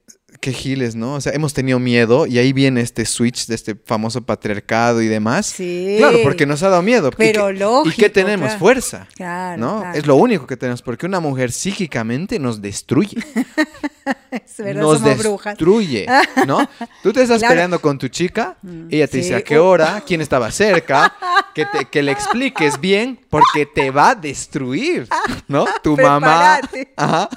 qué 0.43 0.53
giles, 0.53 0.97
¿no? 0.97 1.15
O 1.15 1.21
sea, 1.21 1.33
hemos 1.33 1.55
tenido 1.55 1.79
miedo 1.79 2.27
y 2.27 2.37
ahí 2.37 2.53
viene 2.53 2.81
este 2.81 3.05
switch 3.07 3.47
de 3.47 3.55
este 3.55 3.77
famoso 3.77 4.23
patriarcado 4.23 5.01
y 5.01 5.07
demás. 5.07 5.47
Sí. 5.47 5.95
Claro, 5.99 6.19
porque 6.25 6.47
nos 6.47 6.65
ha 6.65 6.69
dado 6.69 6.83
miedo. 6.83 7.11
Pero 7.17 7.51
¿Y 7.51 7.59
lógico. 7.59 7.95
¿Y 7.95 8.03
qué 8.03 8.11
tenemos? 8.11 8.53
Fuerza. 8.55 9.07
Claro, 9.15 9.61
¿No? 9.61 9.93
Es 9.95 10.05
lo 10.05 10.17
único 10.17 10.49
que 10.49 10.57
tenemos, 10.57 10.83
porque 10.83 11.07
una 11.07 11.21
mujer 11.21 11.53
psíquicamente 11.53 12.41
nos 12.41 12.61
destruye. 12.61 13.19
es 14.33 14.57
verdad, 14.59 14.83
nos 14.83 14.99
somos 14.99 15.45
destruye, 15.45 16.07
¿no? 16.45 16.69
Tú 17.05 17.13
te 17.13 17.23
estás 17.23 17.41
peleando 17.49 17.81
con 17.81 17.97
tu 17.97 18.09
chica, 18.09 18.57
mm, 18.63 18.89
ella 18.91 19.07
te 19.07 19.19
dice 19.19 19.37
a 19.37 19.43
qué 19.43 19.59
hora, 19.59 20.03
quién 20.05 20.21
estaba 20.21 20.51
cerca, 20.51 21.15
que, 21.55 21.67
te, 21.67 21.85
que 21.85 22.03
le 22.03 22.11
expliques 22.11 22.81
bien, 22.81 23.21
porque 23.31 23.65
te 23.65 23.93
va 23.93 24.11
a 24.11 24.15
destruir, 24.17 25.07
¿no? 25.47 25.67
Tu 25.85 25.97
mamá. 25.97 26.59
Ajá. 26.97 27.29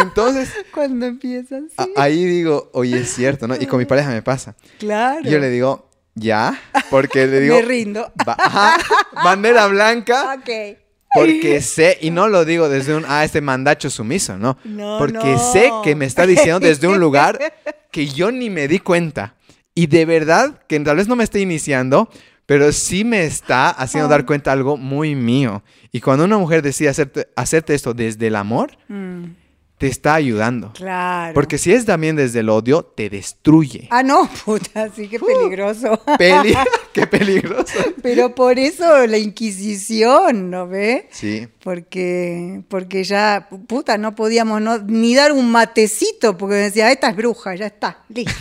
Entonces. 0.00 0.50
Cuando 0.72 1.06
empiezas. 1.06 1.64
Ahí 1.96 2.24
digo, 2.24 2.70
oye, 2.72 2.98
es 2.98 3.14
cierto, 3.14 3.46
¿no? 3.48 3.56
Y 3.56 3.66
con 3.66 3.78
mi 3.78 3.84
pareja 3.86 4.10
me 4.10 4.22
pasa. 4.22 4.56
Claro. 4.78 5.22
yo 5.22 5.38
le 5.38 5.50
digo, 5.50 5.88
ya. 6.14 6.58
Porque 6.90 7.26
le 7.26 7.40
digo. 7.40 7.56
me 7.56 7.62
rindo. 7.62 8.12
bandera 9.12 9.66
blanca. 9.66 10.34
Ok. 10.38 10.78
Porque 11.14 11.62
sé, 11.62 11.96
y 12.02 12.10
no 12.10 12.28
lo 12.28 12.44
digo 12.44 12.68
desde 12.68 12.94
un, 12.94 13.04
ah, 13.08 13.24
este 13.24 13.40
mandacho 13.40 13.88
sumiso, 13.88 14.36
no. 14.36 14.58
No, 14.64 14.98
porque 14.98 15.32
no. 15.32 15.52
sé 15.52 15.70
que 15.82 15.94
me 15.94 16.04
está 16.04 16.26
diciendo 16.26 16.60
desde 16.60 16.88
un 16.88 16.98
lugar 16.98 17.54
que 17.90 18.06
yo 18.06 18.30
ni 18.30 18.50
me 18.50 18.68
di 18.68 18.80
cuenta. 18.80 19.34
Y 19.74 19.86
de 19.86 20.04
verdad, 20.04 20.60
que 20.66 20.78
tal 20.80 20.96
vez 20.96 21.08
no 21.08 21.16
me 21.16 21.24
esté 21.24 21.40
iniciando, 21.40 22.10
pero 22.46 22.72
sí 22.72 23.04
me 23.04 23.24
está 23.24 23.70
haciendo 23.70 24.08
dar 24.08 24.24
cuenta 24.24 24.52
algo 24.52 24.76
muy 24.76 25.14
mío. 25.14 25.62
Y 25.92 26.00
cuando 26.00 26.24
una 26.24 26.38
mujer 26.38 26.62
decide 26.62 26.88
hacerte, 26.88 27.28
hacerte 27.36 27.74
esto 27.74 27.92
desde 27.94 28.28
el 28.28 28.36
amor, 28.36 28.70
Mm, 28.88 29.24
te 29.78 29.88
está 29.88 30.14
ayudando. 30.14 30.72
claro. 30.72 31.34
Porque 31.34 31.58
si 31.58 31.70
es 31.72 31.84
también 31.84 32.16
desde 32.16 32.40
el 32.40 32.48
odio, 32.48 32.82
te 32.82 33.10
destruye. 33.10 33.88
Ah, 33.90 34.02
no, 34.02 34.26
puta, 34.46 34.88
sí, 34.94 35.06
qué 35.08 35.18
peligroso. 35.20 36.00
Peli 36.16 36.54
Qué 36.94 37.06
peligroso. 37.06 37.74
Pero 38.02 38.34
por 38.34 38.58
eso 38.58 39.06
la 39.06 39.18
Inquisición, 39.18 40.48
¿no 40.50 40.66
ve? 40.66 41.08
Sí. 41.10 41.46
Porque, 41.62 42.62
porque 42.68 43.04
ya, 43.04 43.48
puta, 43.68 43.98
no 43.98 44.14
podíamos 44.14 44.62
no- 44.62 44.78
ni 44.78 45.14
dar 45.14 45.32
un 45.32 45.50
matecito, 45.50 46.38
porque 46.38 46.54
decía, 46.54 46.90
esta 46.90 47.10
es 47.10 47.16
bruja, 47.16 47.54
ya 47.54 47.66
está, 47.66 47.98
listo. 48.08 48.32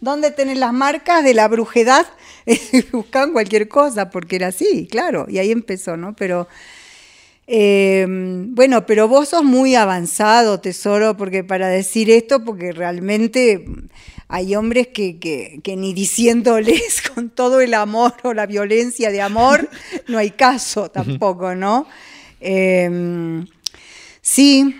¿Dónde 0.00 0.30
tenés 0.30 0.58
las 0.58 0.72
marcas 0.72 1.24
de 1.24 1.34
la 1.34 1.48
brujedad? 1.48 2.06
Buscaban 2.92 3.32
cualquier 3.32 3.68
cosa, 3.68 4.10
porque 4.10 4.36
era 4.36 4.48
así, 4.48 4.86
claro, 4.90 5.26
y 5.28 5.38
ahí 5.38 5.50
empezó, 5.50 5.96
¿no? 5.96 6.14
Pero, 6.16 6.48
eh, 7.46 8.06
bueno, 8.08 8.86
pero 8.86 9.08
vos 9.08 9.30
sos 9.30 9.44
muy 9.44 9.74
avanzado, 9.74 10.60
tesoro, 10.60 11.16
porque 11.16 11.44
para 11.44 11.68
decir 11.68 12.10
esto, 12.10 12.44
porque 12.44 12.72
realmente 12.72 13.64
hay 14.28 14.56
hombres 14.56 14.88
que, 14.88 15.18
que, 15.18 15.60
que 15.62 15.76
ni 15.76 15.94
diciéndoles 15.94 17.02
con 17.14 17.30
todo 17.30 17.60
el 17.60 17.74
amor 17.74 18.14
o 18.22 18.34
la 18.34 18.46
violencia 18.46 19.10
de 19.10 19.22
amor, 19.22 19.68
no 20.08 20.18
hay 20.18 20.30
caso 20.30 20.90
tampoco, 20.90 21.54
¿no? 21.54 21.86
Eh, 22.40 23.44
sí, 24.20 24.76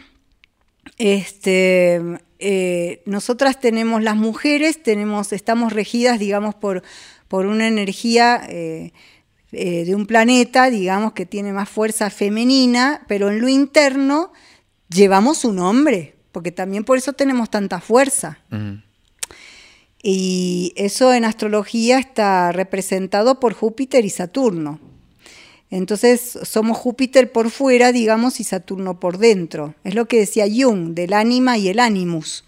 este, 0.99 2.01
eh, 2.39 3.03
nosotras 3.07 3.61
tenemos, 3.61 4.03
las 4.03 4.17
mujeres, 4.17 4.83
tenemos, 4.83 5.33
estamos 5.33 5.73
regidas, 5.73 6.19
digamos, 6.19 6.55
por, 6.55 6.83
por 7.29 7.47
una 7.47 7.67
energía 7.67 8.43
eh, 8.49 8.93
eh, 9.53 9.85
de 9.85 9.95
un 9.95 10.07
planeta, 10.07 10.71
digamos, 10.71 11.13
que 11.13 11.27
tiene 11.27 11.53
más 11.53 11.69
fuerza 11.69 12.11
femenina, 12.11 13.05
pero 13.09 13.31
en 13.31 13.41
lo 13.41 13.49
interno 13.49 14.33
llevamos 14.89 15.45
un 15.45 15.59
hombre, 15.59 16.17
porque 16.33 16.53
también 16.53 16.85
por 16.85 16.99
eso 16.99 17.15
tenemos 17.15 17.51
tanta 17.51 17.81
fuerza. 17.81 18.39
Y 20.03 20.73
eso 20.77 21.13
en 21.13 21.25
astrología 21.25 21.99
está 21.99 22.53
representado 22.53 23.41
por 23.41 23.55
Júpiter 23.55 24.05
y 24.05 24.11
Saturno. 24.11 24.79
Entonces 25.71 26.39
somos 26.43 26.79
Júpiter 26.79 27.33
por 27.33 27.51
fuera, 27.51 27.93
digamos, 27.93 28.41
y 28.41 28.45
Saturno 28.45 29.01
por 29.01 29.19
dentro. 29.19 29.75
Es 29.85 29.95
lo 29.95 30.07
que 30.07 30.19
decía 30.19 30.47
Jung, 30.47 30.95
del 30.95 31.13
ánima 31.13 31.59
y 31.59 31.69
el 31.69 31.81
animus. 31.81 32.45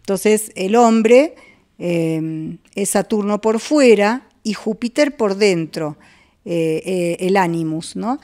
Entonces 0.00 0.52
el 0.54 0.76
hombre 0.76 1.34
eh, 1.78 2.56
es 2.74 2.90
Saturno 2.90 3.40
por 3.40 3.60
fuera 3.60 4.28
y 4.42 4.54
Júpiter 4.54 5.16
por 5.16 5.36
dentro, 5.36 5.96
eh, 6.44 6.82
eh, 6.84 7.16
el 7.20 7.36
animus, 7.36 7.96
¿no? 7.96 8.20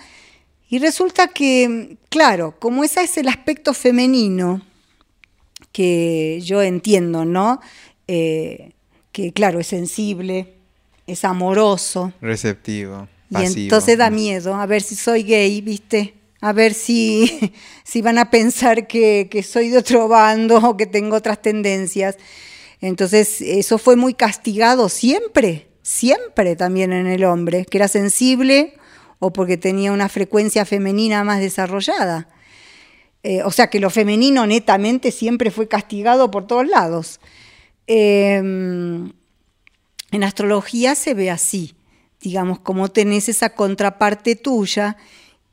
Y 0.71 0.79
resulta 0.79 1.29
que, 1.29 1.97
claro, 2.11 2.57
como 2.59 2.85
ese 2.85 3.03
es 3.03 3.17
el 3.17 3.29
aspecto 3.29 3.73
femenino, 3.73 4.63
que 5.73 6.41
yo 6.45 6.63
entiendo, 6.63 7.25
¿no? 7.25 7.61
Eh, 8.07 8.73
que 9.13 9.33
claro, 9.33 9.61
es 9.61 9.69
sensible, 9.69 10.55
es 11.07 11.25
amoroso, 11.25 12.13
Receptivo. 12.21 13.09
Y 13.31 13.45
entonces 13.45 13.99
da 13.99 14.11
miedo, 14.11 14.55
a 14.55 14.67
ver 14.67 14.83
si 14.83 14.95
soy 14.95 15.23
gay, 15.23 15.61
¿viste? 15.61 16.15
A 16.41 16.53
ver 16.53 16.73
si, 16.73 17.53
si 17.85 18.01
van 18.03 18.19
a 18.19 18.31
pensar 18.31 18.87
que, 18.87 19.29
que 19.31 19.43
soy 19.43 19.69
de 19.69 19.79
otro 19.79 20.09
bando 20.09 20.59
o 20.59 20.77
que 20.77 20.87
tengo 20.87 21.17
otras 21.17 21.43
tendencias. 21.43 22.17
Entonces, 22.81 23.41
eso 23.41 23.77
fue 23.77 23.97
muy 23.97 24.15
castigado 24.15 24.89
siempre, 24.89 25.69
siempre 25.83 26.57
también 26.57 26.93
en 26.93 27.07
el 27.07 27.25
hombre, 27.25 27.67
que 27.67 27.79
era 27.79 27.89
sensible 27.89 28.75
o 29.19 29.33
porque 29.33 29.57
tenía 29.57 29.93
una 29.93 30.09
frecuencia 30.09 30.65
femenina 30.65 31.25
más 31.25 31.41
desarrollada. 31.41 32.29
Eh, 33.25 33.43
o 33.43 33.51
sea 33.51 33.69
que 33.69 33.81
lo 33.81 33.91
femenino 33.91 34.47
netamente 34.47 35.11
siempre 35.11 35.51
fue 35.51 35.67
castigado 35.67 36.31
por 36.31 36.47
todos 36.47 36.69
lados. 36.69 37.21
Eh, 37.89 38.37
en 40.11 40.25
astrología 40.25 40.95
se 40.95 41.15
ve 41.15 41.31
así, 41.31 41.75
digamos, 42.20 42.59
cómo 42.61 42.89
tenés 42.89 43.28
esa 43.28 43.51
contraparte 43.51 44.36
tuya 44.36 44.97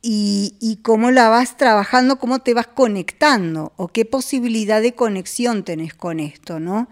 y, 0.07 0.79
cómo 0.83 1.09
la 1.09 1.29
vas 1.29 1.57
trabajando, 1.57 2.19
cómo 2.19 2.39
te 2.39 2.53
vas 2.53 2.67
conectando 2.67 3.73
o 3.75 3.87
qué 3.87 4.05
posibilidad 4.05 4.79
de 4.81 4.93
conexión 4.93 5.63
tenés 5.63 5.95
con 5.95 6.19
esto, 6.19 6.59
¿no? 6.59 6.87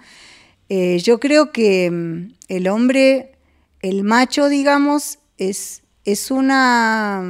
Eh, 0.70 0.98
yo 0.98 1.20
creo 1.20 1.52
que 1.52 1.92
mm, 1.92 2.34
el 2.48 2.68
hombre, 2.68 3.36
el 3.82 4.04
macho, 4.04 4.50
digamos, 4.50 5.20
es, 5.38 5.84
es 6.06 6.32
una, 6.32 7.22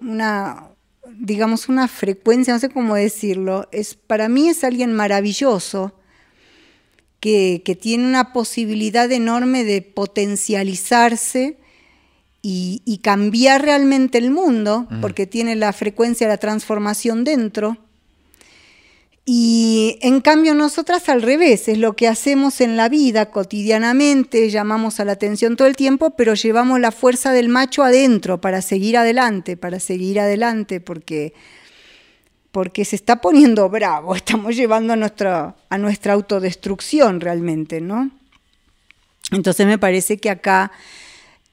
una, 0.00 0.68
digamos, 1.16 1.70
una 1.70 1.88
frecuencia, 1.88 2.52
no 2.52 2.60
sé 2.60 2.68
cómo 2.68 2.94
decirlo, 2.94 3.68
es, 3.72 3.94
para 3.94 4.28
mí 4.28 4.50
es 4.50 4.64
alguien 4.64 4.92
maravilloso, 4.92 5.94
que, 7.20 7.62
que 7.64 7.74
tiene 7.74 8.04
una 8.04 8.34
posibilidad 8.34 9.10
enorme 9.10 9.64
de 9.64 9.80
potencializarse 9.80 11.61
y, 12.42 12.82
y 12.84 12.98
cambiar 12.98 13.62
realmente 13.62 14.18
el 14.18 14.30
mundo, 14.30 14.88
porque 15.00 15.26
tiene 15.26 15.54
la 15.56 15.72
frecuencia 15.72 16.26
de 16.26 16.34
la 16.34 16.38
transformación 16.38 17.24
dentro. 17.24 17.78
Y 19.24 19.98
en 20.02 20.20
cambio 20.20 20.52
nosotras 20.54 21.08
al 21.08 21.22
revés, 21.22 21.68
es 21.68 21.78
lo 21.78 21.94
que 21.94 22.08
hacemos 22.08 22.60
en 22.60 22.76
la 22.76 22.88
vida 22.88 23.30
cotidianamente, 23.30 24.50
llamamos 24.50 24.98
a 24.98 25.04
la 25.04 25.12
atención 25.12 25.54
todo 25.56 25.68
el 25.68 25.76
tiempo, 25.76 26.16
pero 26.16 26.34
llevamos 26.34 26.80
la 26.80 26.90
fuerza 26.90 27.32
del 27.32 27.48
macho 27.48 27.84
adentro 27.84 28.40
para 28.40 28.62
seguir 28.62 28.96
adelante, 28.96 29.56
para 29.56 29.78
seguir 29.78 30.18
adelante, 30.18 30.80
porque, 30.80 31.34
porque 32.50 32.84
se 32.84 32.96
está 32.96 33.20
poniendo 33.20 33.68
bravo, 33.68 34.16
estamos 34.16 34.56
llevando 34.56 34.92
a 34.92 34.96
nuestra, 34.96 35.54
a 35.68 35.78
nuestra 35.78 36.14
autodestrucción 36.14 37.20
realmente, 37.20 37.80
¿no? 37.80 38.10
Entonces 39.30 39.66
me 39.68 39.78
parece 39.78 40.18
que 40.18 40.30
acá, 40.30 40.72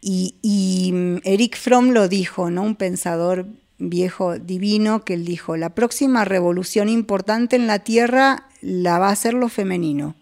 y, 0.02 0.36
y 0.42 0.92
mm, 0.94 1.18
Eric 1.24 1.58
Fromm 1.58 1.90
lo 1.92 2.08
dijo, 2.08 2.50
¿no? 2.50 2.64
Un 2.64 2.76
pensador 2.76 3.46
viejo 3.80 4.38
divino 4.38 5.04
que 5.04 5.14
él 5.16 5.26
dijo, 5.26 5.58
la 5.58 5.70
próxima 5.70 6.26
revolución 6.26 6.90
importante 6.90 7.56
en 7.56 7.68
la 7.68 7.80
Tierra 7.80 8.46
la 8.62 9.00
va 9.00 9.10
a 9.10 9.14
hacer 9.14 9.34
lo 9.34 9.50
femenino. 9.50 10.16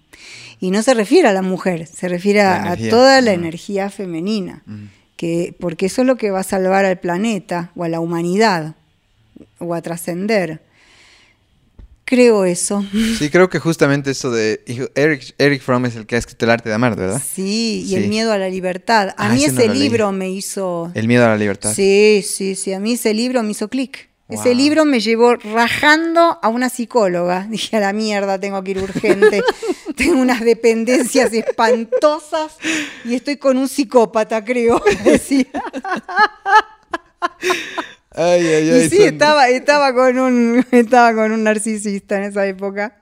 Y 0.59 0.71
no 0.71 0.81
se 0.81 0.93
refiere 0.93 1.27
a 1.27 1.33
la 1.33 1.41
mujer, 1.41 1.85
se 1.85 2.07
refiere 2.07 2.41
a, 2.41 2.75
toda 2.89 3.21
la 3.21 3.33
energía 3.33 3.91
femenina, 3.91 4.63
que, 5.15 5.55
porque 5.59 5.85
eso 5.85 6.01
es 6.01 6.07
lo 6.07 6.15
que 6.15 6.31
va 6.31 6.39
a 6.39 6.43
salvar 6.43 6.85
al 6.85 6.99
planeta 6.99 7.71
o 7.75 7.83
a 7.83 7.89
la 7.89 7.99
humanidad 7.99 8.75
o 9.59 9.75
a 9.75 9.81
trascender. 9.81 10.61
Creo 12.09 12.45
eso. 12.45 12.85
Sí, 13.19 13.29
creo 13.29 13.49
que 13.49 13.59
justamente 13.59 14.11
eso 14.11 14.31
de. 14.31 14.61
Eric, 14.95 15.35
Eric 15.37 15.61
Fromm 15.61 15.85
es 15.87 15.95
el 15.97 16.05
que 16.05 16.15
ha 16.15 16.19
escrito 16.19 16.45
El 16.45 16.51
arte 16.51 16.69
de 16.69 16.75
amar, 16.75 16.95
¿verdad? 16.95 17.21
Sí, 17.21 17.83
y 17.85 17.89
Sí. 17.89 17.95
el 17.95 18.07
miedo 18.07 18.31
a 18.31 18.37
la 18.37 18.47
libertad. 18.47 19.09
A 19.17 19.25
Ah, 19.27 19.29
mí 19.33 19.43
ese 19.43 19.67
no 19.67 19.73
leí. 19.73 19.83
libro 19.83 20.13
me 20.13 20.29
hizo... 20.29 20.89
El 20.93 21.05
miedo 21.07 21.25
a 21.25 21.29
la 21.29 21.35
libertad. 21.37 21.73
Sí, 21.73 22.23
sí, 22.25 22.55
sí, 22.55 22.71
a 22.71 22.79
mí 22.79 22.93
ese 22.93 23.13
libro 23.13 23.43
me 23.43 23.51
hizo 23.51 23.67
clic. 23.67 24.07
Ese 24.29 24.55
libro 24.55 24.83
me 24.85 24.99
llevó 25.01 25.35
rajando 25.35 26.37
a 26.41 26.47
una 26.49 26.69
psicóloga. 26.69 27.45
Dije, 27.49 27.75
a 27.75 27.79
la 27.81 27.91
mierda, 27.93 28.39
tengo 28.39 28.63
que 28.63 28.71
ir 28.71 28.79
urgente. 28.83 29.41
tengo 29.97 30.19
unas 30.21 30.39
dependencias 30.41 31.33
espantosas 31.33 32.55
y 33.03 33.15
estoy 33.15 33.35
con 33.35 33.57
un 33.57 33.67
psicópata, 33.67 34.43
creo. 34.45 34.81
Decía. 35.03 35.45
Ay, 38.17 38.45
ay, 38.47 38.69
ay. 38.71 38.85
Y 38.85 38.89
sí, 38.89 38.97
son- 38.97 39.05
estaba, 39.07 39.49
estaba, 39.49 39.93
con 39.93 40.17
un, 40.19 40.65
estaba 40.71 41.13
con 41.13 41.31
un 41.31 41.43
narcisista 41.43 42.17
en 42.17 42.23
esa 42.23 42.45
época. 42.47 43.01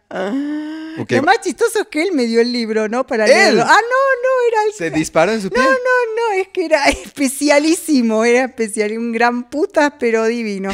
Ok. 0.99 1.11
Lo 1.11 1.23
más 1.23 1.41
chistoso 1.41 1.81
es 1.81 1.87
que 1.87 2.01
él 2.01 2.11
me 2.13 2.25
dio 2.25 2.39
el 2.41 2.51
libro, 2.51 2.87
¿no? 2.87 3.05
Para 3.07 3.25
¿Él? 3.25 3.31
leerlo. 3.31 3.63
Ah, 3.63 3.67
no, 3.67 3.77
no, 3.77 4.47
era 4.49 4.63
el 4.67 4.73
Se 4.73 4.91
disparó 4.91 5.31
en 5.33 5.41
su 5.41 5.49
pie. 5.49 5.61
No, 5.61 5.69
no, 5.69 5.75
no, 5.75 6.41
es 6.41 6.47
que 6.49 6.65
era 6.65 6.85
especialísimo, 6.89 8.23
era 8.25 8.45
especial, 8.45 8.97
un 8.97 9.11
gran 9.11 9.49
puta, 9.49 9.97
pero 9.99 10.25
divino. 10.25 10.69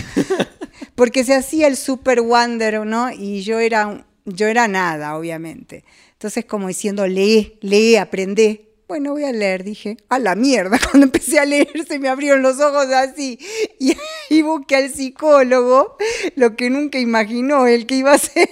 Porque 0.96 1.24
se 1.24 1.34
hacía 1.36 1.68
el 1.68 1.78
super 1.78 2.22
wonder, 2.22 2.86
¿no? 2.86 3.12
Y 3.12 3.42
yo 3.42 3.60
era, 3.60 4.06
yo 4.26 4.48
era 4.48 4.68
nada, 4.68 5.16
obviamente. 5.18 5.84
Entonces, 6.14 6.46
como 6.46 6.68
diciendo, 6.68 7.08
lee, 7.08 7.58
lee, 7.62 7.96
aprende. 7.96 8.71
Bueno, 8.92 9.14
voy 9.14 9.24
a 9.24 9.32
leer, 9.32 9.64
dije, 9.64 9.96
a 10.10 10.20
la 10.20 10.36
mierda. 10.36 10.78
Cuando 10.92 11.06
empecé 11.06 11.40
a 11.40 11.46
leer 11.46 11.86
se 11.88 11.98
me 11.98 12.10
abrieron 12.10 12.42
los 12.42 12.60
ojos 12.60 12.88
así. 12.88 13.40
Y, 13.80 14.42
busqué 14.42 14.76
al 14.76 14.90
psicólogo, 14.90 15.96
lo 16.36 16.58
que 16.58 16.70
nunca 16.70 17.00
imaginó 17.00 17.68
él 17.68 17.88
que 17.88 17.96
iba 17.96 18.12
a 18.12 18.16
hacer. 18.16 18.50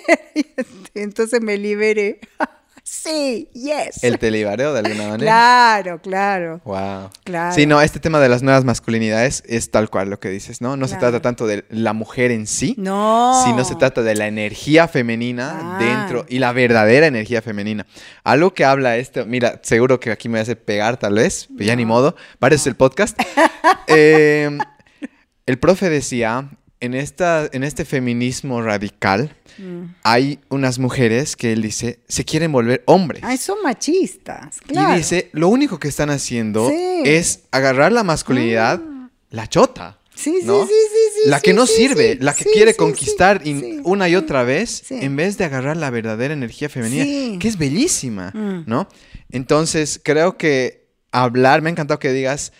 Entonces 0.94 1.42
me 1.42 1.58
liberé. 1.58 2.22
Sí, 2.92 3.50
yes. 3.54 4.04
El 4.04 4.18
telibareo 4.18 4.74
de 4.74 4.80
alguna 4.80 5.10
manera. 5.10 5.18
Claro, 5.32 6.02
claro. 6.02 6.62
Wow. 6.66 7.12
Claro. 7.24 7.54
Sí, 7.56 7.66
no, 7.68 7.80
este 7.82 8.00
tema 8.00 8.20
de 8.20 8.28
las 8.30 8.42
nuevas 8.42 8.66
masculinidades 8.66 9.44
es 9.48 9.70
tal 9.70 9.90
cual 9.90 10.10
lo 10.10 10.20
que 10.20 10.30
dices, 10.30 10.60
¿no? 10.60 10.76
No 10.76 10.88
se 10.88 10.98
trata 10.98 11.22
tanto 11.22 11.46
de 11.46 11.66
la 11.70 11.94
mujer 11.94 12.32
en 12.32 12.48
sí, 12.48 12.74
No. 12.78 13.44
sino 13.46 13.64
se 13.64 13.76
trata 13.76 14.02
de 14.02 14.16
la 14.16 14.28
energía 14.28 14.88
femenina 14.88 15.60
Ah. 15.62 15.78
dentro 15.80 16.26
y 16.28 16.40
la 16.40 16.52
verdadera 16.52 17.06
energía 17.08 17.42
femenina. 17.44 17.86
Algo 18.24 18.54
que 18.56 18.66
habla 18.66 18.98
esto, 18.98 19.26
mira, 19.26 19.60
seguro 19.64 20.00
que 20.00 20.12
aquí 20.12 20.28
me 20.28 20.40
hace 20.40 20.56
pegar 20.56 20.98
tal 20.98 21.14
vez, 21.14 21.48
pero 21.56 21.68
ya 21.68 21.76
ni 21.76 21.86
modo, 21.86 22.16
eso 22.42 22.56
es 22.56 22.68
el 22.68 22.76
podcast. 22.76 23.18
Eh, 23.88 24.56
el 25.46 25.58
profe 25.60 25.90
decía, 25.90 26.50
en, 26.82 26.94
esta, 26.94 27.50
en 27.52 27.64
este 27.64 27.86
feminismo 27.86 28.62
radical, 28.62 29.36
Mm. 29.58 29.94
hay 30.04 30.40
unas 30.48 30.80
mujeres 30.80 31.36
que 31.36 31.52
él 31.52 31.62
dice, 31.62 32.00
se 32.08 32.24
quieren 32.24 32.50
volver 32.54 32.82
hombres. 32.86 33.22
Ay, 33.26 33.36
son 33.38 33.58
machistas, 33.62 34.62
claro. 34.66 34.94
Y 34.94 35.00
dice, 35.00 35.30
lo 35.34 35.50
único 35.50 35.80
que 35.80 35.90
están 35.90 36.10
haciendo 36.12 36.70
Sí. 36.70 37.02
es 37.04 37.42
agarrar 37.52 37.92
la 37.92 38.04
masculinidad, 38.04 38.80
la 39.30 39.48
chota. 39.48 39.98
Sí, 40.16 40.34
sí, 40.40 40.46
¿no? 40.46 40.66
sí, 40.66 40.72
sí, 40.74 41.22
sí. 41.24 41.30
la 41.30 41.40
que 41.42 41.52
sí, 41.52 41.56
no 41.58 41.66
sí, 41.66 41.74
sirve, 41.74 42.18
la 42.22 42.34
que 42.34 42.46
quiere 42.46 42.74
conquistar 42.76 43.42
una 43.84 44.08
y 44.08 44.16
otra 44.16 44.44
vez, 44.44 44.90
en 44.92 45.16
vez 45.18 45.38
de 45.38 45.44
agarrar 45.46 45.76
la 45.76 45.90
verdadera 45.90 46.34
energía 46.34 46.70
femenina, 46.70 47.38
que 47.40 47.48
es 47.48 47.58
bellísima, 47.58 48.32
Mm. 48.34 48.64
¿no? 48.66 48.88
Entonces, 49.30 50.00
creo 50.04 50.38
que 50.38 50.88
hablar, 51.12 51.62
me 51.62 51.70
ha 51.70 51.72
encantado 51.72 52.00
que 52.00 52.12
digas 52.14 52.54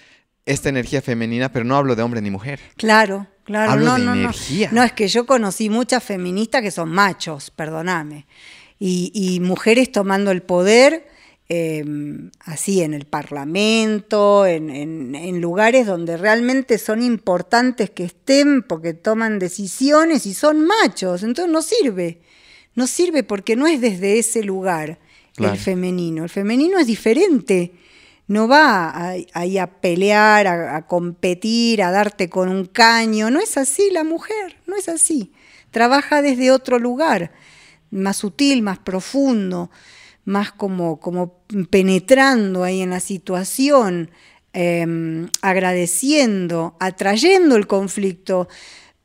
esta 0.46 0.70
energía 0.70 1.02
femenina, 1.02 1.52
pero 1.52 1.64
no 1.66 1.76
hablo 1.76 1.96
de 1.96 2.02
hombre 2.04 2.22
ni 2.22 2.32
mujer. 2.32 2.60
Claro, 2.78 3.28
claro. 3.50 3.72
Hablo 3.72 3.86
no, 3.86 3.94
de 3.98 4.00
no, 4.06 4.16
no. 4.16 4.22
energía. 4.22 4.70
No, 4.72 4.84
es 4.84 4.94
que 4.94 5.08
yo 5.08 5.26
conocí 5.26 5.70
muchas 5.70 6.04
feministas 6.04 6.62
que 6.62 6.70
son 6.72 6.90
machos, 6.92 7.50
perdóname. 7.52 8.28
Y, 8.78 9.12
y 9.14 9.40
mujeres 9.40 9.92
tomando 9.92 10.30
el 10.32 10.42
poder 10.44 11.08
eh, 11.50 11.84
así 12.42 12.82
en 12.84 12.94
el 12.94 13.06
Parlamento, 13.06 14.46
en, 14.46 14.70
en- 14.70 15.16
en 15.16 15.42
lugares 15.42 15.88
donde 15.88 16.16
realmente 16.16 16.78
son 16.78 17.02
importantes 17.02 17.90
que 17.90 18.04
estén 18.04 18.62
porque 18.62 18.94
toman 18.94 19.40
decisiones 19.40 20.26
y 20.28 20.34
son 20.36 20.66
machos. 20.68 21.24
Entonces 21.24 21.52
no 21.52 21.62
sirve. 21.64 22.22
No 22.76 22.86
sirve 22.86 23.24
porque 23.24 23.56
no 23.56 23.66
es 23.66 23.82
desde 23.82 24.20
ese 24.20 24.44
lugar 24.44 25.00
Claro. 25.36 25.54
el 25.54 25.60
femenino. 25.60 26.24
El 26.24 26.30
femenino 26.30 26.78
es 26.80 26.88
diferente. 26.88 27.72
No 28.30 28.48
va 28.48 28.90
a- 28.92 29.16
ahí 29.34 29.58
a 29.58 29.66
pelear, 29.82 30.46
a, 30.48 30.86
competir, 30.86 31.82
a 31.82 31.90
darte 31.90 32.30
con 32.30 32.48
un 32.50 32.66
caño. 32.66 33.32
No 33.32 33.40
es 33.40 33.58
así 33.58 33.90
la 33.92 34.04
mujer, 34.04 34.58
no 34.68 34.76
es 34.76 34.88
así. 34.88 35.34
Trabaja 35.72 36.22
desde 36.22 36.52
otro 36.52 36.78
lugar, 36.78 37.32
más 37.90 38.18
sutil, 38.18 38.62
más 38.62 38.78
profundo, 38.78 39.72
más 40.26 40.52
como, 40.52 41.00
como 41.00 41.40
penetrando 41.72 42.64
ahí 42.64 42.82
en 42.82 42.92
la 42.92 43.00
situación, 43.00 44.12
eh, 44.54 44.86
agradeciendo, 45.42 46.78
atrayendo 46.80 47.56
el 47.56 47.66
conflicto. 47.66 48.48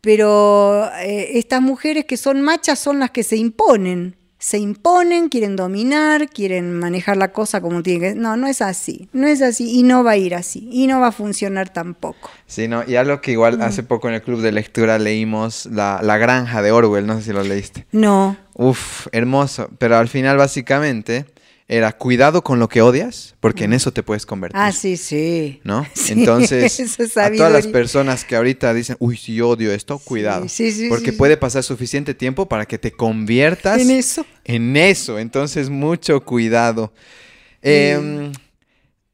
Pero 0.03 0.85
eh, 1.01 1.39
estas 1.39 1.63
mujeres 1.63 2.05
que 2.05 2.19
son 2.19 2.43
machas 2.43 2.79
son 2.79 2.99
las 2.99 3.11
que 3.11 3.23
se 3.23 3.37
imponen. 3.39 4.17
Se 4.45 4.59
imponen, 4.59 5.31
quieren 5.31 5.57
dominar, 5.57 6.29
quieren 6.29 6.79
manejar 6.79 7.17
la 7.17 7.33
cosa 7.33 7.63
como 7.63 7.83
tiene 7.83 8.01
que. 8.01 8.15
No, 8.15 8.37
no 8.37 8.47
es 8.47 8.61
así. 8.61 9.09
No 9.15 9.27
es 9.27 9.41
así 9.41 9.79
y 9.79 9.85
no 9.85 10.05
va 10.05 10.11
a 10.11 10.17
ir 10.19 10.35
así. 10.35 10.69
Y 10.71 10.87
no 10.87 11.01
va 11.01 11.07
a 11.07 11.13
funcionar 11.13 11.71
tampoco. 11.71 12.31
Sí, 12.47 12.69
¿no? 12.69 12.85
Y 12.87 12.97
algo 12.97 13.23
que 13.23 13.33
igual 13.33 13.63
hace 13.63 13.83
poco 13.83 14.07
en 14.09 14.17
el 14.17 14.21
club 14.21 14.43
de 14.43 14.53
lectura 14.53 14.99
leímos 14.99 15.65
La, 15.73 16.01
la 16.03 16.19
Granja 16.19 16.61
de 16.61 16.73
Orwell, 16.73 17.07
no 17.07 17.17
sé 17.17 17.23
si 17.25 17.33
lo 17.33 17.43
leíste. 17.43 17.87
No. 17.91 18.37
Uf, 18.53 19.07
hermoso. 19.13 19.71
Pero 19.79 19.97
al 19.97 20.09
final, 20.09 20.37
básicamente, 20.37 21.25
era 21.67 21.93
cuidado 21.93 22.45
con 22.45 22.59
lo 22.59 22.69
que 22.69 22.83
odias, 22.83 23.37
porque 23.41 23.65
en 23.65 23.73
eso 23.73 23.91
te 23.91 24.03
puedes 24.03 24.27
convertir. 24.27 24.61
Ah, 24.61 24.71
sí, 24.71 24.97
sí. 24.99 25.61
¿No? 25.65 25.87
Sí, 25.95 26.13
Entonces, 26.13 26.79
es 26.79 27.17
a 27.17 27.33
todas 27.33 27.51
las 27.53 27.67
personas 27.67 28.25
que 28.25 28.37
ahorita 28.37 28.75
dicen, 28.75 28.97
uy, 28.99 29.17
si 29.17 29.35
yo 29.35 29.49
odio 29.49 29.73
esto, 29.73 29.99
cuidado. 29.99 30.47
sí, 30.49 30.71
sí, 30.71 30.89
porque 30.89 31.13
puede 31.15 31.37
pasar 31.39 31.63
suficiente 31.63 32.13
tiempo 32.15 32.47
para 32.47 32.67
que 32.67 32.79
te 32.79 32.93
conviertas 32.93 33.81
En 33.81 33.91
eso. 33.91 34.27
en 34.45 34.77
eso. 34.77 35.19
Entonces, 35.19 35.71
mucho 35.71 36.21
cuidado. 36.23 36.93
Em, 37.63 38.33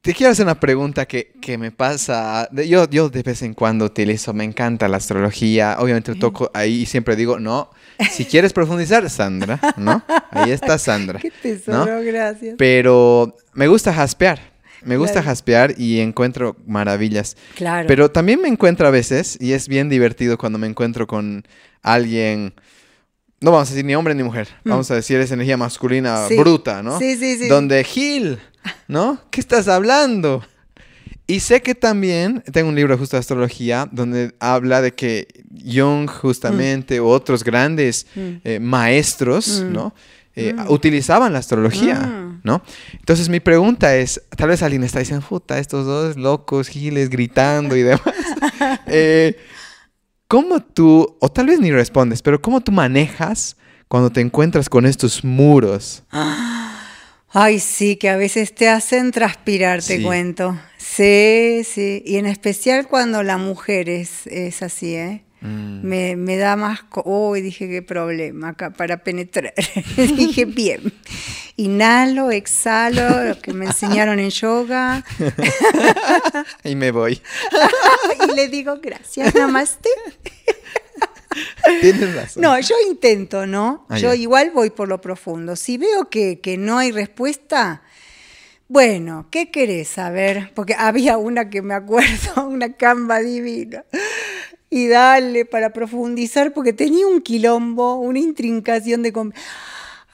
te 0.00 0.12
quiero 0.14 0.32
hacer 0.32 0.44
una 0.44 0.58
pregunta 0.58 1.06
que, 1.06 1.32
que 1.40 1.56
me 1.56 1.70
pasa. 1.70 2.48
Yo, 2.66 2.88
yo 2.90 3.08
de 3.10 3.22
vez 3.22 3.42
en 3.42 3.54
cuando 3.54 3.84
utilizo, 3.84 4.32
me 4.32 4.42
encanta 4.44 4.88
la 4.88 4.96
astrología. 4.96 5.76
Obviamente 5.78 6.14
toco 6.16 6.50
ahí 6.52 6.82
y 6.82 6.86
siempre 6.86 7.14
digo, 7.14 7.38
no, 7.38 7.70
si 8.12 8.24
quieres 8.24 8.52
profundizar, 8.52 9.08
Sandra, 9.10 9.58
¿no? 9.76 10.02
Ahí 10.30 10.50
está 10.50 10.78
Sandra. 10.78 11.18
Qué 11.22 11.28
¿no? 11.28 11.34
tesoro, 11.42 12.02
gracias. 12.02 12.54
Pero 12.58 13.36
me 13.54 13.66
gusta 13.68 13.92
jaspear. 13.92 14.40
Me 14.82 14.96
gusta 14.96 15.14
Claro. 15.20 15.26
jaspear 15.26 15.74
y 15.76 16.00
encuentro 16.00 16.56
maravillas. 16.66 17.36
Claro. 17.54 17.86
Pero 17.86 18.10
también 18.10 18.40
me 18.40 18.48
encuentro 18.48 18.88
a 18.88 18.90
veces, 18.90 19.36
y 19.38 19.52
es 19.52 19.68
bien 19.68 19.90
divertido 19.90 20.38
cuando 20.38 20.58
me 20.58 20.66
encuentro 20.66 21.06
con 21.06 21.44
alguien, 21.82 22.54
no 23.42 23.50
vamos 23.52 23.68
a 23.68 23.72
decir 23.72 23.84
ni 23.84 23.94
hombre 23.94 24.14
ni 24.14 24.22
mujer, 24.22 24.48
vamos 24.64 24.90
a 24.90 24.94
decir 24.94 25.20
es 25.20 25.30
energía 25.32 25.58
masculina 25.58 26.24
Mm. 26.24 26.28
Sí. 26.28 26.36
bruta, 26.38 26.82
¿no? 26.82 26.98
Sí, 26.98 27.16
sí, 27.16 27.36
sí. 27.38 27.48
Donde 27.48 27.84
Gil, 27.84 28.38
¿no? 28.88 29.20
¿Qué 29.30 29.40
estás 29.40 29.68
hablando? 29.68 30.42
Y 31.30 31.40
sé 31.40 31.62
que 31.62 31.74
también, 31.74 32.42
tengo 32.52 32.68
un 32.68 32.74
libro 32.74 32.96
justo 32.98 33.16
de 33.16 33.20
astrología 33.20 33.88
donde 33.92 34.34
habla 34.40 34.80
de 34.82 34.92
que 34.92 35.26
Jung 35.64 36.08
justamente, 36.08 37.00
u 37.00 37.06
otros 37.06 37.44
grandes 37.44 38.06
Mm. 38.14 38.20
eh, 38.44 38.58
maestros, 38.60 39.62
Mm. 39.62 39.72
¿no? 39.72 39.94
Eh, 40.36 40.54
utilizaban 40.68 41.32
la 41.32 41.38
astrología, 41.40 41.96
Mm. 42.00 42.40
¿no? 42.44 42.62
Entonces 42.94 43.28
mi 43.28 43.40
pregunta 43.40 43.94
es, 43.96 44.22
tal 44.36 44.48
vez 44.48 44.62
alguien 44.62 44.84
está 44.84 44.98
diciendo, 45.00 45.24
puta, 45.28 45.58
estos 45.58 45.84
dos 45.86 46.16
locos, 46.16 46.68
giles, 46.68 47.10
gritando 47.10 47.76
y 47.76 47.82
demás. 47.82 48.02
Eh, 48.86 49.36
¿Cómo 50.28 50.60
tú, 50.62 51.16
o 51.20 51.28
tal 51.30 51.46
vez 51.46 51.60
ni 51.60 51.70
respondes, 51.72 52.22
pero 52.22 52.40
cómo 52.40 52.60
tú 52.60 52.70
manejas 52.72 53.56
cuando 53.88 54.10
te 54.10 54.20
encuentras 54.20 54.68
con 54.68 54.86
estos 54.86 55.24
muros? 55.24 56.02
Ay, 57.32 57.60
sí, 57.60 57.96
que 57.96 58.08
a 58.08 58.16
veces 58.16 58.54
te 58.54 58.68
hacen 58.68 59.12
transpirar, 59.12 59.82
te 59.82 59.98
Sí. 59.98 60.02
cuento. 60.02 60.58
Sí, 60.78 61.62
sí. 61.64 62.02
Y 62.04 62.16
en 62.16 62.26
especial 62.26 62.88
cuando 62.88 63.22
la 63.22 63.36
mujer 63.36 63.88
es, 63.88 64.26
es 64.26 64.62
así, 64.62 64.94
¿eh? 64.96 65.22
Mm. 65.40 65.86
Me, 65.86 66.16
me 66.16 66.36
da 66.36 66.56
más... 66.56 66.80
Uy, 67.04 67.40
dije, 67.40 67.68
qué 67.68 67.82
problema 67.82 68.48
acá 68.50 68.70
para 68.70 68.98
penetrar. 69.04 69.54
dije, 69.96 70.44
bien. 70.44 70.92
Inhalo, 71.56 72.30
exhalo, 72.30 73.24
lo 73.24 73.38
que 73.40 73.52
me 73.52 73.66
enseñaron 73.66 74.18
en 74.18 74.30
yoga. 74.30 75.04
Y 76.64 76.74
me 76.74 76.90
voy. 76.90 77.20
y 78.28 78.34
le 78.34 78.48
digo, 78.48 78.78
gracias, 78.82 79.34
namaste. 79.34 79.88
Tienes 81.80 82.14
razón. 82.14 82.42
No, 82.42 82.58
yo 82.60 82.74
intento, 82.88 83.46
¿no? 83.46 83.86
Ah, 83.88 83.98
yo 83.98 84.14
igual 84.14 84.50
voy 84.52 84.70
por 84.70 84.88
lo 84.88 85.00
profundo. 85.00 85.56
Si 85.56 85.78
veo 85.78 86.08
que, 86.08 86.40
que 86.40 86.56
no 86.56 86.78
hay 86.78 86.92
respuesta, 86.92 87.82
bueno, 88.68 89.26
¿qué 89.30 89.50
querés 89.50 89.88
saber? 89.88 90.52
Porque 90.54 90.74
había 90.78 91.18
una 91.18 91.50
que 91.50 91.60
me 91.60 91.74
acuerdo, 91.74 92.46
una 92.48 92.72
camba 92.74 93.18
divina. 93.18 93.84
Y 94.70 94.86
dale 94.86 95.44
para 95.44 95.72
profundizar, 95.72 96.52
porque 96.52 96.72
tenía 96.72 97.06
un 97.06 97.20
quilombo, 97.20 97.96
una 97.96 98.20
intrincación 98.20 99.02
de... 99.02 99.12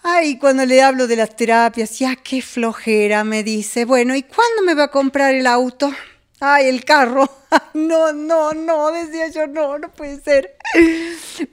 Ay, 0.03 0.39
cuando 0.39 0.65
le 0.65 0.81
hablo 0.81 1.07
de 1.07 1.17
las 1.17 1.37
terapias, 1.37 1.99
ya 1.99 2.17
qué 2.17 2.41
flojera, 2.41 3.25
me 3.25 3.43
dice. 3.43 3.85
Bueno, 3.85 4.17
¿y 4.17 4.23
cuándo 4.23 4.63
me 4.65 4.75
va 4.75 4.85
a 4.85 4.91
comprar 4.91 5.35
el 5.35 5.47
auto? 5.47 5.93
Ay, 6.41 6.67
el 6.69 6.85
carro. 6.85 7.29
No, 7.75 8.13
no, 8.13 8.53
no, 8.53 8.91
decía 8.91 9.29
yo, 9.29 9.47
no, 9.47 9.79
no 9.79 9.91
puede 9.91 10.21
ser. 10.21 10.57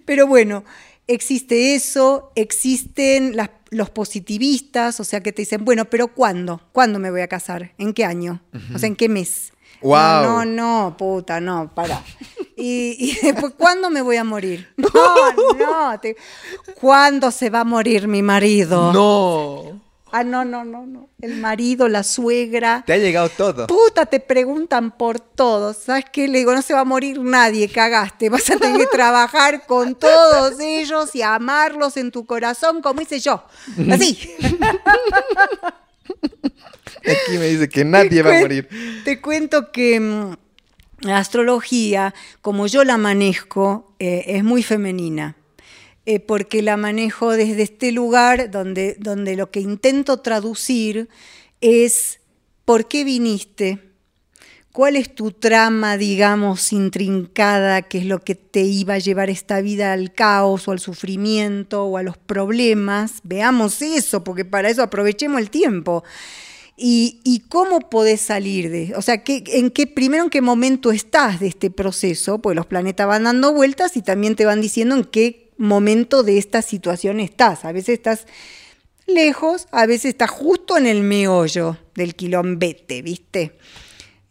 Pero 0.06 0.26
bueno, 0.28 0.64
existe 1.08 1.76
eso, 1.76 2.32
existen 2.36 3.36
las- 3.38 3.52
los 3.70 3.90
positivistas, 3.90 5.00
o 5.00 5.04
sea, 5.04 5.22
que 5.22 5.32
te 5.32 5.44
dicen, 5.44 5.64
bueno, 5.66 5.86
pero 5.86 6.08
¿cuándo? 6.10 6.62
¿Cuándo 6.72 7.00
me 7.00 7.12
voy 7.12 7.22
a 7.22 7.28
casar? 7.28 7.72
¿En 7.78 7.94
qué 7.94 8.06
año? 8.06 8.42
O 8.74 8.80
sea, 8.80 8.88
¿en 8.88 8.96
qué 8.96 9.08
mes? 9.10 9.54
Guau. 9.82 10.24
No, 10.24 10.46
no, 10.46 10.90
no, 10.90 10.98
puta, 10.98 11.40
no, 11.40 11.74
para. 11.74 12.02
Y, 12.58 12.96
y 13.00 13.20
después, 13.26 13.54
¿cuándo 13.58 13.90
me 13.90 14.02
voy 14.02 14.18
a 14.18 14.24
morir? 14.24 14.68
No, 14.78 15.54
no. 15.92 16.00
te- 16.00 16.16
¿Cuándo 16.80 17.32
se 17.32 17.50
va 17.50 17.62
a 17.62 17.66
morir 17.66 18.08
mi 18.08 18.22
marido? 18.22 18.92
No. 18.94 19.82
Ah, 20.16 20.24
no, 20.24 20.46
no, 20.46 20.64
no, 20.64 20.86
no. 20.86 21.10
El 21.22 21.38
marido, 21.38 21.90
la 21.90 22.04
suegra. 22.04 22.84
Te 22.86 22.94
ha 22.94 22.98
llegado 22.98 23.30
todo. 23.30 23.66
Puta, 23.66 24.06
te 24.06 24.20
preguntan 24.20 24.96
por 24.96 25.20
todo. 25.20 25.74
¿Sabes 25.74 26.06
qué? 26.14 26.28
Le 26.28 26.38
digo, 26.38 26.54
no 26.54 26.62
se 26.62 26.76
va 26.76 26.82
a 26.82 26.86
morir 26.86 27.20
nadie, 27.20 27.68
cagaste. 27.68 28.30
Vas 28.30 28.48
a 28.52 28.58
tener 28.58 28.78
que 28.78 28.86
trabajar 28.92 29.66
con 29.66 29.96
todos 29.96 30.60
ellos 30.60 31.16
y 31.16 31.24
amarlos 31.24 31.98
en 31.98 32.12
tu 32.12 32.28
corazón, 32.28 32.84
como 32.84 33.02
hice 33.02 33.20
yo. 33.20 33.44
Así. 33.92 34.20
Aquí 37.00 37.38
me 37.40 37.48
dice 37.48 37.68
que 37.68 37.84
nadie 37.84 38.22
va 38.22 38.38
a 38.38 38.40
morir. 38.42 38.70
Te 39.04 39.20
cuento 39.20 39.72
que 39.72 40.00
mm, 40.00 40.36
la 41.08 41.18
astrología, 41.18 42.14
como 42.44 42.68
yo 42.68 42.84
la 42.84 42.98
manejo, 42.98 43.96
eh, 43.98 44.26
es 44.28 44.44
muy 44.44 44.62
femenina. 44.62 45.38
Eh, 46.06 46.20
porque 46.20 46.62
la 46.62 46.78
manejo 46.78 47.32
desde 47.32 47.64
este 47.64 47.92
lugar 47.92 48.52
donde, 48.52 48.96
donde 49.00 49.36
lo 49.36 49.52
que 49.52 49.62
intento 49.62 50.20
traducir 50.20 51.10
es 51.62 52.20
¿por 52.66 52.88
qué 52.88 53.04
viniste? 53.04 53.80
¿Cuál 54.74 54.96
es 54.96 55.14
tu 55.14 55.32
trama, 55.32 55.98
digamos, 55.98 56.74
intrincada, 56.74 57.84
que 57.84 58.00
es 58.00 58.06
lo 58.06 58.22
que 58.22 58.34
te 58.34 58.62
iba 58.62 58.96
a 58.96 59.00
llevar 59.00 59.30
esta 59.30 59.62
vida 59.62 59.94
al 59.94 60.14
caos 60.14 60.68
o 60.68 60.72
al 60.72 60.80
sufrimiento 60.80 61.84
o 61.84 61.98
a 61.98 62.04
los 62.04 62.18
problemas? 62.18 63.20
Veamos 63.24 63.84
eso, 63.84 64.24
porque 64.24 64.46
para 64.46 64.70
eso 64.70 64.82
aprovechemos 64.82 65.40
el 65.40 65.52
tiempo. 65.52 66.04
Y, 66.76 67.44
cómo 67.50 67.82
podés 67.82 68.22
salir 68.22 68.72
de, 68.72 68.94
o 68.96 69.04
sea, 69.04 69.22
en 69.28 69.70
qué, 69.70 69.86
primero 69.86 70.24
en 70.24 70.32
qué 70.32 70.42
momento 70.42 70.92
estás 70.92 71.40
de 71.40 71.48
este 71.48 71.70
proceso, 71.70 72.40
pues 72.40 72.56
los 72.56 72.66
planetas 72.66 73.06
van 73.06 73.26
dando 73.26 73.54
vueltas 73.54 73.96
y 73.96 74.02
también 74.02 74.36
te 74.36 74.46
van 74.46 74.60
diciendo 74.60 74.96
en 74.96 75.04
qué 75.04 75.43
momento 75.58 76.24
de 76.24 76.38
esta 76.38 76.62
situación 76.62 77.20
estás. 77.20 77.66
A 77.66 77.72
veces 77.72 77.96
estás 77.96 78.26
lejos, 79.06 79.68
a 79.72 79.86
veces 79.86 80.06
estás 80.06 80.30
justo 80.30 80.78
en 80.78 80.88
el 80.88 81.02
meollo 81.02 81.78
del 81.96 82.16
quilombete, 82.16 83.02
¿viste? 83.02 83.58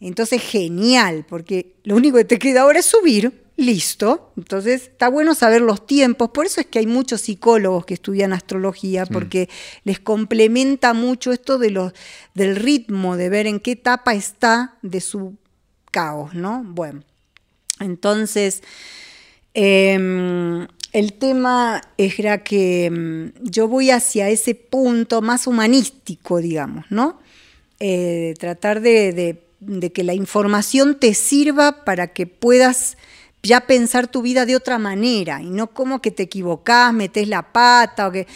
Entonces, 0.01 0.43
genial, 0.43 1.24
porque 1.28 1.77
lo 1.85 1.97
único 1.97 2.16
que 2.16 2.24
te 2.24 2.39
queda 2.39 2.62
ahora 2.62 2.81
es 2.81 2.86
subir 2.86 3.43
listo. 3.57 4.32
Entonces 4.36 4.82
está 4.82 5.09
bueno 5.09 5.35
saber 5.35 5.62
los 5.62 5.86
tiempos. 5.86 6.31
Por 6.31 6.47
eso 6.47 6.61
es 6.61 6.66
que 6.66 6.78
hay 6.78 6.86
muchos 6.86 7.23
psicólogos 7.23 7.86
que 7.86 7.94
estudian 7.94 8.32
astrología, 8.32 9.07
porque 9.07 9.49
les 9.85 10.01
complementa 10.01 10.94
mucho 10.94 11.32
esto 11.32 11.59
de 11.59 11.70
los, 11.70 11.93
del 12.35 12.57
ritmo, 12.57 13.16
de 13.16 13.28
ver 13.28 13.47
en 13.47 13.61
qué 13.61 13.73
etapa 13.73 14.15
está 14.15 14.77
de 14.82 15.01
su 15.01 15.36
caos, 15.90 16.35
¿no? 16.35 16.62
Bueno, 16.65 17.03
entonces 17.78 18.62
em, 19.55 20.66
el 20.93 21.14
tema 21.14 21.81
era 21.97 22.43
que 22.44 22.86
em, 22.86 23.32
yo 23.43 23.69
voy 23.69 23.90
hacia 23.90 24.28
ese 24.28 24.55
punto 24.55 25.23
más 25.23 25.47
humanístico, 25.47 26.39
digamos, 26.39 26.85
¿no? 26.90 27.19
Eh, 27.81 28.35
tratar 28.39 28.81
de 28.81 29.43
que 29.93 30.05
la 30.05 30.14
información 30.14 30.98
te 30.98 31.14
sirva 31.14 31.85
para 31.85 32.09
que 32.09 32.27
puedas 32.27 32.97
ya 33.43 33.62
pensar 33.62 34.06
tu 34.06 34.23
vida 34.23 34.47
de 34.47 34.56
otra 34.56 34.78
manera 34.78 35.43
y 35.43 35.51
no 35.51 35.69
como 35.69 36.01
que 36.01 36.10
te 36.10 36.24
equivocás, 36.24 36.93
metes 36.93 37.28
la 37.28 37.52
pata 37.52 38.09
o 38.09 38.12
que 38.12 38.27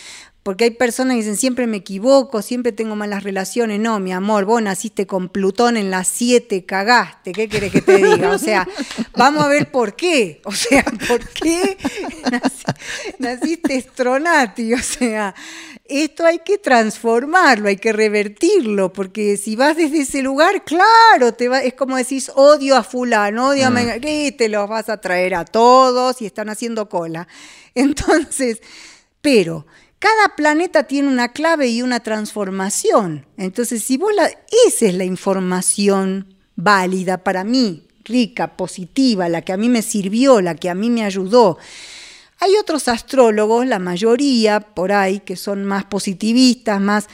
porque 0.47 0.62
hay 0.62 0.70
personas 0.70 1.14
que 1.14 1.23
dicen 1.23 1.36
siempre 1.36 1.66
me 1.66 1.78
equivoco, 1.78 2.40
siempre 2.40 2.70
tengo 2.70 2.94
malas 2.94 3.24
relaciones. 3.24 3.81
No, 3.81 3.98
mi 3.98 4.12
amor, 4.12 4.44
vos 4.44 4.62
naciste 4.62 5.05
con 5.05 5.28
Plutón 5.28 5.77
en 5.77 5.90
las 5.90 6.06
7, 6.06 6.64
cagaste. 6.64 7.32
¿Qué 7.32 7.48
querés 7.48 7.73
que 7.73 7.82
te 7.82 7.97
diga? 7.97 8.31
O 8.31 8.39
sea, 8.39 8.64
vamos 9.16 9.44
a 9.44 9.48
ver 9.48 9.73
por 9.73 9.97
qué. 9.97 10.40
O 10.44 10.52
sea, 10.52 10.85
¿por 11.09 11.28
qué 11.31 11.77
naciste 13.18 13.74
estronati? 13.74 14.74
O 14.74 14.78
sea, 14.78 15.35
esto 15.85 16.24
hay 16.24 16.39
que 16.39 16.59
transformarlo, 16.59 17.66
hay 17.66 17.78
que 17.78 17.93
revertirlo, 17.93 18.93
porque 18.93 19.36
si 19.39 19.56
vas 19.56 19.77
desde 19.77 20.02
ese 20.02 20.23
lugar, 20.23 20.62
claro, 20.64 21.35
te 21.35 21.48
va, 21.48 21.60
es 21.60 21.74
como 21.74 21.97
decís, 21.97 22.31
odio 22.36 22.77
a 22.77 22.85
fulano, 22.85 23.48
odio 23.48 23.66
a... 23.66 23.70
Mm. 23.70 24.01
¿Qué? 24.01 24.32
Te 24.39 24.48
los 24.48 24.68
vas 24.68 24.90
a 24.90 25.01
traer 25.01 25.35
a 25.35 25.44
todos 25.44 26.23
y 26.23 26.27
están 26.27 26.51
haciendo 26.51 26.89
cola. 26.89 27.27
Entonces, 27.74 28.60
pero 29.20 29.66
cada 30.07 30.37
planeta 30.37 30.85
tiene 30.85 31.09
una 31.09 31.33
clave 31.33 31.66
y 31.66 31.83
una 31.83 31.99
transformación. 31.99 33.27
Entonces, 33.37 33.83
si 33.83 33.97
vos 33.97 34.15
la, 34.15 34.31
esa 34.69 34.87
es 34.87 34.95
la 34.95 35.05
información 35.05 36.37
válida 36.55 37.24
para 37.24 37.43
mí, 37.43 37.89
rica, 38.05 38.57
positiva, 38.57 39.28
la 39.28 39.43
que 39.43 39.53
a 39.53 39.57
mí 39.57 39.69
me 39.69 39.83
sirvió, 39.83 40.41
la 40.41 40.55
que 40.55 40.70
a 40.70 40.77
mí 40.77 40.91
me 40.91 41.03
ayudó. 41.03 41.59
Hay 42.39 42.55
otros 42.55 42.87
astrólogos, 42.87 43.66
la 43.66 43.81
mayoría 43.81 44.61
por 44.61 44.93
ahí, 44.93 45.19
que 45.19 45.35
son 45.35 45.65
más 45.65 45.87
positivistas, 45.87 46.81
más, 46.81 47.09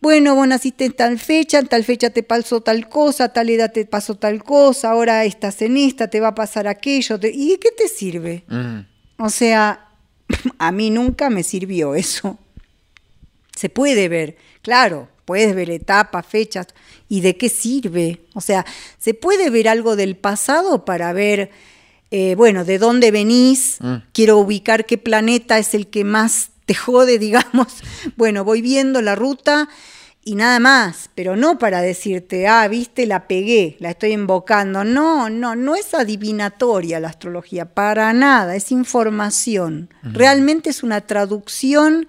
bueno, 0.00 0.34
vos 0.34 0.48
naciste 0.48 0.86
en 0.86 0.92
tal 0.94 1.18
fecha, 1.18 1.58
en 1.58 1.66
tal 1.66 1.84
fecha 1.84 2.08
te 2.08 2.22
pasó 2.22 2.62
tal 2.62 2.88
cosa, 2.88 3.30
tal 3.30 3.50
edad 3.50 3.72
te 3.72 3.84
pasó 3.84 4.14
tal 4.14 4.42
cosa, 4.42 4.92
ahora 4.92 5.26
estás 5.26 5.60
en 5.60 5.76
esta, 5.76 6.08
te 6.08 6.20
va 6.20 6.28
a 6.28 6.34
pasar 6.34 6.66
aquello. 6.66 7.18
¿Y 7.30 7.50
de 7.50 7.58
qué 7.58 7.72
te 7.76 7.88
sirve? 7.88 8.44
Mm. 8.48 8.78
O 9.18 9.28
sea, 9.28 9.87
a 10.58 10.72
mí 10.72 10.90
nunca 10.90 11.30
me 11.30 11.42
sirvió 11.42 11.94
eso. 11.94 12.38
Se 13.56 13.68
puede 13.68 14.08
ver, 14.08 14.36
claro, 14.62 15.08
puedes 15.24 15.54
ver 15.54 15.70
etapas, 15.70 16.24
fechas, 16.26 16.68
¿y 17.08 17.20
de 17.20 17.36
qué 17.36 17.48
sirve? 17.48 18.20
O 18.34 18.40
sea, 18.40 18.64
se 18.98 19.14
puede 19.14 19.50
ver 19.50 19.68
algo 19.68 19.96
del 19.96 20.16
pasado 20.16 20.84
para 20.84 21.12
ver, 21.12 21.50
eh, 22.10 22.34
bueno, 22.34 22.64
de 22.64 22.78
dónde 22.78 23.10
venís, 23.10 23.76
mm. 23.80 23.96
quiero 24.12 24.38
ubicar 24.38 24.86
qué 24.86 24.96
planeta 24.96 25.58
es 25.58 25.74
el 25.74 25.88
que 25.88 26.04
más 26.04 26.50
te 26.66 26.74
jode, 26.74 27.18
digamos. 27.18 27.78
Bueno, 28.16 28.44
voy 28.44 28.62
viendo 28.62 29.02
la 29.02 29.16
ruta 29.16 29.68
y 30.28 30.34
nada 30.34 30.60
más, 30.60 31.08
pero 31.14 31.36
no 31.36 31.58
para 31.58 31.80
decirte, 31.80 32.46
ah, 32.46 32.68
viste, 32.68 33.06
la 33.06 33.26
pegué, 33.26 33.78
la 33.80 33.88
estoy 33.88 34.12
invocando. 34.12 34.84
No, 34.84 35.30
no, 35.30 35.56
no 35.56 35.74
es 35.74 35.94
adivinatoria 35.94 37.00
la 37.00 37.08
astrología, 37.08 37.64
para 37.64 38.12
nada, 38.12 38.54
es 38.54 38.70
información. 38.70 39.88
Realmente 40.02 40.68
es 40.68 40.82
una 40.82 41.00
traducción 41.00 42.08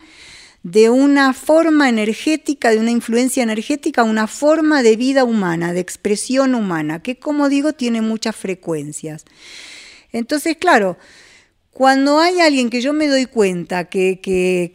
de 0.64 0.90
una 0.90 1.32
forma 1.32 1.88
energética, 1.88 2.72
de 2.72 2.80
una 2.80 2.92
influencia 2.92 3.42
energética, 3.42 4.04
una 4.04 4.28
forma 4.28 4.84
de 4.84 4.98
vida 4.98 5.24
humana, 5.24 5.72
de 5.72 5.80
expresión 5.80 6.56
humana, 6.56 7.02
que 7.02 7.18
como 7.20 7.48
digo 7.48 7.72
tiene 7.72 8.02
muchas 8.02 8.36
frecuencias. 8.36 9.24
Entonces, 10.12 10.58
claro, 10.58 10.98
cuando 11.80 12.20
hay 12.20 12.42
alguien 12.42 12.70
que 12.70 12.82
yo 12.82 12.92
me 12.92 13.08
doy 13.08 13.26
cuenta 13.26 13.86
que, 13.86 14.20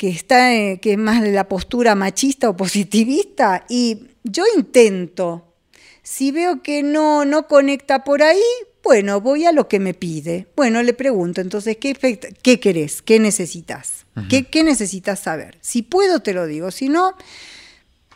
está, 0.01 0.55
eh, 0.55 0.81
que 0.81 0.93
es 0.93 0.99
más 0.99 1.21
de 1.21 1.33
la 1.33 1.51
postura 1.51 1.95
machista 1.95 2.49
o 2.49 2.57
positivista, 2.57 3.67
y 3.69 4.07
yo 4.23 4.45
intento, 4.57 5.53
si 6.03 6.33
veo 6.33 6.63
que 6.63 6.83
no, 6.83 7.27
no 7.27 7.47
conecta 7.47 8.05
por 8.05 8.23
ahí, 8.23 8.41
bueno, 8.83 9.21
voy 9.21 9.45
a 9.45 9.53
lo 9.53 9.69
que 9.69 9.81
me 9.81 9.93
pide. 9.93 10.47
Bueno, 10.57 10.83
le 10.83 10.95
pregunto, 10.95 11.43
entonces, 11.43 11.77
¿qué, 11.77 11.93
qué 12.43 12.59
querés? 12.59 13.03
¿Qué 13.03 13.19
necesitas? 13.19 14.07
¿Qué, 14.31 14.47
¿Qué 14.47 14.65
necesitas 14.65 15.21
saber? 15.21 15.59
Si 15.61 15.83
puedo, 15.83 16.21
te 16.21 16.33
lo 16.33 16.47
digo. 16.47 16.71
Si 16.71 16.89
no, 16.89 17.13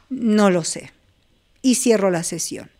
no 0.09 0.49
lo 0.49 0.65
sé. 0.65 0.93
Y 1.61 1.75
cierro 1.75 2.11
la 2.11 2.23
sesión. 2.23 2.71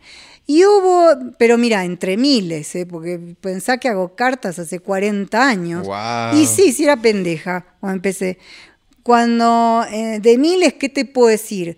Y 0.51 0.65
hubo, 0.65 1.35
pero 1.37 1.59
mira, 1.59 1.85
entre 1.85 2.17
miles, 2.17 2.75
¿eh? 2.75 2.87
porque 2.87 3.19
pensá 3.39 3.77
que 3.77 3.87
hago 3.87 4.17
cartas 4.17 4.59
hace 4.59 4.81
40 4.81 5.47
años. 5.47 5.87
Y 6.33 6.47
sí, 6.47 6.73
sí 6.73 6.85
era 6.85 6.97
pendeja 6.97 7.67
cuando 7.81 7.97
empecé. 7.97 8.39
Cuando, 9.03 9.85
eh, 9.93 10.21
de 10.23 10.39
miles, 10.39 10.73
¿qué 10.73 10.89
te 10.89 11.05
puedo 11.05 11.29
decir? 11.29 11.77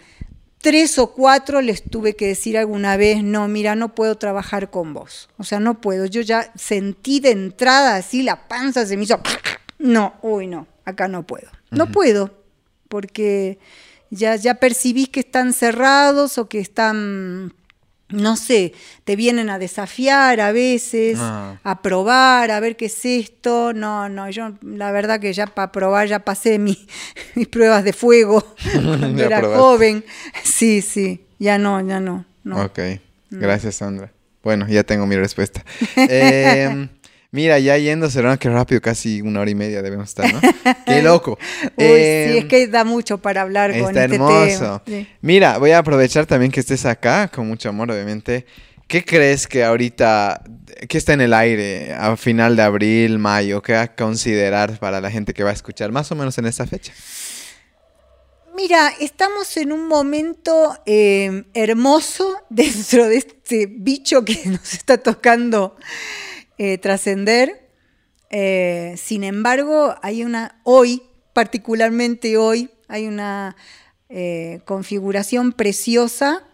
Tres 0.60 1.00
o 1.00 1.12
cuatro 1.14 1.60
les 1.62 1.82
tuve 1.82 2.14
que 2.14 2.28
decir 2.28 2.56
alguna 2.56 2.96
vez, 2.96 3.24
no, 3.24 3.48
mira, 3.48 3.74
no 3.74 3.92
puedo 3.96 4.16
trabajar 4.18 4.70
con 4.70 4.94
vos. 4.94 5.28
O 5.36 5.42
sea, 5.42 5.58
no 5.58 5.80
puedo. 5.80 6.06
Yo 6.06 6.20
ya 6.20 6.52
sentí 6.54 7.18
de 7.18 7.32
entrada 7.32 7.96
así, 7.96 8.22
la 8.22 8.46
panza 8.46 8.86
se 8.86 8.96
me 8.96 9.02
hizo, 9.02 9.18
no, 9.80 10.14
uy, 10.22 10.46
no, 10.46 10.68
acá 10.84 11.08
no 11.08 11.26
puedo. 11.26 11.48
No 11.72 11.90
puedo, 11.90 12.30
porque 12.88 13.58
ya, 14.10 14.36
ya 14.36 14.54
percibís 14.54 15.08
que 15.08 15.20
están 15.20 15.54
cerrados 15.54 16.38
o 16.38 16.48
que 16.48 16.60
están 16.60 17.52
no 18.10 18.36
sé, 18.36 18.72
te 19.04 19.16
vienen 19.16 19.50
a 19.50 19.58
desafiar 19.58 20.40
a 20.40 20.52
veces, 20.52 21.18
ah. 21.20 21.58
a 21.62 21.82
probar, 21.82 22.50
a 22.50 22.60
ver 22.60 22.76
qué 22.76 22.86
es 22.86 23.04
esto. 23.04 23.72
No, 23.72 24.08
no, 24.08 24.28
yo 24.30 24.52
la 24.62 24.92
verdad 24.92 25.20
que 25.20 25.32
ya 25.32 25.46
para 25.46 25.72
probar 25.72 26.08
ya 26.08 26.20
pasé 26.20 26.58
mis 26.58 26.78
pruebas 27.50 27.84
de 27.84 27.92
fuego 27.92 28.44
cuando 28.72 29.22
era 29.22 29.40
joven. 29.42 30.04
Sí, 30.44 30.82
sí, 30.82 31.24
ya 31.38 31.58
no, 31.58 31.86
ya 31.86 32.00
no. 32.00 32.24
no. 32.44 32.64
Ok, 32.64 32.78
gracias 33.30 33.76
Sandra. 33.76 34.12
Bueno, 34.42 34.66
ya 34.68 34.84
tengo 34.84 35.06
mi 35.06 35.16
respuesta. 35.16 35.64
eh, 35.96 36.88
Mira, 37.32 37.60
ya 37.60 37.78
yendo 37.78 38.10
cerrando, 38.10 38.40
qué 38.40 38.50
rápido, 38.50 38.80
casi 38.80 39.20
una 39.20 39.40
hora 39.40 39.50
y 39.50 39.54
media 39.54 39.82
debemos 39.82 40.08
estar, 40.08 40.32
¿no? 40.32 40.40
¡Qué 40.86 41.00
loco! 41.00 41.38
Uy, 41.76 41.84
sí, 41.86 41.92
es 41.92 42.42
em, 42.42 42.48
que 42.48 42.66
da 42.66 42.82
mucho 42.82 43.18
para 43.18 43.42
hablar 43.42 43.70
con 43.70 43.96
este 43.96 44.14
hermoso. 44.14 44.82
Mira, 45.20 45.58
voy 45.58 45.70
a 45.70 45.78
aprovechar 45.78 46.26
también 46.26 46.50
que 46.50 46.58
estés 46.58 46.84
acá, 46.86 47.28
con 47.28 47.46
mucho 47.46 47.68
amor, 47.68 47.90
obviamente. 47.92 48.46
¿Qué 48.88 49.04
crees 49.04 49.46
que 49.46 49.62
ahorita, 49.62 50.42
qué 50.88 50.98
está 50.98 51.12
en 51.12 51.20
el 51.20 51.32
aire 51.32 51.94
a 51.94 52.16
final 52.16 52.56
de 52.56 52.62
abril, 52.62 53.20
mayo, 53.20 53.62
qué 53.62 53.74
va 53.74 53.82
a 53.82 53.94
considerar 53.94 54.80
para 54.80 55.00
la 55.00 55.12
gente 55.12 55.32
que 55.32 55.44
va 55.44 55.50
a 55.50 55.52
escuchar, 55.52 55.92
más 55.92 56.10
o 56.10 56.16
menos 56.16 56.36
en 56.38 56.46
esta 56.46 56.66
fecha? 56.66 56.92
Mira, 58.56 58.92
estamos 58.98 59.56
en 59.56 59.70
un 59.70 59.86
momento 59.86 60.76
em, 60.84 61.44
hermoso 61.54 62.36
dentro 62.50 63.06
de 63.06 63.18
este 63.18 63.66
bicho 63.66 64.24
que 64.24 64.40
nos 64.46 64.74
está 64.74 64.98
tocando 64.98 65.76
eh, 66.62 66.76
trascender. 66.76 67.70
Eh, 68.28 68.94
sin 68.98 69.24
embargo, 69.24 69.94
hay 70.02 70.24
una, 70.24 70.60
hoy, 70.62 71.00
particularmente 71.32 72.36
hoy, 72.36 72.68
hay 72.86 73.06
una 73.06 73.56
eh, 74.10 74.60
configuración 74.66 75.52
preciosa 75.52 76.44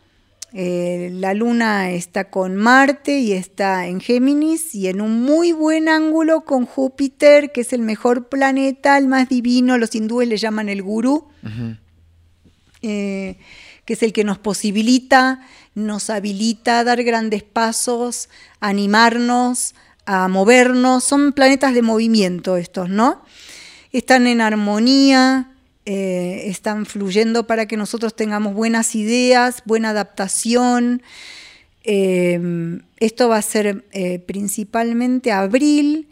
la 0.53 1.35
luna 1.35 1.91
está 1.91 2.31
con 2.31 2.57
Marte 2.57 3.19
y 3.19 3.33
está 3.33 3.89
en 3.89 4.01
Géminis 4.01 4.75
y 4.75 4.89
en 4.89 5.03
un 5.03 5.21
muy 5.23 5.53
buen 5.53 5.89
ángulo 5.89 6.47
con 6.47 6.65
Júpiter, 6.65 7.53
que 7.53 7.61
es 7.61 7.75
el 7.75 7.83
mejor 7.83 8.29
planeta, 8.29 8.97
el 8.97 9.07
más 9.07 9.29
divino, 9.29 9.77
los 9.77 9.95
hindúes 9.95 10.29
le 10.29 10.39
llaman 10.39 10.71
el 10.71 10.83
gurú, 10.83 11.29
eh, 12.81 13.37
que 13.85 13.93
es 13.93 14.03
el 14.03 14.15
que 14.15 14.25
nos 14.25 14.39
posibilita, 14.39 15.41
nos 15.75 16.09
habilita 16.09 16.79
a 16.79 16.85
dar 16.85 17.03
grandes 17.03 17.43
pasos, 17.43 18.31
animarnos, 18.61 19.75
a 20.07 20.29
movernos. 20.29 21.05
Son 21.05 21.33
planetas 21.33 21.75
de 21.75 21.83
movimiento 21.83 22.57
estos, 22.57 22.89
¿no? 22.89 23.23
Están 23.93 24.27
en 24.27 24.41
armonía, 24.41 25.53
eh, 25.85 26.45
están 26.47 26.87
fluyendo 26.87 27.47
para 27.47 27.67
que 27.67 27.77
nosotros 27.77 28.17
tengamos 28.17 28.55
buenas 28.55 28.95
ideas, 28.95 29.63
buena 29.67 29.91
adaptación. 29.91 31.03
Eh, 31.85 32.81
esto 32.99 33.29
va 33.29 33.37
a 33.37 33.43
ser 33.43 33.85
eh, 33.93 34.19
principalmente 34.21 35.33
abril 35.33 36.09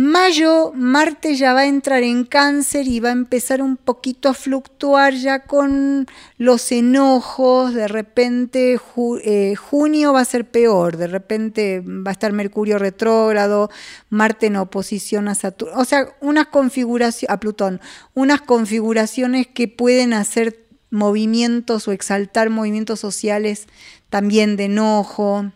Mayo, 0.00 0.70
Marte 0.76 1.34
ya 1.34 1.54
va 1.54 1.62
a 1.62 1.66
entrar 1.66 2.04
en 2.04 2.22
cáncer 2.22 2.86
y 2.86 3.00
va 3.00 3.08
a 3.08 3.12
empezar 3.12 3.60
un 3.60 3.76
poquito 3.76 4.28
a 4.28 4.34
fluctuar 4.34 5.12
ya 5.12 5.40
con 5.40 6.06
los 6.36 6.70
enojos, 6.70 7.74
de 7.74 7.88
repente 7.88 8.78
eh, 9.24 9.54
junio 9.56 10.12
va 10.12 10.20
a 10.20 10.24
ser 10.24 10.48
peor, 10.48 10.98
de 10.98 11.08
repente 11.08 11.82
va 11.84 12.10
a 12.10 12.12
estar 12.12 12.32
Mercurio 12.32 12.78
retrógrado, 12.78 13.70
Marte 14.08 14.46
en 14.46 14.58
oposición 14.58 15.26
a 15.26 15.34
Saturno, 15.34 15.74
o 15.76 15.84
sea, 15.84 16.14
unas 16.20 16.46
configuraciones, 16.46 17.28
a 17.28 17.40
Plutón, 17.40 17.80
unas 18.14 18.40
configuraciones 18.40 19.48
que 19.48 19.66
pueden 19.66 20.12
hacer 20.12 20.64
movimientos 20.90 21.88
o 21.88 21.92
exaltar 21.92 22.50
movimientos 22.50 23.00
sociales 23.00 23.66
también 24.10 24.56
de 24.56 24.66
enojo. 24.66 25.50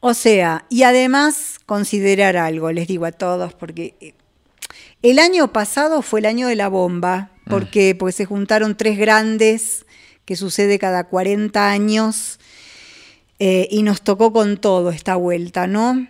O 0.00 0.14
sea, 0.14 0.64
y 0.68 0.84
además 0.84 1.58
considerar 1.66 2.36
algo, 2.36 2.70
les 2.70 2.86
digo 2.86 3.04
a 3.04 3.12
todos, 3.12 3.52
porque 3.54 3.96
eh, 4.00 4.14
el 5.02 5.18
año 5.18 5.52
pasado 5.52 6.02
fue 6.02 6.20
el 6.20 6.26
año 6.26 6.46
de 6.46 6.54
la 6.54 6.68
bomba, 6.68 7.32
mm. 7.44 7.50
porque 7.50 7.96
pues, 7.98 8.14
se 8.14 8.24
juntaron 8.24 8.76
tres 8.76 8.96
grandes, 8.96 9.86
que 10.24 10.36
sucede 10.36 10.78
cada 10.78 11.04
40 11.04 11.70
años, 11.70 12.38
eh, 13.40 13.66
y 13.70 13.82
nos 13.82 14.02
tocó 14.02 14.32
con 14.32 14.56
todo 14.56 14.90
esta 14.90 15.16
vuelta, 15.16 15.66
¿no? 15.66 16.06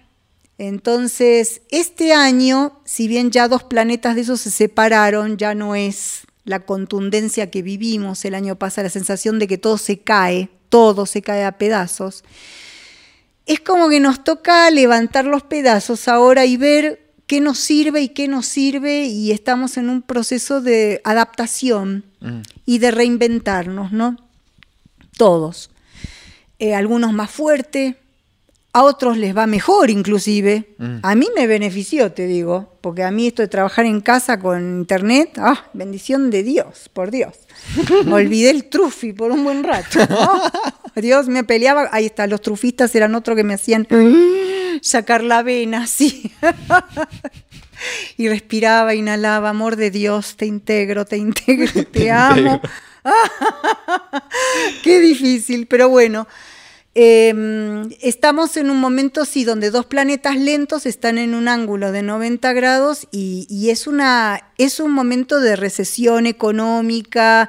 Entonces, 0.59 1.63
este 1.71 2.13
año, 2.13 2.81
si 2.85 3.07
bien 3.07 3.31
ya 3.31 3.49
dos 3.49 3.63
planetas 3.63 4.17
de 4.17 4.23
esos 4.23 4.41
se 4.41 4.51
separaron, 4.51 5.37
ya 5.37 5.55
no 5.55 5.75
es 5.77 6.23
la 6.45 6.61
contundencia 6.61 7.51
que 7.51 7.63
vivimos 7.63 8.25
el 8.25 8.35
año 8.35 8.57
pasado, 8.57 8.87
la 8.87 8.91
sensación 8.91 9.39
de 9.39 9.47
que 9.47 9.57
todo 9.57 9.79
se 9.79 9.99
cae, 9.99 10.49
todo 10.69 11.07
se 11.07 11.23
cae 11.23 11.45
a 11.45 11.53
pedazos 11.53 12.25
es 13.49 13.61
como 13.61 13.89
que 13.89 13.99
nos 13.99 14.23
toca 14.23 14.71
levantar 14.71 15.25
los 15.25 15.43
pedazos 15.43 16.07
ahora 16.07 16.45
y 16.45 16.59
ver 16.59 17.09
qué 17.27 17.41
nos 17.41 17.59
sirve 17.59 18.03
y 18.03 18.11
qué 18.11 18.29
nos 18.29 18.47
sirve 18.47 19.07
y 19.07 19.33
estamos 19.33 19.79
en 19.79 19.89
un 19.89 20.03
proceso 20.03 20.61
de 20.61 21.01
adaptación 21.03 22.05
mm. 22.21 22.41
y 22.67 22.79
de 22.79 22.91
reinventarnos, 22.91 23.91
¿no? 23.91 24.17
Todos. 25.17 25.71
Eh, 26.59 26.75
algunos 26.75 27.13
más 27.15 27.31
fuertes, 27.31 27.97
a 28.75 28.83
otros 28.85 29.17
les 29.17 29.37
va 29.37 29.47
mejor 29.47 29.89
inclusive. 29.89 30.75
Mm. 30.77 30.99
A 31.03 31.15
mí 31.15 31.27
me 31.35 31.47
benefició, 31.47 32.13
te 32.13 32.27
digo, 32.27 32.75
porque 32.83 33.03
a 33.03 33.11
mí 33.11 33.29
esto 33.29 33.43
de 33.43 33.49
trabajar 33.49 33.87
en 33.87 34.01
casa 34.03 34.39
con 34.39 34.81
internet, 34.81 35.39
ah, 35.39 35.65
bendición 35.73 36.31
de 36.31 36.43
Dios, 36.43 36.91
por 36.93 37.11
Dios. 37.11 37.35
Olvidé 38.11 38.51
el 38.51 38.69
trufi 38.69 39.15
por 39.15 39.33
un 39.33 39.43
buen 39.43 39.65
rato. 39.65 40.01
Dios 40.95 41.29
me 41.29 41.45
peleaba, 41.45 41.89
ahí 41.93 42.07
está, 42.07 42.27
los 42.27 42.41
trufistas 42.41 42.95
eran 42.95 43.15
otros 43.15 43.37
que 43.37 43.45
me 43.45 43.55
hacían 43.55 43.87
sacar 44.83 45.23
la 45.23 45.43
vena, 45.43 45.85
así. 45.85 46.33
y 48.17 48.29
respiraba, 48.29 48.95
inhalaba, 48.95 49.51
amor 49.51 49.77
de 49.77 49.91
Dios, 49.91 50.37
te 50.37 50.47
integro, 50.47 51.05
te 51.05 51.17
integro, 51.17 51.85
te, 51.93 52.11
amo. 52.11 52.61
Qué 54.83 55.01
difícil, 55.01 55.67
pero 55.67 55.89
bueno. 55.89 56.27
Em, 57.01 57.91
estamos 58.01 58.57
en 58.57 58.71
un 58.71 58.81
momento, 58.81 59.25
sí, 59.25 59.45
donde 59.45 59.71
dos 59.71 59.87
planetas 59.87 60.37
lentos 60.37 60.85
están 60.85 61.17
en 61.19 61.35
un 61.35 61.47
ángulo 61.47 61.93
de 61.93 62.03
90 62.03 62.53
grados 62.55 63.07
y, 63.13 63.69
es, 63.71 63.87
una, 63.87 64.51
es 64.59 64.81
un 64.81 64.91
momento 64.91 65.39
de 65.39 65.55
recesión 65.55 66.27
económica, 66.27 67.49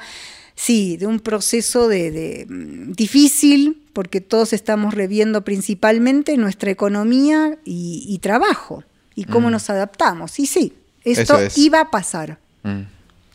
sí, 0.60 0.98
de 0.98 1.08
un 1.08 1.22
proceso 1.22 1.88
de, 1.88 2.46
mm, 2.50 2.92
difícil, 2.92 3.82
porque 3.94 4.20
todos 4.20 4.52
estamos 4.52 4.94
reviendo 4.94 5.44
principalmente 5.44 6.36
nuestra 6.36 6.70
economía 6.70 7.58
y, 7.64 8.20
trabajo 8.22 8.84
y 9.16 9.24
cómo 9.24 9.48
mm. 9.48 9.52
nos 9.52 9.70
adaptamos. 9.70 10.38
Y 10.38 10.46
sí, 10.46 10.74
esto 11.06 11.38
iba 11.56 11.80
a 11.80 11.92
pasar. 11.92 12.40
Mm. 12.64 12.82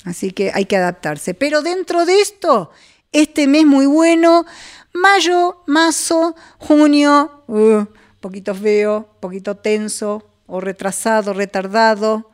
Así 0.04 0.32
que 0.32 0.52
hay 0.52 0.66
que 0.66 0.76
adaptarse. 0.76 1.32
Pero 1.32 1.62
dentro 1.62 2.04
de 2.04 2.20
esto, 2.20 2.70
este 3.10 3.46
mes 3.46 3.64
muy 3.64 3.86
bueno, 3.86 4.44
mayo, 4.92 5.62
marzo, 5.66 6.36
junio, 6.58 7.42
uh, 7.46 7.86
poquito 8.20 8.54
feo, 8.54 9.08
poquito 9.20 9.56
tenso, 9.56 10.28
o 10.46 10.60
retrasado, 10.60 11.32
retardado, 11.32 12.30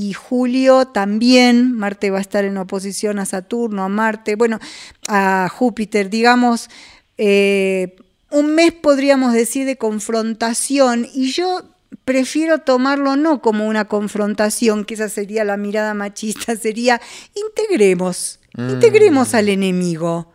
y 0.00 0.12
Julio 0.12 0.86
también, 0.86 1.72
Marte 1.72 2.12
va 2.12 2.18
a 2.18 2.20
estar 2.20 2.44
en 2.44 2.56
oposición 2.56 3.18
a 3.18 3.26
Saturno, 3.26 3.82
a 3.82 3.88
Marte, 3.88 4.36
bueno, 4.36 4.60
a 5.08 5.48
Júpiter, 5.52 6.08
digamos, 6.08 6.70
eh, 7.16 7.96
un 8.30 8.54
mes 8.54 8.72
podríamos 8.72 9.32
decir 9.32 9.66
de 9.66 9.76
confrontación 9.76 11.08
y 11.12 11.32
yo 11.32 11.64
prefiero 12.04 12.58
tomarlo 12.58 13.16
no 13.16 13.42
como 13.42 13.66
una 13.66 13.86
confrontación, 13.86 14.84
que 14.84 14.94
esa 14.94 15.08
sería 15.08 15.42
la 15.42 15.56
mirada 15.56 15.94
machista, 15.94 16.54
sería 16.62 17.00
integremos, 17.34 18.38
mm. 18.56 18.70
integremos 18.70 19.34
al 19.34 19.48
enemigo. 19.48 20.32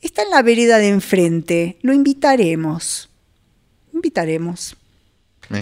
Está 0.00 0.22
en 0.22 0.30
la 0.30 0.42
vereda 0.42 0.78
de 0.78 0.88
enfrente, 0.88 1.78
lo 1.82 1.92
invitaremos, 1.92 3.08
invitaremos 3.92 4.76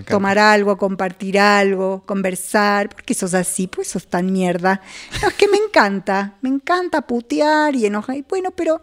tomar 0.06 0.38
algo, 0.38 0.76
compartir 0.76 1.38
algo, 1.38 2.02
conversar, 2.06 2.88
porque 2.88 3.14
sos 3.14 3.34
así, 3.34 3.66
pues 3.66 3.88
sos 3.88 4.06
tan 4.06 4.32
mierda. 4.32 4.80
No, 5.22 5.28
es 5.28 5.34
que 5.34 5.48
me 5.48 5.56
encanta, 5.56 6.34
me 6.40 6.48
encanta 6.48 7.02
putear 7.02 7.74
y 7.74 7.86
enojar. 7.86 8.16
Bueno, 8.28 8.50
pero, 8.50 8.80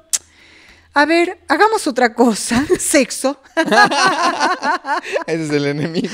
a 0.93 1.05
ver, 1.05 1.39
hagamos 1.47 1.87
otra 1.87 2.13
cosa, 2.13 2.65
sexo. 2.79 3.41
Ese 5.25 5.43
es 5.43 5.49
el 5.49 5.65
enemigo. 5.65 6.09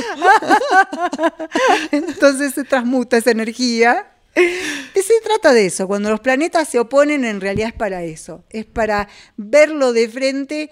Entonces 1.91 2.53
se 2.53 2.63
transmuta 2.63 3.17
esa 3.17 3.31
energía. 3.31 4.11
Y 4.35 5.01
se 5.01 5.13
trata 5.23 5.51
de 5.51 5.65
eso, 5.65 5.87
cuando 5.87 6.11
los 6.11 6.19
planetas 6.19 6.67
se 6.69 6.77
oponen 6.77 7.25
en 7.25 7.41
realidad 7.41 7.69
es 7.69 7.73
para 7.73 8.03
eso, 8.03 8.43
es 8.51 8.65
para 8.65 9.07
verlo 9.35 9.93
de 9.93 10.07
frente 10.07 10.69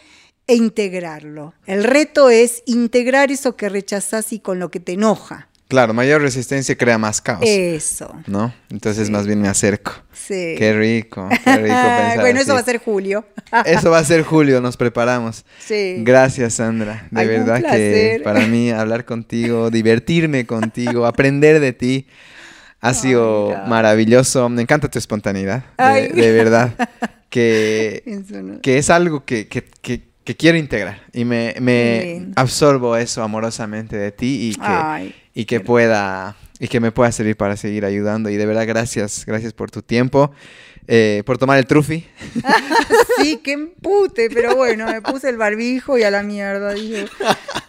e 0.48 0.56
integrarlo. 0.56 1.54
El 1.66 1.84
reto 1.84 2.30
es 2.30 2.64
integrar 2.66 3.32
eso 3.32 3.56
que 3.56 3.70
rechazas 3.70 4.32
y 4.34 4.40
con 4.40 4.60
lo 4.60 4.70
que 4.70 4.80
te 4.80 4.94
enoja. 4.94 5.50
Claro, 5.68 5.96
mayor 5.96 6.22
resistencia 6.22 6.78
crea 6.78 7.00
más 7.00 7.22
caos. 7.22 7.42
Eso. 7.44 8.16
¿No? 8.28 8.54
Entonces 8.70 9.10
más 9.10 9.26
bien 9.26 9.42
me 9.42 9.48
acerco. 9.48 9.94
Sí. 10.14 10.54
Qué 10.58 10.74
rico, 10.78 11.28
qué 11.44 11.58
rico 11.58 11.74
pensar 11.74 12.20
Bueno, 12.20 12.40
eso 12.40 12.54
va 12.54 12.60
a 12.60 12.64
ser 12.64 12.80
julio. 12.80 13.26
eso 13.66 13.90
va 13.90 13.98
a 13.98 14.04
ser 14.04 14.22
julio, 14.22 14.62
nos 14.62 14.78
preparamos. 14.78 15.44
Sí. 15.60 15.96
Gracias, 16.00 16.56
Sandra. 16.56 17.08
De 17.10 17.26
verdad 17.26 17.64
que 17.64 18.22
para 18.24 18.46
mí 18.46 18.70
hablar 18.70 19.06
contigo, 19.06 19.72
divertirme 19.72 20.46
contigo, 20.46 21.08
aprender 21.08 21.60
de 21.60 21.74
ti 21.74 22.08
ha 22.80 22.94
sido 22.94 23.56
maravilloso. 23.68 24.48
Me 24.50 24.62
encanta 24.62 24.88
tu 24.88 25.00
espontaneidad. 25.00 25.64
De, 25.78 26.32
verdad. 26.32 26.74
Que, 27.28 28.02
que 28.62 28.78
es 28.78 28.90
algo 28.90 29.26
que, 29.26 29.50
que 29.50 29.66
que 29.82 30.15
quiero 30.34 30.58
integrar. 30.58 31.02
Y 31.14 31.26
me, 31.26 32.26
absorbo 32.36 32.98
eso 32.98 33.22
amorosamente 33.22 33.96
de 33.96 34.12
ti 34.12 34.50
y 34.50 34.56
que, 34.56 35.14
y 35.34 35.46
que 35.46 35.60
pueda 35.60 36.36
y 36.58 36.70
que 36.70 36.80
me 36.80 36.92
pueda 36.92 37.12
servir 37.12 37.38
para 37.38 37.58
seguir 37.58 37.86
ayudando. 37.86 38.30
Y 38.30 38.38
de 38.38 38.46
verdad 38.46 38.66
gracias 38.66 39.26
gracias 39.26 39.54
por 39.54 39.70
tu 39.72 39.82
tiempo 39.82 40.32
eh, 40.88 41.24
por 41.26 41.38
tomar 41.38 41.58
el 41.58 41.66
trufi 41.66 42.06
sí 43.22 43.40
qué 43.44 43.54
empute 43.54 44.30
pero 44.30 44.56
bueno 44.56 44.86
me 44.88 45.02
puse 45.02 45.30
el 45.30 45.38
barbijo 45.38 45.98
y 45.98 46.04
a 46.04 46.12
la 46.12 46.24
mierda 46.24 46.74
dije 46.74 47.06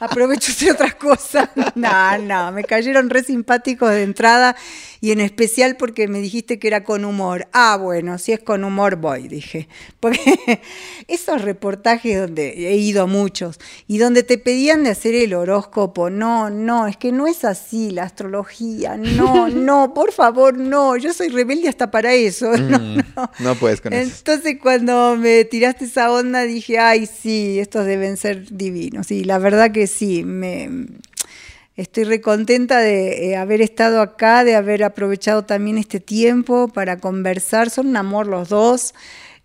aprovecho 0.01 0.53
hacer 0.53 0.73
otras 0.73 0.95
cosas 0.95 1.49
no 1.75 2.19
no 2.19 2.53
me 2.53 2.65
cayeron 2.65 3.11
re 3.11 3.23
simpáticos 3.23 3.91
de 3.91 4.03
entrada 4.03 4.57
y 5.01 5.13
en 5.13 5.21
especial 5.21 5.77
porque 5.77 6.09
me 6.09 6.21
dijiste 6.21 6.59
que 6.59 6.69
era 6.69 6.83
con 6.83 7.05
humor. 7.05 7.47
Ah, 7.53 7.77
bueno, 7.81 8.19
si 8.19 8.33
es 8.33 8.41
con 8.41 8.65
humor 8.65 8.97
voy, 8.97 9.29
dije. 9.29 9.69
Porque 10.01 10.61
esos 11.09 11.43
reportajes 11.43 12.21
donde 12.21 12.71
he 12.71 12.77
ido 12.77 13.03
a 13.03 13.07
muchos 13.07 13.59
y 13.87 13.99
donde 13.99 14.23
te 14.23 14.39
pedían 14.39 14.85
de 14.85 14.91
hacer 14.91 15.15
el 15.15 15.35
horóscopo, 15.35 16.11
no, 16.11 16.51
no, 16.51 16.87
es 16.87 16.97
que 16.97 17.13
no 17.13 17.27
es 17.27 17.45
así 17.45 17.91
la 17.91 18.05
astrología 18.05 18.97
no, 18.97 19.49
no, 19.49 19.95
por 19.95 20.13
favor, 20.13 20.57
no, 20.59 20.97
yo 20.97 21.13
soy 21.13 21.29
rebelde 21.29 21.69
hasta 21.69 21.91
para 21.91 22.13
eso. 22.13 22.57
No, 22.57 22.77
Mm, 22.79 23.01
no. 23.15 23.31
no 23.41 23.55
puedes 23.57 23.81
con 23.81 23.93
eso. 23.93 24.11
Entonces 24.19 24.57
cuando 24.61 25.17
me 25.17 25.45
tiraste 25.45 25.85
esa 25.85 26.11
onda 26.11 26.43
dije, 26.43 26.79
ay, 26.79 27.07
sí, 27.07 27.59
estos 27.59 27.87
deben 27.87 28.17
ser 28.17 28.51
divinos. 28.51 29.11
Y 29.11 29.25
la 29.25 29.39
verdad 29.39 29.71
que 29.71 29.87
sí, 29.87 30.25
me 30.25 30.69
estoy 31.77 32.05
recontenta 32.05 32.79
de 32.81 33.31
eh, 33.31 33.37
haber 33.37 33.61
estado 33.61 34.01
acá, 34.01 34.45
de 34.45 34.57
haber 34.57 34.83
aprovechado 34.83 35.45
también 35.45 35.79
este 35.79 36.01
tiempo 36.01 36.69
para 36.69 36.99
conversar. 36.99 37.71
Son 37.71 37.89
un 37.89 37.97
amor 37.97 38.27
los 38.27 38.49
dos. 38.49 38.95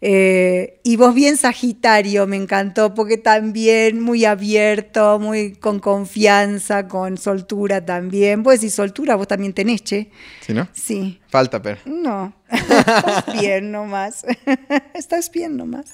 Eh, 0.03 0.79
y 0.83 0.95
vos 0.95 1.13
bien 1.13 1.37
Sagitario, 1.37 2.25
me 2.25 2.35
encantó, 2.35 2.95
porque 2.95 3.19
también 3.19 4.01
muy 4.01 4.25
abierto, 4.25 5.19
muy 5.19 5.53
con 5.53 5.79
confianza, 5.79 6.87
con 6.87 7.17
soltura 7.17 7.85
también. 7.85 8.41
Vos 8.41 8.55
decís 8.55 8.73
soltura, 8.73 9.15
vos 9.15 9.27
también 9.27 9.53
tenés, 9.53 9.83
che. 9.83 10.09
¿Sí, 10.41 10.53
no? 10.53 10.67
Sí. 10.73 11.20
Falta, 11.31 11.61
pero. 11.61 11.77
No, 11.85 12.33
estás 12.51 13.39
bien 13.41 13.71
nomás. 13.71 14.25
Estás 14.93 15.31
bien 15.31 15.55
nomás. 15.55 15.85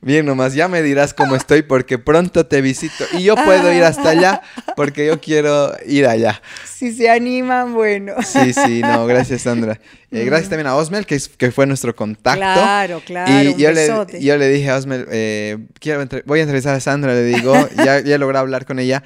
Bien, 0.00 0.24
nomás 0.24 0.54
ya 0.54 0.68
me 0.68 0.80
dirás 0.80 1.12
cómo 1.12 1.34
estoy 1.34 1.62
porque 1.62 1.98
pronto 1.98 2.46
te 2.46 2.60
visito. 2.60 3.04
Y 3.18 3.24
yo 3.24 3.34
puedo 3.34 3.72
ir 3.72 3.82
hasta 3.82 4.10
allá 4.10 4.42
porque 4.76 5.04
yo 5.06 5.20
quiero 5.20 5.72
ir 5.86 6.06
allá. 6.06 6.40
Si 6.64 6.92
se 6.92 7.10
animan, 7.10 7.74
bueno. 7.74 8.14
Sí, 8.24 8.52
sí, 8.52 8.80
no, 8.80 9.06
gracias 9.08 9.42
Sandra. 9.42 9.80
Eh, 10.12 10.24
gracias 10.24 10.48
también 10.48 10.68
a 10.68 10.76
Osmel, 10.76 11.04
que, 11.04 11.16
es- 11.16 11.28
que 11.28 11.50
fue 11.50 11.66
nuestro 11.66 11.94
contacto. 11.96 12.38
Claro, 12.38 13.02
claro, 13.04 13.32
Y 13.32 13.48
un 13.48 13.56
yo 13.58 13.72
le, 13.72 14.20
yo 14.20 14.36
le 14.36 14.48
dije 14.48 14.70
a 14.70 14.76
Osmel, 14.76 15.06
eh, 15.10 15.58
quiero 15.80 16.00
entre- 16.00 16.22
voy 16.22 16.38
a 16.38 16.42
entrevistar 16.42 16.76
a 16.76 16.80
Sandra, 16.80 17.12
le 17.12 17.24
digo, 17.24 17.54
ya, 17.84 17.98
ya 18.00 18.18
logré 18.18 18.38
hablar 18.38 18.64
con 18.66 18.78
ella. 18.78 19.02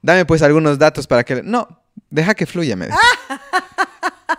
Dame 0.00 0.24
pues 0.26 0.42
algunos 0.42 0.78
datos 0.78 1.08
para 1.08 1.24
que... 1.24 1.34
le-". 1.36 1.42
No, 1.42 1.82
deja 2.08 2.34
que 2.34 2.46
fluya, 2.46 2.76
me 2.76 2.86
dijo. 2.86 2.98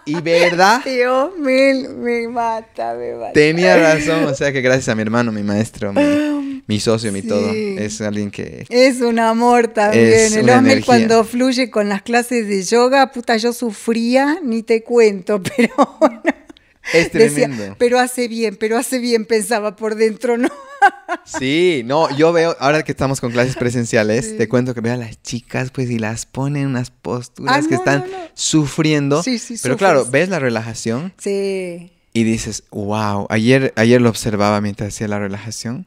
Y 0.09 0.21
verdad, 0.21 0.81
Dios 0.85 1.31
me, 1.37 1.73
me 1.87 2.27
mata, 2.27 2.93
me 2.95 3.13
mata. 3.15 3.33
tenía 3.33 3.77
razón. 3.77 4.25
O 4.25 4.33
sea 4.33 4.51
que 4.51 4.61
gracias 4.61 4.89
a 4.89 4.95
mi 4.95 5.01
hermano, 5.01 5.31
mi 5.31 5.43
maestro, 5.43 5.93
mi, 5.93 6.61
mi 6.67 6.79
socio, 6.79 7.11
mi 7.11 7.21
Sí. 7.21 7.27
todo. 7.27 7.51
Es 7.51 8.01
alguien 8.01 8.31
que... 8.31 8.65
Es 8.69 9.01
un 9.01 9.19
amor 9.19 9.67
también. 9.67 10.33
El 10.33 10.49
energía. 10.49 10.85
cuando 10.85 11.23
fluye 11.23 11.69
con 11.69 11.89
las 11.89 12.01
clases 12.01 12.47
de 12.47 12.63
yoga, 12.63 13.11
puta, 13.11 13.37
yo 13.37 13.53
sufría, 13.53 14.39
ni 14.43 14.63
te 14.63 14.83
cuento, 14.83 15.41
pero 15.57 15.73
Es 16.93 17.11
Decía, 17.11 17.45
tremendo. 17.47 17.75
pero 17.77 17.99
hace 17.99 18.27
bien, 18.27 18.55
pero 18.55 18.77
hace 18.77 18.99
bien, 18.99 19.25
pensaba 19.25 19.75
por 19.75 19.95
dentro, 19.95 20.37
¿no? 20.37 20.49
Sí, 21.25 21.83
no, 21.85 22.15
yo 22.15 22.31
veo, 22.31 22.55
ahora 22.59 22.83
que 22.83 22.91
estamos 22.93 23.19
con 23.19 23.31
clases 23.31 23.55
presenciales, 23.57 24.37
te 24.37 24.47
cuento 24.47 24.73
que 24.73 24.81
veo 24.81 24.93
a 24.93 24.97
las 24.97 25.21
chicas, 25.21 25.71
pues, 25.71 25.89
y 25.91 25.99
las 25.99 26.25
ponen 26.25 26.63
en 26.63 26.67
unas 26.69 26.89
posturas 26.89 27.65
Ah, 27.65 27.67
que 27.67 27.75
no, 27.75 27.79
están 27.79 27.99
no, 28.01 28.17
no. 28.17 28.23
sufriendo. 28.33 29.21
Sí, 29.23 29.37
sí, 29.37 29.55
Pero 29.61 29.73
sufres. 29.73 29.77
claro, 29.77 30.05
ves 30.09 30.29
la 30.29 30.39
relajación 30.39 31.13
Sí. 31.17 31.91
y 32.13 32.23
dices, 32.23 32.63
wow, 32.71 33.27
ayer, 33.29 33.73
ayer 33.75 33.99
lo 34.01 34.09
observaba 34.09 34.61
mientras 34.61 34.93
hacía 34.93 35.07
la 35.09 35.19
relajación. 35.19 35.85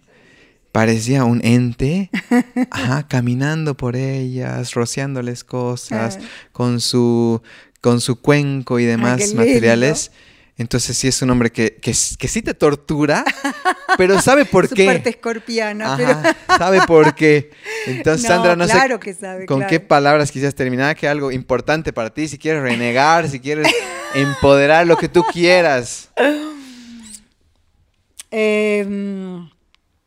Parecía 0.72 1.24
un 1.24 1.44
ente, 1.44 2.10
ajá, 2.70 3.06
caminando 3.08 3.76
por 3.76 3.96
ellas, 3.96 4.74
rociándoles 4.74 5.42
cosas, 5.44 6.18
Ah. 6.20 6.24
con 6.52 6.80
su, 6.80 7.42
con 7.80 8.00
su 8.00 8.20
cuenco 8.20 8.78
y 8.78 8.84
demás 8.84 9.20
lindo. 9.20 9.42
Entonces 10.58 10.96
sí 10.96 11.08
es 11.08 11.20
un 11.22 11.30
hombre 11.30 11.50
que, 11.50 11.76
que, 11.76 11.92
que 12.18 12.28
sí 12.28 12.42
te 12.42 12.54
tortura, 12.54 13.24
pero 13.96 14.20
sabe 14.20 14.44
por 14.44 14.68
Su 14.68 14.74
qué. 14.74 14.86
parte 14.86 15.10
escorpiana, 15.10 15.96
pero... 15.96 16.20
Sabe 16.58 16.82
por 16.86 17.14
qué. 17.14 17.50
Entonces, 17.86 18.28
No, 18.28 18.36
Sandra, 18.36 18.56
no 18.56 18.66
claro 18.66 18.96
sé 18.96 19.00
que 19.00 19.14
sabe, 19.14 19.46
con 19.46 19.58
claro. 19.58 19.70
qué 19.70 19.80
palabras 19.80 20.30
quisieras 20.30 20.54
terminar, 20.54 20.94
que 20.94 21.08
algo 21.08 21.32
importante 21.32 21.92
para 21.92 22.12
ti, 22.12 22.28
si 22.28 22.36
quieres 22.38 22.62
renegar, 22.62 23.28
si 23.28 23.40
quieres 23.40 23.66
empoderar 24.14 24.86
lo 24.86 24.96
que 24.96 25.08
tú 25.08 25.24
quieras. 25.32 26.10
Eh, 28.34 28.86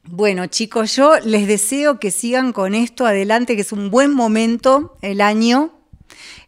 bueno, 0.07 0.47
chicos, 0.47 0.95
yo 0.95 1.19
les 1.23 1.47
deseo 1.47 1.99
que 1.99 2.09
sigan 2.11 2.53
con 2.53 2.73
esto 2.73 3.05
adelante, 3.05 3.55
que 3.55 3.61
es 3.61 3.71
un 3.71 3.91
buen 3.91 4.13
momento 4.13 4.97
el 5.01 5.21
año. 5.21 5.71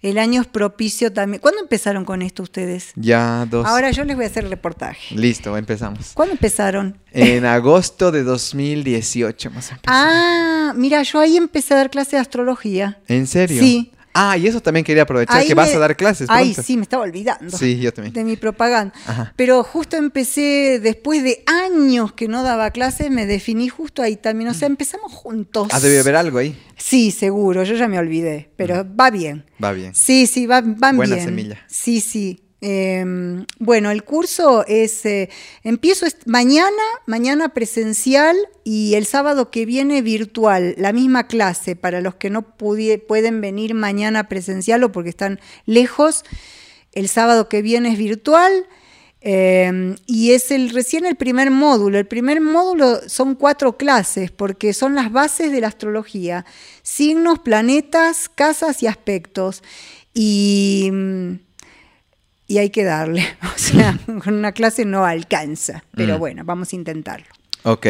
El 0.02 0.18
año 0.18 0.41
es 0.41 0.48
propicio 0.48 1.11
también. 1.11 1.41
¿Cuándo 1.41 1.61
empezaron 1.61 2.06
con 2.06 2.22
esto 2.22 2.44
ustedes? 2.44 2.91
Ya 2.95 3.45
dos. 3.49 3.65
Ahora 3.65 3.91
yo 3.91 4.03
les 4.03 4.15
voy 4.15 4.26
a 4.26 4.28
hacer 4.28 4.44
el 4.44 4.49
reportaje. 4.49 5.15
Listo, 5.15 5.57
empezamos. 5.57 6.11
¿Cuándo 6.14 6.34
empezaron? 6.34 6.98
En 7.11 7.45
agosto 7.45 8.11
de 8.11 8.24
2018 8.24 9.52
más 9.52 9.72
empezó. 9.72 9.86
Ah, 9.88 10.74
mira, 10.76 11.02
yo 11.03 11.19
ahí 11.19 11.38
empecé 11.38 11.74
a 11.74 11.78
dar 11.78 11.90
clase 11.90 12.18
de 12.18 12.22
astrología. 12.22 12.99
¿En 13.07 13.28
serio? 13.28 13.61
Sí. 13.61 13.91
Ah, 14.19 14.35
y 14.38 14.48
eso 14.48 14.60
también 14.61 14.84
quería 14.84 15.03
aprovechar, 15.03 15.38
Ahí 15.38 15.48
que 15.48 15.53
vas 15.53 15.73
a 15.73 15.80
dar 15.80 15.95
clases 15.95 16.27
Ay, 16.30 16.53
pronto. 16.53 16.64
sí, 16.64 16.76
me 16.77 16.84
estaba 16.84 17.03
olvidando. 17.03 17.56
Sí, 17.57 17.80
yo 17.80 17.94
también. 17.94 18.14
De 18.14 18.23
mi 18.23 18.35
propaganda. 18.35 18.94
Ajá. 19.06 19.34
Pero 19.35 19.64
justo 19.64 19.95
empecé, 19.95 20.80
después 20.81 21.23
de 21.23 21.44
años 21.45 22.14
que 22.14 22.27
no 22.27 22.41
daba 22.44 22.72
clases, 22.72 23.11
me 23.11 23.26
definí 23.26 23.69
justo 23.69 24.02
ahí 24.02 24.15
también. 24.15 24.49
O 24.49 24.53
sea, 24.53 24.65
empezamos 24.68 25.11
juntos. 25.11 25.68
Ah, 25.72 25.80
debe 25.80 25.99
haber 25.99 26.15
algo 26.15 26.39
ahí. 26.39 26.57
Sí, 26.77 27.11
seguro, 27.11 27.64
yo 27.64 27.76
ya 27.76 27.88
me 27.88 27.99
olvidé, 27.99 28.49
pero 28.57 28.85
va 28.99 29.10
bien. 29.11 29.45
Va 29.64 29.72
bien. 29.72 29.94
Sí, 29.94 30.27
sí, 30.27 30.45
va, 30.48 30.61
van 30.65 30.95
Buena 30.98 31.15
bien. 31.15 31.26
semilla. 31.27 31.57
Sí, 31.68 32.02
sí. 32.02 32.44
Eh, 32.60 33.06
bueno, 33.60 33.92
el 33.92 34.04
curso 34.04 34.66
es, 34.66 35.06
eh, 35.06 35.30
empiezo 35.64 36.08
mañana, 36.26 36.82
mañana 37.06 37.50
presencial 37.54 38.36
y 38.64 38.96
el 38.96 39.06
sábado 39.06 39.52
que 39.52 39.66
viene 39.66 40.02
virtual, 40.02 40.74
la 40.78 40.92
misma 40.92 41.28
clase 41.28 41.76
para 41.76 42.02
los 42.02 42.16
que 42.16 42.32
no 42.32 42.42
pueden 42.58 43.42
venir 43.42 43.76
mañana 43.76 44.28
presencial 44.28 44.84
o 44.84 44.92
porque 44.92 45.10
están 45.12 45.40
lejos. 45.66 46.24
El 46.94 47.10
sábado 47.10 47.48
que 47.50 47.62
viene 47.62 47.92
es 47.94 47.98
virtual. 47.98 48.68
eh, 49.22 49.96
y 50.06 50.32
es 50.34 50.52
el 50.52 50.70
recién 50.70 51.06
el 51.06 51.16
primer 51.16 51.52
módulo. 51.52 51.98
El 52.00 52.08
primer 52.08 52.40
módulo 52.42 53.02
son 53.10 53.36
cuatro 53.36 53.76
clases, 53.78 54.32
porque 54.32 54.74
son 54.74 54.96
las 54.96 55.12
bases 55.12 55.52
de 55.52 55.62
la 55.62 55.68
astrología: 55.68 56.46
signos, 56.84 57.40
planetas, 57.40 58.30
casas 58.30 58.84
y 58.84 58.88
aspectos. 58.88 59.64
Y, 60.14 60.90
mm, 60.92 61.34
y 62.48 62.60
hay 62.60 62.69
que 62.69 62.84
darle. 62.84 63.26
O 63.44 63.60
sea, 63.60 63.98
con 64.24 64.36
una 64.36 64.52
clase 64.53 64.86
no 64.86 65.03
alcanza. 65.06 65.84
Pero 65.95 66.15
Mm. 66.15 66.19
bueno, 66.19 66.44
vamos 66.45 66.72
a 66.72 66.76
intentarlo. 66.76 67.26
Ok. 67.64 67.88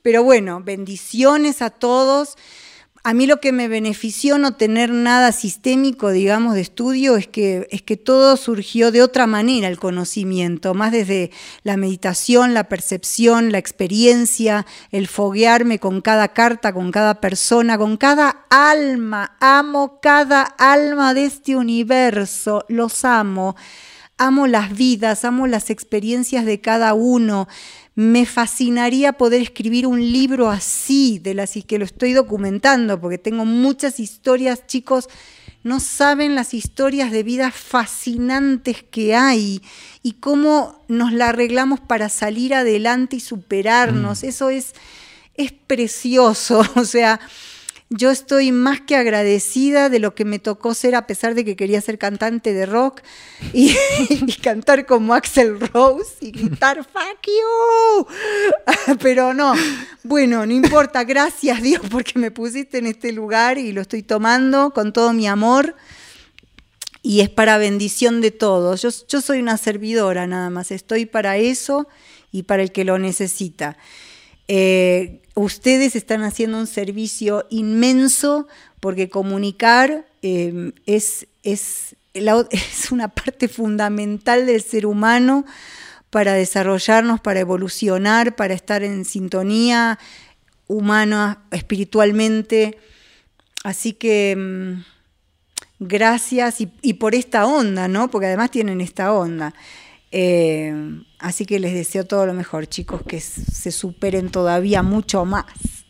Pero 0.02 0.24
bueno, 0.24 0.62
bendiciones 0.64 1.62
a 1.62 1.70
todos. 1.70 2.36
A 3.08 3.14
mí 3.14 3.28
lo 3.28 3.40
que 3.40 3.52
me 3.52 3.68
benefició 3.68 4.40
no 4.40 4.56
tener 4.56 4.90
nada 4.90 5.32
sistémico, 5.32 6.10
digamos, 6.10 6.56
de 6.56 6.62
estudio 6.62 7.18
es 7.18 7.28
que, 7.28 7.68
es 7.70 7.84
que 7.84 7.98
todo 7.98 8.36
surgió 8.36 8.90
de 8.90 9.04
otra 9.04 9.28
manera, 9.28 9.68
el 9.68 9.78
conocimiento, 9.78 10.74
más 10.74 10.92
desde 10.92 11.30
la 11.62 11.78
meditación, 11.78 12.56
la 12.56 12.64
percepción, 12.64 13.52
la 13.52 13.60
experiencia, 13.60 14.66
el 14.90 15.08
foguearme 15.08 15.78
con 15.78 16.02
cada 16.02 16.30
carta, 16.30 16.74
con 16.74 16.92
cada 16.92 17.22
persona, 17.22 17.78
con 17.78 17.98
cada 17.98 18.48
alma. 18.50 19.38
Amo 19.40 20.00
cada 20.02 20.42
alma 20.42 21.14
de 21.14 21.26
este 21.26 21.56
universo, 21.56 22.66
los 22.70 23.06
amo. 23.06 23.56
amo 24.18 24.48
las 24.48 24.76
vidas, 24.76 25.26
amo 25.26 25.46
las 25.46 25.70
experiencias 25.70 26.44
de 26.44 26.60
cada 26.60 26.96
uno. 26.96 27.48
Me 27.96 28.26
fascinaría 28.26 29.14
poder 29.14 29.42
escribir 29.42 29.88
un 29.88 30.00
libro 30.00 30.50
así, 30.50 31.20
de 31.20 31.34
las 31.34 31.54
que 31.66 31.80
lo 31.80 31.86
estoy 31.86 32.14
documentando, 32.14 33.00
porque 33.00 33.18
tengo 33.18 33.46
muchas 33.46 34.00
historias, 34.00 34.68
chicos, 34.68 35.08
no 35.66 35.80
saben 35.80 36.36
las 36.36 36.54
historias 36.54 37.12
de 37.12 37.24
vida 37.24 37.50
fascinantes 37.50 38.84
que 38.84 39.16
hay 39.16 39.64
y 40.04 40.14
cómo 40.14 40.86
nos 40.88 41.12
la 41.12 41.30
arreglamos 41.30 41.80
para 41.80 42.10
salir 42.10 42.54
adelante 42.54 43.16
y 43.16 43.20
superarnos. 43.20 44.22
Mm. 44.22 44.26
Eso 44.28 44.50
es, 44.52 44.74
es 45.34 45.54
precioso, 45.54 46.64
o 46.76 46.86
sea, 46.86 47.20
yo 47.90 48.10
estoy 48.10 48.52
más 48.52 48.82
que 48.82 48.96
agradecida 48.96 49.90
de 49.90 50.00
lo 50.00 50.16
que 50.16 50.26
me 50.26 50.40
tocó 50.40 50.74
ser, 50.74 50.96
a 50.96 51.06
pesar 51.06 51.36
de 51.36 51.46
que 51.46 51.56
quería 51.56 51.80
ser 51.82 52.00
cantante 52.00 52.54
de 52.54 52.66
rock 52.66 53.02
y, 53.54 53.76
cantar 54.42 54.86
como 54.86 55.14
Axel 55.14 55.60
Rose 55.60 56.16
y 56.22 56.32
gritar 56.32 56.84
fuck 56.84 57.28
you. 57.28 58.08
Pero 59.02 59.34
no, 59.34 59.54
bueno, 60.04 60.46
no 60.46 60.54
importa, 60.54 61.04
gracias 61.04 61.62
Dios 61.62 61.82
porque 61.90 62.18
me 62.18 62.32
pusiste 62.32 62.80
en 62.80 62.88
este 62.88 63.12
lugar 63.12 63.60
y 63.60 63.72
lo 63.72 63.82
estoy 63.82 64.02
tomando 64.02 64.72
con 64.72 64.92
todo 64.92 65.14
mi 65.14 65.28
amor 65.28 65.76
y 67.04 67.22
es 67.22 67.30
para 67.30 67.60
bendición 67.60 68.20
de 68.20 68.32
todos. 68.32 68.82
Yo, 68.82 69.22
soy 69.22 69.40
una 69.40 69.58
servidora 69.58 70.26
nada 70.26 70.50
más, 70.50 70.72
estoy 70.72 71.06
para 71.06 71.38
eso 71.38 71.88
y 72.32 72.44
para 72.44 72.64
el 72.64 72.72
que 72.72 72.84
lo 72.84 72.98
necesita. 72.98 73.78
Eh, 74.48 75.22
ustedes 75.36 75.96
están 75.96 76.24
haciendo 76.24 76.58
un 76.58 76.68
servicio 76.68 77.46
inmenso 77.50 78.48
porque 78.80 79.10
comunicar 79.10 80.08
eh, 80.22 80.72
es, 80.86 81.28
es, 81.44 81.96
es 82.14 82.92
una 82.92 83.10
parte 83.10 83.48
fundamental 83.48 84.46
del 84.46 84.62
ser 84.62 84.86
humano 84.86 85.46
para 86.10 86.34
desarrollarnos, 86.34 87.20
para 87.20 87.42
evolucionar, 87.42 88.36
para 88.36 88.54
estar 88.54 88.84
en 88.84 89.04
sintonía 89.04 90.00
humana, 90.68 91.44
espiritualmente. 91.52 92.78
Así 93.64 93.94
que 93.94 94.36
mm, 94.38 94.84
gracias 95.80 96.62
y, 96.62 96.72
y, 96.82 96.94
por 96.94 97.16
esta 97.16 97.46
onda, 97.46 97.88
¿no? 97.90 98.10
Porque 98.10 98.28
además 98.28 98.52
tienen 98.52 98.80
esta 98.80 99.12
onda. 99.12 99.54
Eh, 100.18 100.74
así 101.20 101.46
que 101.46 101.60
les 101.60 101.74
deseo 101.74 102.06
todo 102.06 102.26
lo 102.26 102.34
mejor, 102.34 102.68
chicos, 102.68 103.02
que 103.06 103.20
se 103.20 103.70
superen 103.74 104.32
todavía 104.32 104.82
mucho 104.82 105.26
más. 105.26 105.46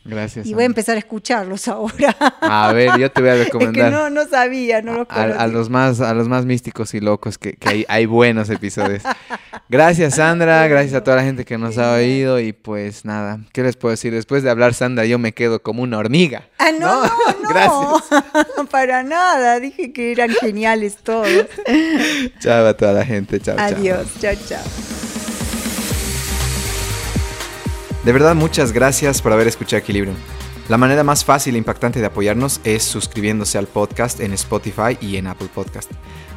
Gracias. 0.06 0.46
Y 0.46 0.54
voy 0.54 0.64
a 0.64 0.66
empezar 0.68 0.96
a 0.96 1.00
escucharlos 1.00 1.68
ahora. 1.68 2.16
A 2.42 2.72
ver, 2.72 2.98
yo 3.00 3.12
te 3.12 3.22
voy 3.22 3.32
a 3.32 3.36
recomendar. 3.36 3.88
Es 3.88 3.92
que 3.92 3.96
no, 3.96 4.10
no 4.12 4.28
sabía, 4.28 4.82
no 4.84 5.00
los 5.00 5.08
a, 5.10 5.48
los 5.48 5.70
más 5.70 6.00
A 6.00 6.14
los 6.14 6.30
más 6.30 6.46
místicos 6.46 6.94
y 6.94 7.00
locos, 7.00 7.40
que, 7.40 7.54
que 7.54 7.70
hay, 7.70 7.86
hay, 7.88 8.06
buenos 8.06 8.50
episodios. 8.52 9.02
Gracias, 9.68 10.16
Sandra. 10.16 10.68
Gracias 10.68 10.94
a 10.94 11.04
toda 11.04 11.18
la 11.18 11.24
gente 11.24 11.44
que 11.44 11.58
nos 11.58 11.80
ha 11.80 11.94
oído. 11.94 12.40
Y 12.40 12.54
pues 12.54 13.04
nada, 13.04 13.40
¿qué 13.52 13.64
les 13.64 13.76
puedo 13.78 13.92
decir? 13.92 14.14
Después 14.14 14.44
de 14.44 14.52
hablar, 14.52 14.76
Sandra, 14.76 15.06
yo 15.06 15.18
me 15.18 15.34
quedo 15.34 15.64
como 15.64 15.82
una 15.82 15.98
hormiga. 15.98 16.44
Ah, 16.60 16.72
no, 16.72 17.04
no, 17.04 17.10
no. 17.42 17.50
Gracias. 17.50 18.24
Para 18.72 19.02
nada. 19.02 19.60
Dije 19.60 19.92
que 19.92 20.12
eran 20.12 20.30
geniales 20.30 20.98
todos. 20.98 21.48
Chao 22.40 22.68
a 22.68 22.78
toda 22.78 22.94
la 22.94 23.06
gente. 23.06 23.40
Chao, 23.40 23.56
Adiós. 23.58 24.08
chao, 24.20 24.36
chao. 24.48 25.05
De 28.06 28.12
verdad, 28.12 28.36
muchas 28.36 28.72
gracias 28.72 29.20
por 29.20 29.34
haber 29.34 29.48
escuchado 29.48 29.80
Equilibrium. 29.80 30.16
La 30.70 30.78
manera 30.78 31.04
más 31.04 31.26
fácil 31.26 31.56
e 31.56 31.58
impactante 31.58 32.00
de 32.00 32.06
apoyarnos 32.06 32.62
es 32.64 32.84
suscribiéndose 32.84 33.58
al 33.58 33.66
podcast 33.66 34.20
en 34.20 34.32
Spotify 34.34 34.96
y 35.02 35.18
en 35.18 35.26
Apple 35.26 35.50
Podcast. 35.52 35.92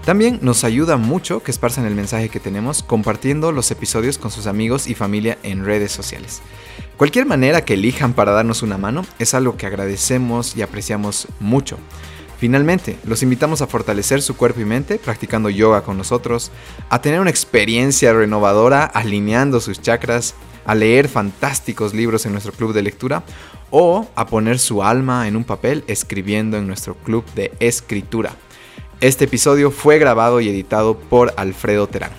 También 0.06 0.38
nos 0.40 0.64
ayuda 0.64 0.96
mucho 0.96 1.42
que 1.42 1.50
esparzan 1.50 1.84
el 1.84 1.94
mensaje 1.94 2.30
que 2.30 2.40
tenemos 2.40 2.82
compartiendo 2.82 3.52
los 3.52 3.70
episodios 3.70 4.16
con 4.16 4.30
sus 4.30 4.46
amigos 4.46 4.86
y 4.86 4.94
familia 4.94 5.36
en 5.42 5.66
redes 5.66 5.92
sociales. 5.92 6.40
Cualquier 6.96 7.26
manera 7.26 7.66
que 7.66 7.74
elijan 7.74 8.14
para 8.14 8.32
darnos 8.32 8.62
una 8.62 8.78
mano 8.78 9.04
es 9.18 9.34
algo 9.34 9.58
que 9.58 9.66
agradecemos 9.66 10.56
y 10.56 10.62
apreciamos 10.62 11.28
mucho. 11.38 11.78
Finalmente, 12.38 12.96
los 13.04 13.24
invitamos 13.24 13.62
a 13.62 13.66
fortalecer 13.66 14.22
su 14.22 14.36
cuerpo 14.36 14.60
y 14.60 14.64
mente 14.64 14.98
practicando 14.98 15.50
yoga 15.50 15.82
con 15.82 15.98
nosotros, 15.98 16.52
a 16.88 17.02
tener 17.02 17.20
una 17.20 17.30
experiencia 17.30 18.12
renovadora 18.12 18.84
alineando 18.84 19.60
sus 19.60 19.82
chakras, 19.82 20.34
a 20.64 20.76
leer 20.76 21.08
fantásticos 21.08 21.94
libros 21.94 22.26
en 22.26 22.32
nuestro 22.32 22.52
club 22.52 22.72
de 22.72 22.82
lectura 22.82 23.24
o 23.70 24.06
a 24.14 24.26
poner 24.26 24.60
su 24.60 24.84
alma 24.84 25.26
en 25.26 25.34
un 25.34 25.42
papel 25.42 25.82
escribiendo 25.88 26.56
en 26.56 26.68
nuestro 26.68 26.94
club 26.94 27.24
de 27.34 27.52
escritura. 27.58 28.36
Este 29.00 29.24
episodio 29.24 29.72
fue 29.72 29.98
grabado 29.98 30.40
y 30.40 30.48
editado 30.48 30.96
por 30.96 31.34
Alfredo 31.36 31.88
Terán. 31.88 32.12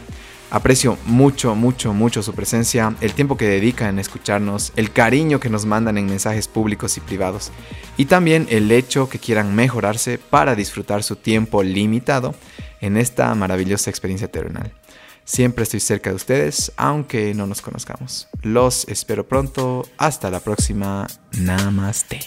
Aprecio 0.51 0.97
mucho, 1.05 1.53
mucho, 1.53 1.93
mucho 1.93 2.23
su 2.23 2.33
presencia, 2.33 2.95
el 3.01 3.13
tiempo 3.13 3.37
que 3.37 3.47
dedican 3.47 3.89
en 3.89 3.99
escucharnos, 3.99 4.73
el 4.75 4.91
cariño 4.91 5.39
que 5.39 5.49
nos 5.49 5.65
mandan 5.65 5.97
en 5.97 6.07
mensajes 6.07 6.47
públicos 6.47 6.97
y 6.97 7.01
privados, 7.01 7.51
y 7.97 8.05
también 8.05 8.47
el 8.49 8.71
hecho 8.71 9.09
que 9.09 9.19
quieran 9.19 9.55
mejorarse 9.55 10.17
para 10.17 10.55
disfrutar 10.55 11.03
su 11.03 11.15
tiempo 11.15 11.61
limitado 11.61 12.33
en 12.81 12.97
esta 12.97 13.33
maravillosa 13.35 13.91
experiencia 13.91 14.31
terrenal. 14.31 14.73
Siempre 15.23 15.61
estoy 15.63 15.79
cerca 15.79 16.09
de 16.09 16.15
ustedes, 16.15 16.71
aunque 16.75 17.35
no 17.35 17.45
nos 17.45 17.61
conozcamos. 17.61 18.27
Los 18.41 18.87
espero 18.87 19.27
pronto. 19.27 19.85
Hasta 19.97 20.31
la 20.31 20.39
próxima. 20.39 21.05
Namaste. 21.37 22.21